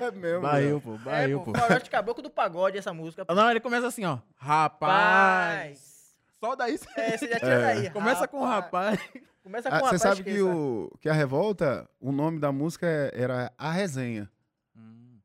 é 0.00 0.10
mesmo. 0.12 0.40
Barril, 0.42 0.80
pô, 0.80 0.94
É, 0.94 0.98
barril, 0.98 1.40
pô, 1.40 1.52
pô. 1.52 1.58
Forrest 1.58 1.88
Caboclo 1.90 2.22
do 2.22 2.30
pagode, 2.30 2.78
essa 2.78 2.92
música. 2.92 3.24
Não, 3.28 3.50
ele 3.50 3.58
começa 3.60 3.86
assim, 3.88 4.04
ó. 4.04 4.18
Rapaz. 4.36 5.95
Só 6.40 6.54
daí 6.54 6.76
você... 6.78 6.88
É, 6.96 7.16
você 7.16 7.28
já 7.28 7.38
tinha 7.40 7.50
É. 7.52 7.62
daí. 7.74 7.90
Começa 7.90 8.28
com 8.28 8.44
rapaz. 8.44 8.98
Começa 9.42 9.68
com 9.68 9.74
Ah, 9.76 9.78
rapaz. 9.78 10.00
Você 10.00 10.08
sabe 10.08 10.24
que, 10.24 10.40
o, 10.42 10.90
que 11.00 11.08
a 11.08 11.12
Revolta, 11.12 11.88
o 12.00 12.10
nome 12.10 12.38
da 12.40 12.50
música 12.50 12.86
é- 12.86 13.10
era 13.14 13.52
A 13.56 13.70
Resenha. 13.70 14.30
Hum, 14.76 15.18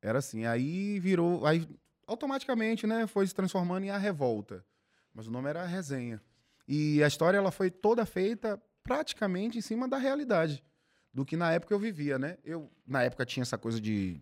Era 0.00 0.18
assim. 0.18 0.46
Aí 0.46 0.98
virou. 0.98 1.44
Aí 1.46 1.68
automaticamente, 2.06 2.86
né? 2.86 3.06
Foi 3.06 3.26
se 3.26 3.34
transformando 3.34 3.84
em 3.84 3.90
A 3.90 3.98
Revolta. 3.98 4.64
Mas 5.12 5.26
o 5.26 5.30
nome 5.30 5.48
era 5.50 5.62
A 5.62 5.66
Resenha. 5.66 6.22
E 6.66 7.02
a 7.02 7.06
história 7.06 7.36
ela 7.38 7.50
foi 7.50 7.70
toda 7.70 8.04
feita 8.06 8.60
praticamente 8.82 9.58
em 9.58 9.60
cima 9.60 9.86
da 9.88 9.98
realidade. 9.98 10.64
Do 11.12 11.24
que 11.24 11.36
na 11.36 11.52
época 11.52 11.72
eu 11.74 11.78
vivia, 11.78 12.18
né? 12.18 12.38
Eu, 12.44 12.70
na 12.86 13.02
época, 13.02 13.24
tinha 13.26 13.42
essa 13.42 13.56
coisa 13.58 13.80
de. 13.80 14.20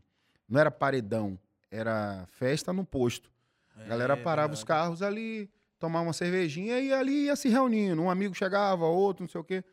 Não 0.49 0.61
era 0.61 0.71
paredão, 0.71 1.39
era 1.71 2.25
festa 2.29 2.73
no 2.73 2.85
posto. 2.85 3.31
A 3.77 3.85
galera 3.85 4.13
é 4.15 4.17
parava 4.17 4.53
os 4.53 4.63
carros 4.63 5.03
ali, 5.03 5.51
tomava 5.79 6.05
uma 6.07 6.13
cervejinha 6.13 6.79
e 6.81 6.93
ali 6.93 7.25
ia 7.27 7.37
se 7.37 7.49
reunindo. 7.49 8.01
Um 8.03 8.11
amigo 8.11 8.35
chegava, 8.35 8.85
outro, 8.87 9.23
não 9.25 9.29
sei 9.29 9.41
o 9.41 9.45
quê. 9.45 9.65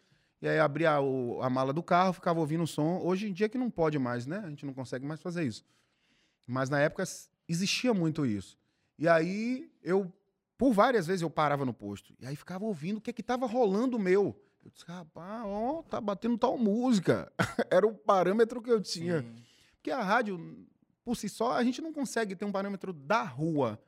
E 0.41 0.47
aí 0.47 0.59
abria 0.59 0.99
o- 0.99 1.41
a 1.41 1.49
mala 1.49 1.71
do 1.71 1.83
carro, 1.83 2.13
ficava 2.13 2.39
ouvindo 2.39 2.63
o 2.63 2.67
som. 2.67 2.99
Hoje 3.03 3.29
em 3.29 3.33
dia 3.33 3.47
que 3.47 3.57
não 3.57 3.69
pode 3.69 3.99
mais, 3.99 4.25
né? 4.25 4.41
A 4.43 4.49
gente 4.49 4.65
não 4.65 4.73
consegue 4.73 5.05
mais 5.05 5.21
fazer 5.21 5.43
isso. 5.43 5.63
Mas 6.47 6.69
na 6.69 6.79
época 6.79 7.03
existia 7.47 7.93
muito 7.93 8.25
isso. 8.25 8.57
E 8.97 9.07
aí 9.07 9.71
eu, 9.83 10.11
por 10.57 10.73
várias 10.73 11.05
vezes, 11.07 11.21
eu 11.21 11.29
parava 11.29 11.63
no 11.65 11.73
posto. 11.73 12.13
E 12.19 12.25
aí 12.25 12.35
ficava 12.35 12.65
ouvindo 12.65 12.97
o 12.97 13.01
que 13.01 13.13
que 13.13 13.23
tava 13.23 13.45
rolando 13.45 13.97
meu. 13.99 14.35
Eu 14.63 14.71
disse, 14.71 14.85
rapaz, 14.85 15.43
ó, 15.45 15.81
tá 15.83 15.99
batendo 16.01 16.37
tal 16.37 16.57
música. 16.57 17.31
Era 17.71 17.85
o 17.85 17.93
parâmetro 17.93 18.61
que 18.61 18.71
eu 18.71 18.81
tinha. 18.81 19.21
Sim. 19.21 19.35
Porque 19.75 19.89
a 19.91 20.01
rádio, 20.03 20.67
por 21.03 21.15
si 21.15 21.27
só, 21.29 21.53
a 21.53 21.63
gente 21.63 21.81
não 21.81 21.91
consegue 21.93 22.35
ter 22.35 22.45
um 22.45 22.51
parâmetro 22.51 22.93
da 22.93 23.23
rua. 23.23 23.79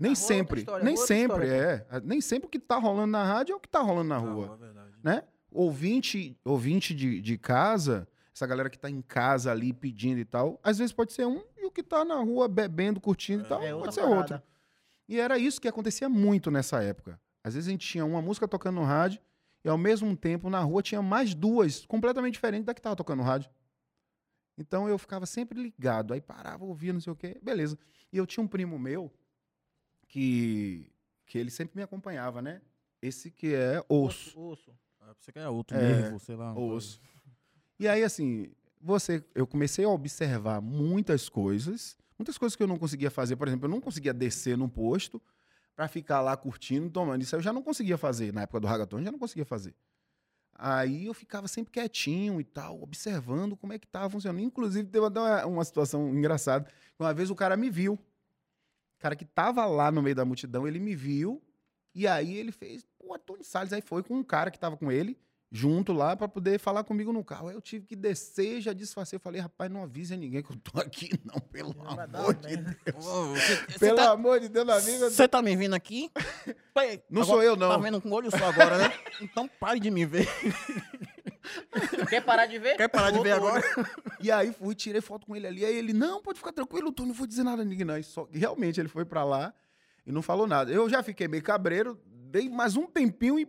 Nem 0.00 0.12
rua 0.12 0.22
é 0.22 0.26
sempre. 0.26 0.60
história, 0.60 0.84
nem 0.84 0.94
rua 0.94 1.04
é 1.04 1.06
sempre, 1.06 1.44
história, 1.46 1.86
é. 1.90 2.00
Nem 2.00 2.20
sempre 2.20 2.46
o 2.46 2.50
que 2.50 2.58
tá 2.58 2.76
rolando 2.76 3.12
na 3.12 3.22
rádio 3.22 3.52
é 3.52 3.56
o 3.56 3.60
que 3.60 3.68
tá 3.68 3.80
rolando 3.80 4.08
na 4.08 4.16
rua. 4.16 4.46
Não, 4.46 4.54
é 4.54 4.56
verdade. 4.56 4.90
Né? 5.02 5.22
Ouvinte, 5.52 6.36
ouvinte 6.44 6.94
de, 6.94 7.20
de 7.20 7.36
casa, 7.36 8.08
essa 8.34 8.46
galera 8.46 8.70
que 8.70 8.78
tá 8.78 8.88
em 8.88 9.02
casa 9.02 9.50
ali 9.50 9.72
pedindo 9.72 10.18
e 10.18 10.24
tal, 10.24 10.58
às 10.62 10.78
vezes 10.78 10.92
pode 10.92 11.12
ser 11.12 11.26
um, 11.26 11.42
e 11.58 11.66
o 11.66 11.70
que 11.70 11.82
tá 11.82 12.04
na 12.04 12.16
rua 12.16 12.48
bebendo, 12.48 13.00
curtindo 13.00 13.44
e 13.44 13.46
tal, 13.46 13.62
É 13.62 13.74
outra 13.74 13.80
pode 13.86 13.94
ser 13.94 14.00
parada. 14.02 14.18
outro. 14.20 14.42
E 15.08 15.18
era 15.20 15.38
isso 15.38 15.60
que 15.60 15.68
acontecia 15.68 16.08
muito 16.08 16.50
nessa 16.50 16.82
época. 16.82 17.20
Às 17.44 17.54
vezes 17.54 17.68
a 17.68 17.70
gente 17.72 17.86
tinha 17.86 18.04
uma 18.04 18.22
música 18.22 18.46
tocando 18.48 18.76
no 18.76 18.84
rádio 18.84 19.20
e 19.64 19.68
ao 19.68 19.76
mesmo 19.76 20.16
tempo 20.16 20.48
na 20.48 20.60
rua 20.60 20.82
tinha 20.82 21.02
mais 21.02 21.34
duas, 21.34 21.84
completamente 21.84 22.34
diferentes 22.34 22.64
da 22.64 22.72
que 22.72 22.80
tava 22.80 22.96
tocando 22.96 23.18
no 23.18 23.24
rádio. 23.24 23.50
Então 24.56 24.88
eu 24.88 24.98
ficava 24.98 25.26
sempre 25.26 25.60
ligado, 25.60 26.12
aí 26.14 26.20
parava, 26.20 26.64
ouvia, 26.64 26.92
não 26.92 27.00
sei 27.00 27.12
o 27.12 27.16
quê, 27.16 27.38
beleza. 27.42 27.78
E 28.12 28.16
eu 28.18 28.26
tinha 28.26 28.44
um 28.44 28.48
primo 28.48 28.78
meu 28.78 29.10
que, 30.10 30.90
que 31.24 31.38
ele 31.38 31.50
sempre 31.50 31.76
me 31.76 31.82
acompanhava, 31.82 32.42
né? 32.42 32.60
Esse 33.00 33.30
que 33.30 33.54
é 33.54 33.82
osso. 33.88 34.38
Osso. 34.38 34.72
Ah, 35.00 35.14
Você 35.18 35.32
quer 35.32 35.48
outro 35.48 35.76
É, 35.76 35.80
nervo, 35.80 36.18
sei 36.18 36.36
lá. 36.36 36.52
Osso. 36.52 37.00
E 37.78 37.88
aí, 37.88 38.02
assim, 38.02 38.52
você, 38.80 39.24
eu 39.34 39.46
comecei 39.46 39.84
a 39.84 39.88
observar 39.88 40.60
muitas 40.60 41.28
coisas, 41.28 41.96
muitas 42.18 42.36
coisas 42.36 42.56
que 42.56 42.62
eu 42.62 42.66
não 42.66 42.76
conseguia 42.78 43.10
fazer. 43.10 43.36
Por 43.36 43.46
exemplo, 43.48 43.66
eu 43.66 43.70
não 43.70 43.80
conseguia 43.80 44.12
descer 44.12 44.58
num 44.58 44.68
posto 44.68 45.22
pra 45.74 45.88
ficar 45.88 46.20
lá 46.20 46.36
curtindo, 46.36 46.90
tomando. 46.90 47.22
Isso 47.22 47.34
aí 47.34 47.38
eu 47.38 47.42
já 47.44 47.52
não 47.52 47.62
conseguia 47.62 47.96
fazer. 47.96 48.32
Na 48.34 48.42
época 48.42 48.60
do 48.60 48.66
Ragaton, 48.66 48.98
eu 48.98 49.04
já 49.04 49.12
não 49.12 49.18
conseguia 49.18 49.46
fazer. 49.46 49.74
Aí 50.54 51.06
eu 51.06 51.14
ficava 51.14 51.48
sempre 51.48 51.72
quietinho 51.72 52.38
e 52.38 52.44
tal, 52.44 52.82
observando 52.82 53.56
como 53.56 53.72
é 53.72 53.78
que 53.78 53.86
tava 53.86 54.10
funcionando. 54.10 54.42
Inclusive, 54.42 54.86
teve 54.88 55.06
até 55.06 55.18
uma, 55.20 55.46
uma 55.46 55.64
situação 55.64 56.10
engraçada. 56.10 56.68
Uma 56.98 57.14
vez 57.14 57.30
o 57.30 57.34
cara 57.34 57.56
me 57.56 57.70
viu. 57.70 57.98
O 59.00 59.02
cara 59.02 59.16
que 59.16 59.24
tava 59.24 59.64
lá 59.64 59.90
no 59.90 60.02
meio 60.02 60.14
da 60.14 60.26
multidão, 60.26 60.68
ele 60.68 60.78
me 60.78 60.94
viu. 60.94 61.42
E 61.94 62.06
aí 62.06 62.34
ele 62.36 62.52
fez, 62.52 62.86
pô, 62.98 63.18
Tony 63.18 63.42
Salles. 63.42 63.72
Aí 63.72 63.80
foi 63.80 64.02
com 64.02 64.14
um 64.14 64.22
cara 64.22 64.50
que 64.50 64.58
tava 64.58 64.76
com 64.76 64.92
ele, 64.92 65.18
junto 65.50 65.94
lá, 65.94 66.14
pra 66.14 66.28
poder 66.28 66.58
falar 66.60 66.84
comigo 66.84 67.10
no 67.10 67.24
carro. 67.24 67.48
Aí 67.48 67.54
eu 67.54 67.62
tive 67.62 67.86
que 67.86 67.96
descer, 67.96 68.60
já 68.60 68.74
disfarcei. 68.74 69.16
Eu 69.16 69.20
falei, 69.20 69.40
rapaz, 69.40 69.70
não 69.70 69.82
avise 69.82 70.12
a 70.12 70.18
ninguém 70.18 70.42
que 70.42 70.52
eu 70.52 70.56
tô 70.58 70.78
aqui, 70.78 71.08
não, 71.24 71.40
pelo 71.40 71.72
dar 71.72 72.02
amor 72.14 72.34
de 72.34 72.46
merda. 72.48 72.76
Deus. 72.84 73.06
Ô, 73.06 73.34
Você 73.34 73.78
Pelo 73.78 73.96
tá, 73.96 74.10
amor 74.10 74.38
de 74.38 74.50
Deus, 74.50 74.68
amigo. 74.68 74.98
você 75.10 75.26
tá 75.26 75.40
me 75.40 75.56
vendo 75.56 75.74
aqui? 75.74 76.10
Pai, 76.74 77.02
Não 77.08 77.22
agora 77.22 77.36
sou 77.38 77.42
eu, 77.42 77.56
não. 77.56 77.70
Tá 77.70 77.78
vendo 77.78 78.02
com 78.02 78.10
o 78.10 78.12
olho 78.12 78.30
só 78.30 78.44
agora, 78.50 78.76
né? 78.76 78.92
Então 79.22 79.48
pare 79.58 79.80
de 79.80 79.90
me 79.90 80.04
ver. 80.04 80.28
Quer 82.08 82.22
parar 82.22 82.46
de 82.46 82.58
ver? 82.58 82.76
Quer 82.76 82.88
parar 82.88 83.10
de 83.10 83.20
ver 83.20 83.32
agora? 83.32 83.62
E 84.22 84.30
aí 84.30 84.52
fui, 84.52 84.74
tirei 84.74 85.00
foto 85.00 85.26
com 85.26 85.34
ele 85.34 85.46
ali. 85.46 85.64
Aí 85.64 85.74
ele, 85.74 85.94
não, 85.94 86.20
pode 86.20 86.38
ficar 86.38 86.52
tranquilo, 86.52 86.92
tu 86.92 87.06
não 87.06 87.14
vou 87.14 87.26
dizer 87.26 87.42
nada 87.42 87.62
a 87.62 87.64
ninguém, 87.64 87.86
não. 87.86 87.96
E 87.96 88.02
só, 88.02 88.28
realmente 88.30 88.78
ele 88.78 88.88
foi 88.88 89.04
pra 89.04 89.24
lá 89.24 89.54
e 90.06 90.12
não 90.12 90.20
falou 90.20 90.46
nada. 90.46 90.70
Eu 90.70 90.90
já 90.90 91.02
fiquei 91.02 91.26
meio 91.26 91.42
cabreiro, 91.42 91.98
dei 92.06 92.48
mais 92.48 92.76
um 92.76 92.86
tempinho 92.86 93.38
e 93.38 93.48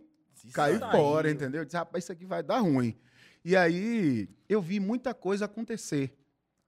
caí 0.54 0.78
saiu. 0.78 0.90
fora, 0.90 1.30
entendeu? 1.30 1.60
Eu 1.60 1.64
disse, 1.66 1.76
rapaz, 1.76 2.04
isso 2.04 2.12
aqui 2.12 2.24
vai 2.24 2.42
dar 2.42 2.60
ruim. 2.60 2.96
E 3.44 3.54
aí 3.54 4.28
eu 4.48 4.62
vi 4.62 4.80
muita 4.80 5.12
coisa 5.12 5.44
acontecer. 5.44 6.16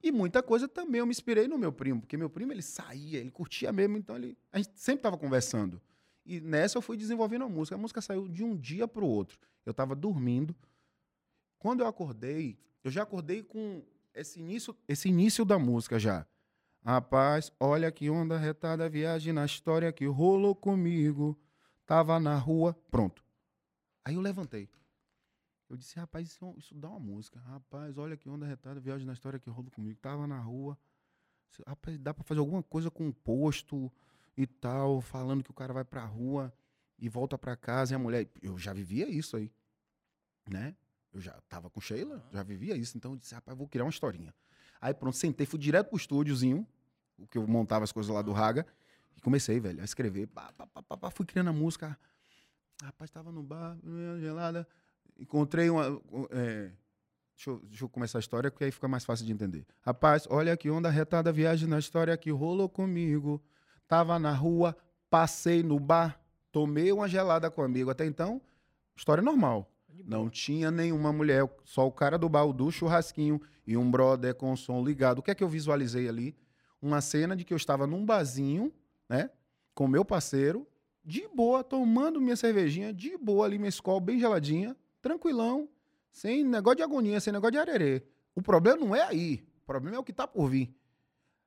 E 0.03 0.13
muita 0.13 0.43
coisa 0.43 0.69
também 0.69 0.99
eu 0.99 1.07
me 1.07 1.13
inspirei 1.13 1.49
no 1.49 1.57
meu 1.57 1.73
primo, 1.73 2.03
porque 2.03 2.15
meu 2.15 2.29
primo 2.29 2.53
ele 2.53 2.61
saía, 2.61 3.19
ele 3.19 3.31
curtia 3.31 3.73
mesmo, 3.73 3.97
então 3.97 4.17
ele, 4.17 4.37
a 4.53 4.59
gente 4.59 4.73
sempre 4.75 5.03
tava 5.03 5.17
conversando. 5.17 5.81
E 6.27 6.41
nessa 6.41 6.79
eu 6.79 6.83
fui 6.83 6.97
desenvolvendo 6.97 7.45
a 7.45 7.49
música. 7.49 7.75
A 7.75 7.79
música 7.79 8.01
saiu 8.01 8.29
de 8.29 8.43
um 8.43 8.57
dia 8.57 8.89
pro 8.89 9.07
outro. 9.07 9.39
Eu 9.65 9.75
tava 9.75 9.95
dormindo. 9.95 10.55
Quando 11.65 11.81
eu 11.81 11.87
acordei, 11.87 12.59
eu 12.85 12.91
já 12.91 13.05
acordei 13.05 13.43
com 13.43 13.83
esse 14.13 14.39
início, 14.39 14.77
esse 14.87 15.09
início 15.09 15.47
da 15.47 15.59
música 15.59 15.99
já. 15.99 16.27
Rapaz, 16.85 17.51
olha 17.59 17.91
que 17.91 18.11
onda 18.11 18.37
retada, 18.37 18.87
viagem 18.87 19.33
na 19.33 19.47
história 19.47 19.91
que 19.91 20.05
rolou 20.05 20.55
comigo. 20.55 21.41
Tava 21.87 22.21
na 22.21 22.37
rua, 22.37 22.75
pronto. 22.91 23.25
Aí 24.05 24.15
eu 24.15 24.21
levantei. 24.21 24.69
Eu 25.71 25.79
disse, 25.79 25.99
rapaz, 25.99 26.29
isso, 26.29 26.55
isso 26.59 26.75
dá 26.75 26.91
uma 26.91 27.01
música. 27.01 27.41
Rapaz, 27.41 27.97
olha 27.97 28.15
que 28.15 28.29
onda 28.29 28.45
retada, 28.45 28.79
viagem 28.79 29.07
na 29.07 29.15
história 29.15 29.39
que 29.39 29.49
rolou 29.49 29.71
comigo. 29.71 29.99
Tava 30.03 30.27
na 30.27 30.39
rua. 30.39 30.79
Rapaz, 31.67 31.99
dá 31.99 32.13
pra 32.13 32.25
fazer 32.25 32.41
alguma 32.41 32.63
coisa 32.63 32.91
com 32.91 33.09
o 33.09 33.15
posto 33.15 33.91
e 34.37 34.47
tal, 34.47 35.01
falando 35.01 35.43
que 35.43 35.51
o 35.51 35.55
cara 35.55 35.73
vai 35.73 35.83
pra 35.83 36.05
rua 36.05 36.53
e 36.99 37.09
volta 37.09 37.39
pra 37.39 37.57
casa 37.57 37.95
e 37.95 37.97
a 37.97 37.99
mulher. 37.99 38.29
Eu 38.43 38.59
já 38.59 38.75
vivia 38.75 39.09
isso 39.09 39.35
aí, 39.35 39.51
né? 40.47 40.77
Eu 41.15 41.21
já 41.21 41.33
tava 41.49 41.71
com 41.71 41.81
Sheila, 41.81 42.21
já 42.33 42.43
vivia 42.43 42.77
isso. 42.77 42.97
Então 42.97 43.13
eu 43.13 43.17
disse, 43.17 43.35
rapaz, 43.35 43.57
vou 43.57 43.69
criar 43.69 43.85
uma 43.85 43.91
historinha. 43.91 44.35
Aí 44.81 44.93
pronto, 44.93 45.17
sentei, 45.17 45.47
fui 45.47 45.59
direto 45.59 45.89
pro 45.89 45.97
estúdiozinho, 45.97 46.67
o 47.17 47.27
que 47.27 47.39
eu 47.39 47.47
montava 47.47 47.85
as 47.85 47.93
coisas 47.93 48.13
lá 48.13 48.21
do 48.21 48.33
Raga, 48.33 48.67
e 49.17 49.21
comecei, 49.21 49.61
velho, 49.61 49.81
a 49.81 49.85
escrever. 49.85 50.27
Pá, 50.27 50.53
pá, 50.53 50.67
pá, 50.67 50.83
pá, 50.83 50.97
pá, 50.97 51.11
fui 51.11 51.25
criando 51.25 51.51
a 51.51 51.53
música. 51.53 51.97
Rapaz, 52.83 53.11
tava 53.11 53.31
no 53.31 53.43
bar, 53.43 53.79
gelada, 54.21 54.67
encontrei 55.19 55.71
uma. 55.71 55.89
um, 55.89 56.27
é, 56.31 56.73
deixa, 57.37 57.51
eu, 57.51 57.61
deixa 57.61 57.85
eu 57.85 57.89
começar 57.89 58.19
a 58.19 58.21
história, 58.21 58.51
porque 58.51 58.65
aí 58.65 58.73
fica 58.73 58.89
mais 58.89 59.05
fácil 59.05 59.25
de 59.25 59.33
entender. 59.33 59.65
Rapaz, 59.81 60.27
olha 60.29 60.57
que 60.57 60.69
onda 60.69 60.91
retada, 60.91 61.33
viagem 61.33 61.69
na 61.69 61.79
história 61.79 62.17
que 62.17 62.31
rolou 62.31 62.69
comigo. 62.69 63.41
Tava 63.87 64.19
na 64.19 64.33
rua, 64.33 64.77
passei 65.09 65.63
no 65.63 65.79
bar, 65.79 66.21
tomei 66.51 66.91
uma 66.91 67.07
gelada 67.07 67.51
com 67.51 67.63
um 67.63 67.65
amigo. 67.65 67.91
Até 67.91 68.05
então, 68.05 68.43
história 68.97 69.23
normal. 69.23 69.71
Não 70.05 70.29
tinha 70.29 70.71
nenhuma 70.71 71.13
mulher, 71.13 71.49
só 71.65 71.87
o 71.87 71.93
cara 71.93 72.19
do 72.19 72.29
bar, 72.29 72.51
do 72.53 72.71
churrasquinho 72.71 73.41
e 73.67 73.77
um 73.77 73.91
brother 73.91 74.35
com 74.35 74.55
som 74.57 74.83
ligado. 74.85 75.19
O 75.19 75.23
que 75.23 75.31
é 75.31 75.35
que 75.35 75.45
eu 75.45 75.49
visualizei 75.49 76.09
ali? 76.09 76.37
Uma 76.81 77.01
cena 77.01 77.37
de 77.37 77.45
que 77.45 77.53
eu 77.53 77.57
estava 77.57 77.87
num 77.87 78.05
barzinho, 78.05 78.73
né? 79.09 79.31
Com 79.75 79.87
meu 79.87 80.05
parceiro, 80.05 80.67
de 81.05 81.29
boa, 81.29 81.63
tomando 81.63 82.21
minha 82.21 82.37
cervejinha, 82.37 82.93
de 82.93 83.17
boa 83.19 83.47
ali, 83.47 83.59
minha 83.59 83.69
escola 83.69 84.01
bem 84.01 84.19
geladinha, 84.19 84.77
tranquilão, 85.03 85.69
sem 86.11 86.43
negócio 86.45 86.77
de 86.77 86.83
agonia, 86.83 87.21
sem 87.21 87.33
negócio 87.33 87.53
de 87.53 87.59
arerê. 87.59 88.03
O 88.35 88.43
problema 88.43 88.79
não 88.79 88.97
é 88.97 89.03
aí, 89.03 89.47
o 89.63 89.67
problema 89.67 89.97
é 89.97 90.01
o 90.01 90.05
que 90.05 90.13
tá 90.13 90.27
por 90.27 90.49
vir. 90.49 90.75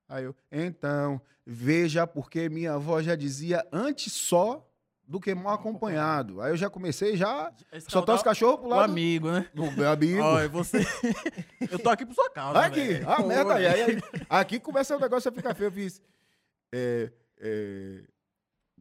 Aí 0.07 0.23
eu, 0.23 0.35
então, 0.51 1.19
veja 1.45 2.05
porque 2.05 2.49
minha 2.49 2.73
avó 2.73 3.01
já 3.01 3.15
dizia 3.15 3.67
antes 3.71 4.13
só 4.13 4.67
do 5.07 5.19
que 5.21 5.33
mal 5.33 5.53
acompanhado. 5.53 6.41
Aí 6.41 6.51
eu 6.51 6.57
já 6.57 6.69
comecei 6.69 7.15
já 7.15 7.51
soltar 7.87 8.15
os 8.15 8.21
cachorros 8.23 8.57
pro 8.59 8.65
O 8.67 8.69
lado 8.69 8.91
amigo, 8.91 9.31
né? 9.31 9.49
do 9.53 9.71
meu 9.71 9.89
amigo. 9.89 10.21
Olha, 10.21 10.49
você. 10.49 10.79
eu 11.71 11.79
tô 11.79 11.89
aqui 11.89 12.05
por 12.05 12.13
sua 12.13 12.29
causa. 12.29 12.59
Aqui, 12.59 12.81
velho. 12.85 13.27
merda 13.27 13.53
aí, 13.55 13.65
aí. 13.67 13.97
Aqui 14.29 14.59
começa 14.59 14.97
o 14.97 14.99
negócio 14.99 15.29
a 15.29 15.31
ficar 15.31 15.55
feio. 15.55 15.67
Eu 15.67 15.71
fiz. 15.71 16.01
é, 16.73 17.11
é, 17.39 18.03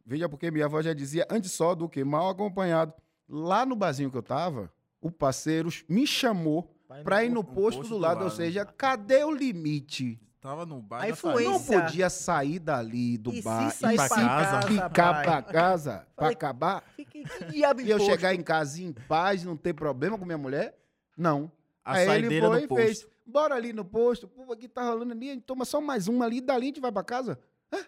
veja 0.05 0.27
porque 0.27 0.51
minha 0.51 0.65
avó 0.65 0.81
já 0.81 0.93
dizia 0.93 1.25
antes 1.29 1.51
só 1.53 1.73
do 1.73 1.87
que 1.87 2.03
mal 2.03 2.29
acompanhado. 2.29 2.93
Lá 3.29 3.65
no 3.65 3.75
barzinho 3.75 4.11
que 4.11 4.17
eu 4.17 4.23
tava, 4.23 4.71
o 5.01 5.09
parceiro 5.11 5.69
me 5.87 6.05
chamou 6.05 6.73
pra 7.03 7.23
ir 7.23 7.29
no 7.29 7.43
posto- 7.43 7.79
posto, 7.79 7.83
do 7.83 7.95
do 7.95 7.97
lado. 7.97 8.23
Ou 8.25 8.29
seja, 8.29 8.65
cadê 8.65 9.23
o 9.23 9.31
limite? 9.31 10.19
Tava 10.47 10.65
no 10.65 10.81
bar. 10.81 11.01
A 11.01 11.09
influência. 11.09 11.77
Não 11.77 11.83
podia 11.83 12.09
sair 12.09 12.57
dali 12.57 13.17
do 13.17 13.33
E 13.33 13.37
se 13.37 13.41
bar 13.41 13.69
sair 13.69 13.95
e 13.95 13.97
pra 13.97 14.07
se 14.07 14.15
casa, 14.15 14.61
ficar 14.61 15.13
pai? 15.13 15.23
pra 15.25 15.41
casa 15.41 16.07
pra 16.15 16.23
Falei, 16.23 16.33
acabar. 16.35 16.83
Que, 16.95 17.03
que, 17.03 17.23
que 17.25 17.45
diabo 17.51 17.81
E 17.81 17.89
eu 17.89 17.99
chegar 17.99 18.33
em 18.33 18.41
casa 18.41 18.81
em 18.81 18.93
paz, 18.93 19.43
não 19.43 19.57
ter 19.57 19.73
problema 19.73 20.17
com 20.17 20.23
minha 20.23 20.37
mulher? 20.37 20.79
Não. 21.17 21.51
A 21.83 21.95
Aí 21.95 22.23
ele 22.23 22.39
foi 22.39 22.63
e 22.63 22.67
fez. 22.69 23.05
Bora 23.25 23.55
ali 23.55 23.73
no 23.73 23.83
posto. 23.83 24.25
Pô, 24.25 24.53
aqui 24.53 24.69
tá 24.69 24.83
rolando 24.83 25.11
ali. 25.11 25.31
A 25.31 25.33
gente 25.33 25.43
toma 25.43 25.65
só 25.65 25.81
mais 25.81 26.07
uma 26.07 26.23
ali. 26.23 26.39
Dali 26.39 26.63
a 26.63 26.67
gente 26.67 26.79
vai 26.79 26.93
pra 26.93 27.03
casa. 27.03 27.37
Hã? 27.69 27.85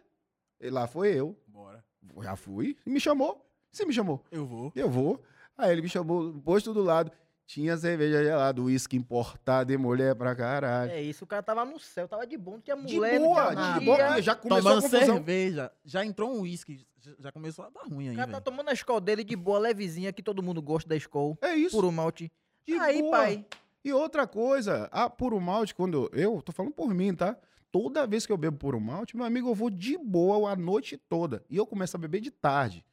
E 0.60 0.70
lá 0.70 0.86
foi 0.86 1.14
eu. 1.14 1.39
Bora. 1.47 1.82
Já 2.22 2.36
fui. 2.36 2.76
E 2.86 2.89
me 2.89 2.99
chamou. 2.99 3.49
Você 3.72 3.86
me 3.86 3.93
chamou. 3.93 4.22
Eu 4.30 4.45
vou. 4.45 4.70
Eu 4.76 4.89
vou. 4.89 5.24
Aí 5.57 5.72
ele 5.72 5.82
me 5.82 5.88
chamou 5.88 6.24
no 6.24 6.41
posto 6.41 6.74
do 6.74 6.82
lado. 6.82 7.10
Tinha 7.52 7.76
cerveja 7.76 8.24
gelada, 8.24 8.62
uísque 8.62 8.95
importado 8.95 9.72
de 9.72 9.76
mulher 9.78 10.14
pra 10.14 10.36
caralho. 10.36 10.91
É 10.91 11.02
isso, 11.02 11.24
o 11.24 11.28
cara 11.28 11.41
tava 11.41 11.66
no 11.66 11.80
céu, 11.80 12.08
tava 12.08 12.28
de 12.28 12.38
bom, 12.38 12.52
não 12.52 12.62
tinha 12.62 12.78
de 12.78 12.95
mulher, 12.95 13.20
não 13.20 13.26
boa, 13.30 13.41
tinha 13.41 13.56
de 13.56 13.56
nada. 13.56 13.86
boa. 13.86 14.22
Já 14.22 14.36
começou 14.36 14.62
Tomando 14.62 14.78
a 14.78 14.82
confusão. 14.84 15.16
cerveja. 15.16 15.72
Já 15.84 16.06
entrou 16.06 16.30
um 16.32 16.41
uísque. 16.41 16.86
já- 17.18 17.32
começou 17.32 17.66
a 17.66 17.70
dar 17.72 17.86
ruim 17.89 18.10
aí, 18.10 18.14
O 18.14 18.18
cara 18.18 18.32
tá 18.34 18.39
tomando 18.39 18.70
a 18.70 18.74
escola 18.74 19.02
dele 19.02 19.24
de 19.24 19.36
boa, 19.36 19.58
levezinha, 19.58 20.14
que 20.14 20.22
todo 20.22 20.43
mundo 20.43 20.62
gosta 20.62 20.88
da 20.88 20.95
escola. 20.95 21.36
É 21.41 21.56
isso. 21.56 21.76
Puro 21.76 21.91
malte. 21.91 22.32
De 22.68 22.74
Aí, 22.78 23.02
boa. 23.02 23.18
pai, 23.18 23.43
E 23.84 23.91
outra 23.93 24.28
coisa, 24.28 24.88
a 24.91 25.10
puro 25.10 25.41
malte, 25.41 25.74
quando 25.74 26.08
eu, 26.14 26.36
eu 26.36 26.41
tô 26.43 26.52
falando 26.52 26.74
por 26.74 26.93
mim, 26.93 27.16
tá? 27.16 27.36
Toda 27.72 28.06
vez 28.06 28.28
que 28.28 28.32
eu 28.32 28.38
bebo 28.38 28.58
puro 28.58 28.80
malte, 28.80 29.18
meu 29.18 29.26
amigo, 29.26 29.50
eu 29.50 29.56
vou 29.56 29.72
de 29.72 29.97
boa 29.97 30.52
a 30.52 30.56
noite 30.56 30.97
toda. 30.97 31.43
E 31.50 31.58
eu 31.58 31.66
começo 31.66 31.97
a 31.97 32.00
beber 32.00 32.22
de 32.22 32.30
tarde. 32.30 32.86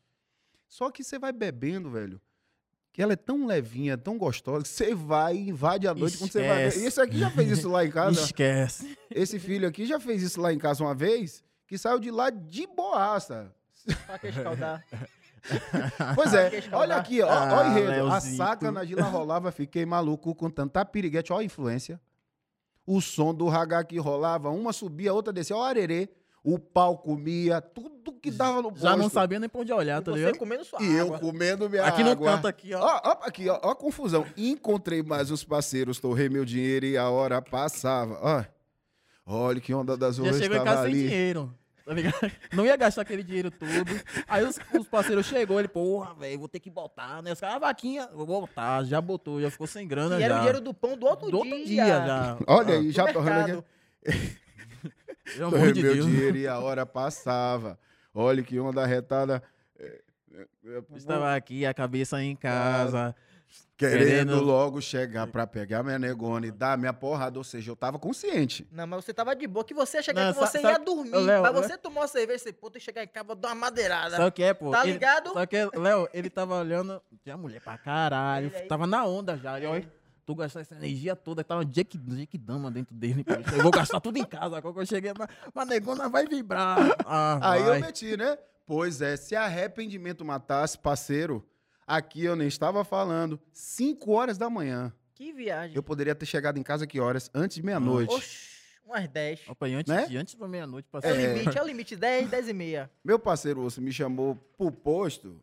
Só 0.67 0.91
que 0.91 1.05
você 1.05 1.19
vai 1.19 1.31
bebendo, 1.33 1.91
velho, 1.91 2.19
que 2.97 3.03
ela 3.03 3.13
é 3.13 3.17
tão 3.17 3.45
levinha, 3.47 3.99
tão 3.99 4.17
gostosa, 4.17 4.63
que 4.63 4.71
você 4.71 4.95
vai 4.95 5.37
e 5.37 5.51
invade 5.51 5.87
a 5.87 5.93
noite 5.93 6.17
quando 6.17 6.33
você 6.33 6.39
vai 6.49 6.63
Esquece. 6.69 6.77
beber. 6.79 6.89
Esse 6.89 7.01
aqui 7.03 7.19
já 7.19 7.31
fez 7.31 7.51
isso 7.51 7.69
lá 7.69 7.85
em 7.85 7.91
casa. 7.91 8.21
Esquece. 8.23 8.99
Esse 9.11 9.39
filho 9.39 9.69
aqui 9.69 9.85
já 9.85 10.01
fez 10.01 10.23
isso 10.23 10.41
lá 10.41 10.51
em 10.51 10.57
casa 10.57 10.83
uma 10.83 10.95
vez, 10.95 11.45
que 11.67 11.77
saiu 11.77 11.99
de 12.01 12.11
lá 12.11 12.31
de 12.31 12.67
boaça. 12.67 13.53
pra 14.07 14.19
que 14.19 14.29
escaldar. 14.29 14.83
Pois 16.15 16.33
é, 16.35 16.65
olha 16.73 16.97
aqui, 16.97 17.21
ó, 17.23 17.27
ó 17.29 17.31
o 17.31 17.61
Ah, 17.61 17.69
enredo. 17.69 17.91
A 17.91 17.95
Leozito. 18.15 18.37
saca 18.37 18.73
na 18.73 18.83
Gila 18.83 19.03
rolava, 19.03 19.53
fiquei 19.53 19.85
maluco 19.87 20.35
com 20.35 20.49
tanta 20.51 20.85
piriguete, 20.85 21.33
ó 21.33 21.39
a 21.39 21.45
influência. 21.45 22.01
O 22.87 23.01
som 23.01 23.35
do 23.35 23.47
ragá 23.47 23.85
que 23.85 23.99
rolava, 23.99 24.49
uma 24.51 24.73
subia, 24.73 25.13
outra 25.13 25.33
descia, 25.33 25.55
ó 25.55 25.61
o 25.61 25.63
arerê. 25.65 26.09
O 26.49 26.61
pau 26.61 26.97
comia, 26.99 27.61
tudo 27.61 28.13
que 28.13 28.31
dava 28.31 28.63
no 28.63 28.73
Já 28.77 28.93
não 28.93 29.05
posto. 29.05 29.15
sabia 29.15 29.41
nem 29.41 29.49
pra 29.49 29.61
onde 29.63 29.73
olhar, 29.73 30.01
tá 30.01 30.13
você 30.13 30.19
ligado? 30.19 30.39
comendo 30.39 30.65
sua 30.65 30.81
E 30.81 30.95
eu 30.95 31.07
água. 31.07 31.19
comendo 31.19 31.69
minha 31.69 31.83
Aqui 31.85 32.05
no 32.05 32.11
água. 32.13 32.33
canto 32.37 32.47
aqui, 32.47 32.73
ó. 32.73 32.81
Ó, 32.81 33.01
ó, 33.05 33.11
aqui, 33.23 33.49
ó, 33.49 33.59
ó 33.65 33.71
a 33.71 33.75
confusão. 33.75 34.25
Encontrei 34.37 35.03
mais 35.03 35.33
os 35.33 35.43
parceiros, 35.43 35.99
torrei 35.99 36.29
meu 36.29 36.45
dinheiro 36.45 36.87
e 36.87 36.97
a 36.97 37.11
hora 37.11 37.43
passava. 37.43 38.17
Ó, 38.23 38.45
olha 39.27 39.61
que 39.61 39.75
onda 39.75 39.97
das 39.97 40.17
Já 40.17 40.23
ruas 40.23 40.37
chegou 40.39 40.57
em 40.57 40.61
estava 40.61 40.77
casa 40.77 40.89
sem 40.89 40.93
ali. 41.01 41.09
dinheiro. 41.09 41.53
tá 41.85 41.93
ligado? 41.95 42.33
Não 42.53 42.65
ia 42.65 42.77
gastar 42.77 43.03
aquele 43.03 43.25
dinheiro 43.25 43.51
todo. 43.51 43.69
Aí 44.29 44.45
os, 44.45 44.57
os 44.79 44.87
parceiros 44.87 45.27
chegou, 45.27 45.59
ele, 45.59 45.67
porra, 45.69 46.15
velho, 46.15 46.39
vou 46.39 46.49
ter 46.49 46.61
que 46.61 46.71
botar, 46.71 47.23
né? 47.23 47.33
Os 47.33 47.41
caras, 47.41 47.57
a 47.57 47.59
vaquinha, 47.59 48.09
vou 48.15 48.25
botar, 48.25 48.85
já 48.85 49.01
botou, 49.01 49.41
já 49.41 49.51
ficou 49.51 49.67
sem 49.67 49.87
grana 49.89 50.17
E 50.17 50.21
já. 50.21 50.25
era 50.27 50.35
o 50.35 50.39
dinheiro 50.39 50.61
do 50.61 50.73
pão 50.73 50.97
do 50.97 51.07
outro 51.07 51.29
do 51.29 51.43
dia. 51.43 51.53
outro 51.55 51.67
dia 51.67 51.87
já. 51.87 52.39
Olha 52.47 52.75
Ah, 52.75 52.79
aí, 52.79 52.91
já 52.93 53.05
do 53.07 53.13
torrando 53.13 53.65
aqui. 54.07 54.37
Pelo 55.35 55.55
amor 55.57 55.73
de 55.73 55.83
meu 55.83 55.95
Deus. 55.95 56.07
dinheiro 56.07 56.37
e 56.37 56.47
a 56.47 56.59
hora 56.59 56.85
passava. 56.87 57.79
Olha 58.15 58.43
que 58.43 58.59
onda 58.61 58.85
retada. 58.87 59.43
É, 59.79 60.01
é, 60.35 60.41
é, 60.67 60.83
Estava 60.97 61.35
aqui, 61.35 61.67
a 61.67 61.75
cabeça 61.75 62.23
em 62.23 62.35
casa. 62.37 63.15
Querendo, 63.77 63.99
querendo- 64.07 64.43
logo 64.43 64.81
chegar 64.81 65.27
pra 65.27 65.47
pegar 65.47 65.83
minha 65.83 65.99
negona 65.99 66.47
e 66.47 66.51
dar 66.51 66.77
minha 66.79 66.93
porrada. 66.93 67.39
Ou 67.39 67.45
seja, 67.45 67.71
eu 67.71 67.77
tava 67.77 67.99
consciente. 67.99 68.67
Não, 68.73 68.87
mas 68.87 69.05
você 69.05 69.13
tava 69.15 69.37
de 69.37 69.47
boa, 69.47 69.65
que 69.65 69.75
você 69.75 69.99
ia 69.99 70.03
chegar 70.03 70.25
Não, 70.27 70.33
que 70.33 70.39
você 70.41 70.59
sabe- 70.61 70.73
ia 70.73 70.79
dormir. 70.79 71.11
Léo, 71.11 71.43
mas 71.43 71.53
Léo. 71.55 71.63
você 71.63 71.79
tomou 71.79 72.03
uma 72.03 72.09
cerveja, 72.09 72.39
você, 72.41 72.53
pô, 72.53 72.71
tem 72.71 72.81
que 72.81 72.85
chegar 72.85 73.05
em 73.05 73.09
casa, 73.09 73.25
vou 73.27 73.37
dar 73.37 73.49
uma 73.49 73.55
madeirada. 73.55 74.27
O 74.27 74.33
que 74.33 74.43
é, 74.43 74.53
pô? 74.55 74.71
Tá 74.71 74.83
Ele- 74.83 74.93
ligado? 74.95 75.31
Só 75.33 75.45
que, 75.47 75.57
Léo, 75.77 76.09
ele 76.13 76.29
tava 76.31 76.59
olhando, 76.59 77.01
tinha 77.23 77.37
mulher 77.37 77.61
pra 77.61 77.77
caralho, 77.79 78.47
Ele 78.49 78.57
aí- 78.57 78.67
tava 78.69 78.87
na 78.87 79.05
onda 79.05 79.37
já. 79.37 79.61
E, 79.61 79.67
olha, 79.67 79.93
tu 80.27 80.35
gastou 80.35 80.61
essa 80.61 80.75
energia 80.75 81.15
toda, 81.15 81.45
tava 81.45 81.63
um 81.63 81.65
Jake, 81.65 81.97
Jake 81.97 82.37
Dama 82.37 82.71
dentro 82.71 82.95
dele. 82.95 83.25
Eu 83.57 83.63
vou 83.63 83.71
gastar 83.71 84.01
tudo 84.01 84.19
em 84.19 84.25
casa. 84.25 84.61
Quando 84.61 84.81
eu 84.81 84.87
cheguei, 84.87 85.13
mas, 85.17 85.29
mas 85.55 85.69
negona 85.69 86.09
vai 86.09 86.27
vibrar. 86.27 86.79
Ah, 87.07 87.53
Aí 87.53 87.63
vai. 87.63 87.77
eu 87.79 87.81
meti, 87.81 88.17
né? 88.17 88.37
Pois 88.67 89.01
é, 89.01 89.17
se 89.17 89.37
arrependimento 89.37 90.25
matasse, 90.25 90.77
parceiro, 90.77 91.47
aqui 91.87 92.25
eu 92.25 92.35
nem 92.35 92.49
estava 92.49 92.85
falando. 92.85 93.41
5 93.53 94.11
horas 94.13 94.37
da 94.37 94.51
manhã. 94.51 94.93
Que 95.15 95.33
viagem. 95.33 95.77
Eu 95.77 95.83
poderia 95.83 96.15
ter 96.15 96.27
chegado 96.27 96.59
em 96.59 96.63
casa 96.63 96.87
que 96.87 96.99
horas? 97.01 97.31
Antes 97.33 97.55
de 97.57 97.63
meia-noite. 97.63 98.13
Oxi, 98.13 98.49
umas 98.85 99.09
10. 99.09 99.49
Opa, 99.49 99.69
e 99.69 99.75
antes, 99.75 99.95
Né? 99.95 100.07
de- 100.07 100.17
antes 100.19 100.35
da 100.35 100.49
meia-noite, 100.49 100.89
É 101.03 101.13
o 101.13 101.17
limite, 101.17 101.57
é 101.59 101.63
o 101.63 101.67
limite. 101.67 101.97
10, 101.97 102.29
10 102.29 102.49
e 102.49 102.53
meia. 102.53 102.91
Meu 103.05 103.19
parceiro 103.19 103.63
Osso 103.63 103.81
me 103.81 103.93
chamou 103.93 104.35
pro 104.59 104.71
posto. 104.73 105.41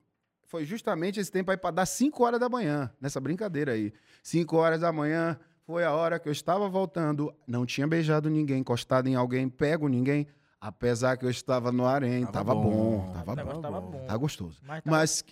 Foi 0.53 0.65
justamente 0.65 1.19
esse 1.19 1.31
tempo 1.31 1.49
aí 1.49 1.57
pra 1.57 1.71
dar 1.71 1.83
5 1.87 2.23
horas 2.23 2.39
da 2.39 2.47
manhã, 2.47 2.87
nessa 3.01 3.19
brincadeira 3.19 3.71
aí. 3.71 3.91
5 4.21 4.55
horas 4.55 4.81
da 4.81 4.91
manhã 4.91 5.35
foi 5.65 5.83
a 5.83 5.91
hora 5.91 6.19
que 6.19 6.27
eu 6.29 6.31
estava 6.31 6.69
voltando. 6.69 7.33
Não 7.47 7.65
tinha 7.65 7.87
beijado 7.87 8.29
ninguém, 8.29 8.59
encostado 8.59 9.07
em 9.09 9.15
alguém, 9.15 9.49
pego 9.49 9.87
ninguém. 9.87 10.27
Apesar 10.61 11.17
que 11.17 11.25
eu 11.25 11.29
estava 11.31 11.71
no 11.71 11.87
harém, 11.87 12.23
tava, 12.27 12.53
bom, 12.53 13.11
tava 13.15 13.31
O 13.31 13.35
negócio 13.35 13.55
bom, 13.55 13.61
tava 13.63 13.81
bom. 13.81 14.05
tá 14.05 14.15
gostoso. 14.15 14.59
Mas 14.61 14.83
tava- 14.83 14.95
Mas, 14.95 15.23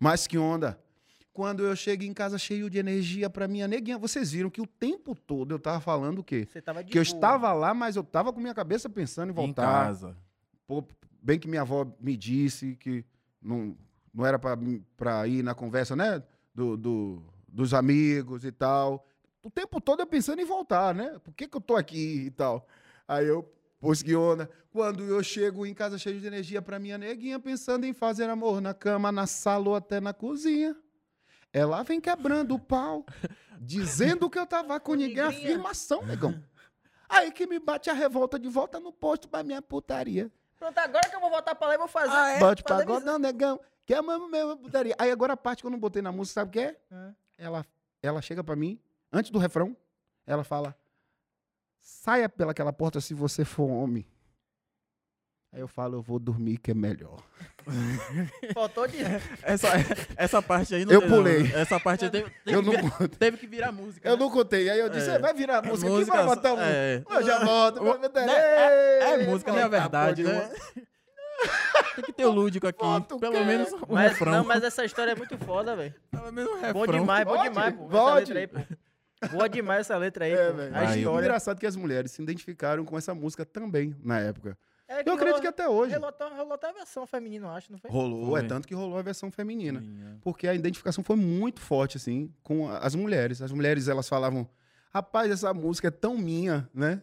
mas 0.00 0.26
que 0.26 0.38
onda. 0.38 0.80
Quando 1.30 1.62
eu 1.62 1.76
chego 1.76 2.02
em 2.04 2.14
casa 2.14 2.38
cheio 2.38 2.70
de 2.70 2.78
energia 2.78 3.28
pra 3.28 3.46
minha 3.46 3.68
neguinha, 3.68 3.98
vocês 3.98 4.32
viram 4.32 4.48
que 4.48 4.62
o 4.62 4.66
tempo 4.66 5.14
todo 5.14 5.52
eu 5.52 5.58
tava 5.58 5.78
falando 5.80 6.20
o 6.20 6.24
quê? 6.24 6.48
Você 6.50 6.62
tava 6.62 6.82
de 6.82 6.90
Que 6.90 6.98
eu 6.98 7.04
boa. 7.04 7.14
estava 7.14 7.52
lá, 7.52 7.74
mas 7.74 7.96
eu 7.96 8.02
tava 8.02 8.32
com 8.32 8.40
minha 8.40 8.54
cabeça 8.54 8.88
pensando 8.88 9.28
em 9.28 9.32
em 9.32 9.34
voltar. 9.34 9.62
casa. 9.62 10.16
Pô, 10.66 10.82
bem 11.22 11.38
que 11.38 11.46
minha 11.46 11.60
avó 11.60 11.86
me 12.00 12.16
disse 12.16 12.76
que 12.76 13.04
não, 13.42 13.76
não 14.12 14.24
era 14.26 14.38
pra 14.38 14.56
pra 14.96 15.26
ir 15.26 15.42
na 15.42 15.54
conversa, 15.54 15.94
né? 15.96 16.22
Do, 16.54 16.76
do- 16.76 17.22
dos 17.48 17.74
amigos 17.74 18.44
e 18.44 18.52
tal. 18.52 19.06
O 19.42 19.50
tempo 19.50 19.80
todo 19.80 20.00
eu 20.00 20.06
pensando 20.06 20.40
em 20.40 20.44
voltar, 20.44 20.94
né? 20.94 21.18
Por 21.24 21.32
que, 21.34 21.48
que 21.48 21.56
eu 21.56 21.60
tô 21.60 21.74
aqui 21.76 22.26
e 22.26 22.30
tal? 22.30 22.66
Aí 23.08 23.26
eu, 23.26 23.42
pôs 23.80 24.02
que 24.02 24.14
onda. 24.14 24.48
Quando 24.70 25.02
eu 25.04 25.22
chego 25.22 25.64
em 25.66 25.74
casa 25.74 25.98
cheio 25.98 26.20
de 26.20 26.26
energia 26.26 26.60
pra 26.62 26.78
minha 26.78 26.96
neguinha, 26.98 27.40
pensando 27.40 27.84
em 27.86 27.92
fazer 27.92 28.28
amor 28.28 28.60
na 28.60 28.72
cama, 28.74 29.10
na 29.10 29.26
sala 29.26 29.68
ou 29.70 29.74
até 29.74 30.00
na 30.00 30.12
cozinha. 30.12 30.76
Ela 31.52 31.82
vem 31.82 32.00
quebrando 32.00 32.54
o 32.54 32.58
pau, 32.58 33.04
dizendo 33.60 34.30
que 34.30 34.38
eu 34.38 34.46
tava 34.46 34.78
com 34.78 34.94
ninguém. 34.94 35.24
Afirmação, 35.24 36.02
negão. 36.06 36.40
Aí 37.08 37.32
que 37.32 37.46
me 37.46 37.58
bate 37.58 37.90
a 37.90 37.92
revolta 37.92 38.38
de 38.38 38.48
volta 38.48 38.78
no 38.78 38.92
posto 38.92 39.28
pra 39.28 39.42
minha 39.42 39.60
putaria. 39.60 40.30
Pronto, 40.56 40.78
agora 40.78 41.08
que 41.08 41.16
eu 41.16 41.20
vou 41.20 41.30
voltar 41.30 41.54
pra 41.56 41.68
lá 41.68 41.74
e 41.74 41.78
vou 41.78 41.88
fazer. 41.88 42.12
Ah, 42.12 42.38
Bote 42.38 42.62
fazer 42.62 42.86
pagodão, 42.86 43.18
negão. 43.18 43.58
Que 43.90 43.94
é 43.94 44.00
mesmo, 44.00 44.28
mesmo 44.28 44.56
putaria. 44.56 44.94
Aí 44.96 45.10
agora 45.10 45.32
a 45.32 45.36
parte 45.36 45.62
que 45.62 45.66
eu 45.66 45.70
não 45.70 45.76
botei 45.76 46.00
na 46.00 46.12
música, 46.12 46.34
sabe 46.34 46.48
o 46.50 46.52
que 46.52 46.60
é? 46.60 46.76
Ah. 46.92 47.10
Ela, 47.36 47.66
ela 48.00 48.22
chega 48.22 48.44
pra 48.44 48.54
mim, 48.54 48.78
antes 49.12 49.32
do 49.32 49.38
refrão, 49.40 49.76
ela 50.24 50.44
fala: 50.44 50.76
saia 51.80 52.28
pelaquela 52.28 52.72
porta 52.72 53.00
se 53.00 53.14
você 53.14 53.44
for 53.44 53.64
homem. 53.68 54.06
Aí 55.52 55.58
eu 55.58 55.66
falo, 55.66 55.96
eu 55.96 56.02
vou 56.02 56.20
dormir 56.20 56.58
que 56.58 56.70
é 56.70 56.74
melhor. 56.74 57.20
Faltou 58.54 58.86
de. 58.86 58.98
Essa, 59.42 59.70
essa 60.16 60.40
parte 60.40 60.72
aí 60.72 60.84
não 60.84 60.92
Eu 60.92 61.00
tem, 61.00 61.10
não. 61.10 61.16
pulei. 61.16 61.52
Essa 61.52 61.80
parte 61.80 62.04
aí 62.04 62.10
teve, 62.12 62.30
teve 62.44 62.56
Eu 62.56 62.62
que 62.62 62.66
não, 62.70 62.82
virar, 62.82 63.08
teve 63.18 63.36
que 63.38 63.46
virar 63.48 63.72
música. 63.72 64.08
eu 64.08 64.16
né? 64.16 64.22
não 64.22 64.30
contei. 64.30 64.70
Aí 64.70 64.78
eu 64.78 64.88
disse, 64.88 65.10
É. 65.10 65.18
vai 65.18 65.34
virar 65.34 65.58
a 65.58 65.62
música, 65.62 65.90
Música, 65.90 66.12
aqui, 66.16 66.24
vai 66.24 66.36
botar 66.36 66.54
um. 66.54 66.60
é. 66.60 67.02
Eu 67.10 67.22
já 67.24 67.44
volto. 67.44 67.82
Né, 67.82 68.08
É, 68.28 69.14
é 69.14 69.26
música, 69.26 69.50
não 69.50 69.58
é 69.58 69.64
a 69.64 69.68
verdade, 69.68 70.22
né? 70.22 70.48
Tem 72.02 72.14
que 72.14 72.22
ter 72.22 72.26
o 72.26 72.30
lúdico 72.30 72.66
aqui. 72.66 72.82
Volta 72.84 73.14
o 73.14 73.20
pelo 73.20 73.32
cara. 73.32 73.44
menos 73.44 73.72
o 73.72 73.78
Mas, 73.88 74.12
refrão. 74.12 74.32
não, 74.32 74.44
mas 74.44 74.62
essa 74.62 74.84
história 74.84 75.12
é 75.12 75.14
muito 75.14 75.36
foda, 75.38 75.74
velho. 75.76 75.94
Pelo 76.10 76.32
menos 76.32 76.50
o 76.50 76.54
refrão. 76.56 76.72
Bom 76.72 76.86
demais, 76.86 77.24
bom 77.24 77.42
demais, 77.42 77.74
pô. 77.74 77.82
Essa 77.84 77.90
volte. 77.90 78.32
letra 78.32 78.58
aí, 78.60 78.66
pô. 78.66 78.76
Boa 79.32 79.48
demais 79.48 79.80
essa 79.80 79.96
letra 79.98 80.24
aí, 80.24 80.32
É, 80.32 80.50
pô. 80.50 80.60
A 80.74 80.78
Aí, 80.80 80.98
história. 81.00 81.24
engraçado 81.26 81.58
que 81.60 81.66
as 81.66 81.76
mulheres 81.76 82.10
se 82.10 82.22
identificaram 82.22 82.84
com 82.84 82.96
essa 82.96 83.14
música 83.14 83.44
também, 83.44 83.94
na 84.02 84.18
época. 84.18 84.56
É 84.88 85.02
Eu 85.08 85.12
acredito 85.12 85.40
que 85.40 85.46
até 85.46 85.68
hoje. 85.68 85.92
Rolou, 85.94 86.08
até- 86.08 86.28
rolou 86.34 86.52
até 86.54 86.68
a 86.70 86.72
versão 86.72 87.06
feminina, 87.06 87.46
eu 87.46 87.50
acho, 87.52 87.70
não 87.70 87.78
foi? 87.78 87.90
Rolou, 87.90 88.30
Foi. 88.30 88.40
é 88.40 88.42
tanto 88.42 88.66
que 88.66 88.74
rolou 88.74 88.98
a 88.98 89.02
versão 89.02 89.30
feminina. 89.30 89.80
Sim, 89.80 90.00
é. 90.04 90.16
porque 90.20 90.48
a 90.48 90.54
identificação 90.54 91.04
foi 91.04 91.14
muito 91.14 91.60
forte, 91.60 91.96
assim, 91.96 92.32
com 92.42 92.68
as 92.68 92.94
mulheres. 92.96 93.40
As 93.40 93.52
mulheres, 93.52 93.86
elas 93.86 94.08
falavam, 94.08 94.48
rapaz, 94.92 95.30
essa 95.30 95.54
música 95.54 95.86
é 95.88 95.90
tão 95.92 96.16
minha, 96.16 96.68
né? 96.74 97.00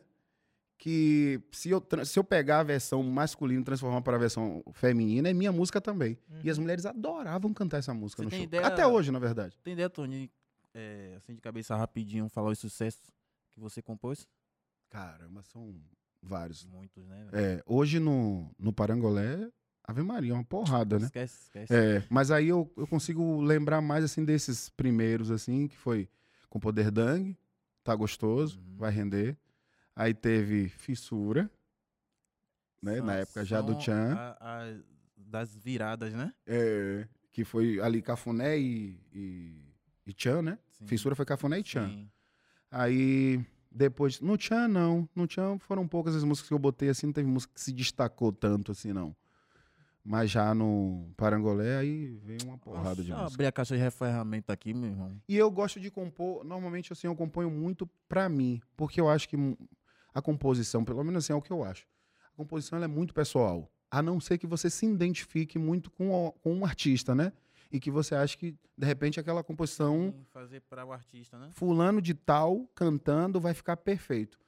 Que 0.78 1.42
se 1.52 1.70
eu, 1.72 1.84
se 2.06 2.20
eu 2.20 2.24
pegar 2.24 2.60
a 2.60 2.64
versão 2.64 3.02
masculina 3.02 3.62
e 3.62 3.64
transformar 3.64 4.02
para 4.02 4.16
a 4.16 4.20
versão 4.20 4.64
feminina, 4.74 5.28
é 5.30 5.34
minha 5.34 5.52
música 5.52 5.82
também. 5.82 6.18
E 6.44 6.50
as 6.50 6.58
mulheres 6.60 6.86
adoravam 6.86 7.52
cantar 7.54 7.78
essa 7.80 7.94
música 7.94 8.22
Você 8.22 8.26
no 8.26 8.30
tem 8.30 8.40
show. 8.40 8.46
ideia- 8.46 8.68
Até 8.68 8.86
hoje, 8.86 9.12
na 9.12 9.18
verdade. 9.20 9.58
Tem 9.64 9.74
ideia, 9.74 9.90
Tony, 9.90 10.32
é, 10.76 11.16
assim 11.18 11.34
de 11.34 11.42
cabeça 11.42 11.76
rapidinho, 11.76 12.30
falar 12.30 12.52
os 12.52 12.60
sucessos 12.60 13.02
que 13.54 13.60
você 13.60 13.82
compôs? 13.82 14.28
Caramba, 14.90 15.42
são 15.44 15.76
vários. 16.22 16.64
Muitos, 16.66 17.06
né? 17.08 17.28
É, 17.34 17.64
hoje 17.66 18.00
no, 18.00 18.52
no 18.60 18.72
Parangolé, 18.72 19.50
Ave 19.84 20.04
Maria, 20.04 20.36
uma 20.36 20.44
porrada, 20.44 21.00
né? 21.00 21.06
Esquece, 21.06 21.42
esquece. 21.44 21.74
É, 21.74 22.04
mas 22.10 22.30
aí 22.30 22.50
eu, 22.50 22.72
eu 22.78 22.86
consigo 22.86 23.42
lembrar 23.42 23.82
mais 23.82 24.04
assim 24.04 24.24
desses 24.24 24.70
primeiros, 24.70 25.32
assim, 25.32 25.68
que 25.68 25.76
foi 25.76 26.08
com 26.50 26.60
Poder 26.60 26.92
Dang, 26.92 27.36
tá 27.84 27.96
gostoso, 27.96 28.60
Uhum. 28.60 28.76
vai 28.78 28.92
render. 28.92 29.36
Aí 30.00 30.14
teve 30.14 30.70
Fissura, 30.70 31.50
né? 32.82 32.98
São- 32.98 33.06
na 33.06 33.14
época 33.16 33.44
já 33.46 33.62
do 33.62 33.72
são 33.74 33.80
Tchan, 33.82 34.14
a- 34.16 34.38
a- 34.40 34.78
das 35.18 35.56
viradas, 35.56 36.14
né? 36.14 36.34
é, 36.46 37.08
que 37.32 37.44
foi 37.44 37.80
ali 37.82 38.02
Cafuné 38.02 38.58
e, 38.58 39.00
e, 39.14 39.62
e 40.06 40.14
Tchan, 40.14 40.42
né? 40.42 40.60
Sim. 40.72 40.88
Fissura 40.88 41.16
foi 41.16 41.26
Cafuné 41.26 41.60
e 41.60 41.64
Tchan. 41.64 41.90
Sim. 41.90 42.10
Aí 42.70 43.44
depois, 43.72 44.20
no 44.22 44.38
Tchan 44.38 44.68
não, 44.68 45.08
no 45.16 45.26
Tchan 45.28 45.58
foram 45.60 45.88
poucas 45.88 46.16
as 46.16 46.24
músicas 46.24 46.48
que 46.48 46.54
eu 46.54 46.60
botei 46.60 46.90
assim, 46.90 47.08
não 47.08 47.14
teve 47.14 47.28
música 47.30 47.54
que 47.54 47.62
se 47.62 47.72
destacou 47.74 48.32
tanto 48.32 48.72
assim 48.72 48.94
não. 48.94 49.16
Mas 50.04 50.32
já 50.32 50.56
no 50.56 51.12
Parangolé 51.18 51.78
aí 51.80 52.16
veio 52.24 52.40
uma 52.46 52.58
porrada 52.58 52.96
de 52.96 53.02
Deixa 53.10 53.14
eu 53.14 53.18
música. 53.24 53.36
abrir 53.36 53.46
a 53.48 53.52
caixa 53.52 53.78
de 53.78 53.92
ferramenta 53.92 54.54
aqui, 54.54 54.74
meu 54.74 54.90
irmão. 54.92 55.22
E 55.28 55.36
eu 55.36 55.52
gosto 55.52 55.82
de 55.82 55.92
compor, 55.92 56.46
normalmente 56.46 56.94
assim, 56.94 57.08
eu 57.08 57.16
componho 57.16 57.52
muito 57.52 57.86
pra 58.08 58.30
mim, 58.30 58.62
porque 58.78 59.02
eu 59.02 59.10
acho 59.10 59.28
que 59.28 59.36
a 60.18 60.22
composição, 60.22 60.84
pelo 60.84 61.04
menos 61.04 61.24
assim 61.24 61.34
é 61.34 61.36
o 61.36 61.42
que 61.42 61.52
eu 61.52 61.64
acho. 61.64 61.86
A 62.34 62.36
composição 62.38 62.82
é 62.82 62.88
muito 62.88 63.14
pessoal, 63.14 63.72
a 63.92 64.02
não 64.02 64.20
ser 64.20 64.38
que 64.38 64.48
você 64.48 64.70
se 64.70 64.86
identifique 64.86 65.60
muito 65.60 65.92
com, 65.92 66.10
o- 66.12 66.32
com 66.32 66.54
um 66.56 66.66
artista, 66.66 67.14
né? 67.14 67.32
E 67.72 67.80
que 67.80 67.92
você 67.92 68.16
acha 68.16 68.38
que 68.38 68.56
de 68.78 68.86
repente 68.86 69.20
aquela 69.20 69.44
composição 69.44 70.14
Sim, 70.16 70.26
Fazer 70.32 70.62
para 70.62 70.86
o 70.86 70.92
artista, 70.92 71.38
né? 71.38 71.50
fulano 71.52 72.02
de 72.02 72.14
tal 72.14 72.68
cantando 72.74 73.40
vai 73.40 73.54
ficar 73.54 73.78
perfeito. 73.78 74.40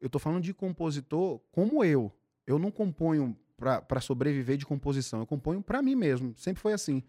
Eu 0.00 0.08
tô 0.08 0.18
falando 0.18 0.42
de 0.42 0.54
compositor 0.54 1.40
como 1.50 1.82
eu. 1.82 2.12
Eu 2.46 2.58
não 2.58 2.70
componho 2.70 3.36
para 3.56 4.00
sobreviver 4.00 4.56
de 4.56 4.64
composição, 4.64 5.18
eu 5.20 5.26
componho 5.26 5.60
para 5.60 5.82
mim 5.82 5.96
mesmo. 5.96 6.32
Sempre 6.36 6.60
foi 6.62 6.72
assim. 6.72 7.02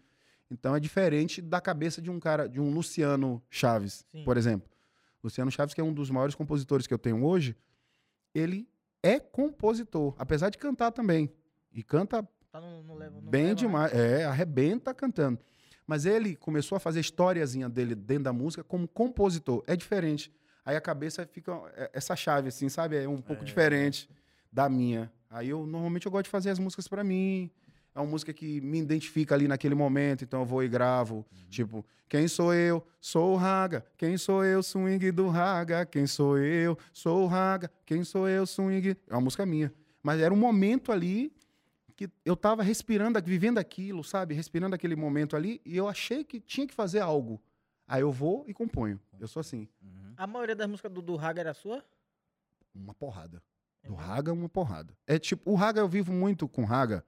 Então 0.50 0.74
é 0.74 0.80
diferente 0.80 1.40
da 1.40 1.60
cabeça 1.60 2.02
de 2.02 2.10
um 2.10 2.18
cara, 2.18 2.48
de 2.48 2.60
um 2.60 2.72
Luciano 2.74 3.40
Chaves, 3.48 4.04
Sim. 4.10 4.24
por 4.24 4.36
exemplo. 4.36 4.68
Luciano 5.22 5.50
Chaves, 5.50 5.74
que 5.74 5.80
é 5.80 5.84
um 5.84 5.92
dos 5.94 6.10
maiores 6.10 6.34
compositores 6.34 6.86
que 6.88 6.94
eu 6.94 6.98
tenho 6.98 7.24
hoje, 7.24 7.54
ele 8.34 8.68
é 9.02 9.18
compositor, 9.18 10.14
apesar 10.18 10.50
de 10.50 10.58
cantar 10.58 10.90
também. 10.92 11.30
E 11.72 11.82
canta 11.82 12.26
Tá 12.52 12.60
no, 12.60 12.82
no 12.82 12.94
level, 12.94 13.20
no 13.22 13.30
Bem 13.30 13.42
level, 13.42 13.54
né? 13.54 13.54
demais. 13.54 13.92
É, 13.94 14.24
arrebenta 14.24 14.92
cantando. 14.92 15.38
Mas 15.86 16.04
ele 16.04 16.34
começou 16.34 16.74
a 16.76 16.80
fazer 16.80 16.98
a 16.98 17.00
historiazinha 17.00 17.68
dele 17.68 17.94
dentro 17.94 18.24
da 18.24 18.32
música 18.32 18.64
como 18.64 18.88
compositor. 18.88 19.62
É 19.68 19.76
diferente. 19.76 20.32
Aí 20.64 20.74
a 20.76 20.80
cabeça 20.80 21.24
fica 21.26 21.52
é, 21.76 21.90
essa 21.92 22.14
chave, 22.16 22.48
assim, 22.48 22.68
sabe? 22.68 22.96
É 22.96 23.08
um 23.08 23.22
pouco 23.22 23.42
É. 23.42 23.44
diferente 23.44 24.08
da 24.52 24.68
minha. 24.68 25.12
Aí 25.30 25.48
eu 25.48 25.64
normalmente 25.64 26.06
eu 26.06 26.12
gosto 26.12 26.24
de 26.24 26.30
fazer 26.30 26.50
as 26.50 26.58
músicas 26.58 26.88
pra 26.88 27.04
mim. 27.04 27.50
É 27.94 28.00
uma 28.00 28.06
música 28.06 28.32
que 28.32 28.60
me 28.60 28.78
identifica 28.78 29.34
ali 29.34 29.48
naquele 29.48 29.74
momento, 29.74 30.22
então 30.24 30.40
eu 30.40 30.46
vou 30.46 30.62
e 30.62 30.68
gravo. 30.68 31.26
Tipo, 31.48 31.84
quem 32.08 32.28
sou 32.28 32.54
eu? 32.54 32.84
Sou 33.00 33.34
o 33.34 33.36
Raga. 33.36 33.84
Quem 33.96 34.16
sou 34.16 34.44
eu? 34.44 34.62
Swing 34.62 35.10
do 35.10 35.28
Raga. 35.28 35.84
Quem 35.86 36.06
sou 36.06 36.38
eu? 36.38 36.78
Sou 36.92 37.24
o 37.24 37.26
Raga. 37.26 37.70
Quem 37.84 38.04
sou 38.04 38.28
eu? 38.28 38.46
Swing. 38.46 38.96
É 39.08 39.14
uma 39.14 39.20
música 39.20 39.44
minha. 39.44 39.72
Mas 40.02 40.20
era 40.20 40.32
um 40.32 40.36
momento 40.36 40.92
ali 40.92 41.32
que 41.96 42.08
eu 42.24 42.34
tava 42.34 42.62
respirando, 42.62 43.20
vivendo 43.22 43.58
aquilo, 43.58 44.02
sabe? 44.02 44.34
Respirando 44.34 44.74
aquele 44.74 44.96
momento 44.96 45.36
ali, 45.36 45.60
e 45.66 45.76
eu 45.76 45.86
achei 45.86 46.24
que 46.24 46.40
tinha 46.40 46.66
que 46.66 46.72
fazer 46.72 47.00
algo. 47.00 47.40
Aí 47.86 48.00
eu 48.00 48.10
vou 48.10 48.44
e 48.46 48.54
componho. 48.54 48.98
Eu 49.18 49.28
sou 49.28 49.40
assim, 49.40 49.68
Uhum. 49.82 50.14
A 50.16 50.26
maioria 50.26 50.54
das 50.56 50.68
músicas 50.68 50.92
do, 50.92 51.02
do 51.02 51.16
Raga 51.16 51.40
era 51.40 51.52
sua? 51.54 51.84
uma 52.74 52.94
porrada. 52.94 53.42
É 53.82 53.88
Do 53.88 53.94
mesmo? 53.96 54.06
Raga, 54.06 54.32
uma 54.32 54.48
porrada. 54.48 54.96
É 55.06 55.18
tipo, 55.18 55.50
o 55.50 55.54
Raga 55.54 55.80
eu 55.80 55.88
vivo 55.88 56.12
muito 56.12 56.48
com 56.48 56.64
Raga. 56.64 57.04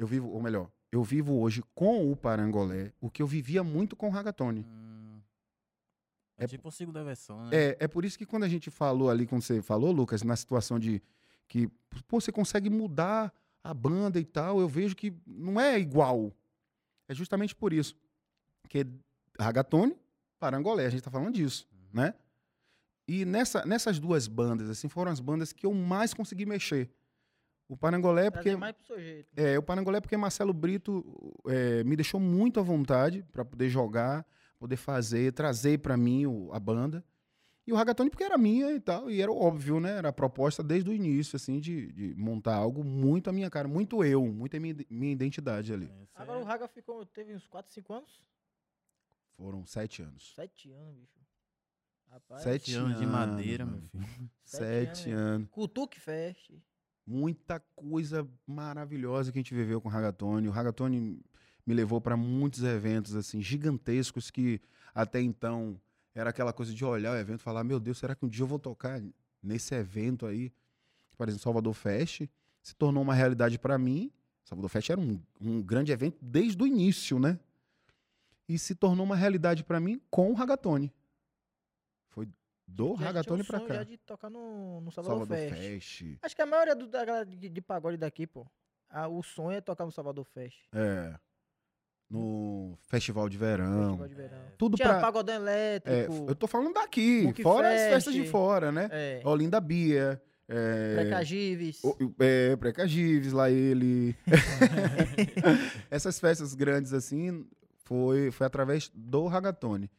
Eu 0.00 0.06
vivo, 0.06 0.30
ou 0.30 0.40
melhor, 0.40 0.70
eu 0.90 1.04
vivo 1.04 1.38
hoje 1.38 1.62
com 1.74 2.10
o 2.10 2.16
Parangolé, 2.16 2.90
o 3.02 3.10
que 3.10 3.20
eu 3.20 3.26
vivia 3.26 3.62
muito 3.62 3.94
com 3.94 4.08
o 4.08 4.10
Ragatone. 4.10 4.64
Hum. 4.66 5.20
É, 6.38 6.44
É- 6.44 6.48
tipo 6.48 6.66
a 6.66 6.72
segunda 6.72 7.04
versão, 7.04 7.44
né? 7.44 7.50
É, 7.52 7.76
é 7.80 7.86
por 7.86 8.02
isso 8.02 8.16
que 8.16 8.24
quando 8.24 8.44
a 8.44 8.48
gente 8.48 8.70
falou 8.70 9.10
ali, 9.10 9.26
quando 9.26 9.42
você 9.42 9.60
falou, 9.60 9.92
Lucas, 9.92 10.22
na 10.22 10.34
situação 10.36 10.78
de 10.78 11.02
que 11.46 11.68
pô, 12.08 12.18
você 12.18 12.32
consegue 12.32 12.70
mudar 12.70 13.30
a 13.62 13.74
banda 13.74 14.18
e 14.18 14.24
tal, 14.24 14.58
eu 14.58 14.66
vejo 14.66 14.96
que 14.96 15.12
não 15.26 15.60
é 15.60 15.78
igual. 15.78 16.32
É 17.06 17.14
justamente 17.14 17.54
por 17.54 17.70
isso. 17.70 17.94
Que 18.70 18.86
Ragatone, 19.38 19.94
Parangolé, 20.38 20.86
a 20.86 20.90
gente 20.90 21.02
tá 21.02 21.10
falando 21.10 21.34
disso, 21.34 21.68
né? 21.92 22.14
E 23.06 23.26
nessa, 23.26 23.66
nessas 23.66 23.98
duas 23.98 24.26
bandas, 24.26 24.70
assim, 24.70 24.88
foram 24.88 25.12
as 25.12 25.20
bandas 25.20 25.52
que 25.52 25.66
eu 25.66 25.74
mais 25.74 26.14
consegui 26.14 26.46
mexer. 26.46 26.88
O 27.72 27.76
Parangolé, 27.76 28.26
é 28.26 28.30
porque 28.32 28.56
mais 28.56 28.74
pro 28.74 28.84
seu 28.84 28.98
jeito. 29.00 29.28
é, 29.36 29.56
o 29.56 29.62
Parangolé 29.62 30.00
porque 30.00 30.16
Marcelo 30.16 30.52
Brito 30.52 31.04
é, 31.46 31.84
me 31.84 31.94
deixou 31.94 32.18
muito 32.18 32.58
à 32.58 32.62
vontade 32.64 33.22
para 33.30 33.44
poder 33.44 33.68
jogar, 33.68 34.26
poder 34.58 34.76
fazer, 34.76 35.32
trazer 35.32 35.78
para 35.78 35.96
mim 35.96 36.26
o- 36.26 36.52
a 36.52 36.58
banda. 36.58 37.04
E 37.64 37.72
o 37.72 37.76
Ragatone 37.76 38.10
porque 38.10 38.24
era 38.24 38.36
minha 38.36 38.72
e 38.72 38.80
tal, 38.80 39.08
e 39.08 39.22
era 39.22 39.30
óbvio, 39.30 39.78
né? 39.78 39.92
Era 39.98 40.08
a 40.08 40.12
proposta 40.12 40.64
desde 40.64 40.90
o 40.90 40.92
início, 40.92 41.36
assim, 41.36 41.60
de, 41.60 41.92
de 41.92 42.14
montar 42.16 42.56
algo 42.56 42.82
muito 42.82 43.30
a 43.30 43.32
minha 43.32 43.48
cara, 43.48 43.68
muito 43.68 44.02
eu, 44.02 44.26
muito 44.26 44.56
a 44.56 44.58
minha, 44.60 44.74
minha 44.90 45.12
identidade 45.12 45.72
ali. 45.72 45.84
Esse 46.02 46.10
Agora 46.16 46.40
é- 46.40 46.42
o 46.42 46.44
Raga 46.44 46.66
ficou, 46.66 47.06
teve 47.06 47.32
uns 47.36 47.46
4, 47.46 47.72
5 47.72 47.92
anos? 47.92 48.20
Foram 49.36 49.64
sete 49.64 50.02
anos. 50.02 50.32
7 50.34 50.72
anos, 50.72 50.96
bicho. 50.96 51.20
Rapaz, 52.08 52.42
Sete 52.42 52.72
Sete 52.72 52.74
anos 52.74 52.98
de 52.98 53.06
madeira, 53.06 53.64
mano. 53.64 53.88
meu 53.94 54.02
filho. 54.06 54.30
Sete 54.42 54.96
Sete 54.96 55.10
anos, 55.10 55.22
anos. 55.22 55.48
Cutuque 55.50 56.00
Fest. 56.00 56.50
Muita 57.12 57.58
coisa 57.74 58.24
maravilhosa 58.46 59.32
que 59.32 59.38
a 59.38 59.40
gente 59.40 59.52
viveu 59.52 59.80
com 59.80 59.88
o 59.88 59.90
Ragatone. 59.90 60.46
O 60.46 60.52
Ragatone 60.52 61.20
me 61.66 61.74
levou 61.74 62.00
para 62.00 62.16
muitos 62.16 62.62
eventos 62.62 63.16
assim 63.16 63.42
gigantescos 63.42 64.30
que 64.30 64.60
até 64.94 65.20
então 65.20 65.76
era 66.14 66.30
aquela 66.30 66.52
coisa 66.52 66.72
de 66.72 66.84
olhar 66.84 67.10
o 67.10 67.16
evento 67.16 67.40
e 67.40 67.42
falar: 67.42 67.64
Meu 67.64 67.80
Deus, 67.80 67.98
será 67.98 68.14
que 68.14 68.24
um 68.24 68.28
dia 68.28 68.44
eu 68.44 68.46
vou 68.46 68.60
tocar 68.60 69.02
nesse 69.42 69.74
evento 69.74 70.24
aí? 70.24 70.52
Por 71.16 71.26
exemplo, 71.26 71.42
Salvador 71.42 71.74
Fest 71.74 72.28
se 72.62 72.76
tornou 72.76 73.02
uma 73.02 73.12
realidade 73.12 73.58
para 73.58 73.76
mim. 73.76 74.12
Salvador 74.44 74.70
Fest 74.70 74.90
era 74.90 75.00
um, 75.00 75.20
um 75.40 75.60
grande 75.60 75.90
evento 75.90 76.16
desde 76.22 76.62
o 76.62 76.66
início, 76.66 77.18
né? 77.18 77.40
E 78.48 78.56
se 78.56 78.76
tornou 78.76 79.04
uma 79.04 79.16
realidade 79.16 79.64
para 79.64 79.80
mim 79.80 80.00
com 80.08 80.30
o 80.30 80.34
Ragatone. 80.34 80.92
Do 82.72 82.94
a 82.94 82.98
Ragatone 82.98 83.44
para 83.44 83.58
sonho 83.58 83.68
já 83.68 83.78
cá. 83.78 83.84
de 83.84 83.98
tocar 83.98 84.30
no, 84.30 84.80
no 84.80 84.90
Salvador, 84.92 85.26
Salvador 85.26 85.48
Fest. 85.58 85.98
Fest. 85.98 86.18
Acho 86.22 86.36
que 86.36 86.42
a 86.42 86.46
maioria 86.46 86.74
do, 86.76 86.86
da 86.86 87.04
galera 87.04 87.26
de, 87.26 87.48
de 87.48 87.60
pagode 87.60 87.96
daqui, 87.96 88.26
pô. 88.26 88.46
ah, 88.88 89.08
o 89.08 89.22
sonho 89.22 89.56
é 89.58 89.60
tocar 89.60 89.84
no 89.84 89.92
Salvador 89.92 90.24
Fest. 90.24 90.56
É. 90.72 91.14
No 92.08 92.76
Festival 92.88 93.28
de 93.28 93.38
Verão. 93.38 93.82
Festival 93.88 94.08
de 94.08 94.14
verão. 94.14 94.38
Tudo 94.58 94.76
Tinha 94.76 94.88
pra. 94.88 95.00
pagodão 95.00 95.34
É, 95.34 95.38
elétrico. 95.38 96.26
eu 96.28 96.34
tô 96.34 96.46
falando 96.48 96.74
daqui, 96.74 97.32
fora 97.42 97.68
as 97.68 97.80
Fest. 97.80 97.92
festas 97.94 98.14
de 98.14 98.26
fora, 98.26 98.72
né? 98.72 98.88
É. 98.90 99.20
Olinda 99.24 99.60
Bia. 99.60 100.20
É, 100.48 100.94
Precagives. 100.96 101.80
o- 101.84 101.96
é, 102.18 102.56
Precagives, 102.56 103.32
lá 103.32 103.48
ele. 103.48 104.16
Essas 105.90 106.18
festas 106.18 106.54
grandes 106.54 106.92
assim, 106.92 107.46
foi, 107.84 108.30
foi 108.30 108.46
através 108.46 108.90
do 108.94 109.26
Ragatone. 109.26 109.90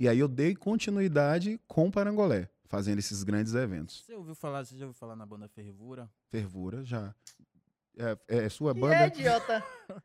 E 0.00 0.08
aí 0.08 0.18
eu 0.18 0.26
dei 0.26 0.56
continuidade 0.56 1.60
com 1.68 1.88
o 1.88 1.92
Parangolé, 1.92 2.48
fazendo 2.64 2.98
esses 3.00 3.22
grandes 3.22 3.52
eventos. 3.54 4.02
Você 4.06 4.14
ouviu 4.14 4.34
falar, 4.34 4.64
você 4.64 4.74
já 4.74 4.86
ouviu 4.86 4.98
falar 4.98 5.14
na 5.14 5.26
banda 5.26 5.46
Fervura? 5.46 6.10
Fervura, 6.30 6.82
já. 6.82 7.14
É, 7.98 8.16
é 8.44 8.48
sua 8.48 8.72
Que 8.72 8.80
banda? 8.80 8.94
é, 8.94 9.06
idiota. 9.08 9.62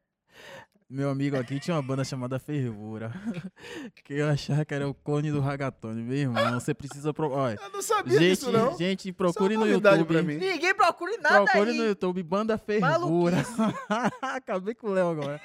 Meu 0.89 1.09
amigo 1.09 1.37
aqui 1.37 1.61
tinha 1.61 1.75
uma 1.77 1.81
banda 1.81 2.03
chamada 2.03 2.37
Fervura. 2.37 3.09
que 4.03 4.15
eu 4.15 4.27
achava 4.27 4.65
que 4.65 4.73
era 4.73 4.87
o 4.87 4.93
clone 4.93 5.31
do 5.31 5.39
Ragatone. 5.39 6.03
Meu 6.03 6.17
irmão, 6.17 6.59
você 6.59 6.73
precisa. 6.73 7.13
Pro... 7.13 7.31
Olha, 7.31 7.57
Eu 7.63 7.69
não 7.69 7.81
sabia 7.81 8.19
gente, 8.19 8.29
disso, 8.39 8.51
não. 8.51 8.77
gente, 8.77 9.13
procure 9.13 9.55
no 9.55 9.65
YouTube. 9.65 10.03
pra 10.05 10.21
mim. 10.21 10.35
Ninguém 10.35 10.75
procure 10.75 11.17
nada 11.17 11.45
Procure 11.45 11.71
aí. 11.71 11.77
no 11.77 11.85
YouTube, 11.85 12.21
Banda 12.21 12.57
Fervura. 12.57 13.37
Acabei 14.21 14.75
com 14.75 14.87
o 14.87 14.91
Léo 14.93 15.07
agora. 15.09 15.41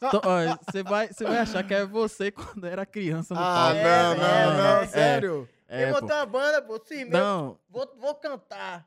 Você 0.00 0.82
vai, 0.82 1.08
você 1.08 1.24
vai 1.24 1.38
achar 1.38 1.62
que 1.66 1.74
é 1.74 1.84
você 1.84 2.30
quando 2.32 2.64
era 2.66 2.84
criança 2.86 3.34
no 3.34 3.40
Ah, 3.40 3.44
palco. 3.44 3.76
É, 3.78 3.84
não, 3.84 4.16
não, 4.16 4.24
é, 4.26 4.56
não, 4.56 4.76
é. 4.82 4.86
sério. 4.86 5.48
É, 5.68 5.90
eu 5.90 5.94
pô. 5.94 6.00
montei 6.00 6.16
uma 6.16 6.26
banda, 6.26 6.62
pô. 6.62 6.80
Sim, 6.84 7.04
meu, 7.06 7.18
Não, 7.18 7.58
vou, 7.68 7.92
vou 7.98 8.14
cantar. 8.14 8.86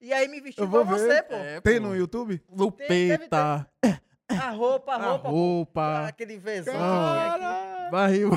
E 0.00 0.12
aí 0.12 0.28
me 0.28 0.40
vestiu 0.40 0.68
pra 0.68 0.82
ver. 0.82 0.98
você, 0.98 1.22
pô. 1.22 1.34
é, 1.34 1.60
Tem 1.60 1.80
pô. 1.80 1.88
no 1.88 1.96
YouTube? 1.96 2.42
Lupeta, 2.50 3.66
A 4.28 4.50
roupa, 4.50 4.92
a 4.92 4.96
a 4.96 5.08
roupa. 5.12 5.28
roupa, 5.28 6.06
Aquele 6.08 6.36
vezão. 6.36 6.74
Ah, 6.76 7.88
barril. 7.90 8.30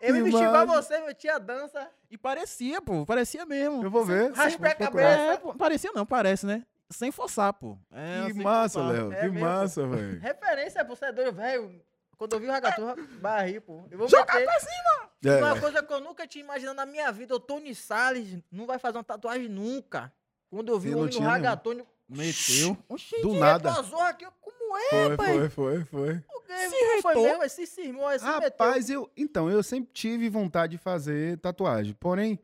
Eu 0.00 0.12
me 0.14 0.22
vesti 0.22 0.42
igual 0.42 0.66
massa. 0.66 0.82
você, 0.82 1.00
meu 1.00 1.14
tinha 1.14 1.38
dança. 1.38 1.88
E 2.10 2.18
parecia, 2.18 2.82
pô, 2.82 3.06
parecia 3.06 3.46
mesmo. 3.46 3.82
Eu 3.82 3.90
vou 3.90 4.04
ver. 4.04 4.32
Raspei 4.32 4.72
a 4.72 4.74
cabeça. 4.74 5.08
É, 5.08 5.36
pô, 5.36 5.54
parecia 5.54 5.90
não, 5.92 6.04
parece, 6.04 6.44
né? 6.46 6.64
Sem 6.90 7.10
forçar, 7.10 7.52
pô. 7.52 7.76
É, 7.90 8.26
Que 8.26 8.34
sem 8.34 8.42
massa. 8.42 8.80
Léo. 8.82 9.12
É 9.12 9.16
que 9.20 9.22
mesmo, 9.28 9.40
massa, 9.40 9.86
velho. 9.86 10.20
Referência, 10.20 10.84
pô, 10.84 10.94
você 10.94 11.06
é 11.06 11.12
doido, 11.12 11.32
velho. 11.32 11.80
Quando 12.16 12.32
eu 12.34 12.40
vi 12.40 12.46
o 12.46 12.50
Ragaton, 12.50 12.94
barri, 13.20 13.60
pô. 13.60 13.84
Eu 13.90 13.98
vou 13.98 14.08
Joga 14.08 14.32
meter. 14.34 14.44
pra 14.46 14.60
cima! 14.60 15.10
É. 15.24 15.36
Uma 15.42 15.60
coisa 15.60 15.82
que 15.82 15.92
eu 15.92 16.00
nunca 16.00 16.26
tinha 16.26 16.44
imaginado 16.44 16.76
na 16.76 16.86
minha 16.86 17.10
vida, 17.10 17.34
o 17.34 17.40
Tony 17.40 17.74
Salles 17.74 18.38
não 18.50 18.66
vai 18.66 18.78
fazer 18.78 18.98
uma 18.98 19.04
tatuagem 19.04 19.48
nunca. 19.48 20.12
Quando 20.48 20.68
eu 20.70 20.78
vi 20.78 20.90
o 20.90 20.92
homem 20.92 21.04
no 21.04 21.10
tinha 21.10 21.22
mesmo. 21.22 21.32
Ragatone, 21.32 21.84
Meteu. 22.08 22.78
Oxi, 22.88 23.20
Do 23.20 23.34
nada. 23.34 23.72
aqui, 24.08 24.26
como 24.40 24.78
é, 24.78 24.90
Foi, 24.90 25.16
pai? 25.16 25.26
foi, 25.26 25.48
foi, 25.50 25.84
foi. 25.84 26.24
O 26.32 26.40
que 26.42 26.68
Se 26.68 27.02
foi 27.02 27.14
mesmo? 27.16 27.42
Esse 27.42 27.66
cismou, 27.66 28.12
esse 28.12 28.24
meteu. 28.24 28.40
Rapaz, 28.42 28.88
eu. 28.88 29.10
Então, 29.16 29.50
eu 29.50 29.60
sempre 29.62 29.90
tive 29.92 30.28
vontade 30.28 30.76
de 30.76 30.78
fazer 30.78 31.36
tatuagem. 31.38 31.94
Porém, 31.98 32.38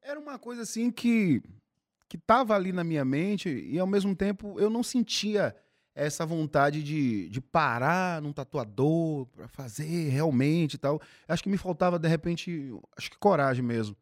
era 0.00 0.18
uma 0.20 0.38
coisa 0.38 0.62
assim 0.62 0.90
que. 0.92 1.42
Que 2.08 2.18
tava 2.18 2.54
ali 2.54 2.72
na 2.72 2.84
minha 2.84 3.04
mente 3.04 3.48
e 3.48 3.78
ao 3.78 3.86
mesmo 3.86 4.14
tempo 4.14 4.58
eu 4.60 4.70
não 4.70 4.82
sentia 4.82 5.54
essa 5.94 6.26
vontade 6.26 6.82
de, 6.82 7.28
de 7.30 7.40
parar 7.40 8.20
num 8.20 8.32
tatuador 8.32 9.26
pra 9.28 9.48
fazer 9.48 10.10
realmente 10.10 10.74
e 10.74 10.78
tal. 10.78 11.00
Acho 11.26 11.42
que 11.42 11.48
me 11.48 11.56
faltava, 11.56 11.98
de 11.98 12.06
repente, 12.06 12.70
acho 12.96 13.10
que 13.10 13.18
coragem 13.18 13.64
mesmo. 13.64 13.96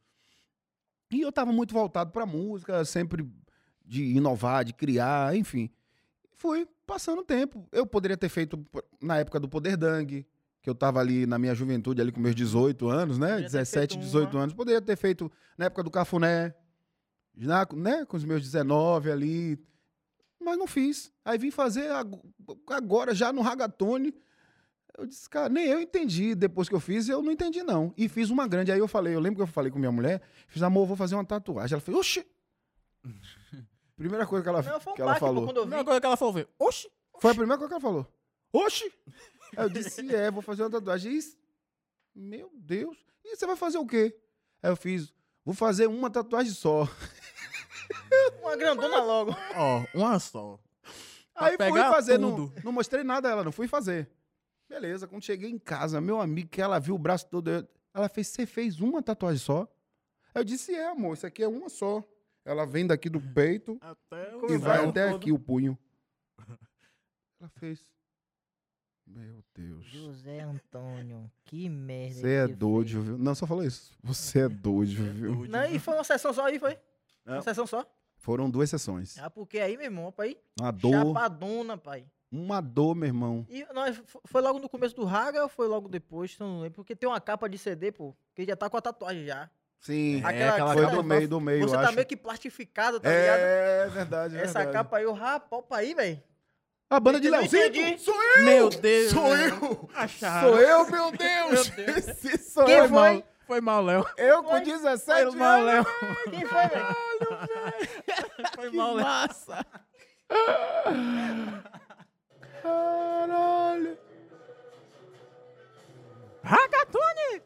E 1.12 1.20
eu 1.20 1.30
tava 1.30 1.52
muito 1.52 1.72
voltado 1.72 2.10
pra 2.10 2.26
música, 2.26 2.84
sempre 2.84 3.24
de 3.84 4.02
inovar, 4.16 4.64
de 4.64 4.72
criar, 4.72 5.36
enfim. 5.36 5.70
Fui 6.32 6.66
passando 6.84 7.20
o 7.20 7.24
tempo. 7.24 7.68
Eu 7.70 7.86
poderia 7.86 8.16
ter 8.16 8.28
feito 8.28 8.66
na 9.00 9.18
época 9.18 9.38
do 9.38 9.48
Poder 9.48 9.76
Dang, 9.76 10.26
que 10.60 10.68
eu 10.68 10.74
tava 10.74 10.98
ali 10.98 11.26
na 11.26 11.38
minha 11.38 11.54
juventude, 11.54 12.00
ali 12.00 12.10
com 12.10 12.20
meus 12.20 12.34
18 12.34 12.88
anos, 12.88 13.18
né? 13.18 13.28
Poderia 13.28 13.50
ter 13.50 13.58
17, 13.58 13.94
feito 13.94 14.04
18 14.04 14.32
uma. 14.32 14.42
anos. 14.42 14.54
Poderia 14.54 14.82
ter 14.82 14.96
feito 14.96 15.30
na 15.56 15.66
época 15.66 15.84
do 15.84 15.90
Cafuné, 15.92 16.52
já, 17.36 17.66
né? 17.74 18.04
com 18.06 18.16
os 18.16 18.24
meus 18.24 18.42
19 18.42 19.10
ali. 19.10 19.58
Mas 20.40 20.58
não 20.58 20.66
fiz. 20.66 21.12
Aí 21.24 21.38
vim 21.38 21.50
fazer 21.50 21.90
ag- 21.90 22.20
agora, 22.68 23.14
já 23.14 23.32
no 23.32 23.40
Ragatone. 23.40 24.14
Eu 24.96 25.06
disse, 25.06 25.28
cara, 25.28 25.48
nem 25.48 25.66
eu 25.66 25.80
entendi. 25.80 26.34
Depois 26.34 26.68
que 26.68 26.74
eu 26.74 26.80
fiz, 26.80 27.08
eu 27.08 27.20
não 27.22 27.32
entendi, 27.32 27.62
não. 27.62 27.92
E 27.96 28.08
fiz 28.08 28.30
uma 28.30 28.46
grande. 28.46 28.70
Aí 28.70 28.78
eu 28.78 28.86
falei, 28.86 29.14
eu 29.14 29.20
lembro 29.20 29.36
que 29.36 29.42
eu 29.42 29.46
falei 29.46 29.70
com 29.70 29.78
minha 29.78 29.90
mulher, 29.90 30.22
fiz, 30.46 30.62
amor, 30.62 30.86
vou 30.86 30.96
fazer 30.96 31.14
uma 31.16 31.24
tatuagem. 31.24 31.74
Ela 31.74 31.80
falou, 31.80 32.00
oxi! 32.00 32.24
Primeira 33.96 34.26
coisa 34.26 34.42
que 34.42 34.48
ela, 34.48 34.62
Não, 34.62 34.80
foi 34.80 34.92
um 34.92 34.96
que 34.96 35.02
ela 35.02 35.14
falou. 35.16 35.44
quando 35.44 35.56
eu 35.58 35.64
vi. 35.64 35.70
Não, 35.70 35.78
agora 35.78 36.00
que 36.00 36.06
ela 36.06 36.16
falou, 36.16 36.46
oxi. 36.58 36.90
Foi 37.20 37.30
a 37.30 37.34
primeira 37.34 37.56
coisa 37.56 37.68
que 37.68 37.74
ela 37.74 37.80
falou. 37.80 38.06
Oxi! 38.52 38.92
Aí 39.56 39.64
eu 39.64 39.68
disse, 39.68 40.14
é, 40.14 40.30
vou 40.32 40.42
fazer 40.42 40.62
uma 40.64 40.70
tatuagem. 40.70 41.12
E, 41.12 41.16
isso- 41.16 41.36
meu 42.14 42.50
Deus. 42.54 42.96
E 43.24 43.36
você 43.36 43.46
vai 43.46 43.56
fazer 43.56 43.78
o 43.78 43.86
quê? 43.86 44.16
Aí 44.62 44.70
eu 44.70 44.76
fiz, 44.76 45.13
vou 45.44 45.54
fazer 45.54 45.86
uma 45.86 46.10
tatuagem 46.10 46.52
só. 46.52 46.88
Uma 48.40 48.56
grandona 48.56 49.00
logo. 49.02 49.36
Ó, 49.56 49.84
uma 49.94 50.18
só. 50.18 50.58
Pra 51.34 51.46
Aí 51.46 51.56
fui 51.56 51.66
pegar 51.66 51.90
fazer, 51.90 52.18
não, 52.18 52.34
tudo. 52.48 52.62
não 52.62 52.72
mostrei 52.72 53.02
nada 53.02 53.28
a 53.28 53.32
ela, 53.32 53.44
não 53.44 53.52
fui 53.52 53.66
fazer. 53.66 54.08
Beleza, 54.68 55.06
quando 55.06 55.22
cheguei 55.24 55.50
em 55.50 55.58
casa, 55.58 56.00
meu 56.00 56.20
amigo, 56.20 56.48
que 56.48 56.60
ela 56.62 56.78
viu 56.78 56.94
o 56.94 56.98
braço 56.98 57.26
todo, 57.28 57.50
eu- 57.50 57.68
ela 57.92 58.08
fez, 58.08 58.28
você 58.28 58.46
fez 58.46 58.80
uma 58.80 59.02
tatuagem 59.02 59.38
só? 59.40 59.68
Eu 60.34 60.44
disse, 60.44 60.74
é, 60.74 60.86
amor, 60.88 61.14
isso 61.14 61.26
aqui 61.26 61.42
é 61.42 61.48
uma 61.48 61.68
só. 61.68 62.02
Ela 62.44 62.64
vem 62.66 62.86
daqui 62.86 63.08
do 63.08 63.20
peito 63.20 63.78
Até 63.80 64.32
e 64.50 64.56
vai 64.58 64.86
até 64.86 65.06
todo. 65.08 65.16
aqui 65.16 65.32
o 65.32 65.38
punho. 65.38 65.78
Ela 67.40 67.50
fez. 67.58 67.80
Meu 69.06 69.44
Deus. 69.54 69.84
José 69.84 70.40
Antônio, 70.40 71.30
que 71.44 71.68
merda. 71.68 72.14
Você 72.20 72.32
é 72.34 72.48
doido, 72.48 73.02
viu? 73.02 73.18
Não, 73.18 73.34
só 73.34 73.46
falou 73.46 73.62
isso. 73.64 73.92
Você 74.02 74.40
é 74.40 74.48
doido, 74.48 74.92
viu? 75.12 75.34
doido. 75.36 75.50
Não, 75.52 75.64
e 75.66 75.78
foi 75.78 75.94
uma 75.94 76.04
sessão 76.04 76.32
só 76.32 76.46
aí, 76.46 76.58
foi? 76.58 76.78
Não. 77.24 77.34
Uma 77.34 77.42
sessão 77.42 77.66
só? 77.66 77.84
Foram 78.16 78.48
duas 78.48 78.70
sessões. 78.70 79.18
Ah, 79.18 79.28
porque 79.28 79.58
aí, 79.58 79.76
meu 79.76 79.84
irmão, 79.86 80.10
pai, 80.10 80.36
Uma 80.58 80.70
dor, 80.70 80.92
chapadona, 80.92 81.76
pai. 81.76 82.06
uma 82.32 82.60
dor, 82.62 82.94
meu 82.94 83.06
irmão. 83.06 83.46
E 83.50 83.66
nós, 83.74 84.00
fo- 84.06 84.22
foi 84.24 84.40
logo 84.40 84.58
no 84.58 84.68
começo 84.68 84.96
do 84.96 85.04
Raga 85.04 85.42
ou 85.42 85.48
foi 85.50 85.68
logo 85.68 85.86
depois? 85.88 86.38
Não 86.38 86.60
lembro. 86.60 86.76
Porque 86.76 86.96
tem 86.96 87.06
uma 87.08 87.20
capa 87.20 87.46
de 87.48 87.58
CD, 87.58 87.92
pô, 87.92 88.16
que 88.34 88.44
já 88.46 88.56
tá 88.56 88.70
com 88.70 88.76
a 88.78 88.80
tatuagem 88.80 89.26
já. 89.26 89.50
Sim, 89.80 90.22
É, 90.22 90.24
Aquela- 90.24 90.52
aquela 90.52 90.72
foi 90.72 90.86
do 90.86 90.96
tá- 90.96 91.02
meio, 91.02 91.28
do 91.28 91.40
meio, 91.40 91.68
Você 91.68 91.74
eu 91.76 91.80
tá 91.80 91.86
acho. 91.88 91.94
meio 91.94 92.06
que 92.06 92.16
plastificado, 92.16 92.98
tá 92.98 93.10
ligado? 93.10 93.38
É, 93.38 93.88
verdade, 93.90 94.36
Essa 94.38 94.60
verdade. 94.60 94.72
capa 94.72 94.96
aí, 94.96 95.04
o 95.04 95.12
rapaz, 95.12 95.52
opa 95.62 95.76
aí, 95.76 95.94
velho. 95.94 96.22
A 96.94 97.00
banda 97.00 97.18
de 97.18 97.26
Eu 97.26 97.42
entendi. 97.42 97.98
Sou 97.98 98.14
eu! 98.14 98.44
Meu 98.44 98.70
Deus. 98.70 99.10
Sou 99.10 99.36
eu! 99.36 99.90
Acharam. 99.96 100.48
Sou 100.48 100.60
eu, 100.60 100.86
meu 100.88 101.10
Deus! 101.10 101.68
Meu 101.68 101.86
Deus. 101.86 102.08
Esse 102.08 102.38
sou 102.52 102.64
Quem 102.64 102.74
eu, 102.76 102.88
foi? 102.88 103.08
irmão. 103.08 103.24
Foi 103.48 103.60
mal, 103.60 103.82
Léo. 103.82 104.06
Eu 104.16 104.44
com 104.44 104.50
Foi? 104.50 104.60
17 104.60 105.22
Foi 105.30 105.38
mal, 105.38 105.60
anos. 105.60 105.66
Léo. 105.66 105.86
Quem 106.30 106.46
foi, 106.46 106.68
velho? 106.68 106.96
Foi 108.54 108.70
mal, 108.70 108.94
Léo. 108.94 109.04
Massa! 109.04 109.66
Caralho! 112.62 113.98
Hagatone! 116.44 117.42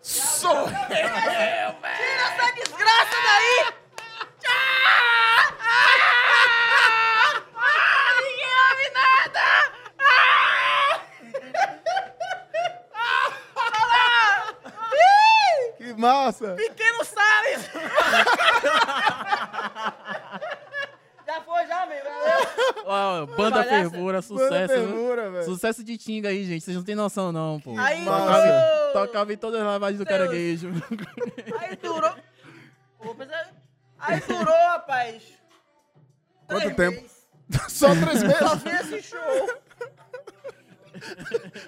Sou 0.00 0.68
Tira 0.68 0.98
essa 0.98 2.52
desgraça 2.54 3.16
daí! 3.24 3.76
Ninguém 6.06 6.65
Que 15.86 16.00
massa! 16.00 16.54
Pequeno 16.54 17.04
Salles! 17.04 17.70
já 21.26 21.40
foi, 21.42 21.66
já, 21.66 21.86
meu. 21.86 21.96
Ó, 22.84 23.26
banda. 23.26 23.62
Fervura, 23.64 24.22
sucesso. 24.22 24.74
viu? 24.74 24.86
Fervura, 24.86 25.30
velho. 25.30 25.44
Sucesso 25.44 25.84
de 25.84 25.96
Tinga 25.98 26.28
aí, 26.30 26.44
gente. 26.44 26.64
Vocês 26.64 26.76
não 26.76 26.84
têm 26.84 26.94
noção, 26.94 27.30
não, 27.32 27.60
pô. 27.60 27.74
Aí, 27.78 28.04
tocava, 28.04 28.90
tocava 28.92 29.32
em 29.32 29.36
todas 29.36 29.60
as 29.60 29.66
lavagens 29.66 29.98
do 29.98 30.06
caranguejo. 30.06 30.70
Aí 31.60 31.76
durou. 31.76 32.10
É- 32.10 33.46
Aí 33.98 34.20
durou, 34.20 34.54
rapaz. 34.68 35.22
Quanto 36.46 36.60
Três 36.62 36.76
tempo? 36.76 37.00
meses. 37.02 37.16
Só 37.72 37.88
três 37.94 38.18
Só 38.38 38.56
meses. 38.56 38.62
fiz 38.62 38.92
esse 38.92 39.02
show. 39.10 39.48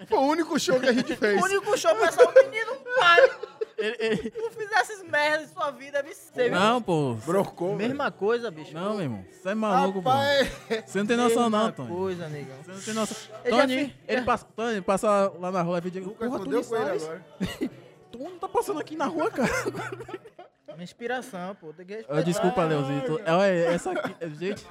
Foi 0.08 0.18
o 0.18 0.22
único 0.22 0.58
show 0.58 0.80
que 0.80 0.88
a 0.88 0.92
gente 0.92 1.14
fez. 1.16 1.40
O 1.40 1.44
único 1.44 1.76
show 1.78 1.90
essa 2.04 2.30
menino, 2.32 2.76
pai. 2.98 3.30
Ele- 3.78 3.96
ele- 4.00 4.32
Não 4.36 4.50
fizesse 4.50 5.04
merdas 5.04 5.50
em 5.50 5.52
sua 5.54 5.70
vida, 5.70 6.02
viu? 6.02 6.50
Não, 6.50 6.82
pô. 6.82 7.14
Brocou. 7.24 7.76
velho. 7.76 7.88
Mesma 7.90 8.10
coisa, 8.10 8.50
bicho. 8.50 8.74
Não, 8.74 8.94
meu 8.94 9.02
irmão. 9.02 9.24
Você 9.30 9.48
é 9.50 9.54
maluco, 9.54 10.02
pô. 10.02 10.08
Rapaz, 10.10 10.52
Você 10.86 10.98
não 10.98 11.06
tem 11.06 11.16
noção, 11.16 11.48
não, 11.48 11.70
Tony. 11.72 11.88
coisa, 11.88 12.28
negão. 12.28 12.56
Você 12.64 12.72
não 12.72 12.80
tem 12.80 12.94
noção. 12.94 13.16
Já 13.44 13.50
Tony, 13.50 13.76
fiz- 13.86 13.94
ele 14.08 14.22
passa, 14.22 14.46
Tony, 14.56 14.80
passa 14.82 15.32
lá 15.38 15.50
na 15.52 15.62
rua 15.62 15.80
e 15.84 15.90
diz, 15.90 16.04
porra, 16.04 16.38
Tony 16.38 16.44
com 16.50 16.54
ele 16.54 16.64
Salles, 16.64 17.02
agora. 17.04 17.24
tu 18.10 18.18
não 18.18 18.38
tá 18.38 18.48
passando 18.48 18.80
aqui 18.80 18.96
na 18.96 19.06
rua, 19.06 19.30
cara. 19.30 19.48
Minha 20.74 20.84
inspiração, 20.84 21.54
pô. 21.54 21.72
Tem 21.72 21.86
que 21.86 21.94
respeitar. 21.96 22.22
desculpa, 22.22 22.64
Leozito. 22.64 23.20
É, 23.24 23.32
Olha, 23.32 23.50
essa 23.72 23.92
aqui, 23.92 24.14
gente, 24.38 24.66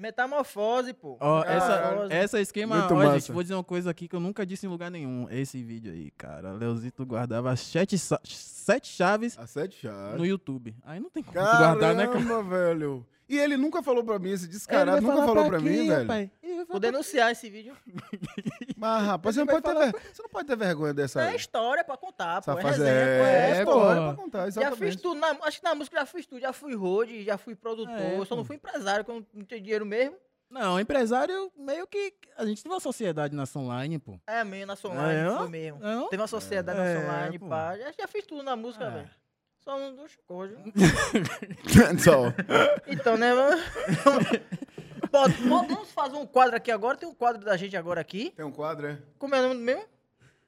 Metamorfose, 0.00 0.92
pô. 0.94 1.16
ó, 1.20 1.44
essa, 1.44 2.06
essa 2.10 2.40
esquema, 2.40 2.78
Muito 2.78 2.94
ó, 2.94 3.02
gente, 3.02 3.12
massa. 3.14 3.32
vou 3.32 3.42
dizer 3.42 3.54
uma 3.54 3.62
coisa 3.64 3.90
aqui 3.90 4.08
que 4.08 4.16
eu 4.16 4.20
nunca 4.20 4.46
disse 4.46 4.66
em 4.66 4.68
lugar 4.68 4.90
nenhum. 4.90 5.26
Esse 5.30 5.62
vídeo 5.62 5.92
aí, 5.92 6.10
cara, 6.12 6.52
Leozito 6.52 7.04
guardava 7.04 7.54
sete, 7.56 7.98
sete 7.98 8.88
chaves 8.88 9.38
A 9.38 9.46
sete 9.46 9.76
chaves. 9.82 10.18
no 10.18 10.24
YouTube. 10.24 10.74
Aí 10.84 10.98
não 10.98 11.10
tem 11.10 11.22
como 11.22 11.34
tu 11.38 11.42
guardar, 11.58 11.94
né, 11.94 12.06
cara? 12.06 12.18
Caramba, 12.18 12.42
velho. 12.42 13.06
E 13.30 13.38
ele 13.38 13.56
nunca 13.56 13.80
falou 13.82 14.02
pra 14.02 14.18
mim, 14.18 14.30
esse 14.30 14.48
descarado 14.48 15.00
nunca 15.00 15.16
falou 15.18 15.34
pra 15.34 15.44
pra 15.50 15.60
mim, 15.60 15.86
velho. 15.88 16.06
vai 16.06 16.30
Vou 16.68 16.80
denunciar 16.80 17.30
esse 17.30 17.48
vídeo. 17.48 17.76
Mas, 18.76 19.04
rapaz, 19.06 19.34
você 19.34 19.40
não, 19.40 19.46
pode 19.46 19.62
ter 19.62 19.74
ver- 19.74 20.02
você 20.12 20.22
não 20.22 20.28
pode 20.30 20.46
ter 20.48 20.56
vergonha 20.56 20.92
dessa. 20.94 21.30
É 21.30 21.36
história 21.36 21.84
pra 21.84 21.96
contar, 21.96 22.42
pô. 22.42 22.52
essa 22.52 22.60
É 22.60 22.70
resenha, 22.70 22.94
pô. 23.18 23.24
é, 23.24 23.50
É, 23.50 23.58
história 23.60 24.00
pô. 24.02 24.14
pra 24.14 24.24
contar, 24.24 24.38
Já 24.38 24.44
fiz 24.46 24.56
exatamente. 24.62 24.98
tudo. 24.98 25.20
Na, 25.20 25.28
acho 25.42 25.58
que 25.60 25.64
na 25.64 25.74
música 25.74 25.96
já 26.00 26.06
fiz 26.06 26.26
tudo. 26.26 26.40
Já 26.40 26.52
fui 26.52 26.74
road, 26.74 27.22
já 27.24 27.38
fui 27.38 27.54
produtor. 27.54 27.94
É, 27.94 28.24
só 28.24 28.34
não 28.36 28.44
fui 28.44 28.56
empresário, 28.56 29.04
que 29.04 29.10
eu 29.10 29.24
não 29.34 29.44
tinha 29.44 29.60
dinheiro 29.60 29.86
mesmo. 29.86 30.16
Não, 30.50 30.80
empresário, 30.80 31.52
meio 31.56 31.86
que. 31.86 32.12
A 32.36 32.44
gente 32.44 32.62
tem 32.64 32.72
uma 32.72 32.80
sociedade 32.80 33.34
na 33.36 33.44
online, 33.56 33.98
pô. 34.00 34.18
É 34.26 34.42
mesmo, 34.42 34.66
na 34.66 34.90
Online, 34.90 35.20
É, 35.34 35.36
foi 35.38 35.48
mesmo. 35.48 35.78
Não? 35.78 36.08
Teve 36.08 36.20
uma 36.20 36.26
sociedade 36.26 36.80
É, 36.80 36.94
na 36.94 37.00
Online, 37.12 37.38
pô. 37.38 37.48
pá. 37.48 37.76
Já, 37.78 37.92
já 38.00 38.08
fiz 38.08 38.26
tudo 38.26 38.42
na 38.42 38.56
música, 38.56 38.84
É. 38.86 38.90
velho. 38.90 39.10
Só 39.70 39.78
não 39.78 39.94
dos 39.94 40.16
coisas. 40.26 40.58
Só. 42.02 42.32
Então, 42.88 43.16
né, 43.16 43.32
mano? 43.32 43.62
Pode- 45.12 45.34
Podemos 45.48 45.92
fazer 45.92 46.16
um 46.16 46.26
quadro 46.26 46.56
aqui 46.56 46.72
agora? 46.72 46.96
Tem 46.96 47.08
um 47.08 47.14
quadro 47.14 47.44
da 47.44 47.56
gente 47.56 47.76
agora 47.76 48.00
aqui. 48.00 48.32
Tem 48.36 48.44
um 48.44 48.50
quadro, 48.50 48.88
é? 48.88 48.98
Como 49.16 49.32
é 49.32 49.38
o 49.38 49.48
nome 49.48 49.60
mesmo? 49.60 49.84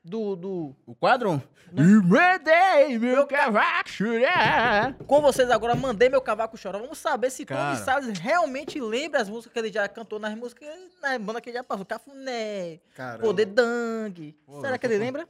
Do. 0.03 0.35
do... 0.35 0.77
O 0.85 0.94
quadro? 0.97 1.40
Mandei 1.73 2.99
Meu 2.99 3.12
meu 3.16 3.27
cavaco 3.28 3.89
chorar. 3.89 4.94
Com 5.07 5.20
vocês 5.20 5.49
agora, 5.53 5.77
mandei 5.77 6.09
meu 6.09 6.20
cavaco 6.20 6.57
chorar. 6.57 6.81
Vamos 6.81 6.99
saber 6.99 7.31
se 7.31 7.47
Tony 7.47 7.61
Cara. 7.61 7.77
Salles 7.77 8.19
realmente 8.19 8.81
lembra 8.81 9.23
as 9.23 9.28
músicas 9.28 9.53
que 9.53 9.59
ele 9.61 9.73
já 9.73 9.89
cantou 9.89 10.19
nas 10.19 10.35
músicas, 10.35 10.69
na 11.01 11.16
banda 11.16 11.40
que 11.40 11.49
ele 11.51 11.59
já 11.59 11.62
passou. 11.65 11.86
Cafuné, 11.86 12.81
Caramba. 12.97 13.23
Poder 13.23 13.47
Dang. 13.47 14.36
Será 14.61 14.77
que 14.77 14.86
ele 14.86 14.99
com- 14.99 15.05
lembra? 15.05 15.28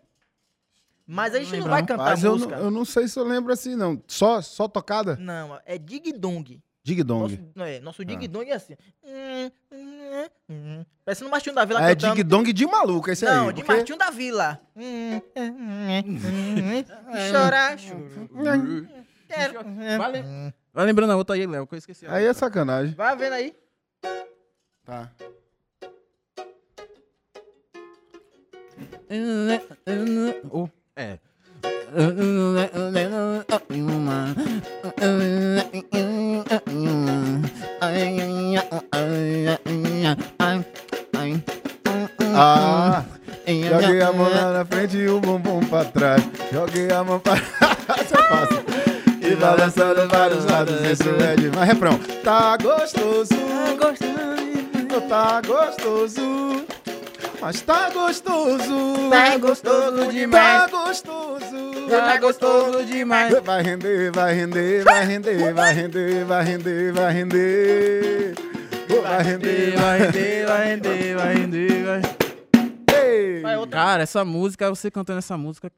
Mas 1.06 1.34
a 1.34 1.38
gente 1.38 1.46
não 1.48 1.54
lembro, 1.58 1.70
vai 1.70 1.80
não. 1.80 1.86
cantar 1.86 2.04
Mas 2.04 2.24
eu, 2.24 2.32
música. 2.32 2.56
não- 2.56 2.64
eu 2.64 2.70
não 2.70 2.84
sei 2.84 3.08
se 3.08 3.18
eu 3.18 3.24
lembro 3.24 3.52
assim, 3.52 3.74
não. 3.76 4.02
Só, 4.06 4.40
só 4.40 4.66
tocada? 4.68 5.16
Não, 5.16 5.58
é 5.66 5.76
Dig 5.78 6.12
Dong. 6.12 6.60
Dig 6.84 7.02
Dong. 7.04 7.22
Nosso, 7.36 7.52
não 7.54 7.64
é, 7.64 7.80
nosso 7.80 8.04
Dig 8.04 8.26
Dong 8.28 8.50
é 8.50 8.54
assim. 8.54 8.74
Hum, 9.04 9.50
hum, 9.72 10.28
hum. 10.50 10.84
Parece 11.04 11.22
no 11.22 11.30
Martinho 11.30 11.54
da 11.54 11.64
Vila 11.64 11.80
Ah, 11.80 11.90
é 11.90 11.94
cantando. 11.94 12.14
Dig 12.16 12.24
Dong 12.24 12.52
de 12.52 12.66
maluco, 12.66 13.10
esse 13.10 13.24
Não, 13.24 13.48
aí. 13.48 13.52
de 13.54 13.62
porque- 13.62 13.76
Martinho 13.76 13.98
da 13.98 14.10
Vila. 14.10 14.60
Chorar. 17.30 17.76
Quero. 19.28 19.60
Vale. 19.98 20.24
Vai 20.74 20.86
lembrando 20.86 21.12
a 21.12 21.16
outra 21.16 21.36
aí, 21.36 21.46
Léo, 21.46 21.66
que 21.66 21.74
eu 21.74 21.78
esqueci. 21.78 22.06
Aí 22.06 22.24
é 22.26 22.32
sacanagem. 22.32 22.94
Vai 22.94 23.16
vendo 23.16 23.32
aí. 23.34 23.54
Tá. 24.84 25.10
Oh, 30.50 30.68
é. 30.96 31.18
Ah, 31.64 32.10
Vai 63.12 63.62
render, 63.62 64.10
vai 64.10 64.32
render, 64.34 64.84
vai 64.84 65.04
render, 65.04 65.52
vai 65.52 65.74
render, 65.74 66.24
vai 66.24 66.44
render, 66.44 66.92
vai 66.94 67.12
render. 67.12 68.34
Vai 69.02 69.22
render, 69.22 69.76
Vai 69.76 69.98
render, 69.98 70.46
vai 70.46 70.66
render, 70.66 71.16
vai 71.16 71.34
render, 71.34 71.84
vai. 71.84 73.66
Cara, 73.68 74.02
essa 74.02 74.24
música, 74.24 74.70
você 74.70 74.90
cantando 74.90 75.18
essa 75.18 75.36
música, 75.36 75.70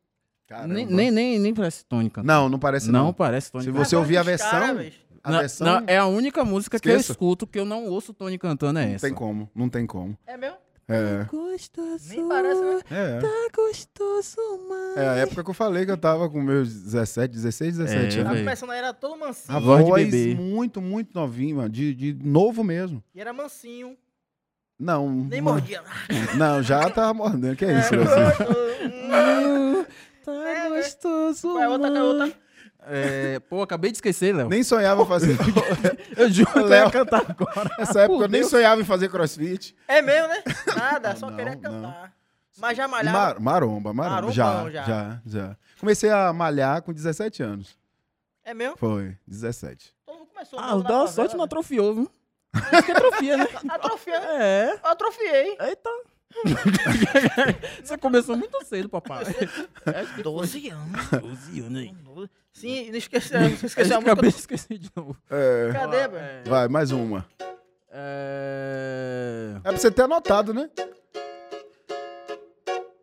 Caramba. 0.47 0.75
nem, 0.75 0.87
nem, 0.87 1.11
nem, 1.11 1.39
nem 1.41 1.53
parece 1.53 1.85
cantando. 1.91 2.25
Não, 2.25 2.49
não 2.49 2.59
parece 2.59 2.89
não, 2.89 3.07
não. 3.07 3.13
parece 3.13 3.51
Tony 3.51 3.65
Se 3.65 3.71
você 3.73 3.97
ouvir 3.97 4.17
a 4.17 4.23
versão, 4.23 4.51
cara, 4.51 4.93
a 5.25 5.31
Não, 5.33 5.39
versão 5.41 5.67
não, 5.67 5.83
é 5.89 5.97
a 5.97 6.07
única 6.07 6.45
música 6.45 6.79
que 6.79 6.89
eu 6.89 6.97
escuto 6.97 7.49
que 7.49 7.59
eu 7.59 7.65
não 7.65 7.87
ouço 7.87 8.13
o 8.13 8.15
Tony 8.15 8.39
cantando, 8.39 8.79
é 8.79 8.87
não 8.87 8.95
essa. 8.95 9.07
tem 9.09 9.15
como, 9.15 9.51
não 9.53 9.69
tem 9.69 9.87
como. 9.89 10.17
É 10.25 10.37
mesmo? 10.37 10.57
É, 10.87 11.25
Gostoso, 11.31 12.09
Nem 12.11 12.29
parece, 12.29 12.61
né? 12.61 12.81
é. 12.91 13.19
tá 13.19 13.49
gostoso, 13.57 14.37
mano. 14.69 14.99
É 14.99 15.09
a 15.09 15.15
época 15.15 15.43
que 15.43 15.49
eu 15.51 15.55
falei 15.55 15.87
que 15.87 15.91
eu 15.91 15.97
tava 15.97 16.29
com 16.29 16.43
meus 16.43 16.69
17, 16.75 17.33
16, 17.33 17.79
17 17.79 18.19
É, 18.19 18.21
anos. 18.21 18.33
A 18.33 18.37
começando 18.41 18.73
era 18.73 18.93
todo 18.93 19.19
mansinho. 19.19 19.57
A 19.57 19.61
voz 19.61 19.83
voz, 19.83 20.05
de 20.05 20.11
bebê. 20.11 20.35
muito, 20.35 20.83
muito 20.83 21.15
novinha, 21.15 21.55
mano. 21.55 21.69
De, 21.71 21.95
de 21.95 22.13
novo 22.23 22.63
mesmo. 22.63 23.03
E 23.15 23.21
era 23.21 23.33
mansinho. 23.33 23.97
Não. 24.79 25.09
Nem 25.11 25.41
não- 25.41 25.53
mordia. 25.53 25.83
Não, 26.37 26.63
já 26.63 26.91
tava 26.91 27.15
mordendo. 27.15 27.57
Que 27.57 27.65
é 27.65 27.79
isso, 27.79 27.95
É, 27.95 27.99
gostoso. 27.99 28.55
Tá 30.25 30.33
É, 30.33 30.69
né? 30.71 30.77
gostoso, 30.77 31.59
é 31.59 31.65
a 31.65 31.69
outra, 31.71 31.89
é 31.99 32.03
outra? 32.03 32.33
É, 32.87 33.41
pô, 33.41 33.63
acabei 33.63 33.91
de 33.91 33.97
esquecer, 33.99 34.35
Léo. 34.35 34.49
Nem 34.49 34.63
sonhava 34.63 35.05
fazer. 35.07 35.37
Eu 36.17 36.31
juro 36.31 36.53
que 36.53 36.59
eu 36.59 36.67
Léo. 36.67 36.85
ia 36.87 36.91
cantar 36.91 37.23
agora. 37.29 37.71
Nessa 37.79 38.01
época 38.03 38.19
Por 38.19 38.25
eu 38.25 38.29
nem 38.29 38.41
Deus. 38.43 38.51
sonhava 38.51 38.81
em 38.81 38.85
fazer 38.85 39.09
crossfit. 39.09 39.75
É 39.89 40.01
mesmo, 40.03 40.29
né? 40.29 40.43
Nada, 40.77 41.17
só 41.17 41.29
Não, 41.31 41.37
queria 41.37 41.55
não. 41.57 41.61
cantar. 41.61 42.13
Mas 42.59 42.77
já 42.77 42.87
malhava. 42.87 43.19
Mar- 43.19 43.41
maromba, 43.41 43.93
maromba. 43.93 44.15
Marombão 44.15 44.33
Já, 44.35 44.71
já. 44.71 44.85
já, 44.85 45.21
já, 45.27 45.57
Comecei 45.81 46.09
a 46.11 46.33
malhar 46.33 46.83
com 46.83 46.93
17 46.93 47.43
anos. 47.43 47.77
É 48.45 48.55
mesmo? 48.55 48.77
Foi, 48.77 49.17
17. 49.27 49.93
Todo 50.07 50.19
mundo 50.19 50.29
começou 50.29 50.59
Ah, 50.61 50.67
dá 50.77 50.83
favela, 50.83 51.09
sorte 51.09 51.37
não 51.37 51.45
atrofiou, 51.45 51.95
viu? 51.95 52.11
Acho 52.53 52.83
que 52.85 52.93
atrofia, 52.93 53.37
né? 53.39 53.49
Atrofiei. 53.69 54.15
É. 54.17 54.79
Eu 54.85 54.91
atrofiei. 54.91 55.57
Eita. 55.61 55.91
Você 57.83 57.97
começou 57.99 58.37
muito 58.37 58.65
cedo, 58.65 58.89
papai. 58.89 59.25
Acho 59.25 60.15
que 60.15 60.23
12 60.23 60.69
anos. 60.71 61.11
12 61.11 61.61
anos 61.61 61.79
aí. 61.81 61.95
Sim, 62.55 62.91
não 62.91 62.97
esqueci, 62.99 63.35
não 63.35 63.47
esqueci 63.49 63.81
a 63.81 63.85
que 63.85 63.95
música. 63.95 64.13
acabei 64.13 64.31
de 64.31 64.37
esquecer 64.39 64.79
de 64.79 64.91
novo. 64.97 65.17
É, 65.31 65.71
Cadê, 65.73 66.09
velho? 66.09 66.17
É, 66.17 66.43
vai, 66.49 66.69
mais 66.69 66.93
uma. 66.93 67.27
é... 67.93 69.57
É 69.57 69.61
pra 69.61 69.73
você 69.77 69.91
ter 69.91 70.03
anotado, 70.03 70.55
né? 70.55 70.71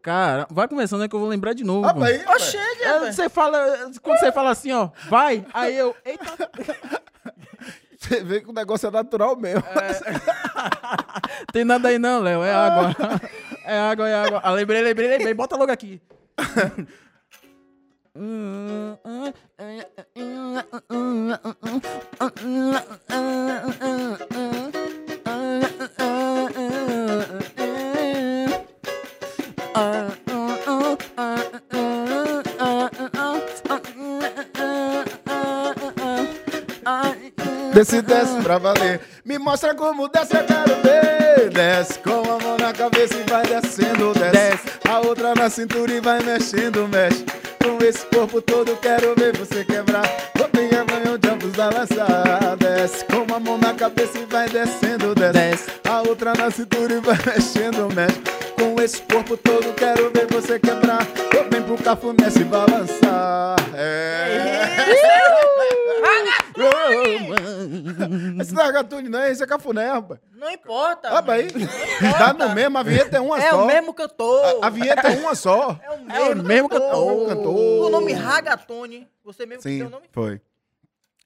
Cara, 0.01 0.47
vai 0.49 0.67
começando 0.67 1.01
aí 1.03 1.09
que 1.09 1.15
eu 1.15 1.19
vou 1.19 1.29
lembrar 1.29 1.53
de 1.53 1.63
novo. 1.63 1.87
Ah, 1.87 1.93
pô. 1.93 2.01
aí, 2.03 2.17
chega, 2.39 2.85
É, 2.85 3.11
você 3.11 3.29
fala, 3.29 3.91
quando 4.01 4.19
você 4.19 4.31
fala 4.31 4.49
assim, 4.49 4.71
ó, 4.71 4.89
vai, 5.07 5.45
aí 5.53 5.77
eu, 5.77 5.95
eita, 6.03 6.25
Você 7.99 8.23
vê 8.23 8.41
que 8.41 8.49
o 8.49 8.53
negócio 8.53 8.87
é 8.87 8.91
natural 8.91 9.35
mesmo. 9.35 9.61
tem 11.53 11.63
nada 11.63 11.89
aí 11.89 11.99
não, 11.99 12.19
Léo, 12.19 12.41
é 12.43 12.51
água. 12.51 12.95
É 13.63 13.77
água, 13.77 14.09
é 14.09 14.15
água. 14.15 14.39
Ah, 14.43 14.51
lembrei, 14.53 14.81
lembrei, 14.81 15.07
lembrei, 15.07 15.33
bota 15.35 15.55
logo 15.55 15.71
aqui. 15.71 16.01
Desce, 37.73 38.01
desce 38.01 38.41
pra 38.43 38.57
valer. 38.57 38.99
Me 39.23 39.39
mostra 39.39 39.73
como 39.73 40.09
desce, 40.09 40.35
eu 40.35 40.43
quero 40.43 40.75
ver. 40.81 41.49
Desce 41.49 41.97
com 41.99 42.19
a 42.29 42.37
mão 42.39 42.57
na 42.59 42.73
cabeça 42.73 43.15
e 43.15 43.23
vai 43.29 43.45
descendo, 43.45 44.13
desce. 44.13 44.79
A 44.89 44.99
outra 44.99 45.33
na 45.33 45.49
cintura 45.49 45.93
e 45.93 46.01
vai 46.01 46.21
mexendo, 46.21 46.85
mexe. 46.89 47.25
Com 47.63 47.83
esse 47.85 48.05
corpo 48.07 48.41
todo, 48.41 48.75
quero 48.77 49.13
ver 49.15 49.37
você 49.37 49.63
quebrar. 49.63 50.05
Roupinha, 50.37 50.83
banho 50.85 51.17
de 51.17 51.29
ambos 51.29 51.51
balançar. 51.51 52.57
Desce 52.57 53.05
com 53.05 53.33
a 53.33 53.39
mão 53.39 53.57
na 53.57 53.73
cabeça 53.73 54.17
e 54.19 54.25
vai 54.25 54.49
descendo, 54.49 55.13
desce. 55.15 55.69
A 55.87 56.01
outra 56.01 56.33
na 56.33 56.49
cintura 56.49 56.93
e 56.93 56.99
vai 56.99 57.17
mexendo, 57.25 57.93
mexe. 57.93 58.19
Com 58.57 58.81
esse 58.81 59.01
corpo 59.01 59.37
todo, 59.37 59.73
quero 59.73 60.11
ver 60.11 60.27
você 60.27 60.59
quebrar. 60.59 61.05
Eu 61.35 61.49
vem 61.49 61.61
pro 61.61 61.77
cafuné 61.77 62.29
se 62.29 62.43
balançar. 62.43 63.55
É. 63.75 64.61
Esse 68.41 68.53
não 68.53 68.63
é 68.63 68.71
Gatune, 68.71 69.09
não, 69.09 69.23
esse 69.25 69.43
é 69.43 69.47
cafuné, 69.47 69.87
rapaz. 69.91 70.19
Não 70.33 70.49
importa. 70.51 71.09
Ah. 71.09 71.21
Dá 72.19 72.33
no 72.33 72.53
mesmo, 72.55 72.77
a 72.77 72.83
vinheta 72.83 73.17
é 73.17 73.19
uma 73.19 73.37
É 73.41 73.49
só. 73.49 73.63
o 73.63 73.67
mesmo 73.67 73.93
cantor. 73.93 74.45
A, 74.61 74.67
a 74.67 74.69
vinheta 74.69 75.07
é 75.07 75.17
uma 75.17 75.35
só. 75.35 75.79
É 75.83 75.89
o 75.91 75.99
mesmo, 75.99 76.11
É 76.13 76.29
o 76.29 76.43
mesmo 76.43 76.69
cantor. 76.69 77.23
É 77.31 77.35
cantor. 77.35 77.55
O 77.85 77.89
nome 77.89 78.13
Ragatone. 78.13 79.07
Você 79.23 79.45
mesmo 79.45 79.61
que 79.63 79.69
Sim, 79.69 79.77
tem 79.79 79.87
o 79.87 79.89
nome? 79.89 80.05
foi. 80.11 80.41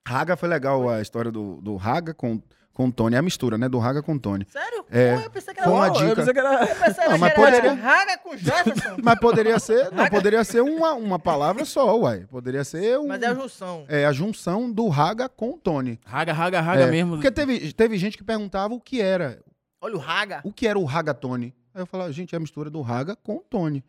Raga 0.07 0.35
foi 0.37 0.47
legal 0.49 0.87
a 0.87 1.01
história 1.01 1.31
do, 1.31 1.59
do 1.61 1.75
Raga 1.77 2.13
com, 2.13 2.39
com 2.75 2.91
Tony. 2.91 3.15
É 3.15 3.19
a 3.19 3.21
mistura, 3.23 3.57
né? 3.57 3.67
Do 3.67 3.79
Raga 3.79 4.03
com 4.03 4.17
Tony. 4.19 4.45
Sério? 4.51 4.85
É. 4.91 5.15
Pô, 5.15 5.21
eu 5.21 5.29
pensei 5.31 5.53
que 5.53 5.59
era 5.61 5.69
Foi 5.69 5.79
uma 5.79 5.89
dica. 5.89 6.05
Eu 6.05 6.15
pensei 6.17 6.33
que 6.33 6.39
era... 6.39 6.61
Eu 6.65 6.75
pensei 6.75 7.07
Não, 7.07 7.17
mas 7.17 7.33
poderia- 7.33 7.73
Raga 7.73 8.17
com 8.19 8.37
Jefferson. 8.37 8.97
Mas 9.01 9.19
poderia 9.19 9.57
ser, 9.59 9.91
não, 9.91 10.07
poderia 10.09 10.43
ser 10.43 10.61
uma, 10.61 10.93
uma 10.93 11.17
palavra 11.17 11.63
só, 11.65 11.97
uai. 11.97 12.25
Poderia 12.29 12.63
ser 12.63 12.99
um, 12.99 13.07
Mas 13.07 13.21
é 13.23 13.27
a 13.27 13.33
junção. 13.33 13.85
é, 13.87 14.05
a 14.05 14.11
junção 14.11 14.69
do 14.71 14.87
Raga 14.89 15.27
com 15.29 15.57
Tony. 15.57 15.99
Raga, 16.05 16.33
raga, 16.33 16.59
raga 16.61 16.83
É, 16.83 16.91
mesmo. 16.91 17.13
Porque 17.15 17.31
teve, 17.31 17.73
teve 17.73 17.97
gente 17.97 18.17
que 18.17 18.23
perguntava 18.23 18.73
o 18.73 18.79
que 18.81 18.99
era. 19.01 19.41
Olha 19.81 19.95
o 19.95 19.99
Raga. 19.99 20.41
O 20.43 20.51
que 20.51 20.67
era 20.67 20.77
o 20.77 20.83
Ragatone? 20.83 21.55
Aí 21.73 21.81
eu 21.81 21.85
falava, 21.85 22.11
gente, 22.11 22.35
é 22.35 22.37
a 22.37 22.39
mistura 22.41 22.69
do 22.69 22.81
Raga 22.81 23.15
com 23.15 23.39
Tony. 23.49 23.83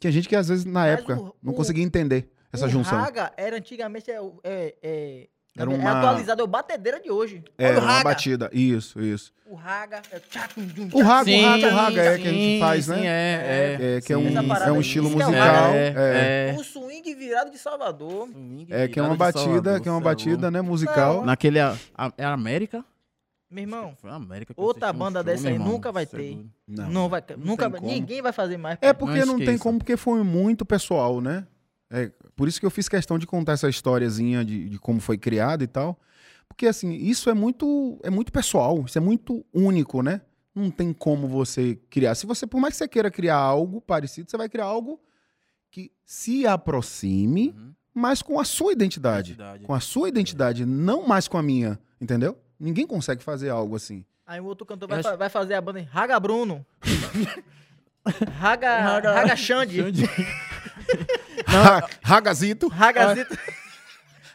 Tinha 0.00 0.10
gente 0.12 0.28
que 0.28 0.34
às 0.36 0.48
vezes, 0.48 0.64
na 0.64 0.80
Mas 0.80 0.92
época, 0.98 1.20
o- 1.20 1.34
não 1.42 1.52
o- 1.52 1.56
conseguia 1.56 1.84
entender 1.84 2.30
essa 2.52 2.66
o 2.66 2.68
junção. 2.68 2.98
Raga 2.98 3.30
era 3.36 3.56
antigamente. 3.56 4.10
É, 4.10 4.18
é, 4.44 4.74
é, 4.82 5.28
Era 5.56 5.70
é 5.70 5.74
uma- 5.74 5.98
atualizado, 5.98 6.40
é 6.40 6.44
o 6.44 6.46
batedeira 6.46 6.98
de 6.98 7.10
hoje. 7.10 7.44
É, 7.58 7.68
Olha 7.70 7.80
o 7.80 7.82
uma 7.82 8.02
batida. 8.04 8.48
Isso, 8.52 9.00
isso. 9.00 9.32
O 9.46 9.54
Raga. 9.54 10.00
É 10.10 10.16
O 10.96 11.02
Raga, 11.02 11.24
Sim, 11.24 11.44
o 11.44 11.48
Raga, 11.48 11.66
o 11.66 11.70
Raga 11.76 12.02
é 12.02 12.18
que 12.18 12.28
a 12.28 12.32
gente 12.32 12.60
faz, 12.60 12.84
sim, 12.86 12.90
né? 12.92 13.06
É, 13.06 13.78
é. 13.78 13.96
É, 13.96 14.00
que 14.00 14.12
é 14.14 14.16
um, 14.16 14.28
é 14.28 14.72
um 14.72 14.80
estilo 14.80 15.08
é 15.08 15.10
musical. 15.10 15.30
Raga. 15.32 15.76
É, 15.76 16.54
é. 16.54 16.56
O 16.58 16.64
swing 16.64 17.14
virado 17.14 17.50
de 17.50 17.58
Salvador. 17.58 18.30
é, 18.70 18.88
que 18.88 18.98
é 18.98 19.02
uma 19.02 19.14
batida, 19.14 19.42
Salvador, 19.44 19.80
que 19.82 19.88
é 19.88 19.92
uma 19.92 20.00
batida, 20.00 20.50
né, 20.50 20.62
musical. 20.62 21.22
Naquele. 21.24 21.60
A, 21.60 21.76
a- 21.94 22.12
é 22.16 22.24
a 22.24 22.32
América? 22.32 22.82
Meu 23.50 23.64
irmão, 23.64 23.94
Foi 24.00 24.08
a 24.08 24.14
América. 24.14 24.54
que 24.54 24.58
eu 24.58 24.64
Outra 24.64 24.90
um 24.90 24.94
banda 24.94 25.18
show, 25.18 25.24
dessa 25.24 25.48
aí 25.48 25.52
irmão. 25.52 25.68
nunca 25.68 25.92
vai 25.92 26.04
é 26.04 26.06
ter. 26.06 26.16
doido. 26.16 26.50
não, 26.66 27.10
vai. 27.10 27.22
nunca 27.36 27.64
tem 27.64 27.70
vai- 27.72 27.80
como. 27.82 27.92
Ninguém 27.92 28.22
vai 28.22 28.32
fazer 28.32 28.56
mais. 28.56 28.78
É 28.80 28.94
porque 28.94 29.22
não, 29.26 29.34
tem 29.36 29.42
esqueça. 29.48 29.62
como, 29.62 29.78
porque 29.78 29.98
foi 29.98 30.22
muito 30.22 30.64
pessoal, 30.64 31.20
né? 31.20 31.46
É, 31.90 32.10
por 32.36 32.48
isso 32.48 32.58
que 32.60 32.66
eu 32.66 32.70
fiz 32.70 32.88
questão 32.88 33.18
de 33.18 33.26
contar 33.26 33.52
essa 33.52 33.68
historiazinha 33.68 34.44
de, 34.44 34.68
de 34.68 34.78
como 34.78 35.00
foi 35.00 35.16
criado 35.18 35.62
e 35.62 35.66
tal. 35.66 35.98
Porque, 36.48 36.66
assim, 36.66 36.92
isso 36.92 37.30
é 37.30 37.34
muito, 37.34 37.98
é 38.02 38.10
muito 38.10 38.30
pessoal, 38.30 38.82
isso 38.86 38.98
é 38.98 39.00
muito 39.00 39.44
único, 39.54 40.02
né? 40.02 40.20
Não 40.54 40.70
tem 40.70 40.92
como 40.92 41.26
você 41.26 41.76
criar. 41.88 42.14
Se 42.14 42.26
você, 42.26 42.46
por 42.46 42.60
mais 42.60 42.74
que 42.74 42.78
você 42.78 42.88
queira 42.88 43.10
criar 43.10 43.36
algo 43.36 43.80
parecido, 43.80 44.30
você 44.30 44.36
vai 44.36 44.48
criar 44.50 44.66
algo 44.66 45.00
que 45.70 45.90
se 46.04 46.46
aproxime, 46.46 47.54
Uhum. 47.56 47.72
mas 47.94 48.20
com 48.20 48.38
a 48.38 48.44
sua 48.44 48.72
identidade. 48.72 49.32
Identidade. 49.32 49.64
Com 49.64 49.72
a 49.72 49.80
sua 49.80 50.08
identidade, 50.10 50.66
não 50.66 51.06
mais 51.08 51.26
com 51.26 51.38
a 51.38 51.42
minha, 51.42 51.78
entendeu? 51.98 52.36
Ninguém 52.60 52.86
consegue 52.86 53.22
fazer 53.22 53.48
algo 53.48 53.74
assim. 53.74 54.04
Aí 54.26 54.38
o 54.40 54.44
outro 54.44 54.66
cantor 54.66 54.88
vai, 54.90 54.98
acho- 55.00 55.08
fa- 55.08 55.16
vai 55.16 55.30
fazer 55.30 55.54
a 55.54 55.60
banda 55.60 55.80
em 55.80 55.84
Raga 55.84 56.20
Bruno. 56.20 56.64
Raga, 58.38 58.78
Raga, 58.80 59.36
Xande. 59.36 59.80
Ra- 61.52 61.88
Ragazito, 62.02 62.68
Ragazito. 62.68 63.36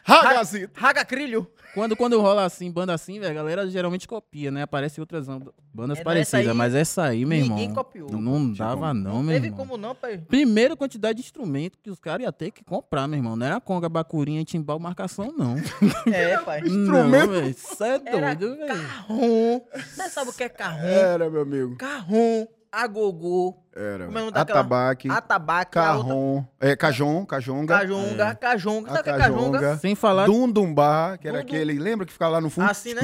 Ragazito. 0.04 0.70
Raga 0.80 1.04
Crilho. 1.04 1.50
Quando, 1.74 1.94
quando 1.94 2.18
rola 2.20 2.44
assim, 2.44 2.70
banda 2.72 2.94
assim, 2.94 3.20
velho, 3.20 3.30
a 3.30 3.34
galera 3.34 3.68
geralmente 3.70 4.08
copia, 4.08 4.50
né? 4.50 4.62
Aparece 4.62 4.98
outras 5.00 5.26
bandas 5.72 5.98
É, 5.98 6.02
parecidas, 6.02 6.40
essa 6.40 6.50
aí, 6.50 6.56
mas 6.56 6.74
essa 6.74 7.02
aí, 7.04 7.24
meu 7.26 7.38
irmão. 7.38 7.56
ninguém 7.58 7.74
copiou. 7.74 8.10
Não, 8.10 8.20
não 8.20 8.52
dava, 8.52 8.94
não, 8.94 9.22
meu 9.22 9.34
Teve 9.34 9.48
irmão. 9.48 9.58
como 9.66 9.76
não, 9.76 9.94
pai. 9.94 10.16
Primeiro, 10.16 10.76
quantidade 10.76 11.18
de 11.20 11.24
instrumento 11.26 11.78
que 11.82 11.90
os 11.90 12.00
caras 12.00 12.22
iam 12.22 12.32
ter 12.32 12.50
que 12.52 12.64
comprar, 12.64 13.06
meu 13.06 13.18
irmão. 13.18 13.36
Não 13.36 13.46
era 13.46 13.60
conga, 13.60 13.86
bacurinha, 13.88 14.42
timbal, 14.44 14.78
marcação, 14.78 15.32
não. 15.36 15.56
É, 16.12 16.38
pai. 16.38 16.62
Não, 16.62 17.10
velho. 17.28 17.48
Isso 17.50 17.84
é 17.84 17.98
doido, 17.98 18.56
velho. 18.56 18.66
Carrom. 18.66 19.60
Você 19.76 20.08
sabe 20.08 20.30
o 20.30 20.32
que 20.32 20.44
é 20.44 20.48
carrom? 20.48 20.86
Era, 20.86 21.28
meu 21.30 21.42
amigo. 21.42 21.76
Carrom, 21.76 22.46
agogô, 22.70 23.56
Era. 23.74 24.06
Como 24.06 24.18
é 24.18 24.20
o 24.20 24.24
nome 24.24 24.32
daquela- 24.32 24.60
Atabaque, 24.60 25.08
atabaque, 25.10 25.70
carrom, 25.72 26.44
é, 26.60 26.74
cajon, 26.76 27.24
cajonga, 27.24 27.78
cajonga, 27.78 28.34
cajonga. 28.34 28.90
a 28.90 28.94
Sabe 28.94 29.00
o 29.00 29.04
que 29.04 29.10
é 29.10 29.18
cajonga? 29.18 29.58
cajonga, 29.60 29.78
Sem 29.78 29.94
falar 29.94 30.26
dundumbá, 30.26 31.16
que 31.18 31.28
era 31.28 31.38
Dundum. 31.38 31.54
aquele, 31.54 31.78
lembra 31.78 32.04
que 32.06 32.12
ficava 32.12 32.32
lá 32.32 32.40
no 32.40 32.50
fundo? 32.50 32.70
Assim, 32.70 32.94
né? 32.94 33.02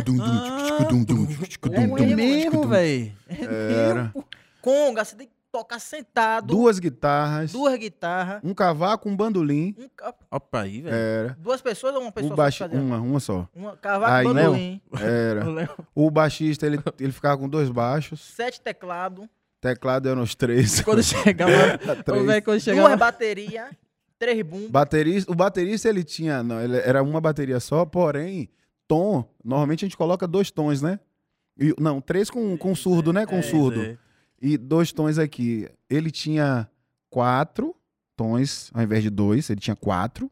É 2.02 2.14
mesmo, 2.16 2.66
velho. 2.68 3.12
Era. 3.28 4.12
Conga, 4.60 5.04
você 5.04 5.16
tem 5.16 5.26
que 5.28 5.32
tocar 5.52 5.78
sentado. 5.78 6.46
Duas 6.48 6.78
guitarras, 6.80 7.52
duas 7.52 7.76
guitarras. 7.78 8.40
um 8.42 8.52
cavaco, 8.52 9.08
um 9.08 9.16
bandolim, 9.16 9.74
um 9.78 9.88
ca- 9.94 10.14
Opa 10.30 10.62
aí, 10.62 10.80
velho. 10.80 10.94
era. 10.96 11.36
duas 11.38 11.60
pessoas 11.62 11.94
ou 11.94 12.02
uma 12.02 12.10
pessoa 12.12 12.32
O 12.32 12.36
só 12.36 12.50
que 12.50 12.58
fazia? 12.58 12.80
uma, 12.80 12.98
uma 12.98 13.20
só. 13.20 13.48
Uma 13.54 13.76
cavaco, 13.76 14.12
Aí, 14.12 14.24
bandolim. 14.26 14.80
Era. 15.00 15.44
O 15.94 16.06
O 16.06 16.10
baixista, 16.10 16.66
ele, 16.66 16.80
ele 16.98 17.12
ficava 17.12 17.38
com 17.38 17.48
dois 17.48 17.70
baixos, 17.70 18.20
Sete 18.20 18.60
teclados. 18.60 19.26
Teclado 19.68 20.08
eram 20.08 20.22
os 20.22 20.34
três. 20.36 20.80
Quando 20.82 21.02
chegava. 21.02 21.78
Três. 22.04 22.22
o 22.22 22.26
velho, 22.26 22.42
quando 22.42 22.54
Duas 22.56 22.62
chegava. 22.62 22.96
baterias. 22.96 23.70
Três 24.18 24.42
bumbos. 24.46 24.70
Baterista, 24.70 25.32
o 25.32 25.34
baterista, 25.34 25.88
ele 25.88 26.04
tinha, 26.04 26.42
não, 26.42 26.60
ele 26.60 26.76
era 26.76 27.02
uma 27.02 27.20
bateria 27.20 27.58
só, 27.60 27.84
porém, 27.84 28.48
tom, 28.86 29.28
normalmente 29.44 29.84
a 29.84 29.88
gente 29.88 29.96
coloca 29.96 30.26
dois 30.26 30.50
tons, 30.50 30.80
né? 30.82 31.00
E- 31.58 31.74
não, 31.78 32.00
três 32.00 32.30
com, 32.30 32.56
com 32.56 32.74
surdo, 32.74 33.12
né? 33.12 33.26
Com 33.26 33.36
É, 33.36 33.42
surdo. 33.42 33.80
é. 33.82 33.98
E 34.40 34.56
dois 34.56 34.92
tons 34.92 35.18
aqui. 35.18 35.68
Ele 35.90 36.10
tinha 36.10 36.68
quatro 37.10 37.74
tons 38.16 38.70
ao 38.74 38.82
invés 38.82 39.02
de 39.02 39.10
dois, 39.10 39.50
ele 39.50 39.60
tinha 39.60 39.74
quatro 39.76 40.30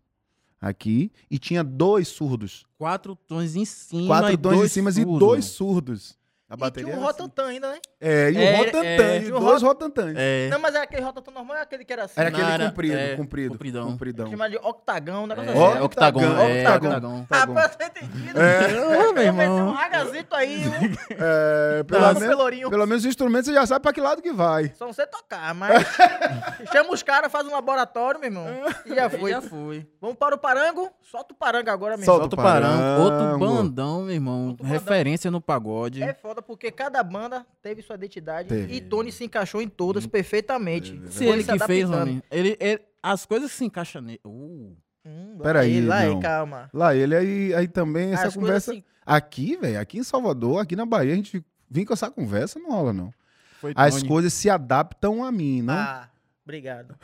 aqui. 0.60 1.10
E 1.30 1.38
tinha 1.38 1.64
dois 1.64 2.08
surdos. 2.08 2.64
Quatro 2.78 3.16
tons 3.16 3.56
em 3.56 3.64
cima. 3.64 4.06
quatro 4.06 4.32
e 4.32 4.36
tons 4.36 4.64
em 4.64 4.68
cima 4.68 4.90
e 4.90 4.92
surdos. 4.94 5.18
dois 5.18 5.44
surdos. 5.46 6.18
A 6.48 6.54
E 6.54 6.56
bateria 6.56 6.90
tinha 6.90 6.96
um 7.00 7.02
era 7.02 7.10
assim. 7.10 7.22
rotantan 7.22 7.46
ainda, 7.48 7.70
né? 7.72 7.78
É, 8.04 8.30
e 8.32 8.36
o 8.36 8.40
É, 8.40 8.56
Rotantan, 8.56 8.84
é. 8.84 9.18
e 9.18 9.24
E 9.28 9.32
o 9.32 9.38
dois 9.38 9.62
Rotantãs. 9.62 10.14
É. 10.16 10.48
Não, 10.50 10.58
mas 10.58 10.74
é 10.74 10.78
aquele 10.82 11.02
rotatão 11.02 11.32
normal, 11.32 11.56
é 11.56 11.62
aquele 11.62 11.84
que 11.84 11.92
era 11.92 12.04
assim. 12.04 12.14
Era 12.20 12.28
aquele 12.30 12.68
comprido, 12.68 12.94
é, 12.98 13.16
comprido. 13.16 13.52
compridão. 13.52 13.86
Compridão. 13.92 14.30
Chamado 14.30 14.50
de 14.50 14.56
octagão, 14.58 15.24
um 15.24 15.26
negócio 15.28 15.50
É, 15.50 15.54
assim. 15.54 15.80
Octagon, 15.82 16.20
octagon, 16.20 17.18
é. 17.20 17.26
Ah, 17.30 17.46
pra 17.46 17.68
você 17.68 17.84
entendido. 17.84 18.40
É, 18.40 18.66
Ô, 19.08 19.12
meu 19.12 19.22
Eu 19.22 19.32
meti 19.32 19.48
um 19.48 19.56
irmão. 19.56 19.72
ragazito 19.72 20.34
aí, 20.34 20.62
um 20.66 20.72
é, 21.16 21.82
pelo, 21.84 22.14
menos, 22.14 22.70
pelo 22.70 22.86
menos 22.86 23.04
o 23.04 23.08
instrumento 23.08 23.44
você 23.46 23.54
já 23.54 23.64
sabe 23.66 23.82
pra 23.82 23.92
que 23.92 24.00
lado 24.00 24.20
que 24.20 24.32
vai. 24.32 24.72
Só 24.74 24.86
não 24.86 24.92
sei 24.92 25.06
tocar, 25.06 25.54
mas. 25.54 25.86
Chama 26.72 26.92
os 26.92 27.02
caras, 27.02 27.30
faz 27.30 27.46
um 27.46 27.52
laboratório, 27.52 28.18
meu 28.20 28.28
irmão. 28.28 28.46
E 28.84 28.94
já 28.94 29.08
foi. 29.08 29.30
Já 29.30 29.40
foi. 29.40 29.86
Vamos 30.00 30.16
para 30.16 30.34
o 30.34 30.38
parango? 30.38 30.90
Solta 31.02 31.32
o 31.34 31.36
parango 31.36 31.70
agora, 31.70 31.96
meu 31.96 32.04
irmão. 32.04 32.18
Solta 32.18 32.34
o 32.34 32.36
parango. 32.36 33.02
Outro 33.02 33.38
bandão, 33.38 34.02
meu 34.02 34.14
irmão. 34.14 34.56
Referência 34.62 35.30
no 35.30 35.40
pagode. 35.40 36.02
É 36.02 36.12
foda 36.14 36.42
porque 36.42 36.70
cada 36.70 37.02
banda 37.02 37.46
teve 37.62 37.82
sua 37.82 37.91
identidade 37.94 38.48
Teve. 38.48 38.74
e 38.74 38.80
Tony 38.80 39.10
se 39.12 39.24
encaixou 39.24 39.60
em 39.62 39.68
todas 39.68 40.06
perfeitamente. 40.06 41.00
Se 41.10 41.24
ele 41.24 41.42
se 41.42 41.52
que 41.52 41.58
fez, 41.66 41.88
homem. 41.90 42.22
Ele, 42.30 42.56
ele- 42.60 42.80
as 43.02 43.24
coisas 43.26 43.50
que 43.50 43.56
se 43.56 43.64
encaixam 43.64 44.02
nele. 44.02 44.20
Uh, 44.24 44.76
Hum, 45.04 45.36
Peraí, 45.42 45.80
lá 45.84 46.06
ele, 46.06 46.20
calma. 46.20 46.70
Lá 46.72 46.94
ele, 46.94 47.16
aí, 47.16 47.52
aí 47.54 47.66
também 47.66 48.12
essa 48.12 48.28
As 48.28 48.34
conversa. 48.36 48.70
assim- 48.70 48.84
Aqui, 49.04 49.56
velho, 49.56 49.80
aqui 49.80 49.98
em 49.98 50.04
Salvador, 50.04 50.60
aqui 50.62 50.76
na 50.76 50.86
Bahia, 50.86 51.12
a 51.12 51.16
gente 51.16 51.44
vem 51.68 51.84
com 51.84 51.92
essa 51.92 52.08
conversa, 52.08 52.60
não 52.60 52.70
rola, 52.70 52.92
não. 52.92 53.12
foi 53.60 53.72
As 53.74 53.96
Tony. 53.96 54.06
coisas 54.08 54.32
se 54.32 54.48
adaptam 54.48 55.24
a 55.24 55.32
mim, 55.32 55.60
não? 55.60 55.74
Ah, 55.74 56.08
obrigado. 56.44 56.94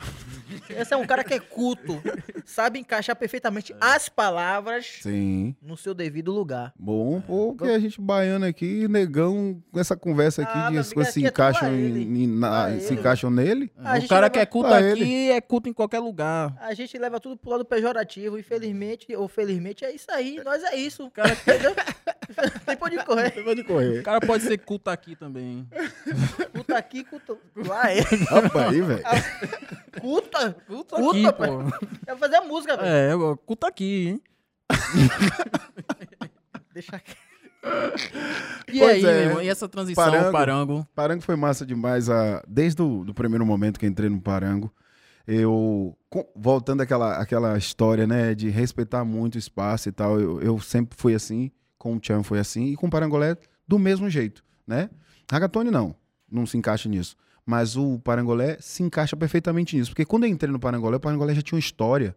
Esse 0.69 0.93
é 0.93 0.97
um 0.97 1.05
cara 1.05 1.23
que 1.23 1.33
é 1.33 1.39
culto, 1.39 2.01
sabe 2.45 2.79
encaixar 2.79 3.15
perfeitamente 3.15 3.73
as 3.79 4.09
palavras 4.09 4.99
Sim. 5.01 5.55
no 5.61 5.77
seu 5.77 5.93
devido 5.93 6.31
lugar. 6.31 6.73
Bom, 6.77 7.21
porque 7.21 7.65
a 7.71 7.79
gente 7.79 7.99
baiano 8.01 8.45
aqui, 8.45 8.87
negão, 8.87 9.61
com 9.71 9.79
essa 9.79 9.95
conversa 9.95 10.41
aqui, 10.43 10.51
Ah, 10.57 10.65
de 10.67 10.71
meu 10.71 10.81
as 10.81 10.87
amigo, 10.87 10.95
coisas 10.95 11.13
se 11.13 11.19
aqui 11.19 11.27
é 11.27 11.31
tudo 11.31 11.41
encaixam, 11.41 11.73
em- 11.73 11.79
ele. 11.79 12.23
em- 12.23 12.27
na- 12.27 12.49
Pra 12.65 12.79
se 12.79 12.85
ele. 12.91 12.99
encaixam 12.99 13.29
nele. 13.29 13.71
A 13.77 13.93
o 13.93 13.95
gente 13.99 14.09
cara 14.09 14.21
leva- 14.21 14.29
que 14.31 14.39
é 14.39 14.45
culto 14.45 14.69
pra 14.69 14.77
aqui 14.77 15.31
é 15.31 15.41
culto 15.41 15.69
em 15.69 15.73
qualquer 15.73 15.99
lugar. 15.99 16.55
A 16.59 16.73
gente 16.73 16.97
leva 16.97 17.19
tudo 17.19 17.37
pro 17.37 17.51
lado 17.51 17.65
pejorativo, 17.65 18.37
infelizmente, 18.37 19.15
ou 19.15 19.27
felizmente, 19.27 19.85
é 19.85 19.91
isso 19.93 20.11
aí, 20.11 20.41
nós 20.43 20.63
é 20.63 20.75
isso. 20.75 21.09
Cara, 21.11 21.33
Entendeu? 21.33 21.73
Tem 22.65 22.77
pra 22.77 22.87
onde 22.87 23.03
correr. 23.03 23.31
Pode 23.43 23.63
correr. 23.63 23.99
o 23.99 24.03
cara 24.03 24.19
pode 24.19 24.43
ser 24.43 24.57
culto 24.59 24.89
aqui 24.89 25.15
também. 25.15 25.67
Culta 26.53 26.77
aqui, 26.77 27.03
culta 27.03 27.35
lá. 27.55 27.91
É. 27.91 28.01
Rapaz, 28.01 28.67
aí, 28.73 28.81
velho. 28.81 29.01
Culta, 30.01 30.53
Culto 30.67 30.95
Culto, 30.95 31.27
aqui, 31.27 31.37
pai. 31.37 31.49
pô. 31.49 31.61
é 32.07 32.15
fazer 32.15 32.35
a 32.37 32.41
música, 32.41 32.75
velho. 32.77 32.87
É, 32.89 33.13
eu- 33.13 33.37
culto 33.37 33.65
aqui, 33.67 34.07
hein? 34.09 34.21
Deixa 36.73 36.95
aqui. 36.95 37.15
E 38.71 38.79
Pois 38.79 39.03
aí, 39.03 39.05
é. 39.05 39.13
meu 39.13 39.21
irmão? 39.29 39.41
E 39.41 39.49
essa 39.49 39.67
transição, 39.67 40.03
Parango. 40.03 40.31
parango? 40.31 40.87
Parango 40.95 41.21
foi 41.23 41.35
massa 41.35 41.65
demais. 41.65 42.09
A, 42.09 42.41
desde 42.47 42.81
o 42.81 43.03
do 43.03 43.13
primeiro 43.13 43.45
momento 43.45 43.79
que 43.79 43.85
entrei 43.85 44.09
no 44.09 44.21
Parango, 44.21 44.71
eu. 45.27 45.97
com- 46.09 46.25
voltando 46.35 46.81
àquela, 46.81 47.17
àquela 47.17 47.57
história, 47.57 48.07
né, 48.07 48.33
de 48.33 48.49
respeitar 48.49 49.03
muito 49.03 49.35
o 49.35 49.39
espaço 49.39 49.89
e 49.89 49.91
tal, 49.91 50.19
eu, 50.19 50.41
eu 50.41 50.59
sempre 50.59 50.97
fui 50.97 51.13
assim, 51.13 51.51
com 51.77 51.95
o 51.95 51.99
Tchan 51.99 52.23
foi 52.23 52.39
assim, 52.39 52.67
e 52.67 52.75
com 52.77 52.87
o 52.87 52.89
Parangolé 52.89 53.35
do 53.67 53.77
mesmo 53.77 54.09
jeito, 54.09 54.41
né? 54.65 54.89
Ragatone 55.29 55.69
não, 55.69 55.93
não 56.31 56.45
se 56.45 56.57
encaixa 56.57 56.87
nisso. 56.87 57.15
Mas 57.49 57.75
o 57.75 57.97
Parangolé 57.97 58.57
se 58.59 58.83
encaixa 58.83 59.17
perfeitamente 59.17 59.75
nisso. 59.75 59.89
Porque 59.89 60.05
quando 60.05 60.25
eu 60.25 60.29
entrei 60.29 60.51
no 60.51 60.59
Parangolé, 60.59 60.97
o 60.97 60.99
Parangolé 60.99 61.33
já 61.33 61.41
tinha 61.41 61.55
uma 61.55 61.59
história 61.59 62.15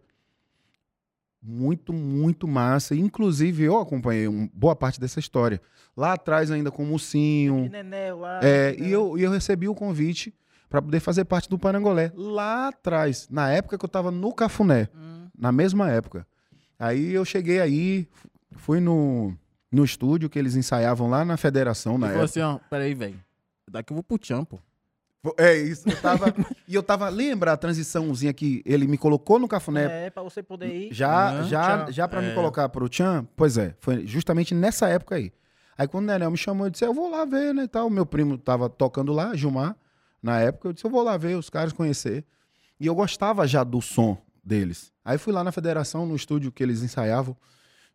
muito, 1.41 1.91
muito 1.91 2.47
massa. 2.47 2.95
Inclusive, 2.95 3.63
eu 3.63 3.79
acompanhei 3.79 4.27
um- 4.27 4.47
boa 4.53 4.75
parte 4.75 4.99
dessa 4.99 5.19
história. 5.19 5.59
Lá 5.97 6.13
atrás, 6.13 6.51
ainda 6.51 6.69
com 6.69 6.83
o 6.83 6.85
Mucinho, 6.85 7.65
E 7.65 7.69
Nenel 7.69 8.19
lá. 8.19 8.39
é, 8.43 8.71
né? 8.73 8.87
e, 8.87 8.91
eu, 8.91 9.17
e 9.17 9.23
eu 9.23 9.31
recebi 9.31 9.67
o 9.67 9.73
convite 9.73 10.33
para 10.69 10.81
poder 10.83 10.99
fazer 10.99 11.25
parte 11.25 11.49
do 11.49 11.57
Parangolé 11.57 12.11
lá 12.15 12.67
atrás, 12.67 13.27
na 13.29 13.49
época 13.51 13.77
que 13.77 13.85
eu 13.85 13.89
tava 13.89 14.11
no 14.11 14.33
Cafuné, 14.33 14.87
na 15.35 15.51
mesma 15.51 15.89
época. 15.89 16.27
Aí 16.77 17.11
eu 17.11 17.25
cheguei 17.25 17.59
aí, 17.59 18.07
fu- 18.11 18.29
fui 18.51 18.79
no, 18.79 19.33
no 19.71 19.83
estúdio 19.83 20.29
que 20.29 20.37
eles 20.37 20.55
ensaiavam 20.55 21.09
lá 21.09 21.25
na 21.25 21.37
federação 21.37 21.97
na 21.97 22.07
Ele 22.07 22.13
falou 22.13 22.25
época. 22.25 22.39
assim, 22.39 22.41
ó, 22.41 22.59
peraí, 22.69 22.93
velho. 22.93 23.19
Daqui 23.69 23.91
eu 23.93 23.95
vou 23.95 24.03
pro 24.03 24.17
tchan, 24.19 24.43
pô. 24.45 24.59
É 25.37 25.55
isso, 25.55 25.87
eu 25.89 25.95
tava. 26.01 26.33
e 26.67 26.75
eu 26.75 26.83
tava, 26.83 27.07
lembra 27.09 27.53
a 27.53 27.57
transiçãozinha 27.57 28.33
que 28.33 28.61
ele 28.65 28.85
me 28.87 28.97
colocou 28.97 29.39
no 29.39 29.47
Cafuné? 29.47 30.07
É, 30.07 30.09
pra 30.09 30.21
você 30.21 30.43
poder 30.43 30.67
ir. 30.67 30.93
Já, 30.93 31.29
Aham. 31.29 31.43
já, 31.47 31.85
Tchan. 31.85 31.91
já 31.91 32.07
para 32.07 32.21
me 32.21 32.29
É. 32.29 32.33
colocar 32.33 32.67
pro 32.69 32.89
Tchan, 32.89 33.25
pois 33.35 33.57
é, 33.57 33.73
foi 33.79 34.05
justamente 34.05 34.53
nessa 34.53 34.87
época 34.89 35.15
aí. 35.15 35.31
Aí 35.77 35.87
quando 35.87 36.03
o 36.03 36.07
Nenel 36.07 36.29
me 36.29 36.37
chamou, 36.37 36.67
eu 36.67 36.69
disse, 36.69 36.85
eu 36.85 36.93
vou 36.93 37.09
lá 37.09 37.23
ver, 37.25 37.53
né, 37.53 37.63
e 37.63 37.67
tal. 37.67 37.89
Meu 37.89 38.05
primo 38.05 38.37
tava 38.37 38.69
tocando 38.69 39.11
lá, 39.13 39.33
Gilmar, 39.35 39.75
na 40.21 40.39
época, 40.39 40.67
eu 40.67 40.73
disse, 40.73 40.85
eu 40.85 40.91
vou 40.91 41.01
lá 41.01 41.15
ver 41.17 41.35
os 41.37 41.49
caras, 41.49 41.71
conhecer. 41.73 42.25
E 42.79 42.85
eu 42.85 42.93
gostava 42.93 43.47
já 43.47 43.63
do 43.63 43.81
som 43.81 44.17
deles. 44.43 44.91
Aí 45.05 45.17
fui 45.17 45.31
lá 45.33 45.43
na 45.43 45.51
federação, 45.53 46.05
no 46.05 46.15
estúdio 46.15 46.51
que 46.51 46.61
eles 46.61 46.83
ensaiavam. 46.83 47.35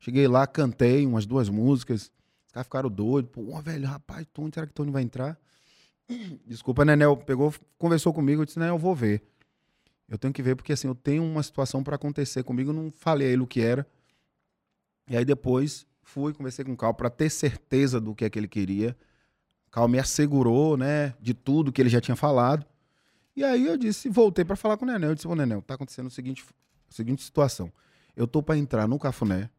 Cheguei 0.00 0.26
lá, 0.26 0.46
cantei 0.46 1.04
umas 1.06 1.26
duas 1.26 1.48
músicas. 1.50 2.10
Os 2.46 2.52
caras 2.52 2.66
ficaram 2.66 2.88
doidos. 2.90 3.30
Pô, 3.32 3.60
velho, 3.60 3.86
rapaz, 3.86 4.26
Tony, 4.32 4.50
será 4.54 4.66
que 4.66 4.72
Tony 4.72 4.90
vai 4.90 5.02
entrar? 5.02 5.38
Desculpa, 6.46 6.84
Nenel 6.84 7.16
pegou, 7.16 7.52
conversou 7.76 8.12
comigo, 8.12 8.42
eu 8.42 8.46
disse, 8.46 8.58
Nenel, 8.58 8.74
eu 8.74 8.78
vou 8.78 8.94
ver. 8.94 9.22
Eu 10.08 10.16
tenho 10.16 10.32
que 10.32 10.42
ver, 10.42 10.56
porque 10.56 10.72
assim, 10.72 10.88
eu 10.88 10.94
tenho 10.94 11.22
uma 11.22 11.42
situação 11.42 11.82
pra 11.84 11.96
acontecer 11.96 12.42
comigo, 12.42 12.70
eu 12.70 12.74
não 12.74 12.90
falei 12.90 13.28
a 13.28 13.30
ele 13.30 13.42
o 13.42 13.46
que 13.46 13.60
era. 13.60 13.86
E 15.08 15.16
aí 15.16 15.24
depois 15.24 15.86
fui, 16.02 16.32
conversei 16.32 16.64
com 16.64 16.72
o 16.72 16.76
Cal 16.76 16.94
pra 16.94 17.10
ter 17.10 17.28
certeza 17.28 18.00
do 18.00 18.14
que 18.14 18.24
é 18.24 18.30
que 18.30 18.38
ele 18.38 18.48
queria. 18.48 18.96
O 19.66 19.70
Cal 19.70 19.86
me 19.86 19.98
assegurou, 19.98 20.76
né, 20.76 21.14
de 21.20 21.34
tudo 21.34 21.70
que 21.70 21.82
ele 21.82 21.90
já 21.90 22.00
tinha 22.00 22.16
falado. 22.16 22.64
E 23.36 23.44
aí 23.44 23.66
eu 23.66 23.76
disse, 23.76 24.08
voltei 24.08 24.44
pra 24.44 24.56
falar 24.56 24.76
com 24.76 24.84
o 24.84 24.88
Nenel. 24.88 25.10
Eu 25.10 25.14
disse, 25.14 25.28
ô 25.28 25.34
Nenel, 25.34 25.60
tá 25.62 25.74
acontecendo 25.74 26.06
o 26.06 26.10
seguinte, 26.10 26.44
a 26.88 26.92
seguinte 26.92 27.22
situação. 27.22 27.70
Eu 28.16 28.26
tô 28.26 28.42
pra 28.42 28.56
entrar 28.56 28.88
no 28.88 28.98
Cafuné 28.98 29.50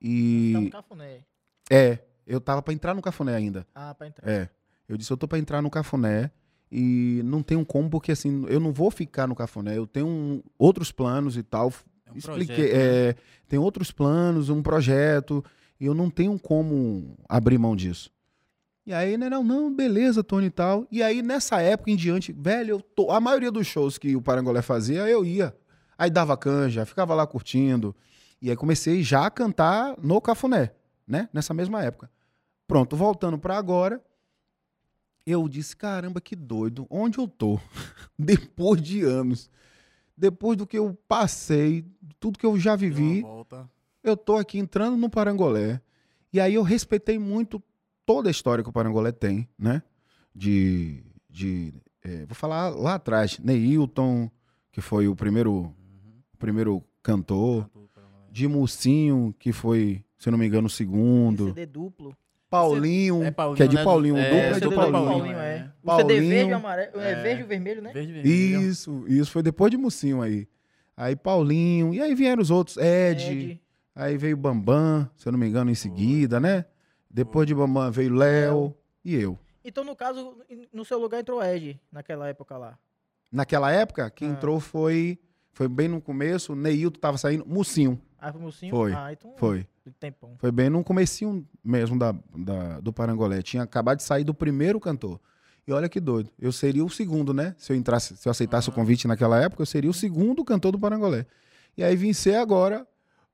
e... 0.00 0.52
Tá 0.54 0.60
no 0.60 0.70
cafuné. 0.70 1.24
É, 1.70 1.98
eu 2.26 2.40
tava 2.40 2.62
pra 2.62 2.72
entrar 2.72 2.94
no 2.94 3.02
Cafuné 3.02 3.34
ainda. 3.34 3.66
Ah, 3.74 3.94
pra 3.94 4.06
entrar. 4.06 4.28
É. 4.28 4.48
Eu 4.88 4.96
disse, 4.96 5.12
eu 5.12 5.16
tô 5.16 5.28
pra 5.28 5.38
entrar 5.38 5.60
no 5.62 5.70
Cafuné 5.70 6.30
e 6.70 7.20
não 7.24 7.42
tenho 7.42 7.64
como, 7.64 7.88
porque 7.90 8.12
assim, 8.12 8.44
eu 8.48 8.58
não 8.60 8.72
vou 8.72 8.90
ficar 8.90 9.26
no 9.26 9.34
Cafuné, 9.34 9.76
eu 9.76 9.86
tenho 9.86 10.06
um- 10.06 10.42
outros 10.58 10.90
planos 10.92 11.36
e 11.36 11.42
tal. 11.42 11.72
É 12.06 12.12
um 12.12 12.16
Expliquei, 12.16 12.56
projeto, 12.70 12.74
né? 12.76 13.08
é, 13.10 13.14
tem 13.48 13.58
outros 13.58 13.90
planos, 13.90 14.48
um 14.48 14.62
projeto, 14.62 15.44
e 15.78 15.86
eu 15.86 15.94
não 15.94 16.08
tenho 16.10 16.38
como 16.38 17.16
abrir 17.28 17.58
mão 17.58 17.76
disso. 17.76 18.10
E 18.86 18.92
aí, 18.94 19.18
né, 19.18 19.28
não, 19.28 19.44
não, 19.44 19.74
beleza, 19.74 20.24
Tony 20.24 20.46
e 20.46 20.50
tal. 20.50 20.86
E 20.90 21.02
aí, 21.02 21.20
nessa 21.20 21.60
época 21.60 21.90
em 21.90 21.96
diante, 21.96 22.32
velho, 22.32 22.70
eu 22.76 22.80
tô, 22.80 23.10
a 23.10 23.20
maioria 23.20 23.52
dos 23.52 23.66
shows 23.66 23.98
que 23.98 24.16
o 24.16 24.22
Parangolé 24.22 24.62
fazia, 24.62 25.06
eu 25.06 25.24
ia. 25.26 25.54
Aí 25.98 26.08
dava 26.08 26.36
canja, 26.38 26.86
ficava 26.86 27.14
lá 27.14 27.26
curtindo. 27.26 27.94
E 28.40 28.48
aí 28.48 28.56
comecei 28.56 29.02
já 29.02 29.26
a 29.26 29.30
cantar 29.30 29.94
no 30.02 30.18
Cafuné, 30.22 30.70
né? 31.06 31.28
Nessa 31.34 31.52
mesma 31.52 31.82
época. 31.82 32.10
Pronto, 32.66 32.96
voltando 32.96 33.38
pra 33.38 33.58
agora, 33.58 34.00
eu 35.30 35.48
disse, 35.48 35.76
caramba, 35.76 36.20
que 36.20 36.34
doido, 36.36 36.86
onde 36.90 37.18
eu 37.18 37.28
tô? 37.28 37.58
Depois 38.18 38.80
de 38.80 39.02
anos. 39.02 39.50
Depois 40.16 40.56
do 40.56 40.66
que 40.66 40.76
eu 40.78 40.96
passei, 41.06 41.84
tudo 42.18 42.38
que 42.38 42.46
eu 42.46 42.58
já 42.58 42.74
vivi, 42.74 43.24
eu 44.02 44.16
tô 44.16 44.36
aqui 44.36 44.58
entrando 44.58 44.96
no 44.96 45.08
Parangolé. 45.08 45.80
E 46.32 46.40
aí 46.40 46.54
eu 46.54 46.62
respeitei 46.62 47.18
muito 47.18 47.62
toda 48.04 48.28
a 48.28 48.30
história 48.30 48.64
que 48.64 48.70
o 48.70 48.72
Parangolé 48.72 49.12
tem, 49.12 49.48
né? 49.58 49.82
De. 50.34 51.04
de 51.30 51.72
é, 52.02 52.26
vou 52.26 52.34
falar 52.34 52.70
lá 52.70 52.94
atrás, 52.94 53.38
Neilton, 53.38 54.30
que 54.72 54.80
foi 54.80 55.06
o 55.08 55.14
primeiro, 55.14 55.52
Uhum. 55.52 55.74
primeiro 56.38 56.82
cantor. 57.02 57.70
De 58.30 58.46
Mucinho, 58.46 59.34
que 59.38 59.52
foi, 59.52 60.04
se 60.18 60.28
eu 60.28 60.30
não 60.32 60.38
me 60.38 60.46
engano, 60.46 60.66
o 60.66 60.70
segundo. 60.70 61.46
CD 61.46 61.64
duplo. 61.66 62.16
Paulinho, 62.50 63.22
É 63.22 63.30
Paulinho, 63.30 63.56
que 63.56 63.62
é 63.62 63.66
de 63.66 63.76
né? 63.76 63.84
Paulinho, 63.84 64.14
o 64.14 64.18
É, 64.18 64.24
duplo 64.30 64.38
é, 64.38 64.50
o 64.50 64.54
de 64.54 64.60
Paulinho. 64.76 64.92
Paulinho, 64.92 65.14
Paulinho, 65.18 65.38
é. 65.38 65.56
é. 65.56 65.60
O 65.60 65.96
CD 65.96 66.14
Paulinho. 66.14 66.28
verde 66.28 66.50
e 66.50 66.52
amarelo. 66.54 67.00
É, 67.00 67.10
É. 67.12 67.22
verde 67.22 67.42
e 67.42 67.44
vermelho, 67.44 67.82
né? 67.82 67.92
Verde 67.92 68.10
e 68.10 68.12
vermelho. 68.22 68.62
Isso, 68.68 69.04
isso 69.06 69.30
foi 69.30 69.42
depois 69.42 69.70
de 69.70 69.76
Mucinho 69.76 70.22
aí. 70.22 70.48
Aí 70.96 71.14
Paulinho, 71.14 71.94
e 71.94 72.00
aí 72.00 72.14
vieram 72.14 72.42
os 72.42 72.50
outros, 72.50 72.76
Ed, 72.76 73.30
Ed. 73.30 73.62
aí 73.94 74.16
veio 74.16 74.36
Bambam, 74.36 75.08
se 75.16 75.28
eu 75.28 75.32
não 75.32 75.38
me 75.38 75.46
engano, 75.46 75.70
em 75.70 75.74
seguida, 75.74 76.40
né? 76.40 76.64
Depois 77.10 77.46
de 77.46 77.54
Bambam 77.54 77.90
veio 77.90 78.12
Léo 78.14 78.74
e 79.04 79.14
eu. 79.14 79.38
Então, 79.64 79.84
no 79.84 79.94
caso, 79.94 80.36
no 80.72 80.84
seu 80.84 80.98
lugar 80.98 81.20
entrou 81.20 81.42
Ed, 81.42 81.78
naquela 81.92 82.28
época 82.28 82.56
lá. 82.56 82.78
Naquela 83.30 83.70
época, 83.70 84.10
quem 84.10 84.28
Ah. 84.28 84.32
entrou 84.32 84.58
foi 84.58 85.18
foi 85.52 85.66
bem 85.68 85.88
no 85.88 86.00
começo, 86.00 86.54
Neilton 86.54 87.00
tava 87.00 87.18
saindo, 87.18 87.44
Mucinho, 87.44 88.00
Ah, 88.16 88.32
foi 88.32 88.40
Mocinho? 88.40 88.70
Foi, 88.74 88.92
Ah, 88.92 89.12
então... 89.12 89.34
foi. 89.36 89.66
Tempão. 89.92 90.34
Foi 90.38 90.50
bem 90.52 90.68
no 90.70 90.82
comecinho 90.84 91.46
mesmo 91.64 91.98
da, 91.98 92.14
da- 92.36 92.80
do 92.80 92.92
Parangolé. 92.92 93.42
Tinha 93.42 93.62
acabado 93.62 93.98
de 93.98 94.02
sair 94.04 94.24
do 94.24 94.34
primeiro 94.34 94.78
cantor. 94.80 95.20
E 95.66 95.72
olha 95.72 95.88
que 95.88 96.00
doido. 96.00 96.30
Eu 96.38 96.50
seria 96.52 96.84
o 96.84 96.88
segundo, 96.88 97.34
né? 97.34 97.54
Se 97.58 97.72
eu 97.72 97.76
entrasse, 97.76 98.16
se 98.16 98.26
eu 98.26 98.30
aceitasse 98.30 98.68
o 98.68 98.72
convite 98.72 99.06
naquela 99.06 99.38
época, 99.40 99.62
eu 99.62 99.66
seria 99.66 99.90
o 99.90 99.94
segundo 99.94 100.44
cantor 100.44 100.72
do 100.72 100.78
Parangolé. 100.78 101.26
E 101.76 101.82
aí 101.84 101.94
vim 101.94 102.12
ser 102.12 102.36
agora 102.36 102.86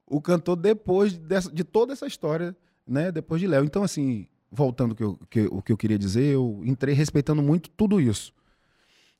o 0.07 0.21
cantor 0.21 0.57
depois 0.57 1.17
dessa, 1.17 1.51
de 1.51 1.63
toda 1.65 1.93
essa 1.93 2.07
história, 2.07 2.55
né? 2.87 3.13
Depois 3.13 3.41
de 3.41 3.47
Léo. 3.47 3.65
Então, 3.65 3.83
assim, 3.85 4.27
voltando 4.51 4.95
que, 4.95 5.03
eu, 5.05 5.19
que- 5.31 5.49
o 5.51 5.63
que 5.63 5.73
eu 5.73 5.77
queria 5.77 5.99
dizer, 5.99 6.35
eu 6.35 6.61
entrei 6.65 6.95
respeitando 6.95 7.41
muito 7.43 7.71
tudo 7.71 8.01
isso. 8.01 8.33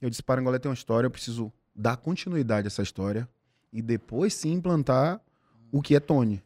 Eu 0.01 0.11
disse, 0.11 0.23
Parangolé 0.23 0.59
tem 0.59 0.69
uma 0.69 0.75
história, 0.75 1.07
eu 1.07 1.11
preciso 1.11 1.53
dar 1.75 1.97
continuidade 1.97 2.67
a 2.67 2.69
essa 2.69 2.83
história 2.83 3.29
e 3.73 3.81
depois 3.81 4.35
sim 4.35 4.53
implantar 4.53 5.21
o 5.73 5.81
que 5.81 5.95
é 5.97 6.01
Tony. 6.01 6.43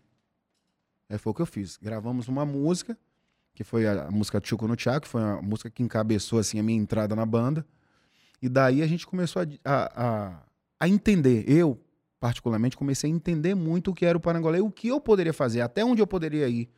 Aí 1.09 1.19
foi 1.19 1.31
o 1.31 1.35
que 1.35 1.43
eu 1.43 1.47
fiz. 1.47 1.79
Gravamos 1.81 2.29
uma 2.29 2.45
música, 2.45 2.97
que 3.55 3.65
foi 3.65 3.87
a, 3.87 4.11
música 4.11 4.41
Chuco 4.43 4.69
no 4.69 4.79
Chá, 4.79 5.01
que 5.01 5.09
foi 5.09 5.23
a 5.23 5.41
música 5.43 5.71
que 5.71 5.83
encabeçou 5.83 6.39
assim, 6.39 6.59
a 6.59 6.63
minha 6.63 6.79
entrada 6.79 7.17
na 7.17 7.25
banda. 7.25 7.67
E 8.41 8.49
daí 8.49 8.83
a 8.83 8.87
gente 8.87 9.07
começou 9.07 9.43
a, 9.43 9.47
a, 9.65 10.43
a, 10.79 10.89
entender. 10.89 11.45
Eu, 11.49 11.81
particularmente, 12.21 12.77
comecei 12.77 13.11
a 13.11 13.15
entender 13.15 13.55
muito 13.55 13.91
o 13.91 13.95
que 13.95 14.07
era 14.07 14.17
o 14.17 14.21
Parangolé, 14.21 14.61
o 14.61 14.71
que 14.71 14.89
eu 14.89 15.01
poderia 15.01 15.33
fazer, 15.33 15.61
até 15.61 15.85
onde 15.85 16.01
eu 16.01 16.07
poderia 16.07 16.49
ir. 16.49 16.69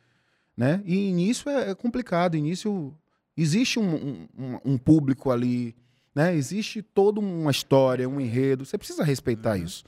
Né? 0.55 0.81
E 0.85 1.09
início 1.09 1.49
é, 1.49 1.71
é 1.71 1.75
complicado. 1.75 2.35
Início 2.35 2.95
existe 3.37 3.79
um, 3.79 4.27
um- 4.37 4.59
um, 4.65 4.77
público 4.77 5.31
ali, 5.31 5.75
né? 6.13 6.35
Existe 6.35 6.81
toda 6.81 7.19
uma 7.19 7.51
história, 7.51 8.07
um 8.07 8.19
enredo. 8.19 8.65
Você 8.65 8.77
precisa 8.77 9.03
respeitar 9.03 9.57
isso. 9.57 9.83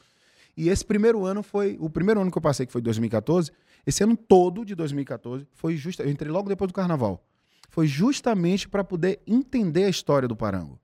E 0.56 0.70
esse 0.70 0.86
primeiro 0.86 1.26
ano 1.26 1.42
foi 1.42 1.78
o 1.80 1.90
primeiro 1.90 2.22
ano 2.22 2.32
que 2.32 2.38
eu 2.38 2.42
passei, 2.42 2.66
que 2.66 2.72
foi 2.72 2.82
2014. 2.82 3.52
Esse 3.86 4.04
ano 4.04 4.16
todo 4.16 4.64
de 4.64 4.76
2014 4.76 5.48
foi 5.54 5.76
justo. 5.76 6.02
Eu 6.02 6.10
entrei 6.10 6.32
logo 6.32 6.48
depois 6.50 6.70
do 6.70 6.74
Carnaval. 6.74 7.24
Foi 7.70 7.88
justamente 7.88 8.70
para 8.70 8.84
poder 8.84 9.22
entender 9.26 9.86
a 9.86 9.90
história 9.90 10.28
do 10.28 10.36
Parango. 10.36 10.80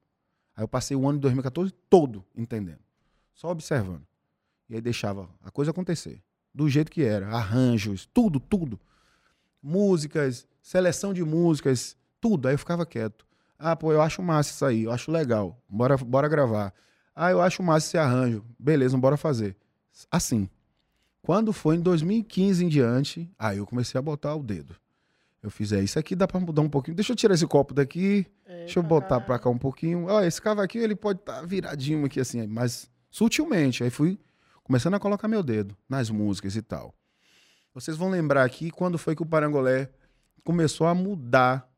Aí 0.55 0.63
eu 0.63 0.67
passei 0.67 0.97
o 0.97 1.07
ano 1.07 1.19
de 1.19 1.21
2014 1.21 1.71
todo 1.89 2.25
entendendo, 2.35 2.79
só 3.33 3.49
observando. 3.49 4.05
E 4.67 4.75
aí 4.75 4.81
deixava 4.81 5.29
a 5.43 5.51
coisa 5.51 5.71
acontecer 5.71 6.21
do 6.53 6.67
jeito 6.67 6.91
que 6.91 7.03
era, 7.03 7.29
arranjos, 7.29 8.09
tudo, 8.11 8.39
tudo 8.39 8.79
músicas, 9.61 10.47
seleção 10.61 11.13
de 11.13 11.23
músicas, 11.23 11.97
tudo. 12.19 12.47
Aí 12.47 12.53
eu 12.53 12.59
ficava 12.59 12.85
quieto. 12.85 13.27
Ah, 13.57 13.75
pô, 13.75 13.91
eu 13.91 14.01
acho 14.01 14.21
massa 14.21 14.51
isso 14.51 14.65
aí, 14.65 14.83
eu 14.83 14.91
acho 14.91 15.11
legal. 15.11 15.61
Bora, 15.67 15.97
bora 15.97 16.27
gravar. 16.27 16.73
Ah, 17.21 17.31
eu 17.31 17.41
acho 17.41 17.61
massa 17.61 17.85
esse 17.85 17.97
arranjo. 17.97 18.45
Beleza, 18.57 18.97
bora 18.97 19.17
fazer. 19.17 19.53
Assim. 20.09 20.49
Quando 21.21 21.51
foi 21.51 21.75
em 21.75 21.81
2015 21.81 22.63
em 22.63 22.69
diante, 22.69 23.29
aí 23.37 23.57
eu 23.57 23.65
comecei 23.65 23.99
a 23.99 24.01
botar 24.01 24.33
o 24.35 24.41
dedo. 24.41 24.73
Eu 25.43 25.51
fiz, 25.51 25.73
é, 25.73 25.83
isso 25.83 25.99
aqui 25.99 26.15
dá 26.15 26.25
pra 26.25 26.39
mudar 26.39 26.61
um 26.61 26.69
pouquinho. 26.69 26.95
Deixa 26.95 27.11
eu 27.11 27.17
tirar 27.17 27.33
esse 27.33 27.45
copo 27.45 27.73
daqui, 27.73 28.25
deixa 28.47 28.79
eu 28.79 28.83
botar 28.83 29.19
pra 29.19 29.37
cá 29.37 29.49
um 29.49 29.57
pouquinho. 29.57 30.05
Ó, 30.07 30.21
esse 30.21 30.41
cavaquinho, 30.41 30.85
ele 30.85 30.95
pode 30.95 31.19
estar 31.19 31.45
viradinho 31.45 32.05
aqui 32.05 32.21
assim, 32.21 32.47
mas 32.47 32.89
sutilmente. 33.11 33.83
Aí 33.83 33.89
fui 33.89 34.17
começando 34.63 34.93
a 34.93 34.99
colocar 34.99 35.27
meu 35.27 35.43
dedo 35.43 35.75
nas 35.89 36.09
músicas 36.09 36.55
e 36.55 36.61
tal. 36.61 36.95
Vocês 37.73 37.97
vão 37.97 38.09
lembrar 38.09 38.45
aqui 38.45 38.71
quando 38.71 38.97
foi 38.97 39.13
que 39.13 39.21
o 39.21 39.25
Parangolé 39.25 39.89
começou 40.41 40.87
a 40.87 40.95
mudar 40.95 41.69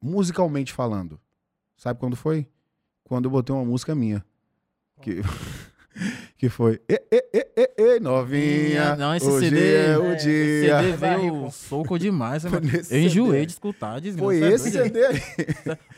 musicalmente 0.00 0.74
falando. 0.74 1.18
Sabe 1.74 1.98
quando 1.98 2.16
foi? 2.16 2.46
Quando 3.10 3.24
eu 3.24 3.30
botei 3.32 3.52
uma 3.52 3.64
música 3.64 3.92
minha. 3.92 4.24
Que, 5.02 5.20
que 6.38 6.48
foi. 6.48 6.80
E, 6.88 7.02
e, 7.10 7.24
e, 7.34 7.48
e, 7.56 7.96
e, 7.96 7.98
novinha. 7.98 8.94
Não, 8.94 9.12
esse 9.16 9.26
hoje 9.26 9.48
CD 9.48 9.74
é 9.74 9.98
o 9.98 10.04
é, 10.04 10.14
Esse 10.14 10.26
dia. 10.28 10.80
CD 10.80 10.92
veio 10.92 11.40
pô. 11.40 11.50
soco 11.50 11.98
demais, 11.98 12.44
nesse 12.44 12.94
Eu 12.94 13.00
enjoei 13.00 13.32
CD. 13.32 13.46
de 13.46 13.52
escutar, 13.52 14.00
desgraça. 14.00 14.24
Foi 14.24 14.36
esse 14.38 14.70
doido. 14.70 14.84
CD 14.84 15.06
aí. 15.06 15.22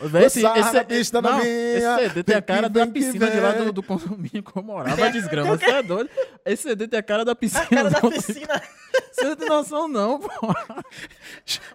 Véi, 0.09 0.24
Esse, 0.24 0.47
esse, 0.47 0.72
na 0.72 0.84
pista 0.84 1.20
não, 1.20 1.32
novinha, 1.32 1.76
esse 1.76 2.09
CD 2.09 2.22
tem 2.22 2.34
a 2.34 2.40
cara 2.40 2.70
da 2.70 2.86
piscina 2.86 3.30
de 3.30 3.40
lá 3.40 3.52
do, 3.52 3.72
do 3.74 3.82
condomínio 3.82 4.43
que 4.43 4.56
eu 4.56 4.62
morava, 4.62 5.10
desgrama. 5.10 5.55
Você 5.59 5.66
é 5.66 5.82
doido? 5.82 6.09
Esse 6.47 6.62
CD 6.62 6.89
tem 6.89 6.98
a 6.98 7.02
cara 7.02 7.26
da 7.26 7.34
piscina. 7.34 7.62
A 7.64 7.66
cara 7.66 7.90
da 7.90 8.01
piscina. 8.01 8.62
Você 9.12 9.24
não 9.24 9.36
tem 9.36 9.48
noção, 9.48 9.89
não, 9.89 10.19
pô. 10.19 10.28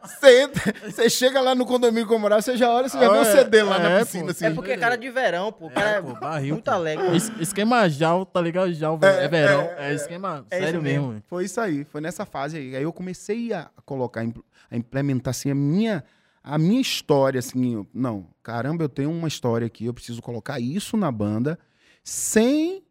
Você 0.03 0.41
entra- 0.43 0.73
Você 0.91 1.09
chega 1.09 1.39
lá 1.41 1.53
no 1.55 1.65
condomínio 1.65 2.07
que 2.07 2.13
eu 2.13 2.19
morava, 2.19 2.41
você 2.41 2.55
já 2.57 2.69
olha, 2.69 2.89
você 2.89 2.99
já 2.99 3.09
vê 3.09 3.17
É, 3.17 3.21
o 3.21 3.25
CD 3.25 3.63
lá 3.63 3.79
na 3.79 3.89
é, 3.91 3.99
piscina. 4.03 4.25
pô. 4.25 4.31
assim. 4.31 4.45
É 4.45 4.51
porque 4.51 4.71
é 4.71 4.77
cara 4.77 4.95
de 4.95 5.09
verão, 5.09 5.51
pô. 5.51 5.67
O 5.67 5.71
cara 5.71 5.89
é 5.91 6.01
pô, 6.01 6.13
barril, 6.13 6.55
muito 6.55 6.65
pô. 6.65 6.71
alegre. 6.71 7.15
Es- 7.15 7.31
Esquema 7.39 7.87
Jal, 7.89 8.25
tá 8.25 8.41
ligado? 8.41 8.73
Jal, 8.73 8.99
é, 9.01 9.27
verão. 9.27 9.61
É, 9.77 9.93
esquema 9.93 10.45
É 10.49 10.59
sério 10.59 10.75
isso 10.75 10.83
mesmo. 10.83 11.07
mesmo. 11.07 11.23
Foi 11.27 11.45
isso 11.45 11.59
aí, 11.61 11.83
foi 11.85 12.01
nessa 12.01 12.25
fase 12.25 12.57
aí. 12.57 12.75
Aí 12.75 12.83
eu 12.83 12.93
comecei 12.93 13.53
a 13.53 13.69
colocar, 13.85 14.21
a 14.69 14.75
implementar 14.77 15.31
assim, 15.31 15.49
a 15.51 15.55
minha, 15.55 16.03
a 16.43 16.57
minha 16.57 16.81
história, 16.81 17.39
assim, 17.39 17.75
eu- 17.75 17.87
não, 17.93 18.27
caramba, 18.43 18.83
eu 18.83 18.89
tenho 18.89 19.09
uma 19.11 19.27
história 19.27 19.65
aqui, 19.67 19.85
eu 19.85 19.93
preciso 19.93 20.21
colocar 20.21 20.59
isso 20.59 20.95
na 20.97 21.11
banda 21.11 21.57
sem 22.03 22.83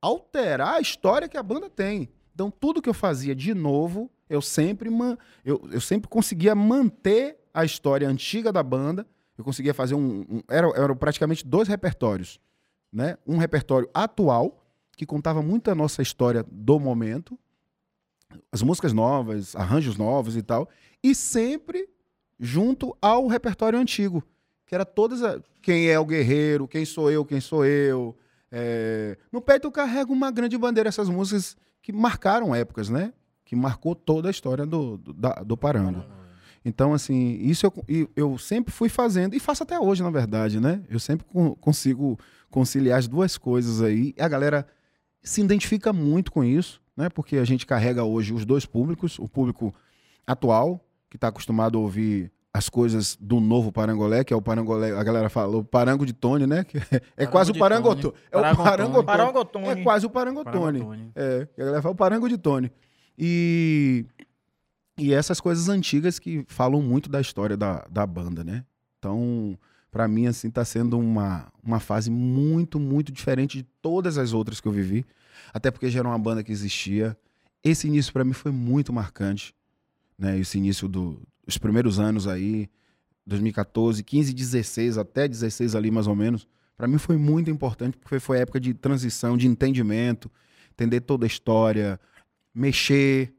alterar 0.00 0.74
a 0.74 0.80
história 0.80 1.28
que 1.28 1.36
a 1.36 1.42
banda 1.42 1.68
tem. 1.68 2.08
Então, 2.38 2.52
tudo 2.52 2.80
que 2.80 2.88
eu 2.88 2.94
fazia 2.94 3.34
de 3.34 3.52
novo, 3.52 4.08
eu 4.30 4.40
sempre, 4.40 4.88
eu, 5.44 5.60
eu 5.72 5.80
sempre 5.80 6.08
conseguia 6.08 6.54
manter 6.54 7.36
a 7.52 7.64
história 7.64 8.08
antiga 8.08 8.52
da 8.52 8.62
banda. 8.62 9.04
Eu 9.36 9.42
conseguia 9.42 9.74
fazer 9.74 9.96
um. 9.96 10.20
um- 10.20 10.42
era, 10.48 10.68
eram 10.76 10.94
praticamente 10.94 11.44
dois 11.44 11.66
repertórios. 11.66 12.38
Né? 12.92 13.18
Um 13.26 13.38
repertório 13.38 13.90
atual, 13.92 14.64
que 14.96 15.04
contava 15.04 15.42
muito 15.42 15.68
a 15.68 15.74
nossa 15.74 16.00
história 16.00 16.44
do 16.48 16.78
momento, 16.78 17.36
as 18.52 18.62
músicas 18.62 18.92
novas, 18.92 19.56
arranjos 19.56 19.96
novos 19.96 20.36
e 20.36 20.42
tal, 20.42 20.68
e 21.02 21.16
sempre 21.16 21.88
junto 22.38 22.96
ao 23.02 23.26
repertório 23.26 23.80
antigo, 23.80 24.22
que 24.64 24.76
era 24.76 24.84
todas 24.84 25.24
a, 25.24 25.42
quem 25.60 25.88
é 25.88 25.98
o 25.98 26.06
guerreiro, 26.06 26.68
quem 26.68 26.84
sou 26.84 27.10
eu, 27.10 27.24
quem 27.24 27.40
sou 27.40 27.66
eu. 27.66 28.16
é, 28.52 29.18
No 29.32 29.40
peito 29.40 29.66
eu 29.66 29.72
carrego 29.72 30.12
uma 30.12 30.30
grande 30.30 30.56
bandeira, 30.56 30.88
essas 30.88 31.08
músicas 31.08 31.56
que 31.88 31.92
marcaram 31.92 32.54
épocas, 32.54 32.90
né? 32.90 33.14
Que 33.46 33.56
marcou 33.56 33.94
toda 33.94 34.28
a 34.28 34.30
história 34.30 34.66
do, 34.66 34.98
do, 34.98 35.14
da- 35.14 35.42
do. 35.42 35.58
Então, 36.62 36.92
assim, 36.92 37.38
isso 37.40 37.64
eu, 37.88 38.10
eu 38.14 38.36
sempre 38.36 38.70
fui 38.74 38.90
fazendo, 38.90 39.34
e 39.34 39.40
faço 39.40 39.62
até 39.62 39.80
hoje, 39.80 40.02
na 40.02 40.10
verdade, 40.10 40.60
né? 40.60 40.82
Eu 40.90 40.98
sempre 40.98 41.24
con- 41.26 41.54
consigo 41.54 42.18
conciliar 42.50 42.98
as 42.98 43.08
duas 43.08 43.38
coisas 43.38 43.80
aí. 43.80 44.14
A 44.18 44.28
galera 44.28 44.66
se 45.22 45.40
identifica 45.40 45.90
muito 45.90 46.30
com 46.30 46.44
isso, 46.44 46.78
né? 46.94 47.08
Porque 47.08 47.38
a 47.38 47.44
gente 47.46 47.64
carrega 47.64 48.04
hoje 48.04 48.34
os 48.34 48.44
dois 48.44 48.66
públicos, 48.66 49.18
o 49.18 49.26
público 49.26 49.74
atual, 50.26 50.84
que 51.08 51.16
está 51.16 51.28
acostumado 51.28 51.78
a 51.78 51.80
ouvir 51.80 52.30
as 52.52 52.68
coisas 52.68 53.16
do 53.20 53.40
novo 53.40 53.70
Parangolé, 53.70 54.24
que 54.24 54.32
é 54.32 54.36
o 54.36 54.42
Parangolé, 54.42 54.90
a 54.92 55.02
galera 55.04 55.28
fala, 55.28 55.56
o 55.58 55.64
Parango 55.64 56.04
de 56.06 56.12
Tony, 56.12 56.46
né? 56.46 56.64
É, 57.16 57.24
é 57.24 57.26
quase 57.26 57.50
o 57.50 57.54
Parangotone. 57.58 58.14
É 58.32 58.36
o 58.38 58.40
Parangotone. 59.04 59.04
É 59.68 59.82
quase 59.84 60.06
o 60.06 60.10
Parangotone. 60.10 60.54
Parangotone. 60.80 61.12
É, 61.14 61.48
a 61.56 61.60
galera 61.60 61.82
fala 61.82 61.92
o 61.92 61.96
Parango 61.96 62.28
de 62.28 62.38
Tony. 62.38 62.72
E, 63.18 64.06
e 64.96 65.12
essas 65.12 65.40
coisas 65.40 65.68
antigas 65.68 66.18
que 66.18 66.44
falam 66.48 66.80
muito 66.82 67.08
da 67.10 67.20
história 67.20 67.56
da, 67.56 67.84
da 67.90 68.06
banda, 68.06 68.42
né? 68.42 68.64
Então, 68.98 69.56
pra 69.90 70.08
mim, 70.08 70.26
assim, 70.26 70.50
tá 70.50 70.64
sendo 70.64 70.98
uma, 70.98 71.46
uma 71.62 71.78
fase 71.80 72.10
muito, 72.10 72.80
muito 72.80 73.12
diferente 73.12 73.58
de 73.58 73.64
todas 73.82 74.16
as 74.18 74.32
outras 74.32 74.60
que 74.60 74.66
eu 74.66 74.72
vivi. 74.72 75.04
Até 75.52 75.70
porque 75.70 75.90
já 75.90 76.00
era 76.00 76.08
uma 76.08 76.18
banda 76.18 76.42
que 76.42 76.50
existia. 76.50 77.16
Esse 77.62 77.86
início 77.88 78.12
pra 78.12 78.24
mim 78.24 78.32
foi 78.32 78.50
muito 78.52 78.92
marcante, 78.92 79.54
né? 80.18 80.38
Esse 80.38 80.58
início 80.58 80.88
do- 80.88 81.20
dos 81.48 81.56
primeiros 81.56 81.98
anos 81.98 82.28
aí, 82.28 82.68
2014, 83.26 84.04
15, 84.04 84.34
16, 84.34 84.98
até 84.98 85.26
16 85.26 85.74
ali 85.74 85.90
mais 85.90 86.06
ou 86.06 86.14
menos. 86.14 86.46
Pra 86.76 86.86
mim 86.86 86.98
foi 86.98 87.16
muito 87.16 87.50
importante 87.50 87.96
porque 87.96 88.20
foi 88.20 88.38
época 88.38 88.60
de 88.60 88.74
transição, 88.74 89.34
de 89.34 89.48
entendimento, 89.48 90.30
entender 90.70 91.00
toda 91.00 91.24
a 91.24 91.26
história, 91.26 91.98
mexer, 92.54 93.34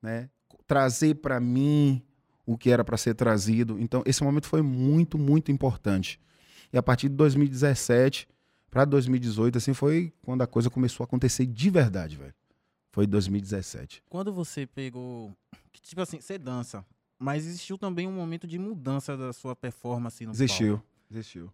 né? 0.00 0.30
trazer 0.66 1.16
para 1.16 1.38
mim 1.38 2.02
o 2.46 2.56
que 2.56 2.70
era 2.70 2.82
para 2.82 2.96
ser 2.96 3.14
trazido. 3.14 3.78
Então, 3.78 4.02
esse 4.06 4.24
momento 4.24 4.46
foi 4.46 4.62
muito, 4.62 5.18
muito 5.18 5.52
importante. 5.52 6.18
E 6.72 6.78
a 6.78 6.82
partir 6.82 7.10
de 7.10 7.14
2017 7.14 8.26
para 8.70 8.86
2018, 8.86 9.58
assim, 9.58 9.74
foi 9.74 10.12
quando 10.22 10.40
a 10.42 10.46
coisa 10.46 10.70
começou 10.70 11.04
a 11.04 11.06
acontecer 11.06 11.44
de 11.44 11.68
verdade, 11.68 12.16
velho. 12.16 12.34
Foi 12.90 13.06
2017. 13.06 14.02
Quando 14.08 14.32
você 14.32 14.66
pegou. 14.66 15.30
Tipo 15.82 16.00
assim, 16.00 16.20
você 16.20 16.38
dança. 16.38 16.84
Mas 17.22 17.46
existiu 17.46 17.76
também 17.76 18.06
um 18.06 18.12
momento 18.12 18.46
de 18.46 18.58
mudança 18.58 19.14
da 19.14 19.30
sua 19.34 19.54
performance 19.54 20.24
no 20.24 20.32
Existiu. 20.32 20.78
palco. 20.78 20.90
Existiu. 21.10 21.52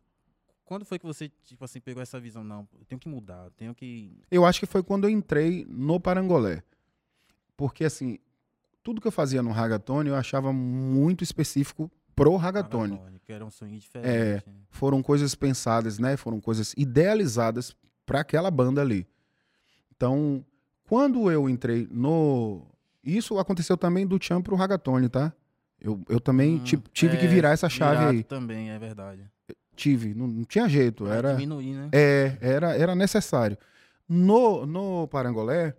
Quando 0.64 0.84
foi 0.84 0.96
que 0.96 1.04
você, 1.04 1.28
tipo 1.44 1.64
assim, 1.64 1.80
pegou 1.80 2.00
essa 2.00 2.20
visão? 2.20 2.44
Não, 2.44 2.68
eu 2.78 2.84
tenho 2.84 3.00
que 3.00 3.08
mudar, 3.08 3.46
eu 3.46 3.50
tenho 3.50 3.74
que. 3.74 4.16
Eu 4.30 4.46
acho 4.46 4.60
que 4.60 4.66
foi 4.66 4.84
quando 4.84 5.04
eu 5.04 5.10
entrei 5.10 5.66
no 5.68 5.98
Parangolé. 5.98 6.62
Porque, 7.56 7.84
assim, 7.84 8.20
tudo 8.80 9.00
que 9.00 9.08
eu 9.08 9.12
fazia 9.12 9.42
no 9.42 9.50
ragatone 9.50 10.08
eu 10.08 10.14
achava 10.14 10.52
muito 10.52 11.24
específico 11.24 11.90
pro 12.14 12.36
ragatone. 12.36 13.00
Que 13.24 13.32
era 13.32 13.44
um 13.44 13.50
sonho 13.50 13.76
diferente. 13.76 14.46
né? 14.46 14.54
foram 14.70 15.02
coisas 15.02 15.34
pensadas, 15.34 15.98
né? 15.98 16.16
Foram 16.16 16.40
coisas 16.40 16.74
idealizadas 16.76 17.74
para 18.04 18.20
aquela 18.20 18.52
banda 18.52 18.80
ali. 18.80 19.04
Então, 19.96 20.46
quando 20.84 21.28
eu 21.28 21.48
entrei 21.48 21.88
no. 21.90 22.64
Isso 23.02 23.36
aconteceu 23.40 23.76
também 23.76 24.06
do 24.06 24.16
Tchan 24.16 24.40
pro 24.40 24.54
Ragatone, 24.54 25.08
tá? 25.08 25.32
Eu, 25.86 26.00
eu 26.08 26.18
também 26.20 26.56
Hum, 26.56 26.58
ti- 26.64 26.82
tive 26.92 27.16
que 27.16 27.24
é, 27.26 27.28
virar 27.28 27.50
essa 27.50 27.68
chave 27.68 28.04
aí. 28.04 28.24
também, 28.24 28.70
é 28.70 28.78
verdade. 28.78 29.22
Tive, 29.76 30.14
não, 30.14 30.26
não 30.26 30.44
tinha 30.44 30.68
jeito. 30.68 31.06
Era, 31.06 31.34
diminuir, 31.34 31.74
né? 31.74 31.88
é, 31.92 32.36
era, 32.40 32.76
era 32.76 32.94
necessário. 32.94 33.56
No, 34.08 34.66
no 34.66 35.06
Parangolé, 35.08 35.76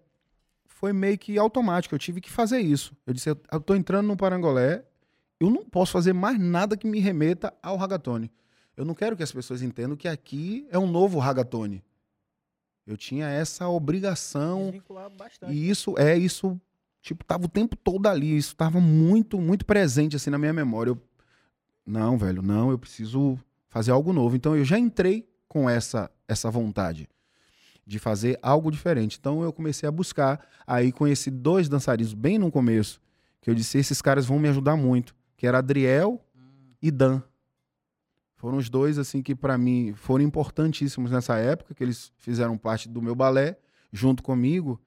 foi 0.65 0.93
meio 0.93 1.17
que 1.17 1.37
automático. 1.37 1.93
Eu 1.93 1.99
tive 1.99 2.21
que 2.21 2.31
fazer 2.31 2.59
isso. 2.59 2.95
Eu 3.05 3.13
disse, 3.13 3.29
eu, 3.29 3.37
eu 3.51 3.59
tô 3.59 3.75
entrando 3.75 4.07
no 4.07 4.15
Parangolé 4.17 4.83
eu 5.39 5.51
não 5.51 5.63
posso 5.63 5.91
fazer 5.91 6.13
mais 6.13 6.39
nada 6.39 6.75
que 6.75 6.87
me 6.87 6.99
remeta 6.99 7.53
ao 7.61 7.77
ragatone. 7.77 8.31
Eu 8.75 8.83
não 8.83 8.95
quero 8.95 9.15
que 9.15 9.21
as 9.21 9.31
pessoas 9.31 9.61
entendam 9.61 9.95
que 9.95 10.07
aqui 10.07 10.67
é 10.71 10.79
um 10.79 10.87
novo 10.87 11.19
ragatone. 11.19 11.83
Eu 12.87 12.97
tinha 12.97 13.27
essa 13.27 13.67
obrigação 13.67 14.73
e 15.47 15.69
isso 15.69 15.93
é 15.97 16.17
isso, 16.17 16.59
tipo, 17.07 17.23
tava 17.23 17.45
o 17.45 17.49
tempo 17.49 17.75
todo 17.75 18.07
ali, 18.07 18.35
isso 18.35 18.55
tava 18.55 18.81
muito, 18.81 19.39
muito 19.39 19.65
presente 19.65 20.15
assim 20.15 20.29
na 20.29 20.37
minha 20.37 20.51
memória. 20.51 20.91
Eu, 20.91 21.01
não, 21.85 22.17
velho, 22.17 22.41
não, 22.41 22.69
eu 22.69 22.77
preciso 22.77 23.39
fazer 23.69 23.91
algo 23.91 24.11
novo. 24.11 24.35
Então 24.35 24.55
eu 24.55 24.65
já 24.65 24.77
entrei 24.77 25.27
com 25.47 25.69
essa 25.69 26.11
essa 26.27 26.51
vontade 26.51 27.07
de 27.85 27.97
fazer 27.99 28.37
algo 28.41 28.69
diferente. 28.69 29.17
Então 29.17 29.41
eu 29.41 29.53
comecei 29.53 29.87
a 29.87 29.91
buscar, 29.91 30.45
aí 30.65 30.91
conheci 30.91 31.31
dois 31.31 31.69
dançarinos 31.69 32.13
bem 32.13 32.37
no 32.37 32.51
começo, 32.51 32.99
que 33.39 33.49
eu 33.49 33.55
disse, 33.55 33.77
esses 33.77 34.01
caras 34.01 34.25
vão 34.25 34.37
me 34.37 34.49
ajudar 34.49 34.75
muito, 34.75 35.15
que 35.37 35.47
era 35.47 35.59
Adriel 35.59 36.21
e 36.81 36.91
Dan. 36.91 37.21
Foram 38.35 38.57
os 38.57 38.69
dois 38.69 38.99
assim 38.99 39.21
que 39.21 39.33
pra 39.33 39.57
mim 39.57 39.93
foram 39.95 40.25
importantíssimos 40.25 41.09
nessa 41.09 41.37
época, 41.37 41.73
que 41.73 41.81
eles 41.81 42.11
fizeram 42.17 42.57
parte 42.57 42.89
do 42.89 43.01
meu 43.01 43.15
balé 43.15 43.57
junto 43.93 44.21
comigo 44.21 44.77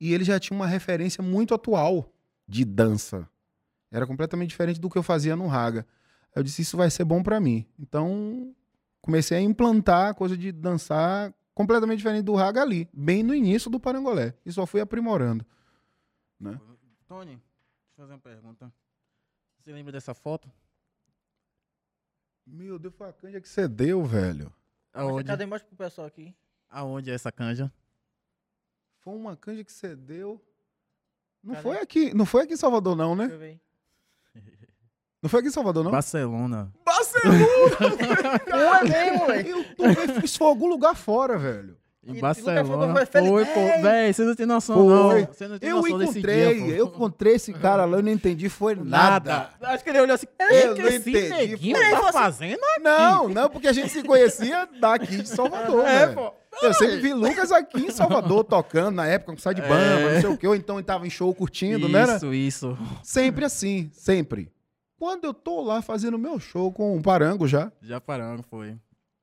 e 0.00 0.12
ele 0.12 0.24
já 0.24 0.38
tinha 0.38 0.56
uma 0.56 0.66
referência 0.66 1.22
muito 1.22 1.54
atual 1.54 2.12
de 2.46 2.64
dança. 2.64 3.28
Era 3.90 4.06
completamente 4.06 4.50
diferente 4.50 4.80
do 4.80 4.90
que 4.90 4.98
eu 4.98 5.02
fazia 5.02 5.36
no 5.36 5.46
Raga. 5.46 5.86
Eu 6.34 6.42
disse, 6.42 6.62
isso 6.62 6.76
vai 6.76 6.90
ser 6.90 7.04
bom 7.04 7.22
pra 7.22 7.40
mim. 7.40 7.66
Então, 7.78 8.54
comecei 9.00 9.38
a 9.38 9.40
implantar 9.40 10.10
a 10.10 10.14
coisa 10.14 10.36
de 10.36 10.52
dançar 10.52 11.32
completamente 11.54 11.98
diferente 11.98 12.24
do 12.24 12.34
Raga 12.34 12.60
ali, 12.60 12.88
bem 12.92 13.22
no 13.22 13.34
início 13.34 13.70
do 13.70 13.80
Parangolé. 13.80 14.34
E 14.44 14.52
só 14.52 14.66
fui 14.66 14.80
aprimorando. 14.80 15.46
Tony, 17.08 17.30
deixa 17.30 17.42
eu 17.96 18.04
fazer 18.04 18.12
uma 18.12 18.18
pergunta. 18.18 18.72
Você 19.58 19.72
lembra 19.72 19.92
dessa 19.92 20.12
foto? 20.12 20.50
Meu 22.46 22.78
Deus, 22.78 22.94
foi 22.94 23.08
a 23.08 23.12
canja 23.12 23.40
que 23.40 23.48
você 23.48 23.66
deu, 23.66 24.04
velho. 24.04 24.52
Aonde? 24.92 25.24
Cadê? 25.24 25.46
Mostra 25.46 25.66
pro 25.68 25.76
pessoal 25.76 26.06
aqui. 26.06 26.34
Aonde 26.68 27.10
é 27.10 27.14
essa 27.14 27.32
canja? 27.32 27.72
Foi 29.06 29.14
uma 29.14 29.36
canja 29.36 29.62
que 29.62 29.72
você 29.72 29.94
deu. 29.94 30.44
Não 31.40 31.54
Cadê? 31.54 31.62
foi 31.62 31.78
aqui, 31.78 32.12
não 32.12 32.26
foi 32.26 32.42
aqui 32.42 32.54
em 32.54 32.56
Salvador 32.56 32.96
não, 32.96 33.14
né? 33.14 33.28
eu. 33.30 33.60
Não 35.22 35.30
foi 35.30 35.38
aqui 35.38 35.48
em 35.48 35.52
Salvador 35.52 35.84
não? 35.84 35.92
Barcelona. 35.92 36.74
Barcelona! 36.84 37.36
É 38.48 38.84
mesmo, 38.84 39.26
velho. 39.28 39.48
Eu 39.48 39.76
tô 39.76 39.84
vendo 39.84 40.24
isso 40.24 40.38
foi 40.38 40.48
algum 40.48 40.66
lugar 40.66 40.96
fora, 40.96 41.38
velho. 41.38 41.78
Em 42.06 42.14
E- 42.16 42.20
Barcelona. 42.20 42.64
foi 43.06 43.44
pô. 43.46 43.82
Véi, 43.82 44.12
você 44.12 44.22
não 44.24 44.34
tem 44.36 44.46
noção, 44.46 44.76
Foi. 44.76 45.20
não. 45.22 45.26
Você 45.32 45.48
não 45.48 45.58
tem 45.58 45.68
Eu 45.70 45.76
noção 45.78 45.98
desse 45.98 46.12
encontrei, 46.12 46.54
dia, 46.54 46.64
pô. 46.64 46.70
eu 46.70 46.86
encontrei 46.86 47.34
esse 47.34 47.52
cara 47.52 47.84
lá, 47.84 47.96
eu 47.98 48.02
não 48.02 48.12
entendi, 48.12 48.48
foi 48.48 48.76
nada. 48.76 49.50
Acho 49.60 49.82
que 49.82 49.90
ele 49.90 50.00
olhou 50.00 50.14
assim. 50.14 50.26
Eu 50.38 50.74
"Que 50.74 50.82
não 50.82 50.88
esse 50.88 51.10
entendi, 51.10 51.28
neguinho 51.30 51.76
pô." 51.76 52.00
tá 52.02 52.12
fazendo 52.12 52.60
Não, 52.80 53.28
não, 53.28 53.50
porque 53.50 53.66
a 53.66 53.72
gente 53.72 53.88
se 53.88 54.02
conhecia 54.04 54.68
daqui 54.80 55.16
de 55.16 55.28
Salvador, 55.28 55.84
É, 55.84 56.06
velho. 56.06 56.14
pô. 56.14 56.32
Eu 56.62 56.72
sempre 56.72 56.96
vi 57.00 57.12
Lucas 57.12 57.52
aqui 57.52 57.80
em 57.86 57.90
Salvador 57.90 58.42
tocando, 58.44 58.94
na 58.94 59.06
época, 59.06 59.32
com 59.32 59.38
sai 59.38 59.54
de 59.54 59.60
bamba, 59.60 59.74
É. 59.74 60.14
não 60.14 60.20
sei 60.20 60.30
o 60.30 60.38
quê, 60.38 60.46
ou 60.46 60.54
então 60.54 60.76
ele 60.76 60.84
tava 60.84 61.06
em 61.06 61.10
show 61.10 61.34
curtindo, 61.34 61.86
né? 61.88 62.04
Isso, 62.16 62.32
isso. 62.32 62.78
Sempre 63.02 63.44
assim, 63.44 63.90
sempre. 63.92 64.50
Quando 64.98 65.24
eu 65.24 65.34
tô 65.34 65.60
lá 65.60 65.82
fazendo 65.82 66.16
meu 66.18 66.40
show 66.40 66.72
com 66.72 66.96
o 66.96 67.02
Parango 67.02 67.46
já, 67.46 67.70
Já 67.82 68.00
parando, 68.00 68.42
foi. 68.48 68.74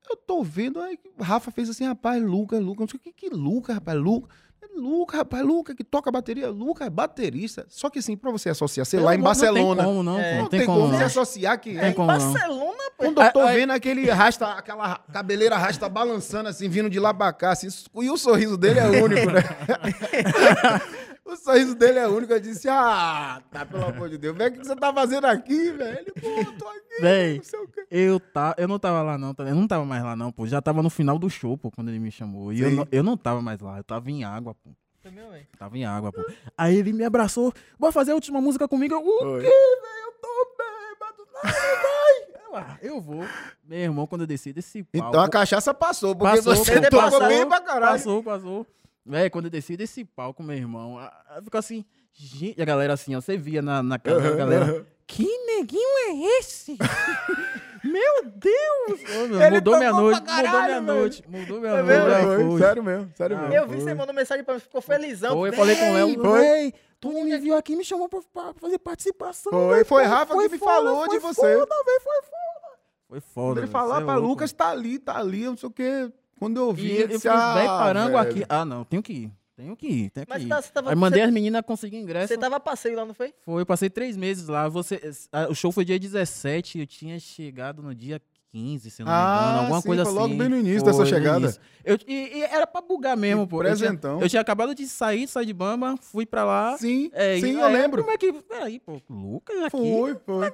Eu 0.08 0.16
tô 0.16 0.42
vendo, 0.42 0.80
aí 0.80 0.98
o 1.18 1.22
Rafa 1.22 1.50
fez 1.50 1.68
assim, 1.70 1.86
rapaz, 1.86 2.22
Lucas, 2.22 2.60
Lucas, 2.60 2.80
não 2.80 2.88
sei 2.88 2.96
o 2.98 3.00
que, 3.00 3.12
que 3.12 3.34
Lucas, 3.34 3.74
rapaz, 3.74 3.98
Lucas. 3.98 4.30
Lucas, 4.76 5.18
rapaz, 5.18 5.44
Lucas, 5.46 5.76
que 5.76 5.84
toca 5.84 6.10
bateria, 6.10 6.50
Lucas 6.50 6.86
é 6.88 6.90
baterista. 6.90 7.64
Só 7.68 7.88
que 7.88 8.00
assim, 8.00 8.16
pra 8.16 8.32
você 8.32 8.48
associar, 8.48 8.84
sei 8.84 8.98
lá, 8.98 9.14
em 9.14 9.20
Barcelona, 9.20 9.84
Não 9.84 9.84
tem 9.84 9.86
como, 9.86 10.02
não, 10.02 10.18
É, 10.18 10.36
pô. 10.36 10.42
não 10.42 10.48
tem 10.48 10.66
como 10.66 10.88
você 10.88 11.04
associar 11.04 11.60
que 11.60 11.74
Tem 11.74 11.90
é. 11.90 11.92
como 11.92 12.10
não. 12.10 12.18
Barcelona, 12.18 12.82
pô. 12.96 13.04
Quando 13.04 13.22
eu 13.22 13.32
tô 13.32 13.46
vendo 13.46 13.70
aquele 13.72 14.10
rasta, 14.10 14.46
aquela 14.48 14.98
cabeleira 15.12 15.56
rasta 15.56 15.88
balançando 15.88 16.48
assim, 16.48 16.68
vindo 16.68 16.90
de 16.90 16.98
lá 16.98 17.14
pra 17.14 17.32
cá, 17.32 17.52
assim, 17.52 17.68
e 18.02 18.10
o 18.10 18.16
sorriso 18.16 18.56
dele 18.56 18.80
é 18.80 18.88
único, 19.00 19.30
né? 19.30 19.42
o 21.24 21.36
sorriso 21.36 21.74
dele 21.74 21.98
é 21.98 22.06
único. 22.08 22.32
Eu 22.32 22.40
disse, 22.40 22.68
ah, 22.68 23.42
tá, 23.50 23.64
pelo 23.64 23.84
amor 23.84 24.08
de 24.08 24.18
Deus, 24.18 24.36
velho, 24.36 24.54
o 24.54 24.58
que 24.58 24.66
você 24.66 24.76
tá 24.76 24.92
fazendo 24.92 25.24
aqui, 25.26 25.70
velho? 25.72 25.98
Ele, 25.98 26.12
pô, 26.12 26.28
eu 26.28 26.52
tô 26.58 26.68
aqui, 26.68 27.00
Véi, 27.00 27.36
não 27.38 27.44
sei 27.44 27.58
o 27.60 27.68
quê. 27.68 27.86
eu, 27.90 28.20
tá, 28.20 28.54
eu 28.58 28.68
não 28.68 28.78
tava 28.78 29.02
lá 29.02 29.18
não, 29.18 29.34
tá- 29.34 29.44
eu 29.44 29.54
não 29.54 29.66
tava 29.66 29.84
mais 29.84 30.02
lá 30.02 30.14
não, 30.14 30.30
pô. 30.30 30.46
Já 30.46 30.60
tava 30.62 30.82
no 30.82 30.90
final 30.90 31.18
do 31.18 31.28
show, 31.30 31.56
pô, 31.58 31.70
quando 31.70 31.88
ele 31.88 31.98
me 31.98 32.10
chamou. 32.10 32.52
E 32.52 32.60
eu 32.60 32.70
não, 32.70 32.88
eu 32.92 33.02
não 33.02 33.16
tava 33.16 33.40
mais 33.42 33.60
lá, 33.60 33.78
eu 33.78 33.84
tava 33.84 34.10
em 34.10 34.22
água, 34.24 34.54
pô. 34.54 34.70
Velho. 35.02 35.46
Tava 35.58 35.76
em 35.76 35.84
água, 35.84 36.10
pô. 36.10 36.24
Aí 36.56 36.76
ele 36.76 36.92
me 36.92 37.04
abraçou, 37.04 37.52
vai 37.78 37.92
fazer 37.92 38.12
a 38.12 38.14
última 38.14 38.40
música 38.40 38.66
comigo? 38.66 38.94
Eu, 38.94 39.00
o 39.00 39.18
Foi. 39.20 39.40
quê, 39.42 39.46
velho? 39.50 40.04
Eu 40.06 40.12
tô 40.20 40.56
bêbado, 40.56 41.28
não, 41.34 41.42
vai. 41.42 42.44
Eu, 42.46 42.56
ah, 42.56 42.78
eu 42.80 43.00
vou. 43.02 43.22
Meu 43.64 43.78
irmão, 43.80 44.06
quando 44.06 44.22
eu 44.22 44.26
desci 44.26 44.52
desse 44.52 44.82
palco... 44.82 45.08
Então 45.08 45.20
a 45.20 45.28
cachaça 45.28 45.74
passou, 45.74 46.14
porque 46.16 46.36
Passou, 46.36 46.54
você 46.56 46.80
pô, 46.80 46.88
tocou 46.88 47.10
passou, 47.10 47.28
bem 47.28 47.46
pra 47.46 47.60
caralho. 47.60 47.92
Passou, 47.92 48.22
passou. 48.22 48.66
Véi, 49.06 49.28
quando 49.28 49.46
eu 49.46 49.50
desci 49.50 49.76
desse 49.76 50.04
palco, 50.04 50.42
meu 50.42 50.56
irmão, 50.56 50.98
ficou 51.42 51.58
assim, 51.58 51.84
gente, 52.12 52.60
a 52.60 52.64
galera 52.64 52.94
assim, 52.94 53.14
ó, 53.14 53.20
você 53.20 53.36
via 53.36 53.60
na, 53.60 53.82
na 53.82 53.98
cara 53.98 54.18
da 54.20 54.30
galera, 54.34 54.86
que 55.06 55.24
neguinho 55.46 55.98
é 56.08 56.38
esse? 56.38 56.78
meu 57.84 58.24
Deus! 58.34 59.00
Ô, 59.14 59.28
meu, 59.28 59.42
Ele 59.42 59.56
mudou 59.56 59.76
minha 59.76 59.92
noite, 59.92 60.22
pra 60.22 60.34
mudou 60.36 60.50
caralho, 60.50 60.66
minha 60.66 60.80
velho. 60.80 60.98
noite, 61.00 61.24
mudou 61.28 61.60
minha 61.60 61.72
É 61.72 61.82
noite. 61.82 61.86
mesmo? 61.86 62.24
Foi, 62.36 62.48
foi. 62.48 62.58
sério 62.60 62.82
mesmo, 62.82 63.12
sério 63.14 63.36
Ah, 63.36 63.40
mesmo. 63.42 63.54
Eu 63.54 63.68
vi, 63.68 63.74
foi. 63.74 63.80
você 63.84 63.94
mandou 63.94 64.14
mensagem 64.14 64.42
pra 64.44 64.54
mim, 64.54 64.60
ficou 64.60 64.80
felizão. 64.80 65.34
Foi, 65.36 65.48
eu 65.50 65.52
falei 65.52 65.76
com 65.76 65.90
o 65.90 65.94
Léo, 65.94 66.22
Foi. 66.22 66.74
tu 66.98 67.12
me 67.12 67.36
viu 67.38 67.56
aqui, 67.58 67.76
me 67.76 67.84
chamou 67.84 68.08
pra, 68.08 68.20
pra 68.32 68.54
fazer 68.54 68.78
participação. 68.78 69.52
Foi, 69.52 69.74
véi, 69.74 69.84
foi 69.84 70.04
Rafa 70.04 70.34
que 70.34 70.48
me 70.48 70.58
foda, 70.58 70.72
falou 70.72 71.04
foi 71.04 71.08
de 71.10 71.18
você. 71.18 71.58
Foda, 71.58 71.74
véi, 71.84 72.00
foi 72.00 72.22
foda. 72.22 72.78
Foi 73.06 73.20
foda, 73.20 73.48
Quando 73.50 73.58
ele 73.58 73.66
falar 73.66 73.96
cê 73.96 74.02
é 74.02 74.04
pra 74.06 74.14
louco. 74.14 74.28
Lucas, 74.28 74.52
tá 74.52 74.70
ali, 74.70 74.98
tá 74.98 75.18
ali, 75.18 75.42
eu 75.42 75.50
não 75.50 75.58
sei 75.58 75.68
o 75.68 75.72
quê. 75.72 76.10
Quando 76.38 76.58
eu 76.60 76.72
vi, 76.72 76.86
E 76.86 76.90
ele 76.92 77.02
eu 77.04 77.08
disse, 77.08 77.28
ah, 77.28 77.54
parango 77.78 78.18
velho. 78.18 78.30
aqui. 78.30 78.44
Ah, 78.48 78.64
não, 78.64 78.84
tenho 78.84 79.02
que 79.02 79.12
ir. 79.12 79.32
Tenho 79.56 79.76
que 79.76 79.86
ir, 79.86 80.10
tenho 80.10 80.26
que 80.26 80.32
Mas 80.32 80.42
ir. 80.42 80.48
tá- 80.48 80.60
você 80.60 80.72
tava- 80.72 80.90
Aí 80.90 80.96
mandei 80.96 81.20
você- 81.22 81.26
as 81.28 81.32
meninas 81.32 81.62
conseguir 81.64 81.96
ingresso. 81.98 82.26
Você 82.28 82.36
tava 82.36 82.56
a 82.56 82.60
passeio 82.60 82.96
lá, 82.96 83.04
não 83.06 83.14
foi? 83.14 83.32
Foi, 83.42 83.62
eu 83.62 83.66
passei 83.66 83.88
três 83.88 84.16
meses 84.16 84.48
lá. 84.48 84.68
Você, 84.68 85.00
ah, 85.32 85.46
o 85.48 85.54
show 85.54 85.70
foi 85.70 85.84
dia 85.84 85.98
17, 85.98 86.80
eu 86.80 86.86
tinha 86.88 87.20
chegado 87.20 87.80
no 87.80 87.94
dia 87.94 88.20
15, 88.50 88.90
se 88.90 89.02
eu 89.02 89.06
não 89.06 89.12
me 89.12 89.18
Ah, 89.18 89.42
engano. 89.44 89.58
Alguma 89.60 89.80
sim, 89.80 89.86
coisa 89.86 90.02
foi 90.04 90.12
assim. 90.12 90.20
logo 90.20 90.34
bem 90.34 90.48
no 90.48 90.56
início 90.58 90.80
Foi, 90.80 90.90
dessa 90.92 91.06
chegada. 91.06 91.38
início. 91.38 91.60
Eu, 91.84 91.98
e, 92.06 92.38
e 92.38 92.42
era 92.42 92.66
pra 92.66 92.80
bugar 92.80 93.16
mesmo, 93.16 93.44
Que 93.44 93.50
pô. 93.50 93.56
Eu 93.62 93.62
tinha, 93.76 93.76
presentão. 93.76 94.20
eu 94.20 94.28
tinha 94.28 94.42
acabado 94.42 94.74
de 94.74 94.88
sair, 94.88 95.28
sair 95.28 95.46
de 95.46 95.52
Bamba, 95.52 95.96
fui 96.00 96.26
pra 96.26 96.44
lá. 96.44 96.76
Sim, 96.76 97.08
É, 97.12 97.38
sim, 97.38 97.52
e 97.52 97.54
eu 97.54 97.64
aí, 97.64 97.72
lembro. 97.72 98.02
Como 98.02 98.12
é 98.12 98.18
que. 98.18 98.32
Peraí, 98.32 98.80
pô, 98.80 99.00
Lucas 99.08 99.56
aqui. 99.58 99.70
Foi, 99.70 100.14
foi. 100.26 100.50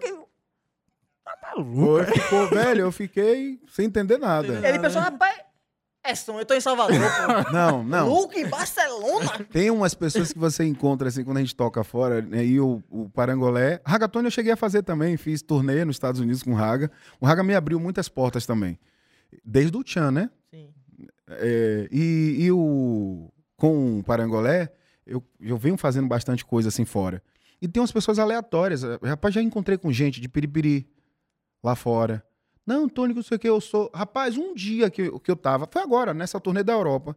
Tá 1.24 1.36
maluco? 1.42 1.74
Foi, 1.86 2.04
ficou, 2.06 2.46
velho, 2.48 2.80
eu 2.82 2.92
fiquei 2.92 3.58
sem 3.70 3.86
entender 3.86 4.18
nada. 4.18 4.66
Ele 4.68 4.78
pensou, 4.78 5.00
rapaz, 5.00 5.38
é 6.02 6.14
som, 6.14 6.38
eu 6.38 6.46
tô 6.46 6.54
em 6.54 6.60
Salvador, 6.60 6.98
pô. 6.98 7.50
Não, 7.52 7.84
não. 7.84 8.08
Luke, 8.08 8.38
em 8.38 8.48
Barcelona? 8.48 9.46
Tem 9.52 9.70
umas 9.70 9.94
pessoas 9.94 10.32
que 10.32 10.38
você 10.38 10.64
encontra 10.64 11.08
assim 11.08 11.22
quando 11.22 11.36
a 11.36 11.40
gente 11.40 11.54
toca 11.54 11.84
fora, 11.84 12.22
né, 12.22 12.44
e 12.44 12.58
o, 12.58 12.82
o 12.88 13.08
Parangolé. 13.10 13.80
Ragatone 13.84 14.26
eu 14.26 14.30
cheguei 14.30 14.52
a 14.52 14.56
fazer 14.56 14.82
também, 14.82 15.16
fiz 15.16 15.42
turnê 15.42 15.84
nos 15.84 15.96
Estados 15.96 16.20
Unidos 16.20 16.42
com 16.42 16.52
o 16.52 16.54
Raga. 16.54 16.90
O 17.20 17.26
Raga 17.26 17.42
me 17.42 17.54
abriu 17.54 17.78
muitas 17.78 18.08
portas 18.08 18.46
também. 18.46 18.78
Desde 19.44 19.76
o 19.76 19.84
Tchan, 19.84 20.10
né? 20.10 20.30
Sim. 20.50 20.70
É, 21.28 21.88
e, 21.92 22.36
e 22.40 22.52
o 22.52 23.30
com 23.60 23.98
o 23.98 24.02
Parangolé, 24.02 24.72
eu, 25.06 25.22
eu 25.38 25.58
venho 25.58 25.76
fazendo 25.76 26.08
bastante 26.08 26.44
coisa 26.46 26.70
assim 26.70 26.86
fora. 26.86 27.22
E 27.60 27.68
tem 27.68 27.80
umas 27.80 27.92
pessoas 27.92 28.18
aleatórias. 28.18 28.82
Rapaz, 29.02 29.34
já 29.34 29.42
encontrei 29.42 29.76
com 29.76 29.92
gente 29.92 30.18
de 30.18 30.28
Piripiri 30.28 30.88
lá 31.62 31.76
fora. 31.76 32.24
Não, 32.66 32.88
Tony, 32.88 33.14
não 33.14 33.22
sei 33.22 33.36
o 33.36 33.40
que, 33.40 33.48
eu 33.48 33.60
sou. 33.60 33.90
Rapaz, 33.94 34.36
um 34.36 34.54
dia 34.54 34.90
que, 34.90 35.02
eu- 35.02 35.18
que 35.18 35.30
eu 35.30 35.36
tava, 35.36 35.68
foi 35.70 35.82
agora, 35.82 36.12
nessa 36.14 36.38
turnê 36.40 36.62
da 36.62 36.72
Europa. 36.72 37.16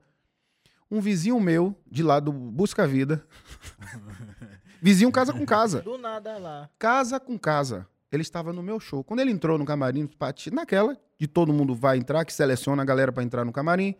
Um 0.89 0.99
vizinho 1.01 1.39
meu, 1.39 1.75
de 1.89 2.03
lá 2.03 2.19
do 2.19 2.31
Busca 2.31 2.87
Vida. 2.87 3.25
vizinho 4.81 5.11
casa 5.11 5.33
com 5.33 5.45
casa 5.45 5.81
Do 5.81 5.97
nada 5.97 6.37
lá. 6.37 6.69
casa 6.77 7.19
com 7.19 7.37
casa. 7.37 7.87
Ele 8.11 8.21
estava 8.21 8.53
no 8.53 8.61
meu 8.61 8.79
show. 8.79 9.03
Quando 9.03 9.21
ele 9.21 9.31
entrou 9.31 9.57
no 9.57 9.65
camarim, 9.65 10.07
naquela, 10.51 10.95
de 11.17 11.27
todo 11.27 11.51
mundo 11.51 11.73
vai 11.73 11.97
entrar, 11.97 12.23
que 12.25 12.33
seleciona 12.33 12.83
a 12.83 12.85
galera 12.85 13.11
para 13.11 13.23
entrar 13.23 13.43
no 13.43 13.51
camarim, 13.51 13.95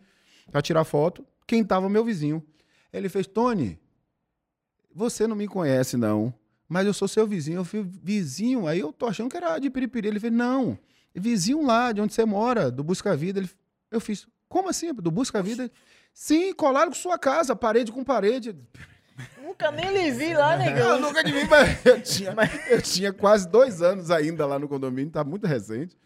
para 0.52 0.62
tirar 0.62 0.84
foto, 0.84 1.26
quem 1.46 1.64
tava 1.64 1.88
meu 1.88 2.04
vizinho. 2.04 2.40
Ele 2.92 3.08
fez, 3.08 3.26
Tony, 3.26 3.76
você 4.94 5.26
não 5.26 5.34
me 5.34 5.48
conhece 5.48 5.96
não, 5.96 6.32
mas 6.68 6.86
eu 6.86 6.94
sou 6.94 7.08
seu 7.08 7.26
vizinho. 7.26 7.56
Eu 7.58 7.64
fui 7.64 7.82
vizinho, 7.82 8.68
aí 8.68 8.78
eu 8.78 8.92
tô 8.92 9.06
achando 9.06 9.28
que 9.28 9.36
era 9.36 9.58
de 9.58 9.68
Piripiri. 9.68 10.06
Ele 10.06 10.20
fez, 10.20 10.32
não, 10.32 10.78
vizinho 11.14 11.62
lá, 11.64 11.92
de 11.92 12.00
onde 12.00 12.12
você 12.14 12.24
mora, 12.24 12.70
do 12.70 12.82
Busca 12.84 13.16
Vida. 13.16 13.40
Ele, 13.40 13.50
eu 13.90 14.00
fiz, 14.00 14.26
como 14.48 14.68
assim, 14.68 14.92
do 14.92 15.10
Busca 15.10 15.42
Vida? 15.42 15.70
Sim, 16.12 16.52
colaram 16.54 16.90
com 16.90 16.96
sua 16.96 17.18
casa, 17.18 17.56
parede 17.56 17.90
com 17.92 18.04
parede. 18.04 18.56
Nunca 19.42 19.70
nem 19.70 19.92
lhe 19.92 20.10
vi 20.10 20.34
lá, 20.34 20.54
Eu 20.54 20.58
negão. 20.58 21.00
nunca 21.00 21.22
de 21.22 21.32
mim, 21.32 21.44
mas 21.48 21.84
eu 21.86 22.00
tinha, 22.02 22.34
eu 22.68 22.82
tinha 22.82 23.12
quase 23.12 23.48
dois 23.48 23.80
anos 23.82 24.10
ainda 24.10 24.44
lá 24.46 24.58
no 24.58 24.68
condomínio, 24.68 25.10
tá 25.12 25.22
muito 25.24 25.46
recente. 25.46 25.96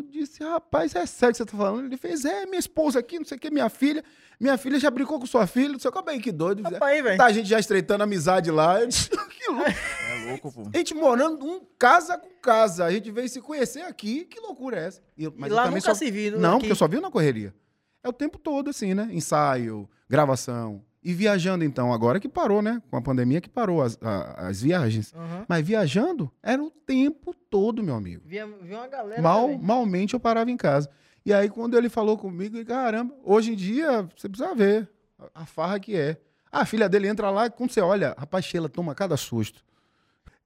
Eu, 0.00 0.10
disse, 0.10 0.42
rapaz, 0.42 0.94
é 0.94 1.04
sério 1.06 1.32
que 1.32 1.38
você 1.38 1.44
tá 1.44 1.56
falando? 1.56 1.84
Ele 1.86 1.96
fez, 1.96 2.24
é, 2.24 2.46
minha 2.46 2.58
esposa 2.58 2.98
aqui, 2.98 3.18
não 3.18 3.24
sei 3.26 3.36
o 3.36 3.40
que, 3.40 3.50
minha 3.50 3.68
filha. 3.68 4.02
Minha 4.38 4.56
filha 4.56 4.78
já 4.80 4.90
brincou 4.90 5.20
com 5.20 5.26
sua 5.26 5.46
filha, 5.46 5.68
não 5.72 5.78
sei 5.78 5.90
o 5.90 5.92
que, 5.92 6.02
bem 6.02 6.20
que 6.20 6.32
doido. 6.32 6.62
Rapaz, 6.62 7.02
velho. 7.02 7.18
Tá 7.18 7.26
a 7.26 7.32
gente 7.32 7.48
já 7.48 7.58
estreitando 7.60 8.02
amizade 8.02 8.50
lá. 8.50 8.80
Eu 8.80 8.86
disse, 8.86 9.10
que 9.28 9.50
louco. 9.50 9.70
É 9.70 10.30
louco, 10.30 10.52
pô. 10.52 10.62
A 10.72 10.76
gente 10.78 10.94
morando 10.94 11.44
um 11.44 11.60
casa 11.78 12.16
com 12.16 12.30
casa. 12.40 12.86
A 12.86 12.90
gente 12.90 13.10
veio 13.10 13.28
se 13.28 13.40
conhecer 13.40 13.82
aqui. 13.82 14.24
Que 14.24 14.40
loucura 14.40 14.78
é 14.80 14.86
essa? 14.86 15.02
E 15.16 15.24
eu- 15.24 15.30
E 15.30 15.34
mas 15.38 15.50
eu 15.50 15.56
lá 15.56 15.64
também 15.64 15.80
nunca 15.80 15.90
só- 15.92 15.98
se 15.98 16.10
viu. 16.10 16.38
Não, 16.38 16.52
aqui. 16.52 16.58
porque 16.60 16.72
eu 16.72 16.76
só 16.76 16.88
vi 16.88 16.98
na 17.00 17.10
correria. 17.10 17.54
É 18.02 18.08
o 18.08 18.12
tempo 18.14 18.38
todo, 18.38 18.70
assim, 18.70 18.94
né? 18.94 19.08
Ensaio, 19.12 19.86
gravação. 20.08 20.82
E 21.02 21.14
viajando, 21.14 21.64
então, 21.64 21.92
agora 21.94 22.20
que 22.20 22.28
parou, 22.28 22.60
né? 22.60 22.82
Com 22.90 22.96
a 22.96 23.00
pandemia 23.00 23.40
que 23.40 23.48
parou 23.48 23.80
as, 23.82 23.98
a- 24.02 24.48
as 24.48 24.60
viagens. 24.60 25.14
Aham. 25.14 25.46
Mas 25.48 25.66
viajando 25.66 26.30
era 26.42 26.62
o 26.62 26.70
tempo 26.70 27.34
todo, 27.48 27.82
meu 27.82 27.94
amigo. 27.94 28.22
Via, 28.26 28.46
via 28.46 28.76
uma 28.78 28.86
galera. 28.88 29.22
Mal, 29.22 29.48
malmente 29.58 30.12
eu 30.12 30.20
parava 30.20 30.50
em 30.50 30.56
casa. 30.58 30.90
E 31.24 31.32
aí, 31.32 31.48
quando 31.48 31.76
ele 31.76 31.88
falou 31.88 32.18
comigo, 32.18 32.62
caramba, 32.66 33.14
hoje 33.24 33.52
em 33.52 33.56
dia, 33.56 34.02
você 34.16 34.28
precisa 34.28 34.54
ver 34.54 34.88
a, 35.18 35.42
a 35.42 35.46
farra 35.46 35.80
que 35.80 35.96
é. 35.96 36.18
A 36.52 36.66
filha 36.66 36.88
dele 36.88 37.08
entra 37.08 37.30
lá, 37.30 37.48
quando 37.48 37.70
você 37.70 37.80
olha, 37.80 38.14
rapaz, 38.18 38.44
Sheila 38.44 38.68
toma 38.68 38.94
cada 38.94 39.16
susto. 39.16 39.64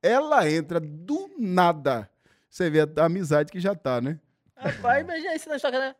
Ela 0.03 0.49
entra 0.51 0.79
do 0.79 1.31
nada. 1.39 2.09
Você 2.49 2.69
vê 2.71 2.81
a, 2.83 2.89
a 2.99 3.07
amizade 3.07 3.51
que 3.51 3.59
já 3.59 3.75
tá, 3.75 4.01
né? 4.01 4.21
Rapaz, 4.57 5.05
mas 5.05 5.23
já 5.23 5.35
isso 5.35 5.49
na 5.49 5.57
história, 5.57 5.79
né? 5.81 5.95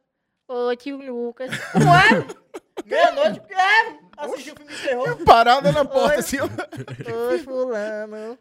Ô, 0.47 0.75
tio 0.77 0.97
Lucas. 0.99 1.51
Ué? 1.51 2.27
Meia-noite. 2.87 3.41
É, 3.51 4.23
assisti 4.25 4.51
o 4.53 4.57
filme 4.57 4.73
de 4.75 4.83
terror. 4.83 5.17
Parada 5.25 5.73
na 5.73 5.85
porta, 5.85 6.15
Oi. 6.15 6.21
assim. 6.21 6.37
Oi, 6.41 7.39
fulano. 7.39 8.39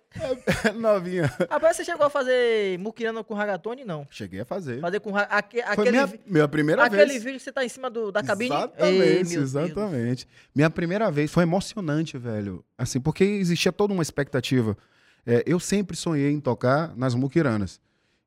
novinha. 0.79 1.31
Rapaz, 1.49 1.77
você 1.77 1.83
chegou 1.85 2.05
a 2.05 2.09
fazer 2.09 2.77
muquirana 2.79 3.23
com 3.23 3.33
ragatone? 3.33 3.83
Não. 3.85 4.05
Cheguei 4.09 4.41
a 4.41 4.45
fazer. 4.45 4.79
Fazer 4.79 4.99
com 4.99 5.11
ra- 5.11 5.27
aque- 5.29 5.61
aquele, 5.61 5.91
minha, 5.91 6.13
minha 6.25 6.47
primeira 6.47 6.83
aquele 6.83 7.05
vez. 7.05 7.23
vídeo 7.23 7.37
que 7.37 7.43
você 7.43 7.51
tá 7.51 7.63
em 7.63 7.69
cima 7.69 7.89
do, 7.89 8.11
da 8.11 8.21
cabine? 8.23 8.53
Exatamente, 8.53 9.01
Ei, 9.01 9.13
meu 9.15 9.23
Deus. 9.23 9.33
exatamente. 9.33 10.27
Minha 10.55 10.69
primeira 10.69 11.09
vez 11.11 11.31
foi 11.31 11.43
emocionante, 11.43 12.17
velho. 12.17 12.63
Assim, 12.77 12.99
porque 12.99 13.23
existia 13.23 13.71
toda 13.71 13.93
uma 13.93 14.03
expectativa. 14.03 14.77
É, 15.25 15.43
eu 15.45 15.59
sempre 15.59 15.95
sonhei 15.95 16.31
em 16.31 16.39
tocar 16.39 16.95
nas 16.97 17.15
muquiranas. 17.15 17.79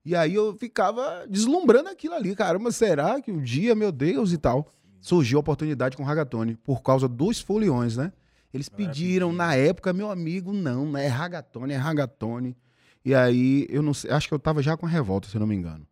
E 0.04 0.14
aí 0.14 0.34
eu 0.34 0.54
ficava 0.56 1.26
deslumbrando 1.28 1.88
aquilo 1.88 2.14
ali. 2.14 2.34
Caramba, 2.34 2.70
será 2.70 3.20
que 3.20 3.30
um 3.32 3.42
dia, 3.42 3.74
meu 3.74 3.90
Deus, 3.92 4.32
e 4.32 4.38
tal. 4.38 4.72
Surgiu 5.06 5.38
a 5.38 5.40
oportunidade 5.40 5.96
com 5.96 6.02
o 6.02 6.06
Ragatone, 6.06 6.56
por 6.56 6.82
causa 6.82 7.06
dos 7.06 7.38
foliões, 7.38 7.96
né? 7.96 8.12
Eles 8.52 8.68
pediram, 8.68 9.32
na 9.32 9.54
época, 9.54 9.92
meu 9.92 10.10
amigo, 10.10 10.52
não, 10.52 10.84
não 10.84 10.98
é 10.98 11.06
Ragatone, 11.06 11.74
é 11.74 11.76
Ragatone. 11.76 12.56
E 13.04 13.14
aí, 13.14 13.68
eu 13.70 13.82
não 13.82 13.94
sei, 13.94 14.10
acho 14.10 14.26
que 14.26 14.34
eu 14.34 14.38
tava 14.40 14.60
já 14.60 14.76
com 14.76 14.84
a 14.84 14.88
revolta, 14.88 15.28
se 15.28 15.36
eu 15.36 15.38
não 15.38 15.46
me 15.46 15.54
engano. 15.54 15.86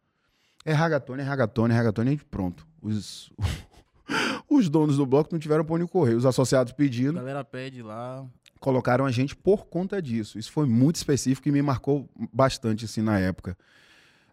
É 0.65 0.73
Ragatone, 0.73 1.23
é 1.23 1.25
Ragatone, 1.25 1.73
é 1.73 1.77
Ragatone, 1.77 2.15
e 2.15 2.17
pronto. 2.17 2.67
Os, 2.83 3.31
os 4.51 4.69
donos 4.69 4.97
do 4.97 5.07
bloco 5.07 5.29
não 5.31 5.39
tiveram 5.39 5.65
pra 5.65 5.77
onde 5.77 5.87
correr. 5.87 6.15
Os 6.15 6.27
associados 6.27 6.73
A 6.73 6.75
pedindo, 6.75 7.15
galera 7.15 7.45
pede 7.45 7.83
lá. 7.83 8.27
colocaram 8.59 9.07
a 9.07 9.13
gente 9.13 9.37
por 9.37 9.67
conta 9.67 10.03
disso. 10.03 10.41
Isso 10.41 10.51
foi 10.51 10.67
muito 10.67 10.97
específico 10.97 11.49
e 11.49 11.53
me 11.53 11.63
marcou 11.63 12.11
bastante, 12.33 12.85
assim, 12.85 13.01
na 13.01 13.17
época. 13.21 13.57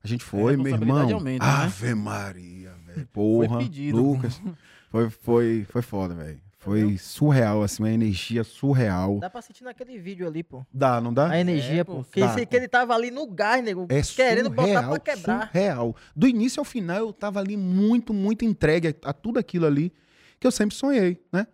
A 0.04 0.08
gente 0.08 0.24
foi, 0.24 0.58
meu 0.58 0.74
irmão. 0.74 1.14
aumenta, 1.14 1.46
né? 1.46 1.52
Ave 1.52 1.94
Maria, 1.94 2.74
velho. 2.84 3.08
Porra. 3.14 3.60
Lucas. 3.94 4.42
Foi, 4.92 5.10
foi, 5.10 5.66
foi 5.70 5.82
foda, 5.82 6.14
velho. 6.14 6.40
Foi 6.60 6.96
surreal, 6.96 7.64
assim, 7.64 7.82
uma 7.82 7.90
energia 7.90 8.44
surreal. 8.44 9.18
Dá 9.18 9.32
pra 9.32 9.42
sentir 9.42 9.64
naquele 9.64 9.98
vídeo 9.98 10.28
ali, 10.28 10.44
pô. 10.44 10.64
Dá, 10.72 11.02
não 11.02 11.12
dá? 11.12 11.32
A 11.32 11.40
energia, 11.40 11.82
É, 11.82 11.84
pô. 11.84 12.04
Que, 12.04 12.20
dá. 12.20 12.28
esse- 12.36 12.46
que 12.46 12.56
ele 12.56 12.68
tava 12.68 12.94
ali 12.94 13.10
no 13.10 13.26
gás, 13.26 13.64
nego. 13.64 13.88
É 13.90 14.00
querendo 14.04 14.50
botar 14.52 14.68
surreal, 14.68 14.90
pra 14.92 15.00
quebrar. 15.00 15.48
surreal. 15.48 15.96
Do 16.16 16.28
início 16.28 16.60
ao 16.60 16.66
final, 16.66 16.98
eu 17.00 17.12
tava 17.14 17.40
ali 17.40 17.58
muito, 17.58 18.14
muito 18.14 18.46
entregue 18.46 18.90
a, 19.04 19.10
a 19.10 19.14
tudo 19.14 19.40
aquilo 19.40 19.66
ali 19.66 19.92
que 20.40 20.46
eu 20.46 20.52
sempre 20.52 20.76
sonhei, 20.76 21.20
né? 21.34 21.48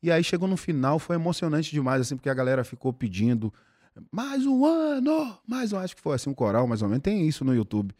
E 0.00 0.12
aí 0.12 0.22
chegou 0.22 0.46
no 0.46 0.56
final, 0.56 1.00
foi 1.00 1.16
emocionante 1.16 1.72
demais, 1.72 2.02
assim, 2.02 2.14
porque 2.14 2.28
a 2.28 2.34
galera 2.34 2.62
ficou 2.62 2.92
pedindo 2.92 3.52
mais 4.12 4.46
um 4.46 4.64
ano, 4.64 5.36
mais 5.48 5.72
um, 5.72 5.78
acho 5.78 5.96
que 5.96 6.02
foi 6.02 6.14
assim, 6.14 6.30
um 6.30 6.34
coral, 6.34 6.66
mais 6.68 6.80
ou 6.82 6.88
menos. 6.88 7.02
Tem 7.02 7.26
isso 7.26 7.44
no 7.44 7.52
YouTube 7.54 7.92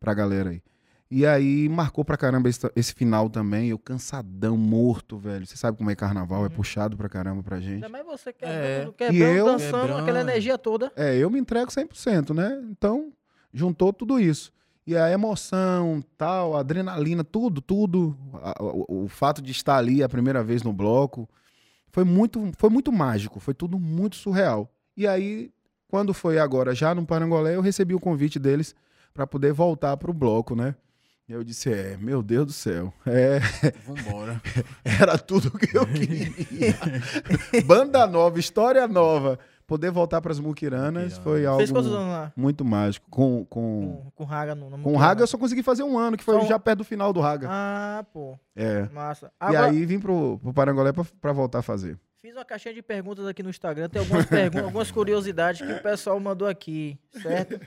pra 0.00 0.12
galera 0.12 0.50
aí. 0.50 0.62
E 1.10 1.26
aí 1.26 1.68
marcou 1.68 2.04
pra 2.04 2.16
caramba 2.16 2.48
esse, 2.48 2.60
esse 2.76 2.94
final 2.94 3.28
também, 3.28 3.70
eu 3.70 3.78
cansadão, 3.78 4.56
morto, 4.56 5.18
velho. 5.18 5.44
Você 5.44 5.56
sabe 5.56 5.76
como 5.76 5.90
é 5.90 5.96
carnaval, 5.96 6.46
é 6.46 6.48
puxado 6.48 6.96
pra 6.96 7.08
caramba 7.08 7.42
pra 7.42 7.58
gente. 7.58 7.74
Ainda 7.84 7.88
mais 7.88 8.06
você 8.06 8.30
É. 8.30 8.32
quebrando, 8.32 8.90
E 8.90 8.94
quebrando, 8.94 9.36
eu- 9.36 9.46
dançando, 9.46 9.70
Quebrando. 9.80 10.00
aquela 10.02 10.20
energia 10.20 10.56
toda. 10.56 10.92
É, 10.94 11.16
eu 11.16 11.28
me 11.28 11.40
entrego 11.40 11.70
100%, 11.72 12.32
né? 12.32 12.62
Então, 12.70 13.12
juntou 13.52 13.92
tudo 13.92 14.20
isso. 14.20 14.52
E 14.86 14.96
a 14.96 15.10
emoção, 15.10 16.02
tal, 16.16 16.56
a 16.56 16.60
adrenalina, 16.60 17.24
tudo, 17.24 17.60
tudo. 17.60 18.16
a- 18.42 18.54
o, 18.62 19.04
o 19.04 19.08
fato 19.08 19.42
de 19.42 19.50
estar 19.50 19.76
ali 19.78 20.02
a 20.04 20.08
primeira 20.08 20.44
vez 20.44 20.62
no 20.62 20.72
bloco. 20.72 21.28
Foi 21.88 22.04
muito, 22.04 22.52
foi 22.56 22.70
muito 22.70 22.92
mágico, 22.92 23.40
foi 23.40 23.52
tudo 23.52 23.80
muito 23.80 24.14
surreal. 24.14 24.72
E 24.96 25.08
aí, 25.08 25.50
quando 25.88 26.14
foi 26.14 26.38
agora, 26.38 26.72
já 26.72 26.94
no 26.94 27.04
Parangolé, 27.04 27.56
eu 27.56 27.60
recebi 27.60 27.94
o 27.96 28.00
convite 28.00 28.38
deles 28.38 28.76
para 29.12 29.26
poder 29.26 29.52
voltar 29.52 29.96
pro 29.96 30.12
bloco, 30.12 30.54
né? 30.54 30.76
E 31.30 31.32
eu 31.32 31.44
disse, 31.44 31.72
é, 31.72 31.96
meu 31.96 32.24
Deus 32.24 32.44
do 32.46 32.52
céu, 32.52 32.92
é, 33.06 33.38
Vambora. 33.86 34.42
era 34.82 35.16
tudo 35.16 35.48
que 35.56 35.76
eu 35.78 35.86
queria. 35.86 36.26
Banda 37.64 38.04
nova, 38.04 38.40
história 38.40 38.88
nova. 38.88 39.38
Poder 39.64 39.92
voltar 39.92 40.20
para 40.20 40.32
as 40.32 40.40
Muquiranas 40.40 41.04
Muquirana. 41.18 41.22
foi 41.22 41.46
algo 41.46 41.58
Fez 41.60 41.70
quantos 41.70 41.92
anos 41.92 42.08
lá? 42.08 42.32
muito 42.36 42.64
mágico. 42.64 43.06
Com, 43.08 43.44
com, 43.44 44.02
Com, 44.06 44.10
com 44.16 44.24
Raga 44.24 44.56
no, 44.56 44.76
com 44.82 44.92
o 44.92 44.96
Raga 44.96 45.22
eu 45.22 45.26
só 45.28 45.38
consegui 45.38 45.62
fazer 45.62 45.84
um 45.84 45.96
ano, 45.96 46.16
que 46.16 46.24
foi 46.24 46.34
Só 46.34 46.42
um- 46.42 46.48
já 46.48 46.58
perto 46.58 46.78
do 46.78 46.84
final 46.84 47.12
do 47.12 47.20
Raga. 47.20 47.46
Ah, 47.48 48.04
pô. 48.12 48.36
É. 48.56 48.88
Massa. 48.88 49.26
E 49.26 49.30
Agora, 49.38 49.66
aí 49.66 49.86
vim 49.86 50.00
pro, 50.00 50.36
pro 50.42 50.52
Parangolé 50.52 50.92
pra, 50.92 51.04
pra 51.20 51.30
voltar 51.32 51.60
a 51.60 51.62
fazer. 51.62 51.96
fiz 52.20 52.34
uma 52.34 52.44
caixinha 52.44 52.74
de 52.74 52.82
perguntas 52.82 53.24
aqui 53.28 53.40
no 53.44 53.50
Instagram. 53.50 53.88
Tem 53.88 54.00
algumas, 54.02 54.26
algumas 54.64 54.90
curiosidades 54.90 55.64
que 55.64 55.72
o 55.72 55.80
pessoal 55.80 56.18
mandou 56.18 56.48
aqui, 56.48 56.98
certo? 57.22 57.60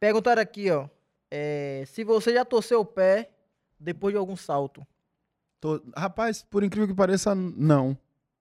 Perguntaram 0.00 0.42
aqui, 0.42 0.68
ó. 0.72 0.88
É, 1.30 1.84
se 1.86 2.02
você 2.04 2.32
já 2.34 2.44
torceu 2.44 2.80
o 2.80 2.84
pé 2.84 3.30
depois 3.78 4.12
de 4.12 4.18
algum 4.18 4.36
salto. 4.36 4.86
Tô- 5.60 5.82
Rapaz, 5.96 6.42
por 6.42 6.62
incrível 6.64 6.88
que 6.88 6.94
pareça, 6.94 7.34
não. 7.34 7.96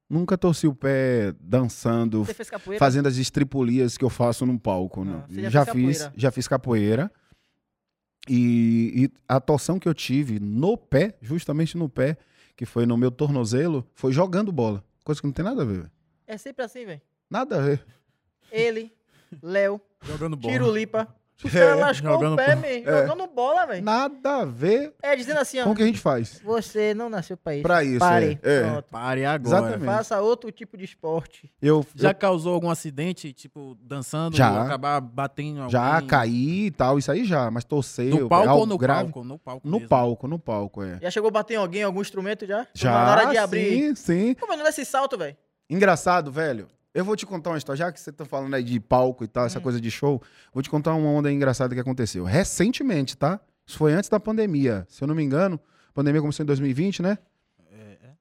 Nunca 0.09 0.37
torci 0.37 0.65
o 0.67 0.73
pé 0.73 1.33
dançando, 1.39 2.25
Você 2.25 2.33
fez 2.33 2.49
capoeira? 2.49 2.79
fazendo 2.83 3.07
as 3.07 3.17
estripulias 3.17 3.95
que 3.97 4.03
eu 4.03 4.09
faço 4.09 4.43
no 4.45 4.59
palco. 4.59 5.03
Ah, 5.03 5.25
já 5.29 5.49
já 5.49 5.65
fiz, 5.65 5.99
capoeira. 5.99 6.13
já 6.17 6.31
fiz 6.31 6.47
capoeira. 6.47 7.11
E, 8.27 9.05
e 9.05 9.11
a 9.27 9.39
torção 9.39 9.79
que 9.79 9.87
eu 9.87 9.93
tive 9.93 10.39
no 10.39 10.77
pé, 10.77 11.17
justamente 11.21 11.77
no 11.77 11.87
pé, 11.87 12.17
que 12.55 12.65
foi 12.65 12.85
no 12.85 12.97
meu 12.97 13.11
tornozelo, 13.11 13.87
foi 13.93 14.11
jogando 14.11 14.51
bola. 14.51 14.83
Coisa 15.03 15.21
que 15.21 15.27
não 15.27 15.33
tem 15.33 15.45
nada 15.45 15.61
a 15.61 15.65
ver. 15.65 15.91
É 16.27 16.37
sempre 16.37 16.63
assim, 16.65 16.85
velho. 16.85 17.01
Nada 17.29 17.57
a 17.57 17.61
ver. 17.61 17.85
Ele, 18.51 18.91
Léo, 19.41 19.79
Jogando 20.03 20.35
bola. 20.35 20.51
Tirulipa. 20.53 21.15
Os 21.43 21.55
É, 21.55 21.59
caras 21.59 21.79
lascou 21.79 22.11
jogando 22.11 22.33
o 22.33 22.35
pé, 22.35 22.45
bola. 22.47 22.55
mesmo. 22.67 22.85
Jogando 22.91 23.27
bola, 23.27 23.65
velho. 23.65 23.83
Nada 23.83 24.35
a 24.41 24.45
ver 24.45 24.93
É, 25.01 25.15
dizendo 25.15 25.39
assim, 25.39 25.59
ó. 25.59 25.63
com 25.63 25.71
o 25.71 25.75
que 25.75 25.83
a 25.83 25.85
gente 25.85 25.99
faz. 25.99 26.41
Você 26.43 26.93
não 26.93 27.09
nasceu 27.09 27.37
pra 27.37 27.53
isso. 27.55 27.63
Pra 27.63 27.83
isso, 27.83 27.99
Pare. 27.99 28.37
é. 28.43 28.55
É. 28.57 28.63
Pronto. 28.69 28.85
Pare 28.91 29.25
agora. 29.25 29.57
Exatamente. 29.57 29.85
Faça 29.85 30.19
outro 30.21 30.51
tipo 30.51 30.77
de 30.77 30.83
esporte. 30.83 31.49
Eu 31.61 31.85
Já 31.95 32.09
eu 32.09 32.15
causou 32.15 32.53
algum 32.53 32.69
acidente, 32.69 33.31
tipo, 33.31 33.77
dançando, 33.81 34.35
Já. 34.35 34.63
acabar 34.63 34.99
batendo 34.99 35.61
em 35.65 35.69
já 35.69 35.93
alguém? 35.95 36.07
caí 36.07 36.65
e 36.65 36.71
tal, 36.71 36.99
isso 36.99 37.11
aí 37.11 37.23
já, 37.23 37.49
mas 37.49 37.63
torcer. 37.63 38.09
No 38.13 38.27
palco 38.27 38.53
ou 38.53 38.65
no 38.65 38.77
grave, 38.77 39.03
palco? 39.05 39.23
No 39.23 39.39
palco 39.39 39.67
No 39.67 39.77
mesmo. 39.77 39.87
palco, 39.89 40.27
no 40.27 40.37
palco, 40.39 40.83
é. 40.83 40.99
Já 41.01 41.09
chegou 41.09 41.29
a 41.29 41.31
bater 41.31 41.53
em 41.53 41.57
alguém, 41.57 41.83
algum 41.83 42.01
instrumento 42.01 42.45
já? 42.45 42.67
Já, 42.73 42.91
Na 42.91 43.11
hora 43.11 43.25
de 43.27 43.37
abrir. 43.37 43.95
sim, 43.95 43.95
sim. 43.95 44.35
Como 44.37 44.51
é 44.53 44.57
nesse 44.57 44.83
salto, 44.83 45.17
velho? 45.17 45.37
Engraçado, 45.69 46.31
velho. 46.31 46.67
Eu 46.93 47.05
vou 47.05 47.15
te 47.15 47.25
contar 47.25 47.51
uma 47.51 47.57
história, 47.57 47.77
já 47.77 47.91
que 47.91 47.99
você 47.99 48.11
tá 48.11 48.25
falando 48.25 48.53
aí 48.55 48.63
de 48.63 48.79
palco 48.79 49.23
e 49.23 49.27
tal, 49.27 49.45
essa 49.45 49.59
Hum. 49.59 49.61
coisa 49.61 49.79
de 49.79 49.91
show, 49.91 50.21
vou 50.53 50.63
te 50.63 50.69
contar 50.69 50.93
uma 50.95 51.07
onda 51.09 51.31
engraçada 51.31 51.73
que 51.75 51.79
aconteceu. 51.81 52.23
Recentemente, 52.23 53.15
tá? 53.15 53.39
Isso 53.65 53.77
foi 53.77 53.93
antes 53.93 54.09
da 54.09 54.19
pandemia. 54.19 54.85
Se 54.89 55.03
eu 55.03 55.07
não 55.07 55.13
me 55.13 55.23
engano, 55.23 55.59
a 55.89 55.93
pandemia 55.93 56.19
começou 56.21 56.43
em 56.43 56.47
2020, 56.47 57.01
né? 57.03 57.17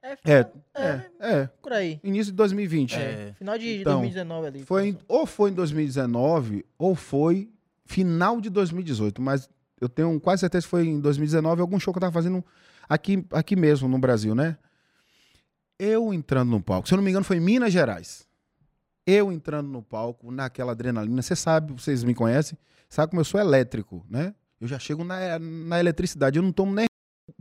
É, 0.01 0.11
É, 0.13 0.15
final- 0.43 0.63
é, 0.75 1.09
é. 1.19 1.49
por 1.61 1.73
aí. 1.73 1.99
Início 2.03 2.31
de 2.31 2.37
2020. 2.37 2.95
É. 2.95 3.33
Final 3.37 3.57
de 3.57 3.81
Então, 3.81 3.93
2019 3.99 4.47
ali. 4.47 4.63
Foi, 4.63 4.87
em- 4.89 4.97
ou 5.07 5.25
foi 5.25 5.49
em 5.49 5.53
2019, 5.53 6.63
ou 6.77 6.95
foi 6.95 7.49
final 7.85 8.39
de 8.39 8.49
2018, 8.49 9.21
mas 9.21 9.49
eu 9.81 9.89
tenho 9.89 10.17
quase 10.21 10.41
certeza 10.41 10.63
que 10.65 10.69
foi 10.69 10.85
em 10.85 10.99
2019, 10.99 11.59
algum 11.61 11.79
show 11.79 11.91
que 11.93 11.97
eu 11.97 12.01
tava 12.01 12.13
fazendo 12.13 12.43
aqui, 12.87 13.25
aqui 13.31 13.55
mesmo 13.55 13.87
no 13.89 13.97
Brasil, 13.99 14.33
né? 14.35 14.57
Eu 15.77 16.13
entrando 16.13 16.49
no 16.49 16.61
palco, 16.61 16.87
se 16.87 16.93
eu 16.93 16.97
não 16.97 17.03
me 17.03 17.09
engano, 17.09 17.25
foi 17.25 17.37
em 17.37 17.41
Minas 17.41 17.71
Gerais. 17.73 18.27
Eu 19.09 19.31
entrando 19.31 19.67
no 19.69 19.81
palco, 19.81 20.31
naquela 20.31 20.73
adrenalina, 20.73 21.21
você 21.21 21.35
sabe, 21.35 21.73
vocês 21.73 22.03
me 22.03 22.13
conhecem, 22.13 22.57
sabe 22.89 23.11
como 23.11 23.21
eu 23.21 23.25
sou 23.25 23.39
elétrico, 23.39 24.05
né? 24.09 24.35
Eu 24.59 24.67
já 24.67 24.77
chego 24.77 25.03
na, 25.03 25.39
na 25.39 25.79
eletricidade, 25.79 26.37
eu 26.37 26.43
não 26.43 26.51
tomo 26.51 26.73
nem, 26.73 26.85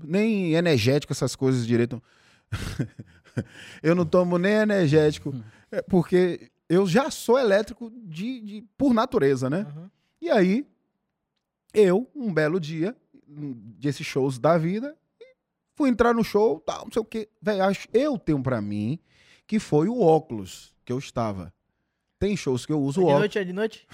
nem 0.02 0.54
energético, 0.54 1.12
essas 1.12 1.34
coisas 1.34 1.66
direito. 1.66 2.02
eu 3.82 3.94
não 3.94 4.06
tomo 4.06 4.38
nem 4.38 4.52
energético, 4.52 5.34
é, 5.70 5.82
porque 5.82 6.50
eu 6.68 6.86
já 6.86 7.10
sou 7.10 7.38
elétrico 7.38 7.90
de, 8.04 8.40
de- 8.40 8.64
por 8.76 8.94
natureza, 8.94 9.50
né? 9.50 9.66
Uhum. 9.76 9.90
E 10.20 10.30
aí, 10.30 10.66
eu, 11.74 12.08
um 12.14 12.32
belo 12.32 12.58
dia, 12.60 12.96
desses 13.26 14.06
shows 14.06 14.38
da 14.38 14.56
vida. 14.56 14.96
Fui 15.76 15.88
entrar 15.88 16.12
no 16.14 16.24
show, 16.24 16.58
tal, 16.60 16.84
não 16.86 16.92
sei 16.92 17.02
o 17.02 17.04
quê. 17.04 17.28
Véi, 17.40 17.60
acho, 17.60 17.86
eu 17.92 18.18
tenho 18.18 18.42
pra 18.42 18.60
mim 18.60 18.98
que 19.46 19.58
foi 19.60 19.88
o 19.88 20.00
óculos 20.00 20.74
que 20.84 20.92
eu 20.92 20.98
estava. 20.98 21.52
Tem 22.18 22.36
shows 22.36 22.66
que 22.66 22.72
eu 22.72 22.80
uso 22.80 23.00
É 23.00 23.04
óculos. 23.04 23.18
noite, 23.20 23.38
é 23.38 23.44
de 23.44 23.52
noite? 23.52 23.86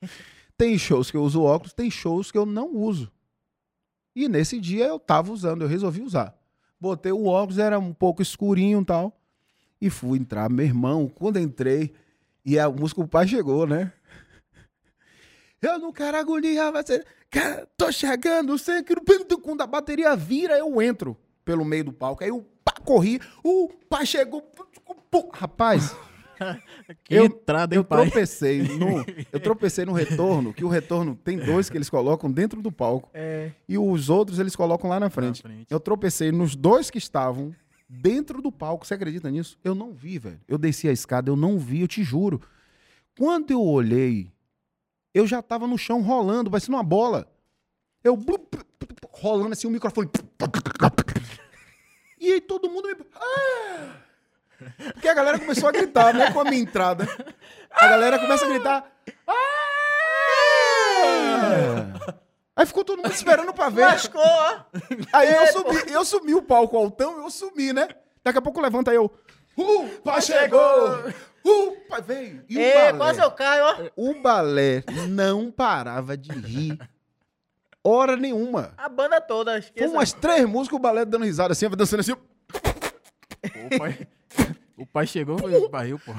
Tem 0.56 0.78
shows 0.78 1.10
que 1.10 1.16
eu 1.16 1.22
uso 1.22 1.42
óculos, 1.42 1.72
tem 1.72 1.90
shows 1.90 2.30
que 2.30 2.38
eu 2.38 2.46
não 2.46 2.72
uso. 2.76 3.10
E 4.14 4.28
nesse 4.28 4.60
dia 4.60 4.86
eu 4.86 4.98
tava 4.98 5.32
usando, 5.32 5.62
eu 5.62 5.68
resolvi 5.68 6.02
usar. 6.02 6.36
Botei 6.78 7.10
o 7.10 7.24
óculos, 7.26 7.58
era 7.58 7.78
um 7.78 7.92
pouco 7.92 8.22
escurinho 8.22 8.80
e 8.82 8.84
tal. 8.84 9.20
E 9.80 9.90
fui 9.90 10.18
entrar. 10.18 10.48
Meu 10.48 10.64
irmão, 10.64 11.08
quando 11.08 11.38
entrei, 11.38 11.92
e 12.44 12.58
a 12.58 12.70
música 12.70 13.00
o 13.00 13.08
pai 13.08 13.26
chegou, 13.26 13.66
né? 13.66 13.92
Eu 15.60 15.78
não 15.78 15.92
quero 15.92 16.16
agonia, 16.16 16.70
vai 16.70 16.84
ser. 16.84 17.04
Cara, 17.30 17.66
tô 17.76 17.90
chegando, 17.90 18.56
sei 18.58 18.82
que 18.82 18.94
quando 19.38 19.62
a 19.62 19.66
bateria 19.66 20.14
vira, 20.14 20.58
eu 20.58 20.82
entro 20.82 21.16
pelo 21.44 21.64
meio 21.64 21.84
do 21.84 21.92
palco. 21.92 22.22
Aí 22.22 22.30
eu 22.30 22.44
pá, 22.64 22.74
corri, 22.84 23.20
o 23.42 23.68
pai 23.88 24.04
chegou. 24.04 24.48
Rapaz, 25.32 25.96
Que 27.04 27.14
Eu- 27.14 27.24
entrada, 27.26 27.74
eu 27.74 27.80
hein, 27.80 27.86
pai? 27.88 28.06
tropecei 28.06 28.62
no, 28.62 29.04
eu 29.32 29.40
tropecei 29.40 29.84
no 29.84 29.92
retorno, 29.92 30.52
que 30.52 30.64
o 30.64 30.68
retorno 30.68 31.14
tem 31.16 31.38
dois 31.38 31.68
que 31.70 31.76
eles 31.76 31.88
colocam 31.90 32.30
dentro 32.30 32.60
do 32.62 32.70
palco 32.72 33.08
É. 33.14 33.50
e 33.68 33.76
os 33.78 34.08
outros 34.10 34.38
eles 34.38 34.54
colocam 34.56 34.88
lá 34.90 34.98
na 35.00 35.10
frente. 35.10 35.42
frente. 35.42 35.66
Eu 35.70 35.80
tropecei 35.80 36.30
nos 36.32 36.54
dois 36.56 36.90
que 36.90 36.98
estavam 36.98 37.54
dentro 37.88 38.40
do 38.42 38.50
palco. 38.52 38.86
Você 38.86 38.94
acredita 38.94 39.30
nisso? 39.30 39.58
Eu 39.62 39.74
não 39.74 39.92
vi, 39.92 40.18
velho. 40.18 40.40
Eu 40.48 40.58
desci 40.58 40.88
a 40.88 40.92
escada, 40.92 41.30
eu 41.30 41.36
não 41.36 41.58
vi, 41.58 41.80
eu 41.82 41.88
te 41.88 42.02
juro. 42.02 42.40
Quando 43.18 43.50
eu 43.50 43.60
olhei, 43.62 44.30
eu 45.14 45.26
já 45.26 45.42
tava 45.42 45.66
no 45.66 45.76
chão 45.76 46.00
rolando, 46.00 46.50
parecendo 46.50 46.76
uma 46.76 46.82
bola. 46.82 47.26
Eu 48.02 48.18
rolando 49.12 49.52
assim 49.52 49.66
o 49.66 49.70
microfone. 49.70 50.08
E 52.20 52.32
aí 52.32 52.40
todo 52.40 52.70
mundo 52.70 52.88
me. 52.88 52.94
Ah! 53.14 53.96
Porque 54.92 55.08
a 55.08 55.14
galera 55.14 55.38
começou 55.38 55.68
a 55.68 55.72
gritar, 55.72 56.12
né? 56.14 56.30
Com 56.32 56.40
a 56.40 56.44
minha 56.44 56.60
entrada. 56.62 57.06
A 57.70 57.86
galera 57.88 58.18
começa 58.18 58.44
a 58.44 58.48
gritar. 58.48 58.84
Ah! 61.22 62.14
Aí 62.54 62.66
ficou 62.66 62.84
todo 62.84 62.98
mundo 63.02 63.12
esperando 63.12 63.52
pra 63.52 63.68
ver. 63.70 63.82
Lascou, 63.86 64.20
ó. 64.22 64.60
Aí 65.12 65.32
eu 65.32 65.40
É, 65.42 65.46
subi, 65.46 65.92
eu 65.92 66.04
subi 66.04 66.34
o 66.34 66.42
palco 66.42 66.76
altão, 66.76 67.18
eu 67.22 67.30
sumi, 67.30 67.72
né? 67.72 67.88
Daqui 68.22 68.38
a 68.38 68.42
pouco 68.42 68.60
levanta 68.60 68.92
eu. 68.92 69.10
Uh, 69.56 69.88
pai 70.04 70.20
chegou! 70.22 70.60
Uh, 71.44 71.76
pai 71.88 72.02
veio. 72.02 72.44
E 72.48 72.56
o 72.56 72.60
É, 72.60 72.74
balé, 72.92 72.98
quase 72.98 73.20
eu 73.20 73.30
caio, 73.32 73.64
ó. 73.64 73.76
o 73.96 74.14
balé 74.22 74.84
não 75.08 75.50
parava 75.50 76.16
de 76.16 76.30
rir. 76.30 76.78
Hora 77.82 78.16
nenhuma. 78.16 78.74
A 78.76 78.88
banda 78.88 79.20
toda, 79.20 79.50
Foi 79.52 79.60
esqueça. 79.60 79.88
umas 79.92 80.12
três 80.12 80.44
músicas 80.46 80.78
o 80.78 80.82
balé 80.82 81.04
dando 81.04 81.24
risada 81.24 81.52
assim, 81.52 81.68
dançando 81.70 82.00
assim. 82.00 82.12
O 82.12 83.78
pai, 83.78 84.06
o 84.76 84.86
pai 84.86 85.06
chegou 85.06 85.36
e 85.50 85.68
barril, 85.68 85.98
pô. 86.04 86.12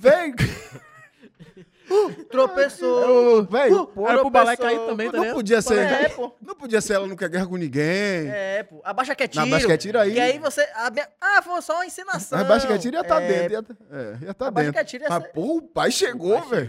Vem! 0.00 0.34
Tropeçou. 2.30 3.42
Velho, 3.44 3.86
pô, 3.88 4.06
Era 4.08 4.20
pro 4.20 4.30
balé 4.30 4.56
cair 4.56 4.78
também, 4.86 5.10
tá 5.10 5.16
não 5.18 5.32
podia 5.34 5.60
ser. 5.60 5.78
É, 5.78 6.08
pô. 6.08 6.32
Não 6.40 6.54
podia 6.54 6.80
ser 6.80 6.94
ela 6.94 7.06
não 7.06 7.16
quer 7.16 7.28
guerra 7.28 7.46
com 7.46 7.56
ninguém. 7.56 8.28
É, 8.30 8.62
pô. 8.62 8.80
Abaixa 8.84 9.12
que 9.14 9.24
é 9.24 9.28
tiro. 9.28 9.44
Abaixa 9.44 9.66
que 9.66 9.72
é 9.72 9.76
tiro 9.76 9.98
aí. 9.98 10.12
Que 10.12 10.20
aí 10.20 10.38
você... 10.38 10.60
a 10.76 10.88
minha- 10.90 11.08
Ah, 11.20 11.42
foi 11.42 11.60
só 11.62 11.74
uma 11.74 11.86
encenação. 11.86 12.38
Abaixa 12.38 12.66
que 12.68 12.72
atira 12.72 12.98
ia 12.98 13.00
estar 13.02 13.20
É, 13.20 13.26
dentro. 13.26 13.52
Ia, 13.54 13.62
tá- 13.62 13.74
é, 13.90 14.24
ia 14.26 14.34
tá 14.34 14.46
Abaixa 14.46 14.66
dentro. 14.70 14.72
que 14.74 14.78
atira 14.78 15.04
ia 15.04 15.08
Mas, 15.10 15.22
ser- 15.24 15.28
pô, 15.32 15.56
o 15.56 15.62
pai 15.62 15.90
chegou, 15.90 16.40
velho. 16.42 16.66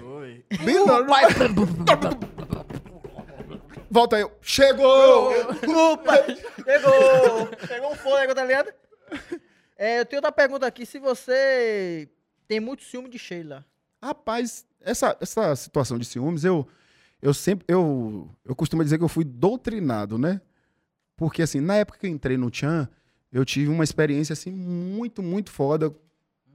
Chegou. 0.52 0.66
Bem 0.66 0.86
na 0.86 0.94
hora 0.94 1.06
Volta 3.92 4.16
aí. 4.16 4.26
Chegou! 4.42 5.34
Opa, 5.92 6.14
pegou, 6.64 7.48
pegou 7.68 7.92
um 7.92 7.96
fôlego, 7.96 8.34
tá 8.34 8.44
ligado? 8.46 8.74
É, 9.82 10.00
eu 10.00 10.06
tenho 10.06 10.20
outra 10.20 10.32
pergunta 10.32 10.68
aqui, 10.68 10.86
se 10.86 11.00
você 11.00 12.08
tem 12.48 12.60
muito 12.60 12.84
ciúme 12.84 13.10
de 13.10 13.18
Sheila. 13.18 13.66
Rapaz, 14.00 14.64
essa, 14.80 15.18
essa 15.20 15.56
situação 15.56 15.98
de 15.98 16.06
ciúmes, 16.06 16.44
eu, 16.44 16.68
eu 17.20 17.34
sempre. 17.34 17.66
Eu, 17.68 18.30
eu 18.46 18.56
costumo 18.56 18.84
dizer 18.84 19.00
que 19.00 19.04
eu 19.04 19.10
fui 19.10 19.24
doutrinado, 19.24 20.20
né? 20.20 20.40
Porque, 21.18 21.42
assim, 21.42 21.60
na 21.60 21.78
época 21.78 21.98
que 21.98 22.06
eu 22.06 22.12
entrei 22.12 22.38
no 22.38 22.52
Tchan, 22.52 22.88
eu 23.32 23.44
tive 23.44 23.72
uma 23.72 23.84
experiência, 23.84 24.34
assim, 24.34 24.52
muito, 24.52 25.24
muito 25.24 25.50
foda 25.50 25.92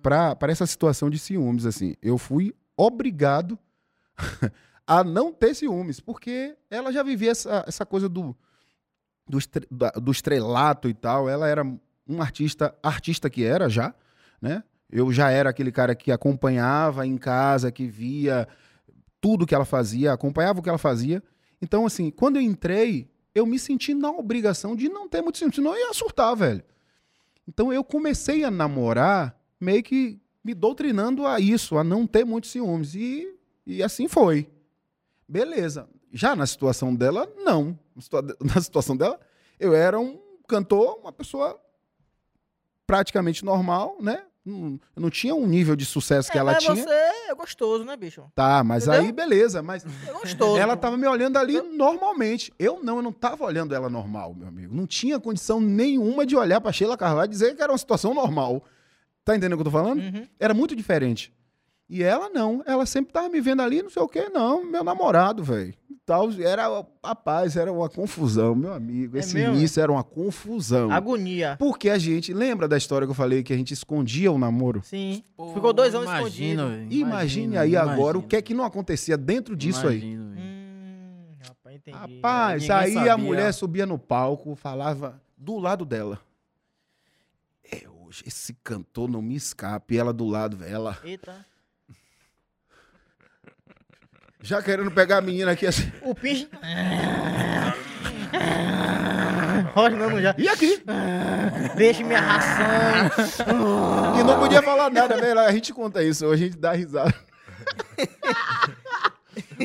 pra 0.00 0.36
essa 0.42 0.64
situação 0.64 1.10
de 1.10 1.18
ciúmes, 1.18 1.66
assim. 1.66 1.96
Eu 2.00 2.18
fui 2.18 2.54
obrigado 2.76 3.58
a 4.86 5.02
não 5.02 5.32
ter 5.32 5.52
ciúmes, 5.52 5.98
porque 5.98 6.56
ela 6.70 6.92
já 6.92 7.02
vivia 7.02 7.32
essa, 7.32 7.64
essa 7.66 7.84
coisa 7.84 8.08
do, 8.08 8.36
do, 9.28 9.36
estre- 9.36 9.66
do 10.00 10.12
estrelato 10.12 10.88
e 10.88 10.94
tal. 10.94 11.28
Ela 11.28 11.48
era 11.48 11.64
um 12.08 12.22
artista, 12.22 12.74
artista 12.82 13.28
que 13.28 13.44
era 13.44 13.68
já, 13.68 13.94
né? 14.40 14.62
Eu 14.90 15.12
já 15.12 15.30
era 15.30 15.50
aquele 15.50 15.72
cara 15.72 15.94
que 15.94 16.12
acompanhava 16.12 17.06
em 17.06 17.18
casa, 17.18 17.72
que 17.72 17.86
via 17.86 18.46
tudo 19.20 19.46
que 19.46 19.54
ela 19.54 19.64
fazia, 19.64 20.12
acompanhava 20.12 20.60
o 20.60 20.62
que 20.62 20.68
ela 20.68 20.78
fazia. 20.78 21.22
Então, 21.60 21.84
assim, 21.84 22.10
quando 22.10 22.36
eu 22.36 22.42
entrei, 22.42 23.10
eu 23.34 23.44
me 23.44 23.58
senti 23.58 23.94
na 23.94 24.10
obrigação 24.10 24.76
de 24.76 24.88
não 24.88 25.08
ter 25.08 25.22
muito 25.22 25.38
ciúme, 25.38 25.54
senão 25.54 25.76
eu 25.76 25.88
ia 25.88 25.94
surtar, 25.94 26.36
velho. 26.36 26.62
Então 27.48 27.72
eu 27.72 27.84
comecei 27.84 28.44
a 28.44 28.50
namorar 28.50 29.38
meio 29.60 29.82
que 29.82 30.20
me 30.42 30.54
doutrinando 30.54 31.26
a 31.26 31.40
isso, 31.40 31.76
a 31.76 31.84
não 31.84 32.06
ter 32.06 32.24
muitos 32.24 32.50
ciúmes. 32.50 32.94
E, 32.94 33.36
e 33.66 33.82
assim 33.82 34.08
foi. 34.08 34.48
Beleza. 35.28 35.88
Já 36.12 36.36
na 36.36 36.46
situação 36.46 36.94
dela, 36.94 37.30
não. 37.36 37.78
Na 38.40 38.60
situação 38.62 38.96
dela, 38.96 39.18
eu 39.58 39.74
era 39.74 39.98
um 39.98 40.20
cantor, 40.46 40.98
uma 41.00 41.12
pessoa 41.12 41.60
praticamente 42.86 43.44
normal, 43.44 43.96
né? 44.00 44.22
Não- 44.44 44.78
não 44.96 45.10
tinha 45.10 45.34
um 45.34 45.44
nível 45.44 45.74
de 45.74 45.84
sucesso 45.84 46.30
que 46.30 46.38
É, 46.38 46.40
ela 46.40 46.52
mas 46.52 46.62
tinha. 46.62 46.76
você 46.76 46.88
é 46.88 47.34
gostoso, 47.34 47.82
né, 47.84 47.96
bicho? 47.96 48.22
Tá, 48.32 48.62
mas 48.62 48.86
Entendeu? 48.86 49.00
aí 49.06 49.10
beleza, 49.12 49.60
mas 49.60 49.84
É 50.06 50.12
gostoso. 50.12 50.56
ela 50.56 50.76
tava 50.76 50.96
me 50.96 51.06
olhando 51.08 51.36
ali 51.36 51.60
normalmente. 51.60 52.52
Eu 52.56 52.80
não, 52.82 52.96
eu 52.98 53.02
não 53.02 53.10
tava 53.12 53.44
olhando 53.44 53.74
ela 53.74 53.90
normal, 53.90 54.34
meu 54.34 54.46
amigo. 54.46 54.72
Não 54.72 54.86
tinha 54.86 55.18
condição 55.18 55.60
nenhuma 55.60 56.24
de 56.24 56.36
olhar 56.36 56.60
pra 56.60 56.70
Sheila 56.72 56.96
Carvalho 56.96 57.26
e 57.26 57.30
dizer 57.30 57.56
que 57.56 57.62
era 57.62 57.72
uma 57.72 57.78
situação 57.78 58.14
normal. 58.14 58.62
Tá 59.24 59.34
entendendo 59.34 59.54
o 59.54 59.56
que 59.56 59.62
eu 59.62 59.64
tô 59.64 59.70
falando? 59.72 59.98
Uhum. 60.00 60.24
Era 60.38 60.54
muito 60.54 60.76
diferente. 60.76 61.34
E 61.88 62.02
ela 62.04 62.28
não, 62.28 62.62
ela 62.66 62.86
sempre 62.86 63.12
tava 63.12 63.28
me 63.28 63.40
vendo 63.40 63.62
ali, 63.62 63.82
não 63.82 63.90
sei 63.90 64.02
o 64.02 64.08
quê, 64.08 64.28
não, 64.32 64.64
meu 64.64 64.84
namorado, 64.84 65.42
velho. 65.42 65.74
Tal, 66.06 66.30
era, 66.40 66.86
rapaz, 67.04 67.56
era 67.56 67.72
uma 67.72 67.88
confusão, 67.88 68.54
meu 68.54 68.72
amigo. 68.72 69.16
É 69.16 69.20
Esse 69.20 69.34
mesmo? 69.34 69.56
início 69.56 69.82
era 69.82 69.90
uma 69.90 70.04
confusão. 70.04 70.88
Agonia. 70.92 71.56
Porque 71.58 71.90
a 71.90 71.98
gente, 71.98 72.32
lembra 72.32 72.68
da 72.68 72.76
história 72.76 73.04
que 73.04 73.10
eu 73.10 73.14
falei 73.14 73.42
que 73.42 73.52
a 73.52 73.56
gente 73.56 73.74
escondia 73.74 74.30
o 74.30 74.38
namoro? 74.38 74.82
Sim. 74.84 75.24
Pô, 75.36 75.52
Ficou 75.52 75.72
dois 75.72 75.96
anos 75.96 76.06
imagina, 76.08 76.62
escondido. 76.62 76.68
velho, 76.88 76.92
Imagine 76.92 77.58
aí 77.58 77.76
agora 77.76 78.16
o 78.16 78.22
que 78.22 78.36
é 78.36 78.40
que 78.40 78.54
não 78.54 78.62
acontecia 78.64 79.16
dentro 79.18 79.56
disso 79.56 79.88
aí. 79.88 79.96
Imagino, 79.98 80.30
velho. 80.30 80.46
Hum, 80.46 81.34
rapaz, 81.42 81.74
entendi. 81.76 81.98
Rapaz, 81.98 82.70
aí 82.70 82.90
a 82.92 82.94
sabia. 82.94 83.18
mulher 83.18 83.52
subia 83.52 83.84
no 83.84 83.98
palco, 83.98 84.54
falava 84.54 85.20
do 85.36 85.58
lado 85.58 85.84
dela. 85.84 86.20
É 87.68 87.82
hoje, 87.88 88.22
esse 88.24 88.54
cantor 88.62 89.10
não 89.10 89.20
me 89.20 89.34
escape. 89.34 89.96
E 89.96 89.98
ela 89.98 90.12
do 90.12 90.24
lado, 90.24 90.56
velho, 90.56 90.72
ela 90.72 90.98
Eita. 91.02 91.44
Já 94.46 94.62
querendo 94.62 94.90
pegar 94.92 95.18
a 95.18 95.20
menina 95.20 95.50
aqui 95.50 95.66
assim. 95.66 95.90
O 96.02 96.14
pinche... 96.14 96.48
Rosnando 99.74 100.20
já. 100.22 100.34
E 100.38 100.48
aqui? 100.48 100.82
Deixa 101.76 102.02
minha 102.04 102.20
ração. 102.20 103.46
E 104.18 104.22
não 104.22 104.38
podia 104.38 104.62
falar 104.62 104.90
nada, 104.90 105.16
velho. 105.16 105.40
A 105.40 105.50
gente 105.52 105.72
conta 105.74 106.02
isso, 106.02 106.24
hoje 106.26 106.44
a 106.44 106.46
gente 106.46 106.58
dá 106.58 106.72
risada. 106.72 107.14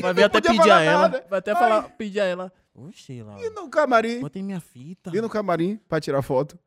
Vai 0.00 0.12
ver 0.12 0.24
até 0.24 0.40
podia 0.40 0.50
pedir 0.50 0.62
falar 0.62 0.78
a 0.78 0.82
ela. 0.82 1.02
nada. 1.02 1.24
Vai 1.30 1.38
até 1.38 1.52
Ai. 1.52 1.58
falar, 1.58 1.82
pedir 1.90 2.20
a 2.20 2.24
ela. 2.24 2.52
Oxi, 2.74 3.22
lá. 3.22 3.36
E 3.40 3.50
no 3.50 3.68
camarim, 3.68 4.20
Bota 4.20 4.38
em 4.38 4.42
minha 4.42 4.60
fita. 4.60 5.10
e 5.14 5.20
no 5.20 5.28
camarim 5.28 5.78
pra 5.88 6.00
tirar 6.00 6.22
foto. 6.22 6.58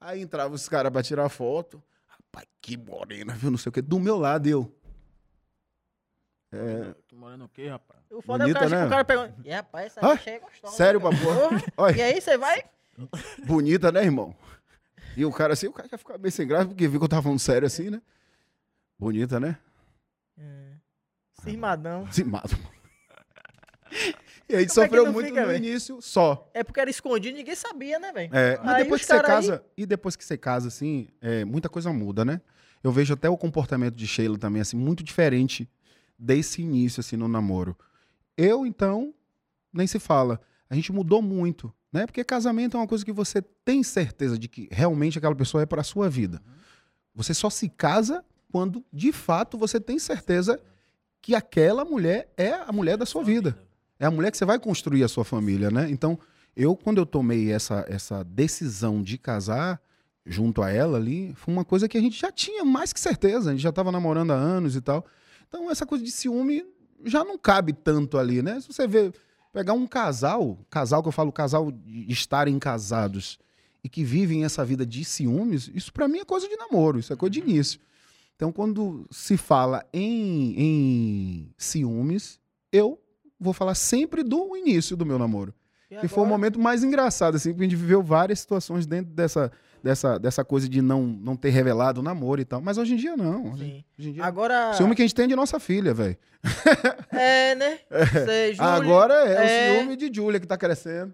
Aí 0.00 0.20
entrava 0.22 0.54
os 0.54 0.68
caras 0.68 0.90
pra 0.90 1.02
tirar 1.02 1.28
foto. 1.28 1.82
Rapaz, 2.06 2.46
que 2.60 2.76
morena, 2.76 3.34
viu? 3.34 3.50
Não 3.50 3.58
sei 3.58 3.70
o 3.70 3.72
quê. 3.72 3.80
Do 3.82 4.00
meu 4.00 4.16
lado, 4.18 4.46
eu. 4.48 4.74
É, 6.52 6.94
Tu 7.08 7.14
morando 7.16 7.44
o 7.44 7.48
quê, 7.48 7.68
rapaz? 7.68 8.00
O 8.10 8.20
foda 8.20 8.42
é 8.44 8.46
o 8.46 8.48
Bonita, 8.48 8.60
cara, 8.68 8.80
né? 8.80 8.86
o 8.86 8.90
cara 8.90 9.04
pergunta. 9.04 9.34
E 9.44 9.50
rapaz, 9.52 9.86
essa 9.86 10.00
Ah, 10.04 10.14
bicha 10.16 10.30
aí 10.30 10.36
é 10.36 10.40
gostosa. 10.40 10.74
sério, 10.76 11.00
né, 11.00 11.10
cara? 11.10 11.24
papo? 11.24 11.72
Porra. 11.76 11.92
E 11.96 12.02
aí, 12.02 12.20
você 12.20 12.36
vai? 12.36 12.64
bonita, 13.46 13.92
né, 13.92 14.02
irmão? 14.02 14.34
E 15.16 15.24
o 15.24 15.32
cara 15.32 15.52
assim, 15.54 15.66
o 15.68 15.72
cara 15.72 15.88
já 15.88 15.96
ficava 15.96 16.18
meio 16.18 16.32
sem 16.32 16.46
graça, 16.46 16.66
porque 16.66 16.86
viu 16.88 16.98
que 17.00 17.04
eu 17.04 17.08
tava 17.08 17.22
falando 17.22 17.38
sério 17.38 17.66
assim, 17.66 17.88
né? 17.90 18.02
Bonita, 18.98 19.38
né? 19.40 19.56
É. 20.38 20.72
Cismadão. 21.42 22.06
Zimado. 22.12 22.56
E 24.48 24.56
aí 24.56 24.66
Como 24.66 24.80
é 24.82 24.84
sofreu 24.86 25.04
não 25.06 25.12
muito 25.12 25.26
fica, 25.28 25.40
no 25.42 25.46
velho? 25.48 25.64
início, 25.64 26.00
só. 26.02 26.48
É 26.54 26.62
porque 26.64 26.80
era 26.80 26.90
escondido, 26.90 27.36
ninguém 27.36 27.54
sabia, 27.54 27.98
né, 27.98 28.12
velho? 28.12 28.34
É, 28.34 28.58
mas 28.58 28.68
Aí 28.74 28.82
depois 28.84 29.00
que 29.00 29.06
você 29.06 29.12
cara 29.14 29.28
aí- 29.28 29.34
casa, 29.34 29.64
e 29.76 29.86
depois 29.86 30.16
que 30.16 30.24
você 30.24 30.36
casa, 30.38 30.68
assim, 30.68 31.08
é, 31.20 31.44
muita 31.44 31.68
coisa 31.68 31.92
muda, 31.92 32.24
né? 32.24 32.40
Eu 32.82 32.90
vejo 32.92 33.14
até 33.14 33.28
o 33.28 33.36
comportamento 33.36 33.94
de 33.94 34.06
Sheila 34.06 34.38
também, 34.38 34.62
assim, 34.62 34.76
muito 34.76 35.02
diferente 35.04 35.68
desse 36.20 36.60
início, 36.60 37.00
assim, 37.00 37.16
no 37.16 37.26
namoro. 37.26 37.76
Eu, 38.36 38.66
então, 38.66 39.14
nem 39.72 39.86
se 39.86 39.98
fala. 39.98 40.40
A 40.68 40.74
gente 40.74 40.92
mudou 40.92 41.22
muito. 41.22 41.72
né? 41.92 42.06
Porque 42.06 42.22
casamento 42.22 42.76
é 42.76 42.80
uma 42.80 42.86
coisa 42.86 43.04
que 43.04 43.12
você 43.12 43.42
tem 43.64 43.82
certeza 43.82 44.38
de 44.38 44.46
que 44.48 44.68
realmente 44.70 45.18
aquela 45.18 45.34
pessoa 45.34 45.62
é 45.62 45.66
para 45.66 45.82
sua 45.82 46.08
vida. 46.08 46.40
Você 47.14 47.34
só 47.34 47.50
se 47.50 47.68
casa 47.68 48.24
quando, 48.52 48.84
de 48.92 49.12
fato, 49.12 49.58
você 49.58 49.80
tem 49.80 49.98
certeza 49.98 50.60
que 51.20 51.34
aquela 51.34 51.84
mulher 51.84 52.32
é 52.36 52.52
a 52.52 52.72
mulher 52.72 52.96
da 52.96 53.06
sua 53.06 53.24
vida. 53.24 53.58
É 53.98 54.06
a 54.06 54.10
mulher 54.10 54.30
que 54.30 54.36
você 54.38 54.44
vai 54.44 54.58
construir 54.58 55.04
a 55.04 55.08
sua 55.08 55.24
família, 55.24 55.70
né? 55.70 55.90
Então, 55.90 56.18
eu, 56.56 56.76
quando 56.76 56.98
eu 56.98 57.06
tomei 57.06 57.50
essa, 57.52 57.84
essa 57.88 58.24
decisão 58.24 59.02
de 59.02 59.18
casar 59.18 59.80
junto 60.24 60.62
a 60.62 60.70
ela 60.70 60.96
ali, 60.96 61.34
foi 61.34 61.52
uma 61.52 61.64
coisa 61.64 61.88
que 61.88 61.98
a 61.98 62.00
gente 62.00 62.18
já 62.18 62.30
tinha 62.30 62.64
mais 62.64 62.92
que 62.92 63.00
certeza. 63.00 63.50
A 63.50 63.52
gente 63.52 63.62
já 63.62 63.70
estava 63.70 63.90
namorando 63.92 64.30
há 64.30 64.36
anos 64.36 64.76
e 64.76 64.80
tal. 64.80 65.04
Então, 65.50 65.68
essa 65.68 65.84
coisa 65.84 66.04
de 66.04 66.12
ciúme 66.12 66.64
já 67.04 67.24
não 67.24 67.36
cabe 67.36 67.72
tanto 67.72 68.16
ali, 68.16 68.40
né? 68.40 68.60
Se 68.60 68.68
você 68.68 68.86
vê, 68.86 69.12
pegar 69.52 69.72
um 69.72 69.84
casal, 69.84 70.56
casal 70.70 71.02
que 71.02 71.08
eu 71.08 71.12
falo, 71.12 71.32
casal 71.32 71.72
de 71.72 72.12
estarem 72.12 72.56
casados 72.58 73.36
e 73.82 73.88
que 73.88 74.04
vivem 74.04 74.44
essa 74.44 74.64
vida 74.64 74.86
de 74.86 75.04
ciúmes, 75.04 75.68
isso 75.74 75.92
pra 75.92 76.06
mim 76.06 76.20
é 76.20 76.24
coisa 76.24 76.48
de 76.48 76.56
namoro, 76.56 77.00
isso 77.00 77.12
é 77.12 77.16
coisa 77.16 77.32
de 77.32 77.40
início. 77.40 77.80
Então, 78.36 78.52
quando 78.52 79.06
se 79.10 79.36
fala 79.36 79.84
em, 79.92 80.54
em 80.56 81.54
ciúmes, 81.58 82.38
eu 82.72 82.98
vou 83.38 83.52
falar 83.52 83.74
sempre 83.74 84.22
do 84.22 84.56
início 84.56 84.96
do 84.96 85.04
meu 85.04 85.18
namoro. 85.18 85.52
E 85.90 85.96
Que 85.96 86.06
foi 86.06 86.22
o 86.22 86.26
momento 86.26 86.60
mais 86.60 86.84
engraçado, 86.84 87.34
assim, 87.34 87.50
porque 87.50 87.64
a 87.64 87.68
gente 87.68 87.76
viveu 87.76 88.02
várias 88.02 88.38
situações 88.38 88.86
dentro 88.86 89.12
dessa, 89.12 89.50
dessa, 89.82 90.18
dessa 90.18 90.44
coisa 90.44 90.68
de 90.68 90.80
não, 90.82 91.02
não 91.06 91.36
ter 91.36 91.50
revelado 91.50 92.00
o 92.00 92.02
namoro 92.02 92.40
e 92.40 92.44
tal. 92.44 92.60
Mas 92.60 92.78
hoje 92.78 92.94
em 92.94 92.96
dia, 92.96 93.16
não. 93.16 93.52
Hoje, 93.52 93.64
Sim. 93.64 93.84
hoje 93.98 94.08
em 94.10 94.12
dia. 94.12 94.24
Agora. 94.24 94.72
Ciúme 94.74 94.94
que 94.94 95.02
a 95.02 95.04
gente 95.04 95.14
tem 95.14 95.26
de 95.28 95.36
nossa 95.36 95.58
filha, 95.60 95.92
velho. 95.94 96.16
É, 97.12 97.54
né? 97.54 97.78
Sei, 98.24 98.54
Júlio, 98.54 98.70
Agora 98.70 99.14
é, 99.28 99.32
é. 99.32 99.72
o 99.72 99.78
ciúme 99.80 99.96
de 99.96 100.10
Júlia 100.14 100.40
que 100.40 100.46
tá 100.46 100.56
crescendo. 100.56 101.12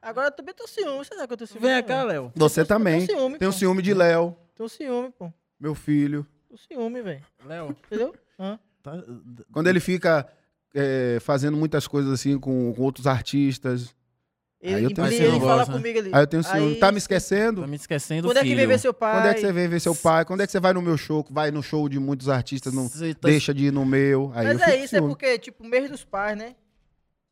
Agora 0.00 0.28
eu 0.28 0.32
também 0.32 0.54
tô 0.54 0.66
ciúme. 0.66 1.04
Você 1.04 1.14
sabe 1.14 1.26
que 1.26 1.32
eu 1.32 1.36
tô 1.36 1.46
ciúme? 1.46 1.66
Vem 1.66 1.82
cá? 1.82 2.02
Léo. 2.04 2.32
Você 2.34 2.64
também. 2.64 3.04
ciúme, 3.06 3.38
Tem 3.38 3.48
o 3.48 3.52
pô. 3.52 3.58
ciúme 3.58 3.82
de 3.82 3.92
Léo, 3.94 4.36
Tô 4.54 4.68
ciúme, 4.68 5.10
pô. 5.18 5.32
meu 5.58 5.74
filho. 5.74 6.26
Tô 6.48 6.56
ciúme, 6.56 7.02
velho. 7.02 7.22
Léo, 7.44 7.76
Entendeu? 7.86 8.14
Hã? 8.38 8.58
tá- 8.82 9.02
Quando 9.52 9.66
ele 9.66 9.80
fica 9.80 10.26
é, 10.74 11.18
fazendo 11.20 11.56
muitas 11.56 11.86
coisas 11.88 12.12
assim 12.12 12.38
com, 12.38 12.72
com 12.74 12.82
outros 12.82 13.06
artistas. 13.06 13.94
Ele, 14.60 14.74
Aí 14.74 14.82
eu 14.84 14.92
tenho 14.94 15.06
ele, 15.06 15.24
ele 15.24 15.38
fala 15.40 15.64
né? 15.64 15.72
comigo 15.72 15.98
ali. 16.00 16.10
Aí 16.12 16.22
eu 16.22 16.26
tenho 16.26 16.42
ciúme. 16.42 16.72
Aí- 16.74 16.80
Tá 16.80 16.90
me 16.90 16.98
esquecendo? 16.98 17.60
tá 17.60 17.66
me 17.68 17.76
esquecendo 17.76 18.26
Quando 18.26 18.38
é 18.38 18.42
que 18.42 18.54
vem 18.56 18.66
ver 18.66 18.80
seu 18.80 18.92
pai? 18.92 19.14
Quando 19.14 19.26
é 19.28 19.34
que 19.34 19.40
você 19.40 19.52
vem 19.52 19.68
ver 19.68 19.80
seu 19.80 19.94
pai? 19.94 20.24
Quando 20.24 20.40
é 20.42 20.46
que 20.46 20.52
você 20.52 20.58
vai 20.60 20.72
no 20.72 20.82
meu 20.82 20.96
show? 20.96 21.24
Vai 21.30 21.50
no 21.52 21.62
show 21.62 21.88
de 21.88 21.98
muitos 22.00 22.28
artistas, 22.28 22.72
não 22.72 22.88
tá- 22.88 22.96
deixa 23.28 23.54
de 23.54 23.66
ir 23.66 23.72
no 23.72 23.86
meu. 23.86 24.32
Aí 24.34 24.46
Mas 24.48 24.60
é 24.62 24.74
isso, 24.76 24.96
é 24.96 24.98
ciúme. 24.98 25.08
porque, 25.10 25.38
tipo, 25.38 25.64
mês 25.64 25.88
dos 25.88 26.04
pais, 26.04 26.36
né? 26.36 26.56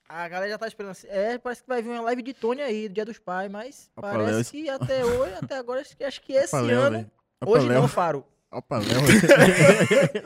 A 0.09 0.29
galera 0.29 0.53
já 0.53 0.57
tá 0.57 0.69
esperando 0.69 0.93
assim. 0.93 1.09
É, 1.11 1.37
parece 1.37 1.63
que 1.63 1.69
vai 1.69 1.83
vir 1.83 1.89
uma 1.89 2.03
live 2.03 2.23
de 2.23 2.33
Tony 2.33 2.63
aí, 2.63 2.89
do 2.89 2.95
Dia 2.95 3.05
dos 3.05 3.19
Pais, 3.19 3.51
mas 3.51 3.91
Opa, 3.97 4.13
parece 4.13 4.33
Léo, 4.33 4.45
que 4.45 4.71
até 4.71 5.05
hoje, 5.05 5.33
até 5.43 5.57
agora, 5.59 5.81
acho 5.81 5.97
que, 5.97 6.05
acho 6.05 6.23
que 6.23 6.33
esse 6.33 6.55
Opa, 6.55 6.61
Léo, 6.65 6.81
ano. 6.81 7.11
Hoje 7.45 7.67
Léo. 7.67 7.81
não, 7.81 7.89
Faro. 7.89 8.25
Opa, 8.53 8.79
Léo. 8.79 8.87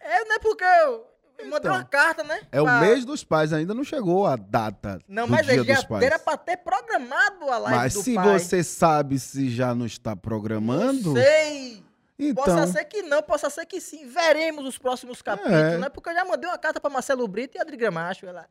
É, 0.00 0.24
não 0.24 0.36
é 0.36 0.38
porque 0.38 0.64
eu 0.64 1.04
mandei 1.44 1.58
Então, 1.58 1.72
uma 1.74 1.84
carta, 1.84 2.22
né? 2.24 2.40
É 2.50 2.60
o 2.60 2.64
pra- 2.64 2.80
mês 2.80 3.04
dos 3.04 3.22
pais, 3.24 3.52
ainda 3.52 3.74
não 3.74 3.84
chegou 3.84 4.26
a 4.26 4.36
data 4.36 4.98
Não, 5.08 5.26
do 5.26 5.32
mas 5.32 5.44
dia 5.46 5.54
ele 5.54 5.64
já 5.64 5.74
dos 5.74 5.84
pais. 5.84 6.02
era 6.04 6.18
pra 6.18 6.36
ter 6.36 6.56
programado 6.58 7.50
a 7.50 7.58
live 7.58 7.78
Mas 7.78 7.94
do 7.94 8.02
se 8.02 8.14
pai. 8.14 8.38
você 8.38 8.62
sabe 8.64 9.18
se 9.18 9.48
já 9.50 9.74
não 9.74 9.86
está 9.86 10.16
programando, 10.16 11.14
Não 11.14 11.22
sei. 11.22 11.82
então 12.18 12.44
Possa 12.44 12.66
ser 12.68 12.84
que 12.86 13.02
não, 13.02 13.22
possa 13.22 13.50
ser 13.50 13.66
que 13.66 13.80
sim. 13.80 14.06
Veremos 14.08 14.64
os 14.66 14.78
próximos 14.78 15.20
capítulos, 15.22 15.52
É. 15.58 15.78
né? 15.78 15.88
Porque 15.88 16.08
eu 16.10 16.14
já 16.14 16.24
mandei 16.24 16.48
uma 16.48 16.58
carta 16.58 16.80
pra 16.80 16.90
Marcelo 16.90 17.26
Brito 17.28 17.56
e 17.56 17.60
Adri 17.60 17.76
Gramacho. 17.76 18.24
Ela... 18.26 18.46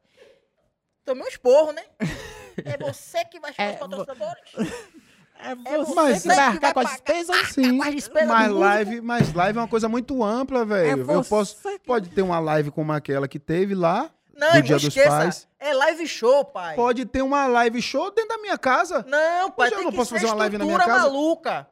Tomei 1.03 1.23
um 1.23 1.27
esporro, 1.27 1.71
né? 1.71 1.83
É 2.63 2.77
você 2.77 3.25
que 3.25 3.37
vai 3.37 3.51
chamar 3.53 3.67
É, 3.69 3.73
os 3.73 3.79
patrocinadores? 3.79 4.51
É 5.37 5.53
você 5.77 5.93
Mas 5.95 6.21
que 6.21 6.27
vai 6.29 6.39
arcar 6.39 6.73
com 6.73 6.79
as 6.79 6.89
despesas? 6.91 7.47
sim. 7.49 7.81
as 7.83 7.93
despesas 7.95 8.27
Mas 8.29 8.51
live, 8.51 9.01
mas 9.01 9.33
live 9.33 9.59
é 9.59 9.61
uma 9.61 9.67
coisa 9.67 9.87
muito 9.89 10.23
ampla, 10.23 10.65
velho. 10.65 11.01
eu 11.01 11.05
você 11.05 11.29
posso 11.29 11.55
que- 11.61 11.79
pode 11.79 12.09
ter 12.09 12.21
uma 12.21 12.39
live 12.39 12.71
como 12.71 12.91
aquela 12.93 13.27
que 13.27 13.37
teve 13.39 13.75
lá 13.75 14.09
Não, 14.35 14.53
do 14.53 14.61
Dia 14.61 14.75
dos 14.75 14.85
esqueça. 14.85 15.09
Pais. 15.09 15.47
É 15.59 15.73
live 15.73 16.07
show, 16.07 16.45
pai. 16.45 16.75
Pode 16.75 17.05
ter 17.05 17.21
uma 17.21 17.47
live 17.47 17.81
show 17.81 18.11
dentro 18.11 18.29
da 18.29 18.37
minha 18.37 18.57
casa. 18.57 19.05
Não, 19.07 19.51
pai, 19.51 19.67
eu 19.69 19.75
tem 19.75 19.83
não 19.83 19.91
que 19.91 19.97
posso 19.97 20.13
fazer 20.13 20.25
uma 20.25 20.35
live 20.35 20.57
na 20.57 20.65
minha 20.65 20.77
estrutura 20.77 20.99
casa? 20.99 21.11
maluca. 21.11 21.67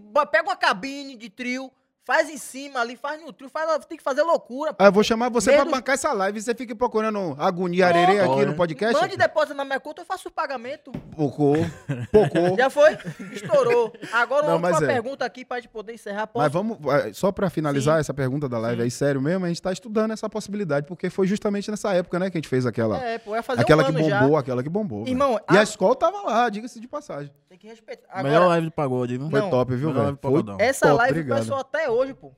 Bo- 0.00 0.26
pega 0.26 0.48
uma 0.48 0.56
cabine 0.56 1.16
de 1.16 1.28
trio, 1.28 1.70
faz 2.06 2.30
em 2.30 2.38
cima 2.38 2.80
ali, 2.80 2.96
faz 2.96 3.20
no 3.20 3.32
trio, 3.32 3.50
faz, 3.50 3.84
tem 3.86 3.98
que 3.98 4.02
fazer 4.04 4.22
loucura. 4.22 4.74
Aí 4.78 4.86
eu 4.86 4.92
vou 4.92 5.02
chamar 5.02 5.28
você 5.28 5.50
Medo- 5.50 5.62
pra 5.64 5.72
bancar 5.78 5.94
essa 5.94 6.12
live 6.12 6.38
e 6.38 6.42
você 6.42 6.54
fica 6.54 6.74
procurando 6.76 7.34
agonia 7.38 7.88
arerê 7.88 8.20
aqui 8.20 8.46
no 8.46 8.54
podcast. 8.54 8.98
Mande 9.00 9.16
depósito 9.16 9.54
na 9.54 9.64
minha 9.64 9.80
conta, 9.80 10.02
eu 10.02 10.06
faço 10.06 10.28
o 10.28 10.30
pagamento. 10.30 10.92
Pocou, 11.16 11.56
pocou. 12.12 12.56
Já 12.56 12.70
foi? 12.70 12.96
Estourou. 13.32 13.92
Agora 14.12 14.46
Não, 14.46 14.56
uma 14.58 14.70
é. 14.70 14.86
pergunta 14.86 15.24
aqui 15.24 15.44
pra 15.44 15.56
gente 15.58 15.68
poder 15.68 15.94
encerrar. 15.94 16.28
Posso? 16.28 16.44
Mas 16.44 16.52
vamos, 16.52 16.78
só 17.16 17.32
pra 17.32 17.50
finalizar 17.50 17.96
Sim. 17.96 18.00
essa 18.00 18.14
pergunta 18.14 18.48
da 18.48 18.58
live 18.58 18.78
Sim. 18.78 18.84
aí, 18.84 18.90
sério 18.90 19.20
mesmo, 19.20 19.44
a 19.44 19.48
gente 19.48 19.60
tá 19.60 19.72
estudando 19.72 20.12
essa 20.12 20.28
possibilidade, 20.30 20.86
porque 20.86 21.10
foi 21.10 21.26
justamente 21.26 21.70
nessa 21.70 21.92
época, 21.92 22.18
né, 22.20 22.30
que 22.30 22.36
a 22.36 22.40
gente 22.40 22.48
fez 22.48 22.64
aquela. 22.66 22.98
É, 23.02 23.18
pô, 23.18 23.34
ia 23.34 23.42
fazer 23.42 23.62
aquela 23.62 23.82
um 23.82 23.86
que 23.86 23.90
ano 23.90 24.00
bombou, 24.00 24.32
já. 24.34 24.38
aquela 24.38 24.62
que 24.62 24.68
bombou. 24.68 25.06
Irmão, 25.08 25.40
E 25.50 25.56
a 25.56 25.60
a- 25.60 25.62
escola 25.62 25.96
tava 25.96 26.22
lá, 26.22 26.48
diga-se 26.48 26.78
de 26.78 26.86
passagem. 26.86 27.32
Tem 27.56 27.58
que 27.58 27.66
respeitar. 27.68 28.22
Melhor 28.22 28.36
Agora, 28.36 28.48
live 28.50 28.66
do 28.66 28.72
pagode, 28.72 29.16
viu? 29.16 29.30
Foi 29.30 29.40
Não, 29.40 29.48
top, 29.50 29.74
viu, 29.74 29.88
melhor 29.88 30.04
velho? 30.04 30.18
Foi 30.20 30.56
essa 30.58 30.86
top, 30.88 30.98
live 30.98 31.10
obrigado. 31.20 31.38
pessoal 31.38 31.60
até 31.60 31.90
hoje, 31.90 32.12
pô. 32.12 32.32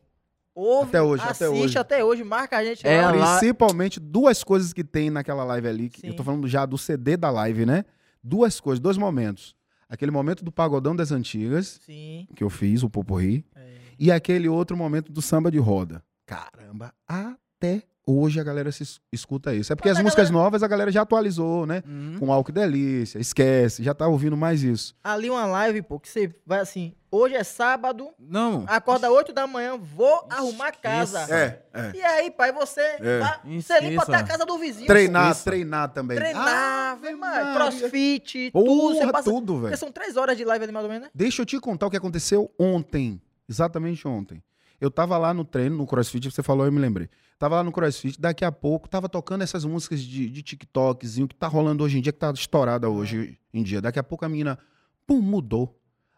Ouve, 0.54 0.88
Até 0.88 1.02
hoje, 1.02 1.22
até 1.22 1.30
assiste 1.46 1.62
hoje. 1.64 1.78
até 1.78 2.04
hoje, 2.04 2.24
marca 2.24 2.56
a 2.56 2.64
gente 2.64 2.86
É 2.86 3.02
lá. 3.02 3.38
Principalmente 3.38 4.00
duas 4.00 4.42
coisas 4.42 4.72
que 4.72 4.82
tem 4.82 5.08
naquela 5.10 5.44
live 5.44 5.68
ali, 5.68 5.88
que 5.88 6.06
eu 6.08 6.14
tô 6.14 6.22
falando 6.24 6.46
já 6.48 6.64
do 6.66 6.76
CD 6.78 7.16
da 7.16 7.30
live, 7.30 7.64
né? 7.66 7.84
Duas 8.22 8.58
coisas, 8.60 8.80
dois 8.80 8.96
momentos. 8.96 9.54
Aquele 9.88 10.10
momento 10.10 10.44
do 10.44 10.50
Pagodão 10.52 10.94
das 10.96 11.10
Antigas, 11.12 11.80
Sim. 11.84 12.26
que 12.34 12.42
eu 12.44 12.50
fiz, 12.50 12.82
o 12.82 12.90
Poporri, 12.90 13.44
É. 13.56 13.68
e 13.98 14.10
aquele 14.12 14.48
outro 14.48 14.76
momento 14.76 15.10
do 15.12 15.22
samba 15.22 15.50
de 15.50 15.58
roda. 15.58 16.02
Caramba, 16.26 16.92
até 17.06 17.82
hoje 18.10 18.40
a 18.40 18.44
galera 18.44 18.70
se 18.72 18.82
es- 18.82 19.00
escuta 19.12 19.54
isso. 19.54 19.72
É 19.72 19.76
porque 19.76 19.88
Mas 19.88 19.98
as 19.98 20.02
músicas 20.04 20.30
galera- 20.30 20.44
novas 20.44 20.62
a 20.62 20.68
galera 20.68 20.90
já 20.90 21.02
atualizou, 21.02 21.66
né? 21.66 21.82
Hum. 21.86 22.16
Com 22.18 22.32
álcool 22.32 22.50
e 22.50 22.54
delícia, 22.54 23.18
esquece, 23.18 23.82
já 23.82 23.92
tá 23.94 24.06
ouvindo 24.08 24.36
mais 24.36 24.62
isso. 24.62 24.94
Ali 25.04 25.28
uma 25.30 25.44
live, 25.46 25.82
pô, 25.82 25.98
que 26.00 26.08
você 26.08 26.34
vai 26.46 26.60
assim, 26.60 26.94
hoje 27.10 27.34
é 27.34 27.44
sábado, 27.44 28.08
Não. 28.18 28.64
acorda 28.66 29.10
8 29.10 29.32
da 29.32 29.46
manhã, 29.46 29.76
vou 29.76 30.26
arrumar 30.30 30.72
casa. 30.72 31.20
Esqueça. 31.22 31.62
é. 31.74 31.92
E 31.94 32.02
aí, 32.02 32.30
pai, 32.30 32.52
você, 32.52 32.80
É. 32.80 33.18
vai- 33.20 33.60
você 33.60 33.80
limpa 33.80 34.02
até 34.02 34.16
a 34.16 34.22
casa 34.24 34.44
do 34.46 34.58
vizinho. 34.58 34.86
Treinar, 34.86 35.34
treinar 35.42 35.88
também. 35.92 36.16
Treinar, 36.16 36.96
vem, 36.98 37.14
mano, 37.16 37.54
crossfit, 37.54 38.50
tudo. 38.52 38.94
Você 38.94 39.00
Porra, 39.00 39.12
passa, 39.12 39.30
tudo, 39.30 39.60
velho. 39.60 39.76
são 39.76 39.92
três 39.92 40.16
horas 40.16 40.36
de 40.36 40.44
live 40.44 40.64
ali, 40.64 40.72
mais 40.72 40.84
ou 40.84 40.90
menos, 40.90 41.04
né? 41.06 41.10
Deixa 41.14 41.42
eu 41.42 41.46
te 41.46 41.58
contar 41.60 41.86
o 41.86 41.90
que 41.90 41.96
aconteceu 41.96 42.50
ontem. 42.58 43.20
Exatamente 43.48 44.06
ontem. 44.06 44.42
Eu 44.80 44.90
tava 44.90 45.18
lá 45.18 45.34
no 45.34 45.44
treino, 45.44 45.76
no 45.76 45.86
CrossFit, 45.86 46.30
você 46.30 46.42
falou, 46.42 46.64
eu 46.66 46.72
me 46.72 46.78
lembrei. 46.78 47.08
Tava 47.38 47.56
lá 47.56 47.64
no 47.64 47.72
CrossFit, 47.72 48.20
daqui 48.20 48.44
a 48.44 48.52
pouco, 48.52 48.88
tava 48.88 49.08
tocando 49.08 49.42
essas 49.42 49.64
músicas 49.64 50.00
de, 50.00 50.28
de 50.30 50.42
TikTokzinho 50.42 51.26
que 51.28 51.34
tá 51.34 51.46
rolando 51.48 51.82
hoje 51.84 51.98
em 51.98 52.00
dia, 52.00 52.12
que 52.12 52.18
tá 52.18 52.30
estourada 52.32 52.88
hoje 52.88 53.38
em 53.52 53.62
dia. 53.62 53.80
Daqui 53.80 53.98
a 53.98 54.02
pouco 54.02 54.24
a 54.24 54.28
menina, 54.28 54.58
pum, 55.06 55.20
mudou. 55.20 55.76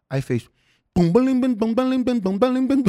Aí 0.08 0.20
fez. 0.22 0.48
Pum, 0.92 1.10
balim, 1.10 1.38
bam, 1.38 1.54
bam, 1.54 1.72
balim, 1.72 2.02
bam, 2.02 2.18
bam, 2.18 2.36
balim, 2.38 2.66
bam. 2.66 2.82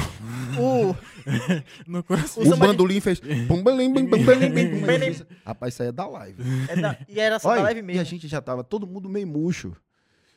O, 0.60 0.96
No 1.88 2.04
coração. 2.04 2.44
O 2.44 2.54
de- 2.54 2.60
bandolim 2.60 3.00
fez. 3.00 3.20
Pum, 3.48 3.62
balim, 3.62 3.94
bam, 3.94 4.06
bam, 4.06 4.24
balim. 4.24 4.82
Balim. 4.82 5.16
Rapaz, 5.46 5.74
isso 5.74 5.84
aí 5.84 5.90
é 5.90 5.92
da 5.92 6.08
live. 6.08 6.42
é 6.68 6.76
da- 6.76 6.98
e 7.08 7.20
era 7.20 7.38
da 7.38 7.48
Olha, 7.50 7.62
live 7.64 7.80
e 7.80 7.84
mesmo. 7.84 8.02
a 8.02 8.06
gente 8.06 8.28
já 8.28 8.42
tava 8.42 8.64
todo 8.64 8.88
mundo 8.88 9.08
meio 9.08 9.28
murcho. 9.28 9.74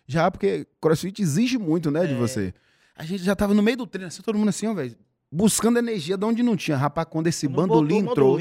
Já, 0.06 0.30
porque 0.30 0.66
CrossFit 0.80 1.22
exige 1.22 1.56
muito, 1.58 1.90
né, 1.90 2.06
de 2.06 2.12
É. 2.12 2.16
você. 2.16 2.52
A 2.94 3.04
gente 3.04 3.24
já 3.24 3.34
tava 3.34 3.54
no 3.54 3.62
meio 3.62 3.78
do 3.78 3.86
treino, 3.86 4.08
assim, 4.08 4.22
todo 4.22 4.38
mundo 4.38 4.50
assim, 4.50 4.66
ó, 4.66 4.74
velho, 4.74 4.94
buscando 5.34 5.78
energia 5.78 6.16
de 6.16 6.24
onde 6.24 6.42
não 6.42 6.56
tinha. 6.56 6.76
Rapaz, 6.76 7.06
quando 7.10 7.26
esse 7.26 7.48
Quando 7.48 7.56
bandolim 7.68 7.98
entrou, 7.98 8.38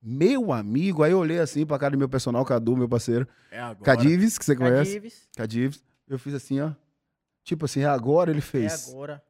meu 0.00 0.52
amigo, 0.52 1.02
aí 1.02 1.12
eu 1.12 1.18
olhei 1.18 1.38
assim 1.38 1.66
pra 1.66 1.78
cara 1.78 1.92
do 1.92 1.98
meu 1.98 2.08
personal, 2.08 2.44
Cadu, 2.44 2.76
meu 2.76 2.88
parceiro, 2.88 3.26
É 3.50 3.60
agora. 3.60 3.84
Cadives, 3.84 4.38
que 4.38 4.44
você 4.44 4.54
conhece, 4.56 4.94
Cadives, 4.94 5.28
Cadives, 5.36 5.84
eu 6.08 6.18
fiz 6.18 6.34
assim, 6.34 6.60
ó, 6.60 6.70
tipo 7.44 7.64
assim, 7.64 7.80
é 7.80 7.86
agora 7.86 8.30
ele 8.30 8.38
é 8.38 8.42
fez. 8.42 8.88
agora. 8.88 9.22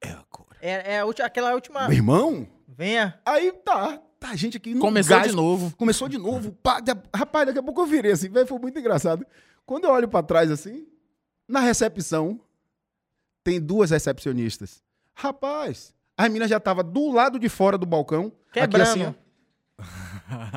É 0.00 0.10
agora. 0.10 0.56
É, 0.60 0.94
é 0.94 0.98
a 1.00 1.04
última, 1.04 1.26
aquela 1.26 1.54
última... 1.54 1.88
Meu 1.88 1.96
irmão, 1.96 2.46
Venha. 2.66 3.18
aí 3.24 3.52
tá, 3.64 4.00
tá 4.18 4.34
gente 4.36 4.56
aqui 4.56 4.74
no 4.74 4.80
Começou 4.80 5.16
gás, 5.16 5.30
de 5.30 5.36
novo. 5.36 5.76
Começou 5.76 6.08
de 6.08 6.18
novo. 6.18 6.52
pá, 6.52 6.80
da- 6.80 6.96
rapaz, 7.14 7.46
daqui 7.46 7.58
a 7.58 7.62
pouco 7.62 7.80
eu 7.82 7.86
virei 7.86 8.12
assim, 8.12 8.28
velho, 8.28 8.46
foi 8.46 8.58
muito 8.58 8.78
engraçado. 8.78 9.24
Quando 9.66 9.84
eu 9.84 9.90
olho 9.90 10.08
pra 10.08 10.22
trás 10.22 10.50
assim, 10.50 10.86
na 11.46 11.60
recepção, 11.60 12.40
tem 13.44 13.60
duas 13.60 13.90
recepcionistas. 13.90 14.82
Rapaz, 15.14 15.92
a 16.18 16.28
menina 16.28 16.46
já 16.48 16.58
tava 16.60 16.82
do 16.82 17.10
lado 17.12 17.38
de 17.38 17.48
fora 17.48 17.78
do 17.78 17.86
balcão. 17.86 18.30
Quebrando. 18.52 18.82
Aqui 18.82 18.90
assim, 19.02 19.06
ó. 19.06 19.12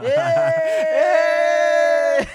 Ê! 0.03 2.27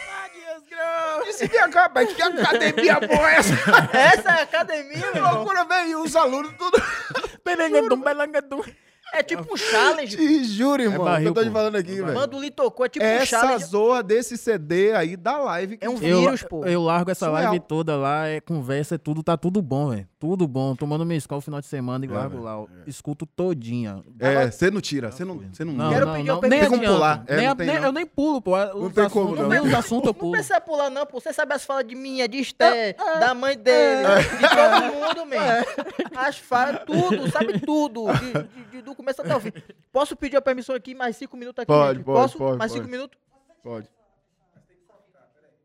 Disse, 1.25 1.49
cá, 1.49 1.91
mas 1.95 2.13
que 2.15 2.23
academia 2.23 2.99
boa 3.01 3.31
é 3.31 3.37
essa? 3.37 3.55
Essa 3.93 4.29
é 4.31 4.41
a 4.41 4.43
academia, 4.43 5.13
Que 5.13 5.19
loucura, 5.21 5.65
velho. 5.65 5.89
E 5.91 5.95
os 5.97 6.17
alunos 6.17 6.53
tudo... 6.57 6.81
Belangadum, 7.45 8.01
belangadum. 8.01 8.63
É 9.13 9.23
tipo 9.23 9.47
um 9.53 9.57
challenge. 9.57 10.17
Te 10.17 10.45
juro, 10.45 10.83
irmão. 10.83 10.99
que 10.99 11.05
barril, 11.05 11.29
eu 11.29 11.35
tô 11.35 11.43
te 11.45 11.51
falando 11.51 11.77
aqui, 11.77 11.93
É 11.93 12.03
velho. 12.03 12.15
Manda 12.15 12.37
o 12.37 12.41
Litocô, 12.41 12.85
é 12.85 12.89
tipo 12.89 13.05
um 13.05 13.09
Essa 13.09 13.27
challenge. 13.41 13.65
zorra 13.65 14.03
desse 14.03 14.37
CD 14.37 14.93
aí 14.95 15.17
da 15.17 15.39
live. 15.39 15.77
que 15.77 15.85
É 15.85 15.89
um 15.89 15.95
Eu, 16.03 16.21
vírus, 16.21 16.43
pô. 16.43 16.65
eu 16.65 16.83
largo 16.83 17.11
essa 17.11 17.27
Surreal. 17.27 17.51
live 17.51 17.65
toda 17.67 17.97
lá, 17.97 18.27
é 18.27 18.41
conversa, 18.41 18.97
é 18.97 18.99
tudo, 18.99 19.23
tá 19.23 19.37
tudo 19.37 19.63
bom, 19.63 19.91
velho. 19.91 20.09
Tudo 20.19 20.49
bom. 20.49 20.75
Tomando 20.75 21.05
minha 21.05 21.19
escola 21.19 21.39
no 21.39 21.43
final 21.43 21.61
de 21.61 21.67
semana 21.67 22.07
e 22.07 22.09
É, 22.09 22.13
largo 22.13 22.31
velho, 22.31 22.43
lá. 22.43 22.59
ó. 22.61 22.67
Escuto 22.87 23.27
todinha. 23.27 24.03
É, 24.19 24.51
você 24.51 24.71
não 24.71 24.81
tira, 24.81 25.13
você 25.13 25.27
não, 25.27 25.37
você 25.39 25.63
não, 25.63 25.75
Não, 25.75 25.91
Quero 25.93 26.07
não, 26.07 26.15
pedir 26.15 26.27
não, 26.29 26.41
nem 26.41 26.61
Tem 26.61 26.69
como 26.71 26.83
pular. 26.83 27.25
É, 27.27 27.37
Nem- 27.37 27.47
não 27.49 27.57
tem, 27.57 27.67
nem- 27.67 27.77
não. 27.77 27.85
eu 27.85 27.93
nem 27.93 28.07
pulo, 28.07 28.41
pô. 28.41 28.53
Os 28.57 28.95
tem 28.95 29.05
assuntos- 29.05 29.13
como, 29.13 29.37
não. 29.37 29.49
Nem 29.51 29.61
os 29.61 29.75
assuntos 29.75 30.07
eu 30.07 30.13
Não 30.15 30.19
pulo. 30.19 30.33
precisa 30.33 30.59
pular, 30.59 30.89
não, 30.89 31.05
pô. 31.05 31.21
Você 31.21 31.35
sabe 31.35 31.53
as 31.53 31.67
falas 31.67 31.87
de 31.87 31.95
minha, 31.95 32.27
de 32.27 32.39
Esté, 32.39 32.95
da 32.95 33.35
mãe 33.35 33.59
dele, 33.59 34.05
de 34.39 34.49
todo 34.49 34.95
mundo, 34.95 35.27
man. 35.37 36.17
As 36.19 36.39
falas, 36.39 36.81
tudo, 36.87 37.31
sabe 37.31 37.61
tudo. 37.61 38.07
De, 38.15 38.33
de- 38.33 38.71
de- 38.71 38.83
do 38.83 38.95
começo 38.95 39.21
até 39.21 39.37
o 39.37 39.41
fim. 39.41 39.53
Posso 39.93 40.17
pedir 40.17 40.37
a 40.39 40.41
permissão 40.43 40.75
aqui, 40.75 40.95
mais 40.95 41.15
cinco 41.17 41.37
minutos 41.37 41.61
aqui? 41.63 41.67
Pode, 41.67 42.03
pode, 42.03 42.05
Posso? 42.23 42.39
pode, 42.39 42.57
Mais 42.59 42.73
pode. 42.73 42.81
cinco 42.83 42.91
minutos? 42.91 43.19
Pode. 43.63 43.87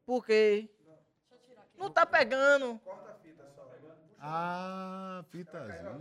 Por 0.05 0.25
quê? 0.25 0.67
Não 1.79 1.89
tá 1.89 2.05
pegando. 2.05 2.79
Ah, 4.23 5.23
fitazinha. 5.29 5.99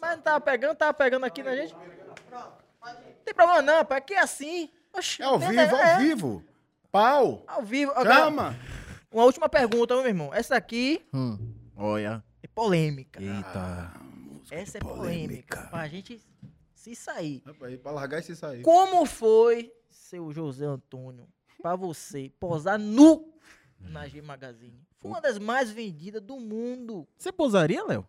Mas 0.00 0.16
não 0.16 0.22
tava 0.22 0.40
pegando, 0.40 0.76
tava 0.76 0.92
pegando 0.94 1.24
aqui 1.24 1.42
na 1.42 1.56
gente. 1.56 1.74
Não 1.74 2.94
tem 3.24 3.34
problema 3.34 3.62
não, 3.62 3.84
pô. 3.84 3.94
Aqui 3.94 4.14
é 4.14 4.20
assim. 4.20 4.68
Oxi, 4.92 5.22
É 5.22 5.24
ao 5.24 5.38
tem- 5.38 5.48
vivo, 5.48 5.60
é, 5.76 5.92
ao 5.94 6.00
vivo. 6.00 6.44
Pau. 6.90 7.44
Ao 7.46 7.62
vivo. 7.62 7.92
Agora, 7.92 8.14
Chama. 8.14 8.56
Uma 9.10 9.24
última 9.24 9.48
pergunta, 9.48 9.94
meu 9.96 10.06
irmão. 10.06 10.34
Essa 10.34 10.56
aqui 10.56 11.06
Hum, 11.14 11.54
olha. 11.76 12.22
é 12.42 12.46
polêmica. 12.48 13.22
Eita. 13.22 13.92
Essa 14.50 14.78
é 14.78 14.80
polêmica. 14.80 15.68
Pra 15.70 15.88
gente 15.88 16.20
se 16.74 16.94
sair. 16.94 17.42
Rapaz, 17.46 17.78
pra 17.80 17.90
largar 17.92 18.20
e 18.20 18.22
se 18.22 18.36
sair. 18.36 18.60
Como 18.62 19.06
foi, 19.06 19.72
seu 19.88 20.30
José 20.32 20.66
Antônio, 20.66 21.26
pra 21.62 21.74
você 21.76 22.30
posar 22.38 22.78
nu 22.78 23.32
na 23.80 24.06
G 24.08 24.20
Magazine? 24.20 24.78
Foi 25.02 25.10
uma 25.10 25.20
das 25.20 25.38
mais 25.38 25.70
vendidas 25.70 26.22
do 26.22 26.38
mundo. 26.38 27.06
Você 27.18 27.32
pousaria, 27.32 27.84
Léo? 27.84 28.06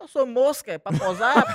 Eu 0.00 0.08
sou 0.08 0.26
mosca, 0.26 0.72
é 0.72 0.78
pra 0.78 0.92
posar? 0.96 1.34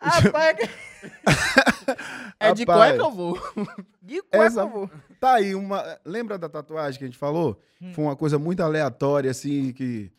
Rapaz, 0.00 0.56
É 2.38 2.52
de 2.54 2.64
Rapaz. 2.64 2.92
cueca 2.92 3.02
eu 3.04 3.10
vou. 3.10 3.34
de 4.02 4.22
cueca 4.22 4.44
Essa- 4.46 4.60
eu 4.60 4.68
vou. 4.70 4.90
Tá 5.20 5.34
aí 5.34 5.54
uma. 5.54 5.98
Lembra 6.04 6.38
da 6.38 6.48
tatuagem 6.48 6.98
que 6.98 7.04
a 7.04 7.08
gente 7.08 7.18
falou? 7.18 7.60
Hum. 7.80 7.92
Foi 7.92 8.04
uma 8.04 8.16
coisa 8.16 8.38
muito 8.38 8.62
aleatória, 8.62 9.30
assim, 9.30 9.72
que 9.72 10.10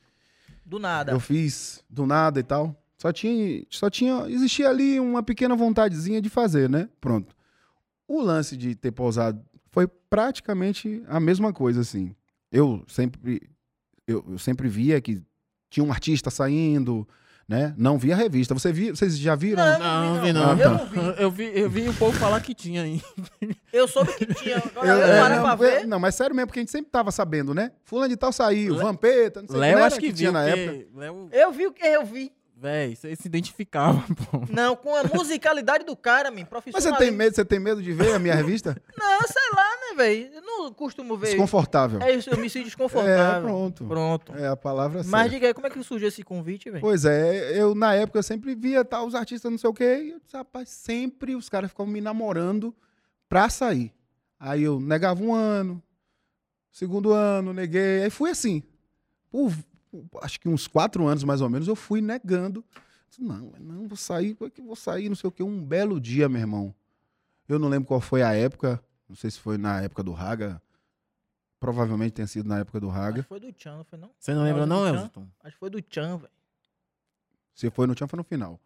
Do 0.65 0.78
nada. 0.78 1.11
eu 1.11 1.19
fiz 1.19 1.84
do 1.90 2.06
nada 2.06 2.40
e 2.40 2.44
tal. 2.44 2.76
Só 3.02 3.11
tinha, 3.11 3.64
só 3.72 3.90
tinha. 3.90 4.26
Existia 4.30 4.69
ali 4.69 4.99
uma 4.99 5.23
pequena 5.23 5.56
vontadezinha 5.56 6.22
de 6.22 6.30
fazer, 6.30 6.69
né? 6.69 6.88
Pronto. 7.02 7.36
O 8.07 8.22
lance 8.22 8.56
de 8.56 8.76
ter 8.76 8.91
pousado 8.91 9.44
foi 9.72 9.88
praticamente 10.07 11.02
a 11.07 11.19
mesma 11.19 11.52
coisa, 11.52 11.82
assim. 11.82 12.15
Eu 12.52 12.84
sempre. 12.88 13.41
Eu, 14.07 14.23
eu 14.30 14.38
sempre 14.38 14.68
via 14.68 15.02
que 15.02 15.19
tinha 15.68 15.84
um 15.84 15.91
artista 15.91 16.30
saindo, 16.30 17.07
né? 17.49 17.73
Não 17.76 17.98
via 17.98 18.14
a 18.14 18.18
revista. 18.18 18.53
Você 18.53 18.72
via, 18.72 18.94
vocês 18.94 19.18
já 19.18 19.34
viram? 19.36 19.64
Não, 19.80 19.80
Não, 19.80 20.22
vi 20.22 20.28
vi 20.28 20.34
não. 20.34 20.56
não. 20.56 20.60
Eu 20.61 20.69
não 20.72 20.86
vi. 20.86 21.22
Eu 21.23 21.32
vi, 21.32 21.52
eu 21.60 21.69
vi 21.72 21.90
um 21.90 21.94
povo 21.95 22.15
falar 22.19 22.40
que 22.41 22.53
tinha 22.53 22.84
aí. 22.84 23.02
Eu 23.73 23.88
soube 23.88 24.14
que 24.14 24.26
tinha. 24.28 24.57
Agora 24.57 24.88
Eu- 24.88 24.98
eu, 24.98 25.06
é, 25.07 25.19
parei 25.22 25.40
pra 25.40 25.56
ver. 25.56 25.88
não, 25.88 25.98
mas 25.98 26.14
sério 26.14 26.36
mesmo, 26.36 26.48
porque 26.48 26.60
a 26.60 26.61
gente 26.61 26.72
sempre 26.72 26.91
tava 26.91 27.10
sabendo, 27.11 27.53
né? 27.53 27.72
Fulano 27.86 28.10
de 28.10 28.18
tal 28.18 28.32
saiu, 28.34 28.76
Le- 28.76 28.84
Vampeta, 28.84 29.41
não 29.41 29.48
sei 29.48 29.57
o 29.57 29.60
Léo 29.60 29.78
não 29.80 29.86
acho 29.86 29.95
era 29.95 30.02
que, 30.06 30.14
tinha 30.14 30.30
viu, 30.30 30.40
na 30.40 30.45
época. 30.45 30.88
Léo, 30.99 31.30
Eu 31.32 31.52
vi 31.53 31.65
o 31.68 31.72
que 31.72 31.84
eu 31.88 32.06
vi. 32.06 32.32
Véi, 32.62 32.96
você 32.96 33.16
se 33.16 33.28
identificava, 33.28 34.04
pô. 34.30 34.46
Não, 34.50 34.76
com 34.76 34.96
a 34.96 35.04
musicalidade 35.04 35.84
do 35.84 35.96
cara, 35.96 36.30
Mas 36.30 36.44
profissional. 36.48 36.94
você 36.94 36.98
tem 37.04 37.12
medo, 37.12 37.36
você 37.36 37.44
tem 37.44 37.60
medo 37.60 37.82
de 37.82 37.92
ver 37.92 38.14
a 38.14 38.20
minha 38.20 38.36
revista? 38.36 38.80
Não, 38.96 39.20
sei 39.28 39.50
lá, 39.56 39.64
né, 39.64 39.96
velho? 39.98 40.30
Eu 40.36 40.42
não 40.44 40.72
costumo 40.72 41.18
ver. 41.18 41.30
Desconfortável. 41.30 42.00
É 42.02 42.14
isso, 42.14 42.30
eu 42.30 42.38
me 42.38 42.48
sinto 42.50 42.62
É, 42.62 42.66
desconfortável. 42.66 43.42
pronto. 43.50 43.86
Pronto. 43.86 44.34
É 44.38 44.48
a 44.48 44.56
palavra 44.56 45.00
Mas 45.00 45.10
certa. 45.10 45.30
diga 45.30 45.48
aí, 45.48 45.54
como 45.56 45.66
é 45.66 45.70
que 45.72 45.82
surgiu 45.84 46.08
esse 46.08 46.22
convite, 46.24 46.70
velho? 46.70 46.82
Pois 46.82 47.04
é, 47.04 47.60
eu 47.60 47.74
na 47.74 47.96
época 47.96 48.20
eu 48.20 48.24
sempre 48.24 48.54
via 48.54 48.86
tal, 48.86 49.08
os 49.08 49.16
artistas 49.16 49.52
não 49.52 49.58
sei 49.58 49.70
o 49.70 49.74
quê, 49.74 50.02
e 50.04 50.10
eu 50.12 50.20
disse, 50.20 50.38
rapaz, 50.38 50.70
sempre 50.70 51.36
os 51.36 51.50
caras 51.50 51.72
ficavam 51.72 51.92
me 51.92 52.00
namorando 52.00 52.76
pra 53.28 53.50
sair. 53.50 53.92
Aí 54.40 54.62
eu 54.64 54.80
negava 54.80 55.24
um 55.24 55.34
ano, 55.34 55.82
segundo 56.72 57.12
ano, 57.12 57.54
neguei, 57.54 58.04
aí 58.04 58.10
fui 58.12 58.30
assim. 58.30 58.62
Por, 59.32 59.52
acho 60.22 60.40
que 60.40 60.50
uns 60.50 60.68
quatro 60.68 61.06
anos 61.08 61.24
mais 61.24 61.42
ou 61.42 61.50
menos, 61.50 61.68
eu 61.68 61.76
fui 61.76 62.02
negando. 62.02 62.64
Não, 63.20 63.52
não 63.60 63.88
vou 63.88 63.98
sair, 63.98 64.34
como 64.36 64.52
é 64.56 64.62
vou 64.62 64.76
sair, 64.76 65.10
não 65.10 65.16
sei 65.16 65.28
o 65.28 65.32
quê. 65.32 65.44
Um 65.44 65.64
belo 65.64 66.00
dia, 66.00 66.30
meu 66.30 66.40
irmão. 66.40 66.74
Eu 67.48 67.60
não 67.60 67.68
lembro 67.68 67.88
qual 67.88 68.00
foi 68.00 68.22
a 68.24 68.34
época, 68.34 68.82
não 69.10 69.16
sei 69.16 69.30
se 69.30 69.40
foi 69.40 69.58
na 69.58 69.82
época 69.82 70.02
do 70.02 70.14
Raga, 70.14 70.62
provavelmente 71.60 72.14
tenha 72.14 72.28
sido 72.28 72.48
na 72.48 72.60
época 72.60 72.80
do 72.80 72.90
Acho 72.90 72.98
Raga. 72.98 73.24
que 73.24 73.28
foi 73.28 73.40
do 73.40 73.52
Tchan, 73.52 73.78
não 73.78 73.84
foi 73.84 74.00
não? 74.00 74.12
Você 74.18 74.34
não 74.34 74.44
lembra, 74.44 74.66
não, 74.66 74.88
Elton? 74.88 75.28
Acho 75.44 75.54
que 75.54 75.60
foi 75.60 75.70
do 75.70 75.82
Tchan, 75.82 76.18
velho. 76.18 76.32
Se 77.54 77.70
foi 77.70 77.86
no 77.86 77.94
Tchan, 77.94 78.08
foi 78.08 78.18
no 78.18 78.24
final. 78.24 78.60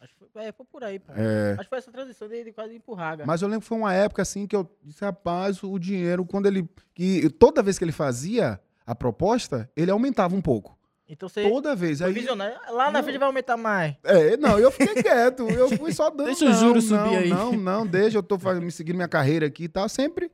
Acho 0.00 0.14
que 0.16 0.24
foi, 0.32 0.44
é, 0.44 0.52
foi 0.52 0.64
por 0.64 0.82
aí, 0.82 0.98
pô. 0.98 1.12
É, 1.14 1.52
Acho 1.52 1.64
que 1.64 1.68
foi 1.68 1.78
essa 1.78 1.92
transição 1.92 2.26
dele 2.26 2.52
quase 2.52 2.74
ir 2.74 2.80
pro 2.80 2.94
Raga. 2.94 3.26
Mas 3.26 3.42
eu 3.42 3.48
lembro 3.48 3.60
que 3.60 3.68
foi 3.68 3.76
uma 3.76 3.92
época 3.92 4.22
assim 4.22 4.46
que 4.46 4.56
eu 4.56 4.68
disse, 4.82 5.04
rapaz, 5.04 5.62
o 5.62 5.78
dinheiro, 5.78 6.24
quando 6.24 6.46
ele. 6.46 6.66
Que 6.94 7.28
toda 7.28 7.62
vez 7.62 7.78
que 7.78 7.84
ele 7.84 7.92
fazia 7.92 8.58
a 8.90 8.94
proposta, 8.94 9.70
ele 9.76 9.88
aumentava 9.88 10.34
um 10.34 10.40
pouco. 10.40 10.76
Então 11.08 11.28
você 11.28 11.48
Toda 11.48 11.76
vez. 11.76 12.02
Aí, 12.02 12.12
visionário. 12.12 12.56
Lá 12.72 12.90
na 12.90 13.02
frente 13.04 13.18
vai 13.18 13.26
aumentar 13.26 13.56
mais. 13.56 13.94
é, 14.02 14.36
não, 14.36 14.58
eu 14.58 14.70
fiquei 14.72 14.94
quieto. 15.02 15.48
Eu 15.48 15.68
fui 15.76 15.92
só 15.92 16.10
dando. 16.10 16.26
Deixa 16.26 16.44
o 16.44 16.48
não, 16.48 16.54
juro 16.54 16.74
não, 16.74 16.80
subir 16.82 17.16
aí. 17.16 17.28
Não, 17.28 17.52
não, 17.52 17.86
deixa, 17.86 18.18
eu 18.18 18.22
tô 18.22 18.36
me 18.60 18.70
seguindo 18.72 18.96
minha 18.96 19.06
carreira 19.06 19.46
aqui 19.46 19.64
e 19.64 19.68
tal. 19.68 19.88
Sempre 19.88 20.30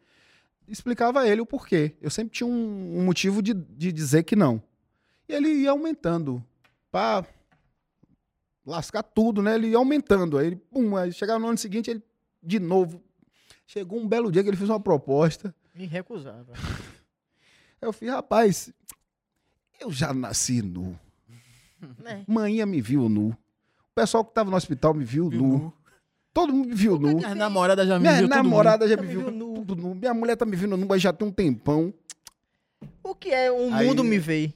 explicava 0.66 1.20
a 1.20 1.28
ele 1.28 1.42
o 1.42 1.46
porquê. 1.46 1.96
Eu 2.00 2.10
sempre 2.10 2.32
tinha 2.32 2.46
um, 2.46 2.98
um 2.98 3.04
motivo 3.04 3.42
de, 3.42 3.52
de 3.52 3.92
dizer 3.92 4.22
que 4.22 4.34
não. 4.34 4.62
E 5.28 5.34
ele 5.34 5.48
ia 5.48 5.70
aumentando. 5.70 6.42
Pra 6.90 7.26
lascar 8.64 9.02
tudo, 9.02 9.42
né? 9.42 9.54
Ele 9.54 9.68
ia 9.68 9.76
aumentando. 9.76 10.38
Aí 10.38 10.46
ele, 10.46 10.56
pum, 10.56 10.96
aí 10.96 11.12
chegava 11.12 11.38
no 11.38 11.48
ano 11.48 11.58
seguinte, 11.58 11.90
ele, 11.90 12.02
de 12.42 12.58
novo. 12.58 13.02
Chegou 13.66 13.98
um 13.98 14.08
belo 14.08 14.32
dia 14.32 14.42
que 14.42 14.48
ele 14.48 14.56
fez 14.56 14.70
uma 14.70 14.80
proposta. 14.80 15.54
Me 15.74 15.84
recusava. 15.84 16.52
Eu 17.86 17.92
fiz, 17.92 18.08
rapaz, 18.10 18.72
eu 19.80 19.92
já 19.92 20.12
nasci 20.12 20.60
nu. 20.60 20.98
né? 22.02 22.24
Manhã 22.26 22.66
me 22.66 22.80
viu 22.80 23.08
nu. 23.08 23.28
O 23.28 23.94
pessoal 23.94 24.24
que 24.24 24.34
tava 24.34 24.50
no 24.50 24.56
hospital 24.56 24.92
me 24.92 25.04
viu, 25.04 25.30
nu. 25.30 25.72
Todo 26.34 26.52
mundo 26.52 26.68
me 26.68 26.74
viu 26.74 26.98
nu. 26.98 27.14
Minha 27.16 27.34
namorada 27.34 27.86
já 27.86 27.94
me 27.98 28.00
Minha 28.08 28.18
viu 28.18 28.28
namorada 28.28 28.88
já 28.88 28.96
Já 28.96 29.00
me 29.00 29.06
me 29.06 29.12
viu 29.14 29.22
viu 29.22 29.30
nu. 29.30 29.54
tudo 29.54 29.76
nu. 29.76 29.94
Minha 29.94 30.12
mulher 30.12 30.36
tá 30.36 30.44
me 30.44 30.56
vendo 30.56 30.76
nu, 30.76 30.84
mas 30.86 31.00
já 31.00 31.12
tem 31.12 31.26
um 31.28 31.30
tempão. 31.30 31.94
O 33.02 33.14
que 33.14 33.30
é 33.30 33.50
o 33.50 33.72
Aí- 33.72 33.86
mundo 33.86 34.02
me 34.04 34.18
veio? 34.18 34.52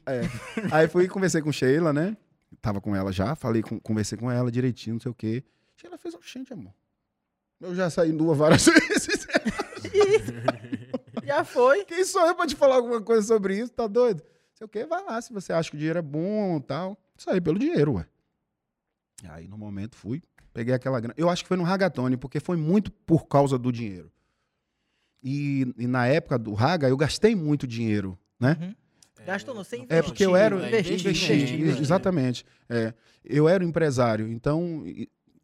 Aí 0.72 0.88
fui 0.88 1.04
e 1.04 1.08
conversei 1.08 1.40
com 1.40 1.50
Sheila, 1.52 1.92
né? 1.92 2.16
Tava 2.60 2.80
com 2.80 2.94
ela 2.94 3.12
já, 3.12 3.34
falei, 3.34 3.62
com- 3.62 3.78
conversei 3.80 4.18
com 4.18 4.30
ela 4.30 4.50
direitinho, 4.50 4.94
não 4.94 5.00
sei 5.00 5.10
o 5.10 5.14
quê. 5.14 5.42
Sheila 5.76 5.96
fez, 5.96 6.14
gente, 6.26 6.52
amor. 6.52 6.74
Eu 7.60 7.74
já 7.74 7.88
saí 7.88 8.12
nua 8.12 8.34
várias 8.34 8.66
vezes. 8.66 9.26
Já 11.30 11.44
foi. 11.44 11.84
Quem 11.84 12.04
sou 12.04 12.26
eu 12.26 12.34
pra 12.34 12.46
te 12.46 12.56
falar 12.56 12.76
alguma 12.76 13.00
coisa 13.00 13.22
sobre 13.26 13.56
isso? 13.58 13.72
Tá 13.72 13.86
doido? 13.86 14.22
Sei 14.54 14.64
o 14.64 14.68
quê, 14.68 14.84
vai 14.84 15.02
lá, 15.04 15.20
se 15.22 15.32
você 15.32 15.52
acha 15.52 15.70
que 15.70 15.76
o 15.76 15.78
dinheiro 15.78 15.98
é 15.98 16.02
bom 16.02 16.58
e 16.58 16.60
tal. 16.62 16.98
Saí 17.16 17.40
pelo 17.40 17.58
dinheiro, 17.58 17.94
ué. 17.94 18.06
Aí, 19.28 19.46
no 19.48 19.56
momento, 19.56 19.96
fui, 19.96 20.22
peguei 20.52 20.74
aquela 20.74 20.98
grana. 20.98 21.14
Eu 21.16 21.28
acho 21.30 21.42
que 21.44 21.48
foi 21.48 21.56
no 21.56 21.62
Ragatone, 21.62 22.16
porque 22.16 22.40
foi 22.40 22.56
muito 22.56 22.90
por 22.90 23.26
causa 23.26 23.58
do 23.58 23.70
dinheiro. 23.70 24.10
E, 25.22 25.72
e 25.78 25.86
na 25.86 26.06
época 26.06 26.38
do 26.38 26.52
Raga, 26.54 26.88
eu 26.88 26.96
gastei 26.96 27.34
muito 27.36 27.66
dinheiro, 27.66 28.18
né? 28.38 28.56
Uhum. 28.60 28.74
Gastou 29.26 29.54
não, 29.54 29.62
sem 29.62 29.84
É 29.90 30.00
porque 30.02 30.24
eu 30.24 30.34
era. 30.34 30.56
investir, 30.56 30.78
Investir, 30.78 31.00
investir, 31.10 31.36
investir, 31.36 31.60
investir. 31.60 31.82
exatamente. 31.82 32.46
É, 32.70 32.94
eu 33.22 33.46
era 33.46 33.62
empresário, 33.62 34.26
então 34.32 34.82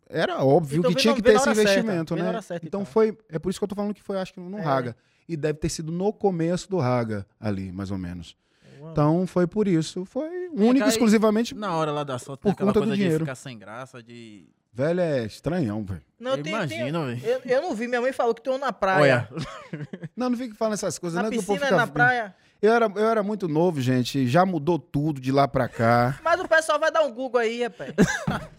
era 0.08 0.42
óbvio 0.42 0.78
Então 0.78 0.90
que 0.92 0.96
tinha 0.96 1.14
que 1.14 1.20
ter 1.20 1.34
esse 1.34 1.44
certa, 1.44 1.60
investimento, 1.60 2.16
né? 2.16 2.40
certa, 2.40 2.66
então 2.66 2.80
então. 2.80 2.84
foi. 2.86 3.16
É 3.28 3.38
por 3.38 3.50
isso 3.50 3.58
que 3.60 3.64
eu 3.64 3.68
tô 3.68 3.74
falando 3.74 3.92
que 3.92 4.02
foi, 4.02 4.18
acho 4.18 4.32
que 4.32 4.40
no 4.40 4.56
É. 4.58 4.62
Raga. 4.62 4.96
E 5.28 5.36
deve 5.36 5.58
ter 5.58 5.68
sido 5.68 5.90
no 5.92 6.12
começo 6.12 6.68
do 6.70 6.78
Raga 6.78 7.26
ali, 7.40 7.72
mais 7.72 7.90
ou 7.90 7.98
menos. 7.98 8.36
Uau. 8.80 8.92
Então 8.92 9.26
foi 9.26 9.46
por 9.46 9.66
isso. 9.66 10.04
Foi 10.04 10.28
Vem 10.54 10.68
único 10.70 10.88
exclusivamente. 10.88 11.54
Na 11.54 11.74
hora 11.74 11.90
lá 11.90 12.04
da 12.04 12.18
sorte, 12.18 12.40
Por 12.40 12.48
tem 12.48 12.52
aquela 12.52 12.68
conta 12.70 12.80
do 12.80 12.82
coisa 12.86 12.96
de 12.96 13.02
dinheiro. 13.02 13.24
ficar 13.24 13.34
sem 13.34 13.58
graça, 13.58 14.02
de... 14.02 14.48
Velho, 14.72 15.00
é 15.00 15.24
estranhão, 15.24 15.82
velho. 15.84 16.02
Não, 16.20 16.32
eu 16.32 16.42
tem- 16.42 16.52
imagino, 16.52 17.06
velho. 17.06 17.20
tem- 17.20 17.30
eu, 17.30 17.40
eu 17.44 17.62
não 17.62 17.74
vi, 17.74 17.88
minha 17.88 18.00
mãe 18.00 18.12
falou 18.12 18.34
que 18.34 18.42
tu 18.42 18.58
na 18.58 18.70
praia. 18.72 19.26
Olha, 19.32 19.42
Não, 20.14 20.28
não 20.28 20.36
fique 20.36 20.54
falando 20.54 20.74
essas 20.74 20.98
coisas, 20.98 21.16
na 21.16 21.22
não, 21.24 21.30
piscina, 21.30 21.58
fica- 21.58 21.76
na 21.76 21.86
praia. 21.86 22.34
Eu 22.60 22.72
era, 22.72 22.84
eu 22.94 23.08
era 23.08 23.22
muito 23.22 23.48
novo, 23.48 23.80
gente. 23.80 24.26
Já 24.28 24.44
mudou 24.46 24.78
tudo 24.78 25.18
de 25.20 25.32
lá 25.32 25.48
pra 25.48 25.66
cá. 25.68 26.18
Mas 26.24 26.38
o 26.40 26.46
pessoal 26.46 26.78
vai 26.78 26.92
dar 26.92 27.02
um 27.04 27.12
Google 27.12 27.40
aí, 27.40 27.62
rapaz. 27.64 27.92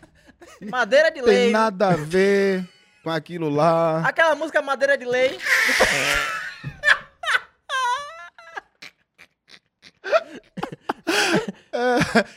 Madeira 0.72 1.10
de 1.12 1.22
Tem 1.22 1.24
lei. 1.24 1.52
nada 1.52 1.90
a 1.90 1.96
ver 1.96 2.68
com 3.04 3.10
aquilo 3.12 3.48
lá. 3.50 4.00
Aquela 4.02 4.34
música 4.36 4.62
Madeira 4.62 4.98
de 4.98 5.06
Lei. 5.06 5.30
Ali 5.30 5.38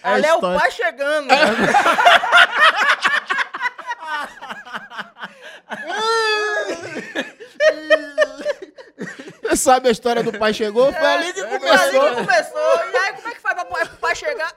É, 0.02 0.18
é 0.18 0.38
Pai 0.38 0.70
chegando. 0.70 1.28
Você 9.42 9.56
sabe 9.56 9.88
a 9.88 9.92
história 9.92 10.22
do 10.22 10.38
pai 10.38 10.52
chegou? 10.52 10.92
Foi 10.92 11.02
é, 11.02 11.14
ali 11.14 11.32
que 11.32 11.40
é, 11.40 11.58
começou. 11.58 12.02
Ali 12.02 12.16
que 12.16 12.24
começou. 12.24 12.80
E 12.92 12.96
aí, 12.96 13.12
como 13.14 13.28
é 13.28 13.32
que 13.32 13.40
faz 13.40 13.54
pra, 13.54 13.64
pai 13.86 14.14
chegar? 14.14 14.52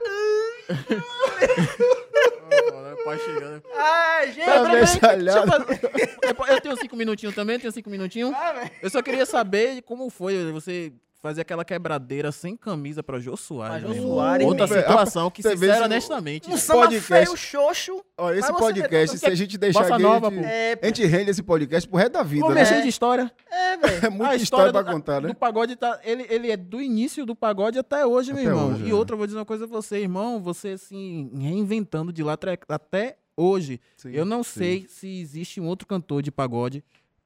Pai 3.04 3.18
chegando. 3.18 3.62
Ai, 3.76 4.32
gente. 4.32 4.44
Tá 4.46 4.54
eu 4.56 5.46
fazer- 5.46 6.54
Eu 6.54 6.60
tenho 6.60 6.76
cinco 6.78 6.96
minutinhos 6.96 7.34
também, 7.34 7.58
tenho 7.58 7.72
cinco 7.72 7.90
minutinhos. 7.90 8.32
Ah. 8.34 8.70
Eu 8.82 8.90
só 8.90 9.02
queria 9.02 9.26
saber 9.26 9.82
como 9.82 10.08
foi 10.10 10.50
você 10.52 10.92
fazer 11.24 11.40
aquela 11.40 11.64
quebradeira 11.64 12.30
sem 12.30 12.54
camisa 12.54 13.02
pra 13.02 13.18
Jô 13.18 13.34
Soares. 13.34 13.80
Jô 13.82 13.94
meu. 13.94 14.02
Soares, 14.02 14.46
Outra 14.46 14.66
meu. 14.66 14.76
situação 14.76 15.30
que, 15.30 15.42
sincero, 15.42 15.58
se- 15.78 15.82
honestamente. 15.82 16.50
Um 16.50 16.56
samba 16.58 16.80
podcast. 16.82 17.06
feio, 17.24 17.34
xoxo. 17.34 18.04
Ó, 18.18 18.30
esse 18.30 18.52
podcast, 18.52 19.16
se 19.16 19.24
a 19.24 19.34
gente 19.34 19.56
deixar 19.56 19.90
aqui, 19.90 20.02
nova, 20.02 20.28
a, 20.28 20.30
gente. 20.30 20.44
É, 20.44 20.78
a 20.82 20.86
gente 20.86 21.02
rende 21.06 21.30
esse 21.30 21.42
podcast 21.42 21.88
pro 21.88 21.96
resto 21.96 22.12
da 22.12 22.22
vida, 22.22 22.42
Vamos 22.42 22.56
né? 22.56 22.60
mexer 22.60 22.82
de 22.82 22.88
história. 22.88 23.32
é, 23.50 23.76
velho. 23.78 24.04
É 24.06 24.10
muita 24.10 24.28
A 24.32 24.36
história, 24.36 24.70
pra 24.70 24.82
do, 24.82 24.92
contar, 24.92 25.20
do 25.20 25.28
né? 25.28 25.32
pagode 25.34 25.76
tá. 25.76 25.98
Ele, 26.04 26.26
ele 26.28 26.50
é 26.50 26.58
do 26.58 26.78
início 26.78 27.24
do 27.24 27.34
pagode 27.34 27.78
até 27.78 28.04
hoje, 28.04 28.34
meu 28.34 28.42
Até 28.42 28.50
irmão. 28.50 28.72
hoje, 28.74 28.84
e 28.84 28.90
é. 28.90 28.94
outra, 28.94 29.14
eu 29.14 29.18
vou 29.18 29.26
dizer 29.26 29.38
uma 29.38 29.46
coisa 29.46 29.66
pra 29.66 29.74
você, 29.80 30.00
irmão. 30.00 30.42
Você, 30.42 30.68
assim, 30.72 31.30
reinventando 31.38 32.12
de 32.12 32.22
lá 32.22 32.36
até 32.68 33.16
hoje. 33.34 33.80
Sim, 33.96 34.10
eu 34.12 34.26
não 34.26 34.44
sim. 34.44 34.58
sei 34.58 34.86
se 34.90 35.20
existe 35.22 35.58
um 35.58 35.66
outro 35.68 35.88
cantor 35.88 36.20
de 36.20 36.30
pagode 36.30 36.84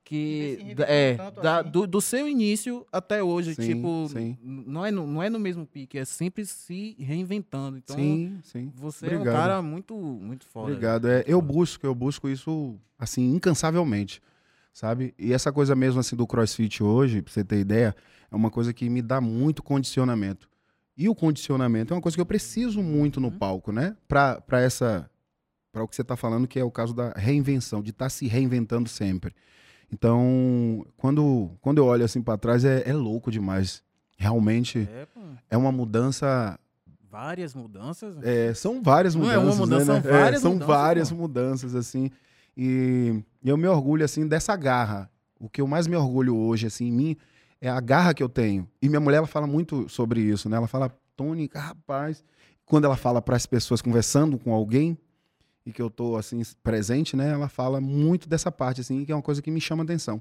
Que 0.08 0.74
É, 0.86 1.16
da- 1.42 1.60
assim. 1.60 1.70
do, 1.70 1.86
do 1.86 2.00
seu 2.00 2.26
início 2.26 2.86
até 2.90 3.22
hoje. 3.22 3.54
Sim, 3.54 3.74
tipo, 3.74 4.08
sim. 4.08 4.38
Não, 4.42 4.82
é 4.84 4.90
no, 4.90 5.06
não 5.06 5.22
é 5.22 5.28
no 5.28 5.38
mesmo 5.38 5.66
pique, 5.66 5.98
é 5.98 6.04
sempre 6.06 6.46
se 6.46 6.96
reinventando. 6.98 7.76
Então, 7.76 7.94
sim, 7.94 8.38
sim. 8.42 8.72
você 8.74 9.04
é 9.06 9.10
um 9.10 9.12
Obrigado. 9.16 9.34
cara 9.34 9.60
muito, 9.60 9.94
muito 9.94 10.46
foda. 10.46 10.68
Obrigado. 10.72 11.08
É, 11.08 11.24
eu 11.26 11.42
busco, 11.42 11.84
eu 11.86 11.94
busco 11.94 12.26
isso 12.26 12.74
assim 12.98 13.34
incansavelmente, 13.34 14.22
sabe? 14.72 15.12
E 15.18 15.30
essa 15.34 15.52
coisa 15.52 15.76
mesmo 15.76 16.00
assim 16.00 16.16
do 16.16 16.26
CrossFit 16.26 16.82
hoje, 16.82 17.20
pra 17.20 17.30
você 17.30 17.44
ter 17.44 17.58
ideia, 17.60 17.94
é 18.30 18.34
uma 18.34 18.50
coisa 18.50 18.72
que 18.72 18.88
me 18.88 19.02
dá 19.02 19.20
muito 19.20 19.62
condicionamento. 19.62 20.48
E 20.96 21.06
o 21.06 21.14
condicionamento 21.14 21.92
é 21.92 21.96
uma 21.96 22.02
coisa 22.02 22.16
que 22.16 22.20
eu 22.22 22.26
preciso 22.26 22.82
muito 22.82 23.20
no 23.20 23.30
palco, 23.30 23.72
né? 23.72 23.94
Pra, 24.08 24.40
pra 24.40 24.58
essa 24.62 25.08
para 25.70 25.84
o 25.84 25.86
que 25.86 25.94
você 25.94 26.02
tá 26.02 26.16
falando, 26.16 26.48
que 26.48 26.58
é 26.58 26.64
o 26.64 26.70
caso 26.70 26.94
da 26.94 27.10
reinvenção, 27.10 27.82
de 27.82 27.90
estar 27.90 28.08
se 28.08 28.26
reinventando 28.26 28.88
sempre. 28.88 29.34
Então, 29.92 30.84
quando, 30.96 31.50
quando 31.60 31.78
eu 31.78 31.86
olho 31.86 32.04
assim 32.04 32.20
pra 32.22 32.36
trás, 32.36 32.64
é, 32.64 32.82
é 32.88 32.92
louco 32.92 33.30
demais. 33.30 33.82
Realmente 34.16 34.88
É, 34.92 35.06
é 35.50 35.56
uma 35.56 35.70
mudança 35.72 36.58
várias 37.10 37.54
mudanças. 37.54 38.16
é, 38.22 38.52
são 38.52 38.82
várias 38.82 39.14
Não 39.14 39.30
é 39.30 39.36
mudanças. 39.38 39.58
uma 39.58 39.66
mudança, 39.66 39.92
né, 39.94 40.00
são 40.02 40.10
né? 40.10 40.16
É, 40.18 40.22
várias 40.22 40.42
são 40.42 40.52
mudanças, 40.52 40.76
várias 40.76 41.12
mudanças, 41.12 41.74
assim. 41.74 42.10
E 42.56 43.22
eu 43.44 43.56
me 43.56 43.66
orgulho, 43.66 44.04
assim, 44.04 44.26
dessa 44.26 44.54
garra. 44.56 45.10
O 45.40 45.48
que 45.48 45.60
eu 45.60 45.66
mais 45.66 45.86
me 45.86 45.96
orgulho 45.96 46.36
hoje, 46.36 46.66
assim, 46.66 46.86
em 46.88 46.92
mim, 46.92 47.16
é 47.60 47.68
a 47.70 47.80
garra 47.80 48.12
que 48.12 48.22
eu 48.22 48.28
tenho. 48.28 48.68
E 48.82 48.88
minha 48.88 49.00
mulher, 49.00 49.18
ela 49.18 49.26
fala 49.26 49.46
muito 49.46 49.88
sobre 49.88 50.20
isso, 50.20 50.48
né? 50.48 50.56
Ela 50.56 50.66
fala, 50.66 50.90
Tônica, 51.16 51.58
rapaz. 51.58 52.22
Quando 52.66 52.84
ela 52.84 52.96
fala 52.96 53.22
para 53.22 53.36
as 53.36 53.46
pessoas 53.46 53.80
conversando 53.80 54.36
com 54.38 54.52
alguém, 54.52 54.98
e 55.68 55.72
que 55.72 55.82
eu 55.82 55.90
tô, 55.90 56.16
assim, 56.16 56.40
presente, 56.62 57.14
né? 57.14 57.28
Ela 57.28 57.46
fala 57.46 57.78
muito 57.78 58.26
dessa 58.26 58.50
parte, 58.50 58.80
assim, 58.80 59.04
que 59.04 59.12
é 59.12 59.14
uma 59.14 59.20
coisa 59.20 59.42
que 59.42 59.50
me 59.50 59.60
chama 59.60 59.82
atenção. 59.82 60.18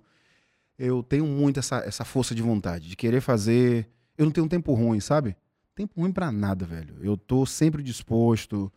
Eu 0.77 1.01
tenho 1.01 1.25
muito 1.25 1.57
essa, 1.57 1.77
essa 1.77 2.03
força 2.03 2.35
de 2.35 2.41
vontade, 2.41 2.89
de 2.89 2.97
querer 2.97 3.21
fazer. 3.21 3.87
Eu 4.17 4.25
não 4.25 4.31
tenho 4.33 4.45
um 4.45 4.49
tempo 4.49 4.73
ruim, 4.73 4.99
sabe? 4.99 5.37
Tempo 5.73 6.01
ruim 6.01 6.11
pra 6.11 6.33
nada, 6.33 6.65
velho. 6.65 6.97
Eu 7.01 7.15
tô 7.15 7.45
sempre 7.45 7.81
disposto. 7.81 8.69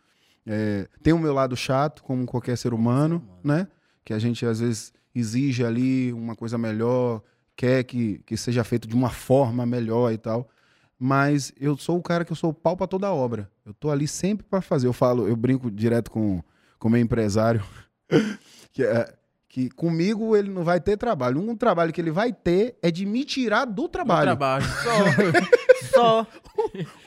É, 0.46 0.86
tem 1.02 1.12
o 1.12 1.18
meu 1.18 1.34
lado 1.34 1.56
chato, 1.56 2.04
como 2.04 2.24
qualquer 2.24 2.56
ser 2.56 2.72
humano, 2.72 3.28
né? 3.42 3.66
Que 4.04 4.12
a 4.12 4.18
gente 4.20 4.46
às 4.46 4.60
vezes 4.60 4.92
exige 5.12 5.64
ali 5.64 6.12
uma 6.12 6.36
coisa 6.36 6.56
melhor, 6.56 7.20
quer 7.56 7.82
que, 7.82 8.22
que 8.24 8.36
seja 8.36 8.62
feito 8.62 8.86
de 8.86 8.94
uma 8.94 9.10
forma 9.10 9.66
melhor 9.66 10.12
e 10.12 10.18
tal. 10.18 10.48
Mas 10.96 11.52
eu 11.58 11.76
sou 11.76 11.98
o 11.98 12.02
cara 12.02 12.24
que 12.24 12.30
eu 12.30 12.36
sou 12.36 12.50
o 12.50 12.54
pau 12.54 12.76
pra 12.76 12.86
toda 12.86 13.12
obra. 13.12 13.50
Eu 13.66 13.74
tô 13.74 13.90
ali 13.90 14.06
sempre 14.06 14.46
pra 14.48 14.60
fazer. 14.60 14.86
Eu 14.86 14.92
falo, 14.92 15.26
eu 15.26 15.34
brinco 15.34 15.68
direto 15.68 16.12
com 16.12 16.40
com 16.80 16.88
o 16.88 16.90
meu 16.90 17.00
empresário, 17.00 17.62
que, 18.72 18.82
é, 18.82 19.14
que 19.48 19.70
comigo 19.70 20.34
ele 20.36 20.50
não 20.50 20.64
vai 20.64 20.80
ter 20.80 20.96
trabalho. 20.96 21.40
Um 21.40 21.54
trabalho 21.56 21.92
que 21.92 22.00
ele 22.00 22.10
vai 22.10 22.32
ter 22.32 22.76
é 22.82 22.90
de 22.90 23.06
me 23.06 23.24
tirar 23.24 23.64
do 23.66 23.88
trabalho. 23.88 24.24
trabalho. 24.24 24.64
Só. 25.94 26.26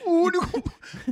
O 0.06 0.10
único, 0.10 0.62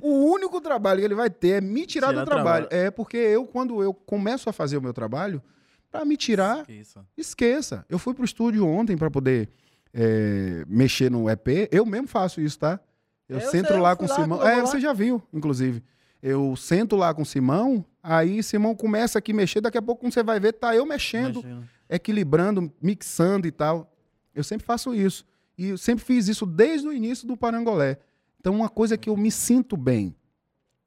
o 0.02 0.24
único 0.32 0.60
trabalho 0.60 1.00
que 1.00 1.04
ele 1.04 1.14
vai 1.14 1.28
ter 1.30 1.48
é 1.50 1.60
me 1.60 1.86
tirar 1.86 2.08
Tirar 2.08 2.20
do 2.20 2.26
trabalho. 2.26 2.66
trabalho. 2.68 2.86
É 2.86 2.90
porque 2.90 3.16
eu, 3.16 3.46
quando 3.46 3.82
eu 3.82 3.92
começo 3.92 4.48
a 4.48 4.52
fazer 4.52 4.76
o 4.76 4.82
meu 4.82 4.92
trabalho, 4.92 5.42
pra 5.90 6.04
me 6.04 6.16
tirar, 6.16 6.60
Esqueça. 6.60 7.04
esqueça. 7.16 7.86
Eu 7.88 7.98
fui 7.98 8.14
pro 8.14 8.24
estúdio 8.24 8.66
ontem 8.66 8.96
pra 8.96 9.10
poder 9.10 9.48
é, 9.92 10.64
mexer 10.68 11.10
no 11.10 11.28
EP. 11.30 11.68
Eu 11.70 11.84
mesmo 11.86 12.08
faço 12.08 12.40
isso, 12.40 12.58
tá? 12.58 12.80
Eu, 13.28 13.38
Eu 13.38 13.50
sento 13.50 13.68
sei, 13.68 13.78
lá 13.80 13.94
com 13.96 14.04
o 14.04 14.08
Simão. 14.08 14.42
É, 14.46 14.56
lá. 14.56 14.66
você 14.66 14.80
já 14.80 14.92
viu, 14.92 15.22
inclusive. 15.32 15.82
Eu 16.22 16.54
sento 16.56 16.96
lá 16.96 17.12
com 17.14 17.22
o 17.22 17.26
Simão, 17.26 17.84
aí 18.02 18.42
Simão 18.42 18.74
começa 18.74 19.18
aqui 19.18 19.32
a 19.32 19.34
mexer, 19.34 19.60
daqui 19.60 19.78
a 19.78 19.82
pouco 19.82 20.00
quando 20.02 20.12
você 20.12 20.22
vai 20.22 20.40
ver, 20.40 20.52
tá 20.54 20.74
eu 20.74 20.84
mexendo, 20.86 21.40
Imagina. 21.40 21.68
equilibrando, 21.88 22.72
mixando 22.82 23.46
e 23.46 23.50
tal. 23.52 23.90
Eu 24.34 24.42
sempre 24.42 24.66
faço 24.66 24.94
isso. 24.94 25.24
E 25.56 25.68
eu 25.68 25.78
sempre 25.78 26.04
fiz 26.04 26.28
isso 26.28 26.46
desde 26.46 26.88
o 26.88 26.92
início 26.92 27.26
do 27.28 27.36
Parangolé. 27.36 27.98
Então, 28.40 28.54
uma 28.54 28.68
coisa 28.68 28.96
que 28.96 29.08
eu 29.08 29.16
me 29.16 29.30
sinto 29.30 29.76
bem, 29.76 30.14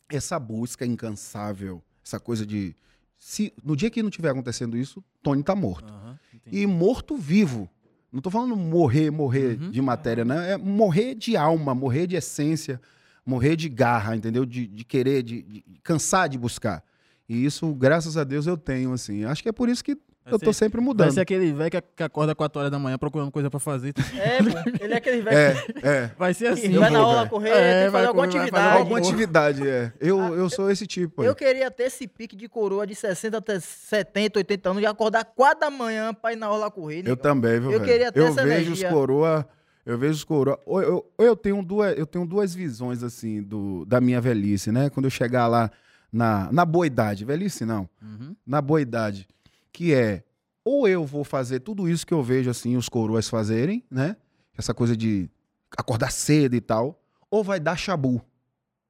essa 0.10 0.38
busca 0.40 0.86
incansável, 0.86 1.82
essa 2.04 2.20
coisa 2.20 2.46
de. 2.46 2.76
Se, 3.18 3.54
no 3.64 3.76
dia 3.76 3.90
que 3.90 4.04
não 4.04 4.10
tiver 4.10 4.30
acontecendo 4.30 4.76
isso, 4.78 5.04
Tony 5.24 5.42
tá 5.42 5.56
morto. 5.56 5.94
Entendi. 6.34 6.60
E 6.64 6.68
morto 6.68 7.16
vivo. 7.16 7.70
Não 8.12 8.22
tô 8.22 8.30
falando 8.30 8.56
morrer, 8.56 9.10
morrer 9.12 9.60
Uhum. 9.62 9.72
de 9.72 9.82
matéria, 9.82 10.24
né? 10.26 10.52
É 10.54 10.58
morrer 10.58 11.16
de 11.16 11.36
alma, 11.38 11.74
morrer 11.74 12.08
de 12.08 12.16
essência, 12.16 12.80
morrer 13.26 13.56
de 13.56 13.68
garra, 13.70 14.16
entendeu? 14.16 14.46
De, 14.46 14.68
de 14.68 14.84
querer, 14.84 15.24
de, 15.24 15.42
de 15.44 15.64
cansar 15.84 16.28
de 16.30 16.38
buscar. 16.38 16.84
E 17.28 17.46
isso, 17.46 17.74
graças 17.74 18.18
a 18.18 18.24
Deus, 18.24 18.46
eu 18.48 18.56
tenho, 18.58 18.94
assim. 18.94 19.26
Acho 19.26 19.42
que 19.42 19.50
é 19.50 19.52
por 19.52 19.68
isso 19.70 19.84
que 19.84 19.96
Vai 20.24 20.34
eu 20.34 20.40
tô 20.40 20.52
ser- 20.54 20.66
sempre 20.66 20.80
Vai 20.80 20.86
mudando. 20.86 21.12
ser 21.12 21.22
aquele 21.22 21.52
velho 21.54 21.70
que, 21.72 21.82
que 21.82 22.04
acorda 22.04 22.34
4 22.36 22.60
horas 22.60 22.72
da 22.72 22.80
manhã 22.80 22.98
procurando 22.98 23.32
coisa 23.32 23.50
pra 23.50 23.60
fazer. 23.60 23.94
É, 24.18 24.38
pô. 24.44 24.84
Ele 24.84 24.94
é 24.94 24.98
aquele 24.98 25.22
velho 25.22 25.38
É, 25.38 25.56
é. 25.84 26.12
Vai 26.18 26.34
ser 26.34 26.54
que 26.56 26.66
assim. 26.66 26.78
vai 26.78 26.90
na 26.90 27.00
aula 27.00 27.28
correr, 27.30 27.50
É, 27.50 27.54
tem 27.54 27.86
que 27.86 27.92
vai 27.92 27.92
fazer 27.92 28.08
alguma 28.08 28.26
vai 28.28 28.32
fazer 28.32 28.40
atividade. 28.44 28.78
Alguma 28.78 28.98
atividade, 29.00 29.68
é. 29.68 29.94
Eu, 30.00 30.20
eu 30.36 30.50
sou 30.50 30.70
esse 30.72 30.86
tipo. 30.88 31.22
aí. 31.22 31.28
Eu 31.28 31.36
queria 31.36 31.70
ter 31.72 31.84
esse 31.84 32.08
pique 32.08 32.36
de 32.36 32.48
coroa 32.50 32.86
de 32.88 32.96
60 32.96 33.38
até 33.38 33.60
70, 33.60 34.40
80 34.40 34.70
anos 34.70 34.82
e 34.84 34.86
acordar 34.86 35.26
4 35.26 35.60
da 35.62 35.70
manhã 35.70 36.14
pra 36.14 36.34
ir 36.34 36.38
na 36.38 36.48
aula 36.48 36.70
correr. 36.72 37.04
Eu 37.08 37.18
também, 37.18 37.60
viu, 37.60 37.72
Eu 37.72 37.80
velho? 37.80 37.92
queria 37.92 38.12
ter 38.12 38.20
eu 38.20 38.28
essa 38.28 38.44
vejo 38.44 38.68
energia. 38.68 38.88
os 38.88 38.94
coroa, 38.94 39.48
eu 39.86 39.98
vejo 39.98 40.14
os 40.14 40.24
coroa. 40.24 40.60
Eu, 40.68 41.06
ou 41.18 41.26
eu 41.26 41.36
tenho 41.36 41.62
duas, 41.64 41.96
eu 41.98 42.06
tenho 42.08 42.26
duas 42.26 42.54
visões 42.54 43.04
assim 43.04 43.42
do, 43.44 43.86
da 43.86 44.02
minha 44.02 44.20
velhice, 44.20 44.72
né? 44.72 44.90
Quando 44.90 45.06
eu 45.06 45.12
chegar 45.12 45.48
lá 45.48 45.70
na, 46.16 46.50
na 46.52 46.66
boa 46.66 46.88
idade, 46.88 47.26
velhice 47.26 47.66
não, 47.66 47.90
Uhum. 48.02 48.36
na 48.46 48.62
boa 48.62 48.82
idade, 48.82 49.28
que 49.72 49.94
é 49.94 50.24
ou 50.64 50.88
eu 50.88 51.06
vou 51.06 51.24
fazer 51.24 51.60
tudo 51.60 51.88
isso 51.90 52.08
que 52.08 52.14
eu 52.14 52.24
vejo 52.24 52.50
assim 52.50 52.76
os 52.78 52.88
coroas 52.90 53.30
fazerem, 53.30 53.84
né? 53.92 54.16
Essa 54.58 54.74
coisa 54.74 54.96
de 54.98 55.30
acordar 55.78 56.12
cedo 56.12 56.56
e 56.56 56.62
tal, 56.62 57.00
ou 57.30 57.44
vai 57.44 57.60
dar 57.60 57.76
chabu. 57.78 58.22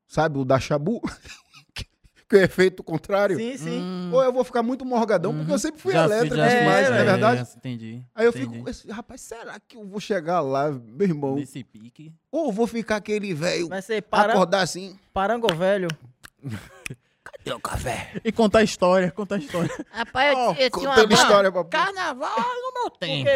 Sabe 0.08 0.38
o 0.38 0.46
dar 0.46 0.60
chabu? 0.62 1.02
que 2.30 2.36
é 2.38 2.44
efeito 2.44 2.84
contrário. 2.84 3.38
Sim, 3.38 3.58
sim. 3.58 3.82
Hum, 3.82 4.10
Ou 4.14 4.24
eu 4.24 4.32
vou 4.32 4.44
ficar 4.44 4.64
muito 4.64 4.86
morgadão, 4.86 5.36
porque 5.36 5.52
eu 5.52 5.60
sempre 5.60 5.82
fui 5.82 5.94
já 5.94 6.06
elétrico 6.06 6.36
já 6.36 6.48
demais, 6.48 6.80
fiz, 6.88 6.90
não 6.90 6.98
é 6.98 7.02
é, 7.02 7.04
verdade? 7.06 7.50
Entendi. 7.58 8.04
Aí 8.16 8.26
eu 8.26 8.30
entendi. 8.30 8.56
fico, 8.56 8.70
esse- 8.70 8.92
rapaz, 8.92 9.22
será 9.22 9.60
que 9.60 9.76
eu 9.78 9.86
vou 9.86 10.00
chegar 10.00 10.42
lá, 10.42 10.72
meu 10.72 11.08
irmão? 11.08 11.36
Nesse 11.36 11.64
pique. 11.64 12.14
Ou 12.32 12.52
vou 12.54 12.68
ficar 12.68 12.98
aquele 12.98 13.34
velho, 13.34 13.68
Vai 13.68 13.82
ser 13.82 14.02
para... 14.04 14.34
acordar 14.34 14.62
assim, 14.62 14.96
parango 15.14 15.48
velho. 15.56 15.88
o 17.54 17.60
café? 17.60 18.12
E 18.24 18.32
contar 18.32 18.64
história, 18.64 19.12
contar 19.12 19.38
história. 19.38 19.70
Rapaz, 19.92 20.32
eu, 20.32 20.38
Ó, 20.38 20.56
eu 20.58 20.70
tinha 20.72 20.90
uma 20.90 21.14
história 21.14 21.52
pra 21.52 21.64
Carnaval 21.66 22.38
no 22.38 22.82
meu 22.82 22.90
tempo. 22.90 23.30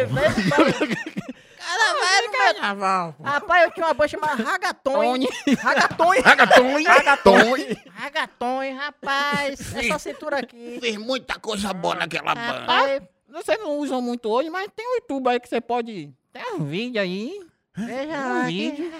Carnaval 1.60 2.10
meu 2.32 2.54
Carnaval. 2.54 3.14
Rapaz, 3.22 3.64
eu 3.64 3.70
tinha 3.72 3.86
uma 3.86 3.94
banda 3.94 4.08
chamada 4.08 4.42
Ragatone. 4.42 5.28
Ragatone. 5.58 6.20
Ragatone, 6.20 6.84
ragatone. 6.84 7.78
Ragatões, 7.94 8.76
rapaz. 8.76 9.76
Essa 9.76 9.98
cintura 9.98 10.38
aqui. 10.38 10.78
Fez 10.80 10.96
muita 10.96 11.38
coisa 11.38 11.72
boa 11.72 11.94
naquela 11.94 12.34
banda. 12.34 12.60
Rapaz, 12.60 13.02
Você 13.28 13.56
não 13.58 13.78
usa 13.78 14.00
muito 14.00 14.28
hoje, 14.28 14.50
mas 14.50 14.68
tem 14.74 14.86
um 14.86 14.94
YouTube 14.94 15.28
aí 15.28 15.38
que 15.38 15.48
você 15.48 15.60
pode... 15.60 16.12
Tem 16.32 16.54
um 16.54 16.64
vídeo 16.64 17.00
aí. 17.00 17.40
Veja 17.76 18.18
um 18.18 18.38
lá. 18.38 18.42
vídeo. 18.46 18.92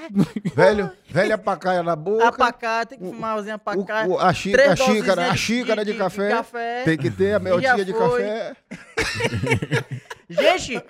Velho, 0.54 0.92
velha 1.12 1.36
pacaia 1.38 1.82
na 1.82 1.96
boca. 1.96 2.28
a 2.28 2.32
pacá, 2.32 2.86
tem 2.86 2.98
que 2.98 3.04
fumar 3.04 3.38
o- 3.38 3.58
pacá. 3.58 4.06
o- 4.06 4.18
a, 4.18 4.32
xí- 4.32 4.52
Três 4.52 4.70
a 4.72 4.76
xícara, 4.76 4.92
a 4.92 5.14
dosezinhas 5.30 5.38
xícara 5.40 5.84
de, 5.84 5.94
café. 5.94 6.30
café. 6.30 6.82
Tem 6.84 6.96
que 6.98 7.10
ter 7.10 7.34
a 7.34 7.38
meltinha 7.38 7.84
de 7.84 7.92
café. 7.92 8.56
Gente, 10.32 10.80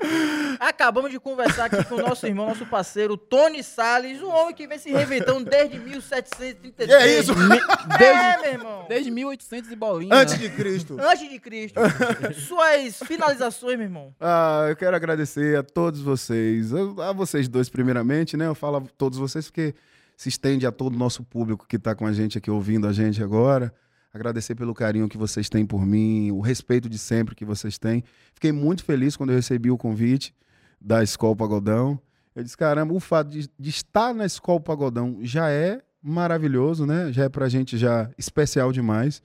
acabamos 0.59 1.11
de 1.11 1.19
conversar 1.19 1.65
aqui 1.65 1.83
com 1.85 1.95
o 1.95 2.03
nosso 2.03 2.27
irmão, 2.27 2.47
nosso 2.49 2.67
parceiro, 2.67 3.17
Tony 3.17 3.63
Salles, 3.63 4.21
um 4.21 4.29
homem 4.29 4.55
que 4.55 4.67
vem 4.67 4.77
se 4.77 4.91
reinventando 4.91 5.49
desde 5.49 5.79
1733. 5.79 6.87
Que 6.91 6.95
é 6.95 7.19
isso? 7.19 7.33
É, 7.33 8.37
meu 8.43 8.53
irmão. 8.53 8.85
Desde 8.87 9.11
1800 9.11 9.73
e 9.73 9.77
bolinha. 9.77 10.15
Antes 10.15 10.39
de 10.39 10.51
Cristo. 10.51 10.99
Antes 11.01 11.27
de 11.31 11.39
Cristo. 11.41 11.81
Suas 12.47 12.99
finalizações, 13.07 13.79
meu 13.79 13.87
irmão. 13.87 14.15
Ah, 14.21 14.67
eu 14.69 14.77
quero 14.77 14.95
agradecer 14.95 15.57
a 15.57 15.63
todos 15.63 16.03
vocês, 16.03 16.71
a 16.75 17.09
a 17.09 17.13
vocês 17.15 17.49
dois 17.49 17.71
primeiramente, 17.71 18.37
né? 18.37 18.47
Eu 18.47 18.55
falo 18.55 18.77
a 18.77 18.83
todos 18.99 19.19
vocês 19.19 19.47
porque 19.47 19.75
se 20.21 20.29
estende 20.29 20.67
a 20.67 20.71
todo 20.71 20.97
o 20.97 20.99
nosso 20.99 21.25
público 21.25 21.67
que 21.67 21.77
está 21.77 21.95
com 21.95 22.05
a 22.05 22.13
gente 22.13 22.37
aqui, 22.37 22.51
ouvindo 22.51 22.87
a 22.87 22.93
gente 22.93 23.23
agora. 23.23 23.73
Agradecer 24.13 24.55
pelo 24.55 24.75
carinho 24.75 25.09
que 25.09 25.17
vocês 25.17 25.49
têm 25.49 25.65
por 25.65 25.87
mim, 25.87 26.31
o 26.31 26.41
respeito 26.41 26.91
de 26.91 26.99
sempre 26.99 27.35
que 27.35 27.43
vocês 27.43 27.79
têm. 27.79 28.05
Fiquei 28.35 28.53
muito 28.53 28.85
feliz 28.85 29.17
quando 29.17 29.31
eu 29.31 29.37
recebi 29.37 29.71
o 29.71 29.79
convite 29.79 30.35
da 30.79 31.03
Escola 31.03 31.35
Pagodão. 31.35 31.99
Eu 32.37 32.45
disse, 32.45 32.55
caramba, 32.55 32.93
o 32.93 33.01
fato 33.01 33.31
de, 33.31 33.51
de 33.59 33.71
estar 33.71 34.13
na 34.13 34.27
Escola 34.27 34.61
Pagodão 34.61 35.21
já 35.23 35.49
é 35.49 35.81
maravilhoso, 36.03 36.85
né? 36.85 37.11
Já 37.11 37.25
é 37.25 37.29
pra 37.31 37.49
gente 37.49 37.79
já 37.79 38.11
especial 38.19 38.73
demais. 38.73 39.23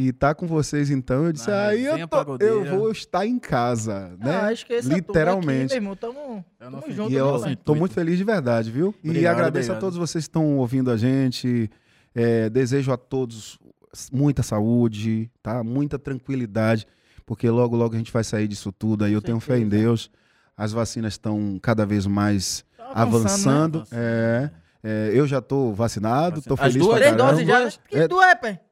E 0.00 0.12
tá 0.12 0.32
com 0.32 0.46
vocês 0.46 0.90
então, 0.90 1.26
eu 1.26 1.32
disse, 1.32 1.50
Na 1.50 1.66
aí 1.66 1.84
eu, 1.84 2.06
tô- 2.06 2.36
eu 2.38 2.64
vou 2.66 2.92
estar 2.92 3.26
em 3.26 3.36
casa, 3.36 4.16
né? 4.20 4.30
Ah, 4.36 4.46
acho 4.46 4.64
que 4.64 4.72
esse 4.74 4.88
Literalmente. 4.88 5.72
É 5.72 5.76
aqui, 5.76 5.84
meu 5.84 5.92
irmão. 5.92 5.96
Tamo, 5.96 6.44
tamo 6.56 6.82
junto. 6.92 7.10
E 7.10 7.16
eu 7.16 7.56
tô 7.64 7.74
muito 7.74 7.94
feliz 7.94 8.16
de 8.16 8.22
verdade, 8.22 8.70
viu? 8.70 8.94
e 9.02 9.08
Obrigado, 9.08 9.34
agradeço 9.34 9.72
a 9.72 9.74
obrigado. 9.74 9.80
todos 9.80 9.98
vocês 9.98 10.24
que 10.24 10.28
estão 10.28 10.56
ouvindo 10.58 10.90
a 10.92 10.96
gente. 10.96 11.68
É, 12.14 12.48
desejo 12.48 12.92
a 12.92 12.96
todos 12.96 13.58
muita 14.12 14.42
saúde, 14.44 15.28
tá? 15.42 15.64
Muita 15.64 15.98
tranquilidade, 15.98 16.86
porque 17.26 17.50
logo, 17.50 17.74
logo 17.76 17.94
a 17.94 17.98
gente 17.98 18.12
vai 18.12 18.22
sair 18.22 18.46
disso 18.46 18.70
tudo. 18.70 19.04
Aí 19.04 19.12
eu 19.12 19.20
tenho 19.20 19.40
fé 19.40 19.58
em. 19.58 19.68
Deus. 19.68 20.10
As 20.56 20.70
vacinas 20.72 21.14
estão 21.14 21.58
cada 21.60 21.84
vez 21.84 22.06
mais 22.06 22.64
Tá 22.76 22.90
avançando. 22.94 23.80
né? 23.80 23.86
É, 23.92 24.50
é, 24.84 25.10
eu 25.12 25.26
já 25.26 25.40
tô 25.40 25.72
vacinado, 25.72 26.40
tô 26.40 26.54
As 26.54 26.60
feliz 26.60 26.76
duas- 26.76 26.98
pra 26.98 27.10
caramba. 27.12 27.30
doses 27.32 27.46
já. 27.48 27.64
né? 27.64 27.72
Que 27.88 27.98
É- 27.98 28.06
duas 28.08 28.26
é, 28.26 28.34
pai? 28.36 28.50
É 28.50 28.67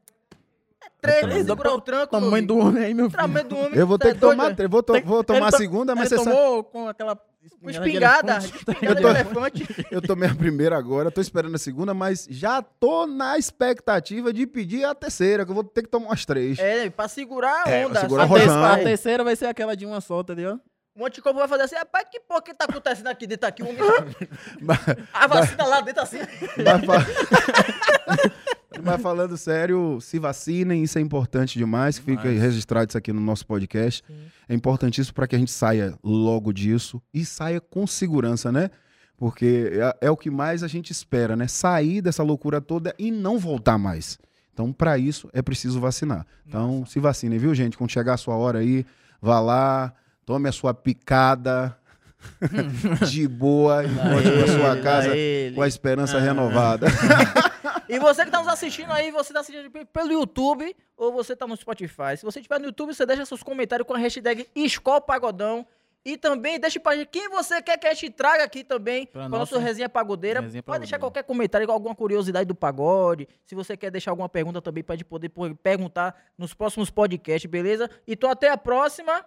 três, 1.01 1.20
Três, 1.20 1.35
né? 1.44 1.44
Segura 1.44 1.73
o 1.74 1.81
tranco. 1.81 2.10
Tamanho 2.10 2.47
do 2.47 2.59
homem 2.59 2.85
aí, 2.85 2.94
meu 2.94 3.10
filho. 3.10 3.20
Tamanho 3.23 3.48
do 3.48 3.56
homem. 3.56 3.74
Eu 3.78 3.86
vou 3.86 3.98
tá 3.98 4.06
ter 4.06 4.14
que 4.14 4.20
doido, 4.20 4.36
tomar, 4.36 4.51
é? 4.51 4.55
três, 4.55 4.70
vou, 4.70 4.85
vou 5.05 5.24
tomar 5.24 5.48
a 5.48 5.52
segunda, 5.52 5.94
mas 5.94 6.09
você 6.09 6.16
sabe. 6.18 6.31
tomou 6.36 6.64
com 6.64 6.89
aquela 6.89 7.16
Com 7.60 7.70
espingarda 7.70 8.39
de 8.39 8.47
elefante. 8.47 8.85
Eu 8.85 8.94
de 8.94 9.02
tô- 9.02 9.09
elefante. 9.09 9.86
Eu 9.90 10.02
tomei 10.02 10.28
a 10.28 10.35
primeira 10.35 10.77
agora, 10.77 11.10
tô 11.10 11.20
esperando 11.20 11.55
a 11.55 11.59
segunda, 11.59 11.94
mas 11.94 12.27
já 12.31 12.60
tô 12.62 13.06
na 13.06 13.39
expectativa 13.39 14.32
de 14.32 14.47
pedir 14.47 14.85
a 14.85 14.94
terceira, 14.94 15.44
que 15.44 15.51
eu 15.51 15.55
vou 15.55 15.64
ter 15.64 15.82
que 15.82 15.89
tomar 15.89 16.06
umas 16.06 16.24
três. 16.24 16.59
É, 16.59 16.90
pra 16.90 17.06
segurar 17.09 17.64
a 17.66 17.70
É, 17.70 17.81
pra 17.82 17.89
onda. 17.90 18.01
segurar 18.01 18.23
ter- 18.24 18.28
rojão. 18.31 18.64
a 18.64 18.77
terceira 18.78 19.23
vai 19.24 19.36
ser 19.36 19.47
aquela 19.47 19.77
de 19.77 19.86
uma 19.86 20.01
só, 20.01 20.20
entendeu? 20.20 20.59
O 20.98 21.05
anticorpo 21.05 21.39
vai 21.39 21.47
fazer 21.48 21.64
assim, 21.64 21.77
rapaz, 21.77 22.06
que 22.10 22.18
porra 22.20 22.40
que 22.43 22.55
tá 22.55 22.64
acontecendo 22.64 23.09
aqui 23.09 23.27
dentro 23.27 23.47
aqui? 23.47 23.62
O 23.62 23.66
homem- 23.68 24.16
Mas- 24.62 24.78
A 25.12 25.27
vacina 25.27 25.64
lá 25.66 25.81
dentro 25.82 26.02
assim. 26.02 26.18
Mas, 26.20 26.85
fa- 26.85 28.27
Mas 28.82 29.01
falando 29.02 29.36
sério, 29.36 29.98
se 30.01 30.18
vacinem, 30.18 30.82
isso 30.82 30.98
é 30.98 31.01
importante 31.01 31.59
demais, 31.59 31.98
que 31.98 32.05
fique 32.05 32.23
Demais. 32.23 32.40
registrado 32.40 32.89
isso 32.90 32.98
aqui 32.98 33.12
no 33.12 33.20
nosso 33.20 33.47
podcast. 33.47 34.02
É 34.48 34.55
importantíssimo 34.55 35.14
para 35.14 35.27
que 35.27 35.35
a 35.35 35.39
gente 35.39 35.51
saia 35.51 35.94
logo 36.05 36.52
disso 36.52 37.01
e 37.12 37.24
saia 37.24 37.60
com 37.60 37.86
segurança, 37.86 38.52
né? 38.52 38.70
Porque 39.16 39.70
é, 40.01 40.06
é 40.06 40.10
o 40.10 40.16
que 40.16 40.31
mais 40.31 40.62
a 40.62 40.68
gente 40.68 40.90
espera, 40.90 41.35
né? 41.36 41.48
Sair 41.48 42.02
dessa 42.02 42.23
loucura 42.23 42.60
toda 42.60 42.94
e 42.98 43.10
não 43.10 43.39
voltar 43.39 43.78
mais. 43.78 44.18
Então, 44.52 44.73
para 44.73 44.97
isso, 44.98 45.28
é 45.32 45.40
preciso 45.43 45.81
vacinar. 45.81 46.27
Então, 46.47 46.85
se 46.86 46.98
vacinem, 47.01 47.39
viu, 47.39 47.55
gente? 47.55 47.77
Quando 47.78 47.90
chegar 47.90 48.14
a 48.14 48.18
sua 48.18 48.36
hora 48.36 48.59
aí, 48.59 48.85
vá 49.20 49.40
lá, 49.40 49.93
tome 50.26 50.48
a 50.48 50.52
sua 50.52 50.74
picada 50.74 51.78
de 53.08 53.26
boa 53.28 53.84
e 53.84 53.86
volte 53.86 54.30
para 54.30 54.46
sua 54.48 54.82
casa 54.82 55.10
com 55.54 55.62
a 55.62 55.68
esperança 55.68 56.18
renovada. 56.18 56.86
E 57.88 58.00
você 58.00 58.24
que 58.24 58.32
tá 58.32 58.40
nos 58.40 58.48
assistindo 58.48 58.90
aí, 58.90 59.12
você 59.12 59.32
tá 59.32 59.38
assistindo 59.38 59.70
pe- 59.70 59.84
pelo 59.84 60.10
YouTube 60.10 60.74
ou 60.96 61.12
você 61.12 61.36
tá 61.36 61.46
no 61.46 61.56
Spotify. 61.56 62.16
Se 62.16 62.24
você 62.24 62.40
estiver 62.40 62.58
no 62.58 62.66
YouTube, 62.66 62.92
você 62.92 63.06
deixa 63.06 63.24
seus 63.24 63.44
comentários 63.44 63.86
com 63.86 63.94
a 63.94 63.98
hashtag 63.98 64.44
Escola 64.56 65.00
Pagodão. 65.00 65.64
E 66.04 66.16
também 66.16 66.58
deixe 66.58 66.80
pra 66.80 66.96
gente 66.96 67.06
quem 67.12 67.28
você 67.28 67.62
quer 67.62 67.78
que 67.78 67.86
a 67.86 67.94
gente 67.94 68.10
traga 68.10 68.42
aqui 68.42 68.64
também 68.64 69.06
Pra 69.06 69.20
pra 69.22 69.28
nossa 69.28 69.54
nossa 69.54 69.58
resenha 69.64 69.88
pagodeira. 69.88 70.40
resenha 70.40 70.64
pode 70.64 70.80
deixar 70.80 70.98
qualquer 70.98 71.22
comentário, 71.22 71.70
alguma 71.70 71.94
curiosidade 71.94 72.46
do 72.48 72.56
pagode. 72.56 73.28
Se 73.44 73.54
você 73.54 73.76
quer 73.76 73.92
deixar 73.92 74.10
alguma 74.10 74.28
pergunta 74.28 74.60
também, 74.60 74.82
pode 74.82 75.04
poder 75.04 75.28
pô- 75.28 75.54
perguntar 75.54 76.12
nos 76.36 76.52
próximos 76.54 76.90
podcasts, 76.90 77.48
beleza? 77.48 77.88
Então 78.06 78.28
até 78.28 78.50
a 78.50 78.56
próxima. 78.56 79.24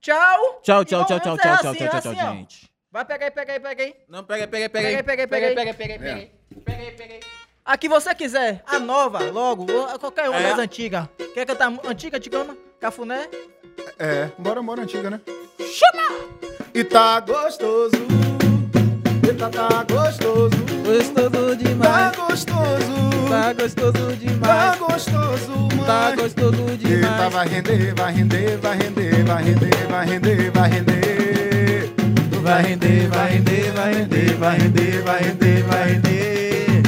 Tchau! 0.00 0.60
Tchau, 0.62 0.82
E 0.82 0.84
tchau, 0.86 0.98
vamos 1.00 1.06
tchau, 1.08 1.20
tchau, 1.20 1.34
encerrar 1.34 1.58
tchau, 1.58 1.62
tchau, 1.62 1.70
assim, 1.72 1.78
tchau, 1.88 1.98
assim, 1.98 2.14
tchau, 2.14 2.32
gente. 2.34 2.70
Vai, 2.90 3.04
pega 3.04 3.24
aí, 3.26 3.30
pega 3.30 3.52
aí, 3.52 3.60
pega 3.60 3.82
aí. 3.82 3.94
Não, 4.08 4.24
pega, 4.24 4.48
pega, 4.48 4.68
Pega 4.70 4.88
aí, 4.88 5.02
pega 5.02 5.22
aí, 5.22 5.26
pega 5.28 5.46
aí. 5.48 5.54
pega, 5.54 5.74
pega, 5.74 5.98
pega, 5.98 6.10
É. 6.10 6.30
Pega 6.64 6.82
aí, 6.82 6.90
pega 6.92 7.14
aí. 7.14 7.20
A 7.64 7.76
que 7.76 7.88
você 7.88 8.14
quiser, 8.14 8.62
a 8.66 8.78
nova, 8.78 9.18
logo, 9.30 9.70
ou 9.70 9.98
qualquer 9.98 10.28
uma 10.30 10.38
É. 10.40 10.50
das 10.50 10.58
antigas. 10.58 11.06
Quer 11.34 11.44
cantar 11.46 11.70
antiga, 11.84 12.18
Ticama? 12.18 12.56
Cafuné? 12.80 13.28
É, 13.98 14.30
bora, 14.38 14.62
bora, 14.62 14.82
antiga, 14.82 15.10
né? 15.10 15.20
Chama! 15.58 16.28
E 16.74 16.82
tá 16.82 17.20
gostoso. 17.20 17.92
Eita, 19.40 19.48
tá 19.48 19.86
gostoso. 19.90 20.50
Gostoso 20.84 21.30
Tá 21.30 21.54
demais, 21.54 22.16
gostoso. 22.16 22.92
tá 23.30 23.52
gostoso 23.54 23.92
Tá 23.92 24.14
demais, 24.14 24.78
gostoso, 24.78 25.52
mãe. 25.74 25.86
tá 25.86 26.14
gostoso 26.14 26.60
Eita, 26.68 26.76
demais. 26.76 27.32
vai 27.32 27.48
render, 27.48 27.94
vai 27.94 28.12
render, 28.12 28.58
vai 28.58 28.76
render, 28.76 29.24
vai 29.24 29.42
render, 29.42 29.86
vai 29.88 30.06
render, 30.06 30.50
vai 30.50 30.68
render. 30.68 31.90
Vai 32.42 32.62
render, 32.62 33.08
vai 33.08 33.30
render, 33.30 33.72
vai 33.72 33.94
render, 33.94 34.34
vai 34.36 34.58
render, 34.58 35.02
vai 35.04 35.22
render, 35.22 35.62
vai 35.62 35.88
render. 35.88 36.82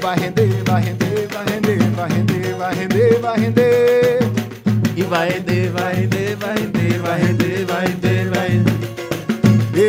Vai 0.00 0.18
render, 0.18 0.62
vai 0.64 0.82
render, 0.82 1.28
vai 1.28 1.44
render, 1.46 1.78
vai 1.94 2.08
render, 2.08 2.54
vai 2.56 2.74
render, 2.74 3.20
vai 3.20 3.38
render. 3.38 4.18
E 4.96 5.02
vai 5.04 5.28
render, 5.30 5.70
vai 5.70 5.94
render, 5.94 6.36
vai 6.36 6.58
render, 6.58 6.98
vai 6.98 7.20
render, 7.20 7.20
vai 7.20 7.20
render, 7.20 7.64
vai 7.66 7.86
render. 7.86 8.07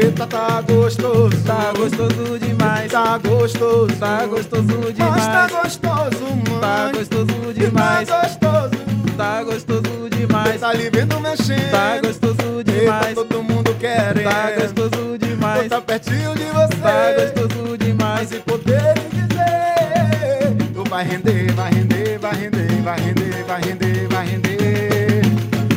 Eita, 0.10 0.26
tá 0.26 0.62
gostoso. 0.62 1.38
Tá 1.46 1.72
gostoso 1.78 2.40
demais, 2.40 2.92
Tá 2.92 3.18
gostoso. 3.20 3.96
tá 4.00 4.26
gostoso 4.26 4.64
Mas 4.98 5.28
tá 5.28 5.46
demais, 5.46 5.52
gostoso, 5.52 6.26
mãe. 6.50 6.60
tá 6.60 6.92
gostoso 6.92 7.54
demais, 7.54 8.08
Tá 8.08 8.22
gostoso. 8.24 8.76
tá 9.16 9.44
gostoso 9.44 10.10
demais, 10.10 10.62
Tá 10.62 10.70
ali 10.70 10.90
vendo 10.90 11.20
mexendo. 11.20 11.70
tá 11.70 12.00
gostoso 12.02 12.58
Eita, 12.58 12.72
demais, 12.72 13.14
todo 13.14 13.44
mundo 13.44 13.76
querendo. 13.76 14.24
tá 14.24 14.52
gostoso 14.60 15.18
demais, 15.20 15.64
Tô 15.64 15.70
tá 15.70 15.82
pertinho 15.82 16.34
de 16.34 16.46
você. 16.46 16.76
tá 16.82 17.14
gostoso 17.14 17.78
demais. 17.78 18.30
Se 18.30 18.40
poder 18.40 18.94
dizer. 19.14 20.74
Tu 20.74 20.90
vai 20.90 21.04
render, 21.04 21.52
vai 21.54 21.72
render, 21.72 22.18
vai 22.18 22.34
render, 22.34 22.82
vai 22.82 23.00
render, 23.00 23.44
vai 23.46 23.62
render, 23.62 24.08
vai 24.08 24.26
render. 24.26 25.22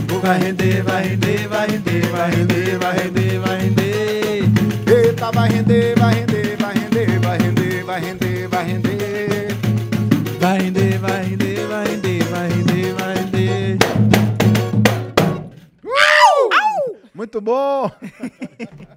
Tu 0.09 0.18
Vai 0.22 0.38
render, 0.38 0.82
vai 0.84 1.02
render, 1.02 1.48
vai 1.48 1.66
render, 1.68 2.06
vai 2.06 2.30
render, 2.30 2.78
vai 2.78 2.92
render, 2.96 3.38
vai 3.40 3.59
render. 3.60 4.01
Vai 5.32 5.48
render, 5.48 5.98
vai 5.98 6.14
render, 6.14 6.56
vai 6.56 6.74
render, 6.74 7.20
vai 7.20 7.38
render, 7.38 7.84
vai 7.84 8.00
render, 8.00 8.48
vai 8.48 8.64
render. 8.64 9.56
Vai 10.38 10.59
render, 10.59 10.98
vai 10.98 11.24
render, 11.24 11.66
vai 11.66 11.86
render, 11.86 12.24
vai 12.24 12.48
render, 12.48 12.94
vai 12.94 13.14
render. 13.14 13.78
Muito 17.14 17.40
bom! 17.40 17.90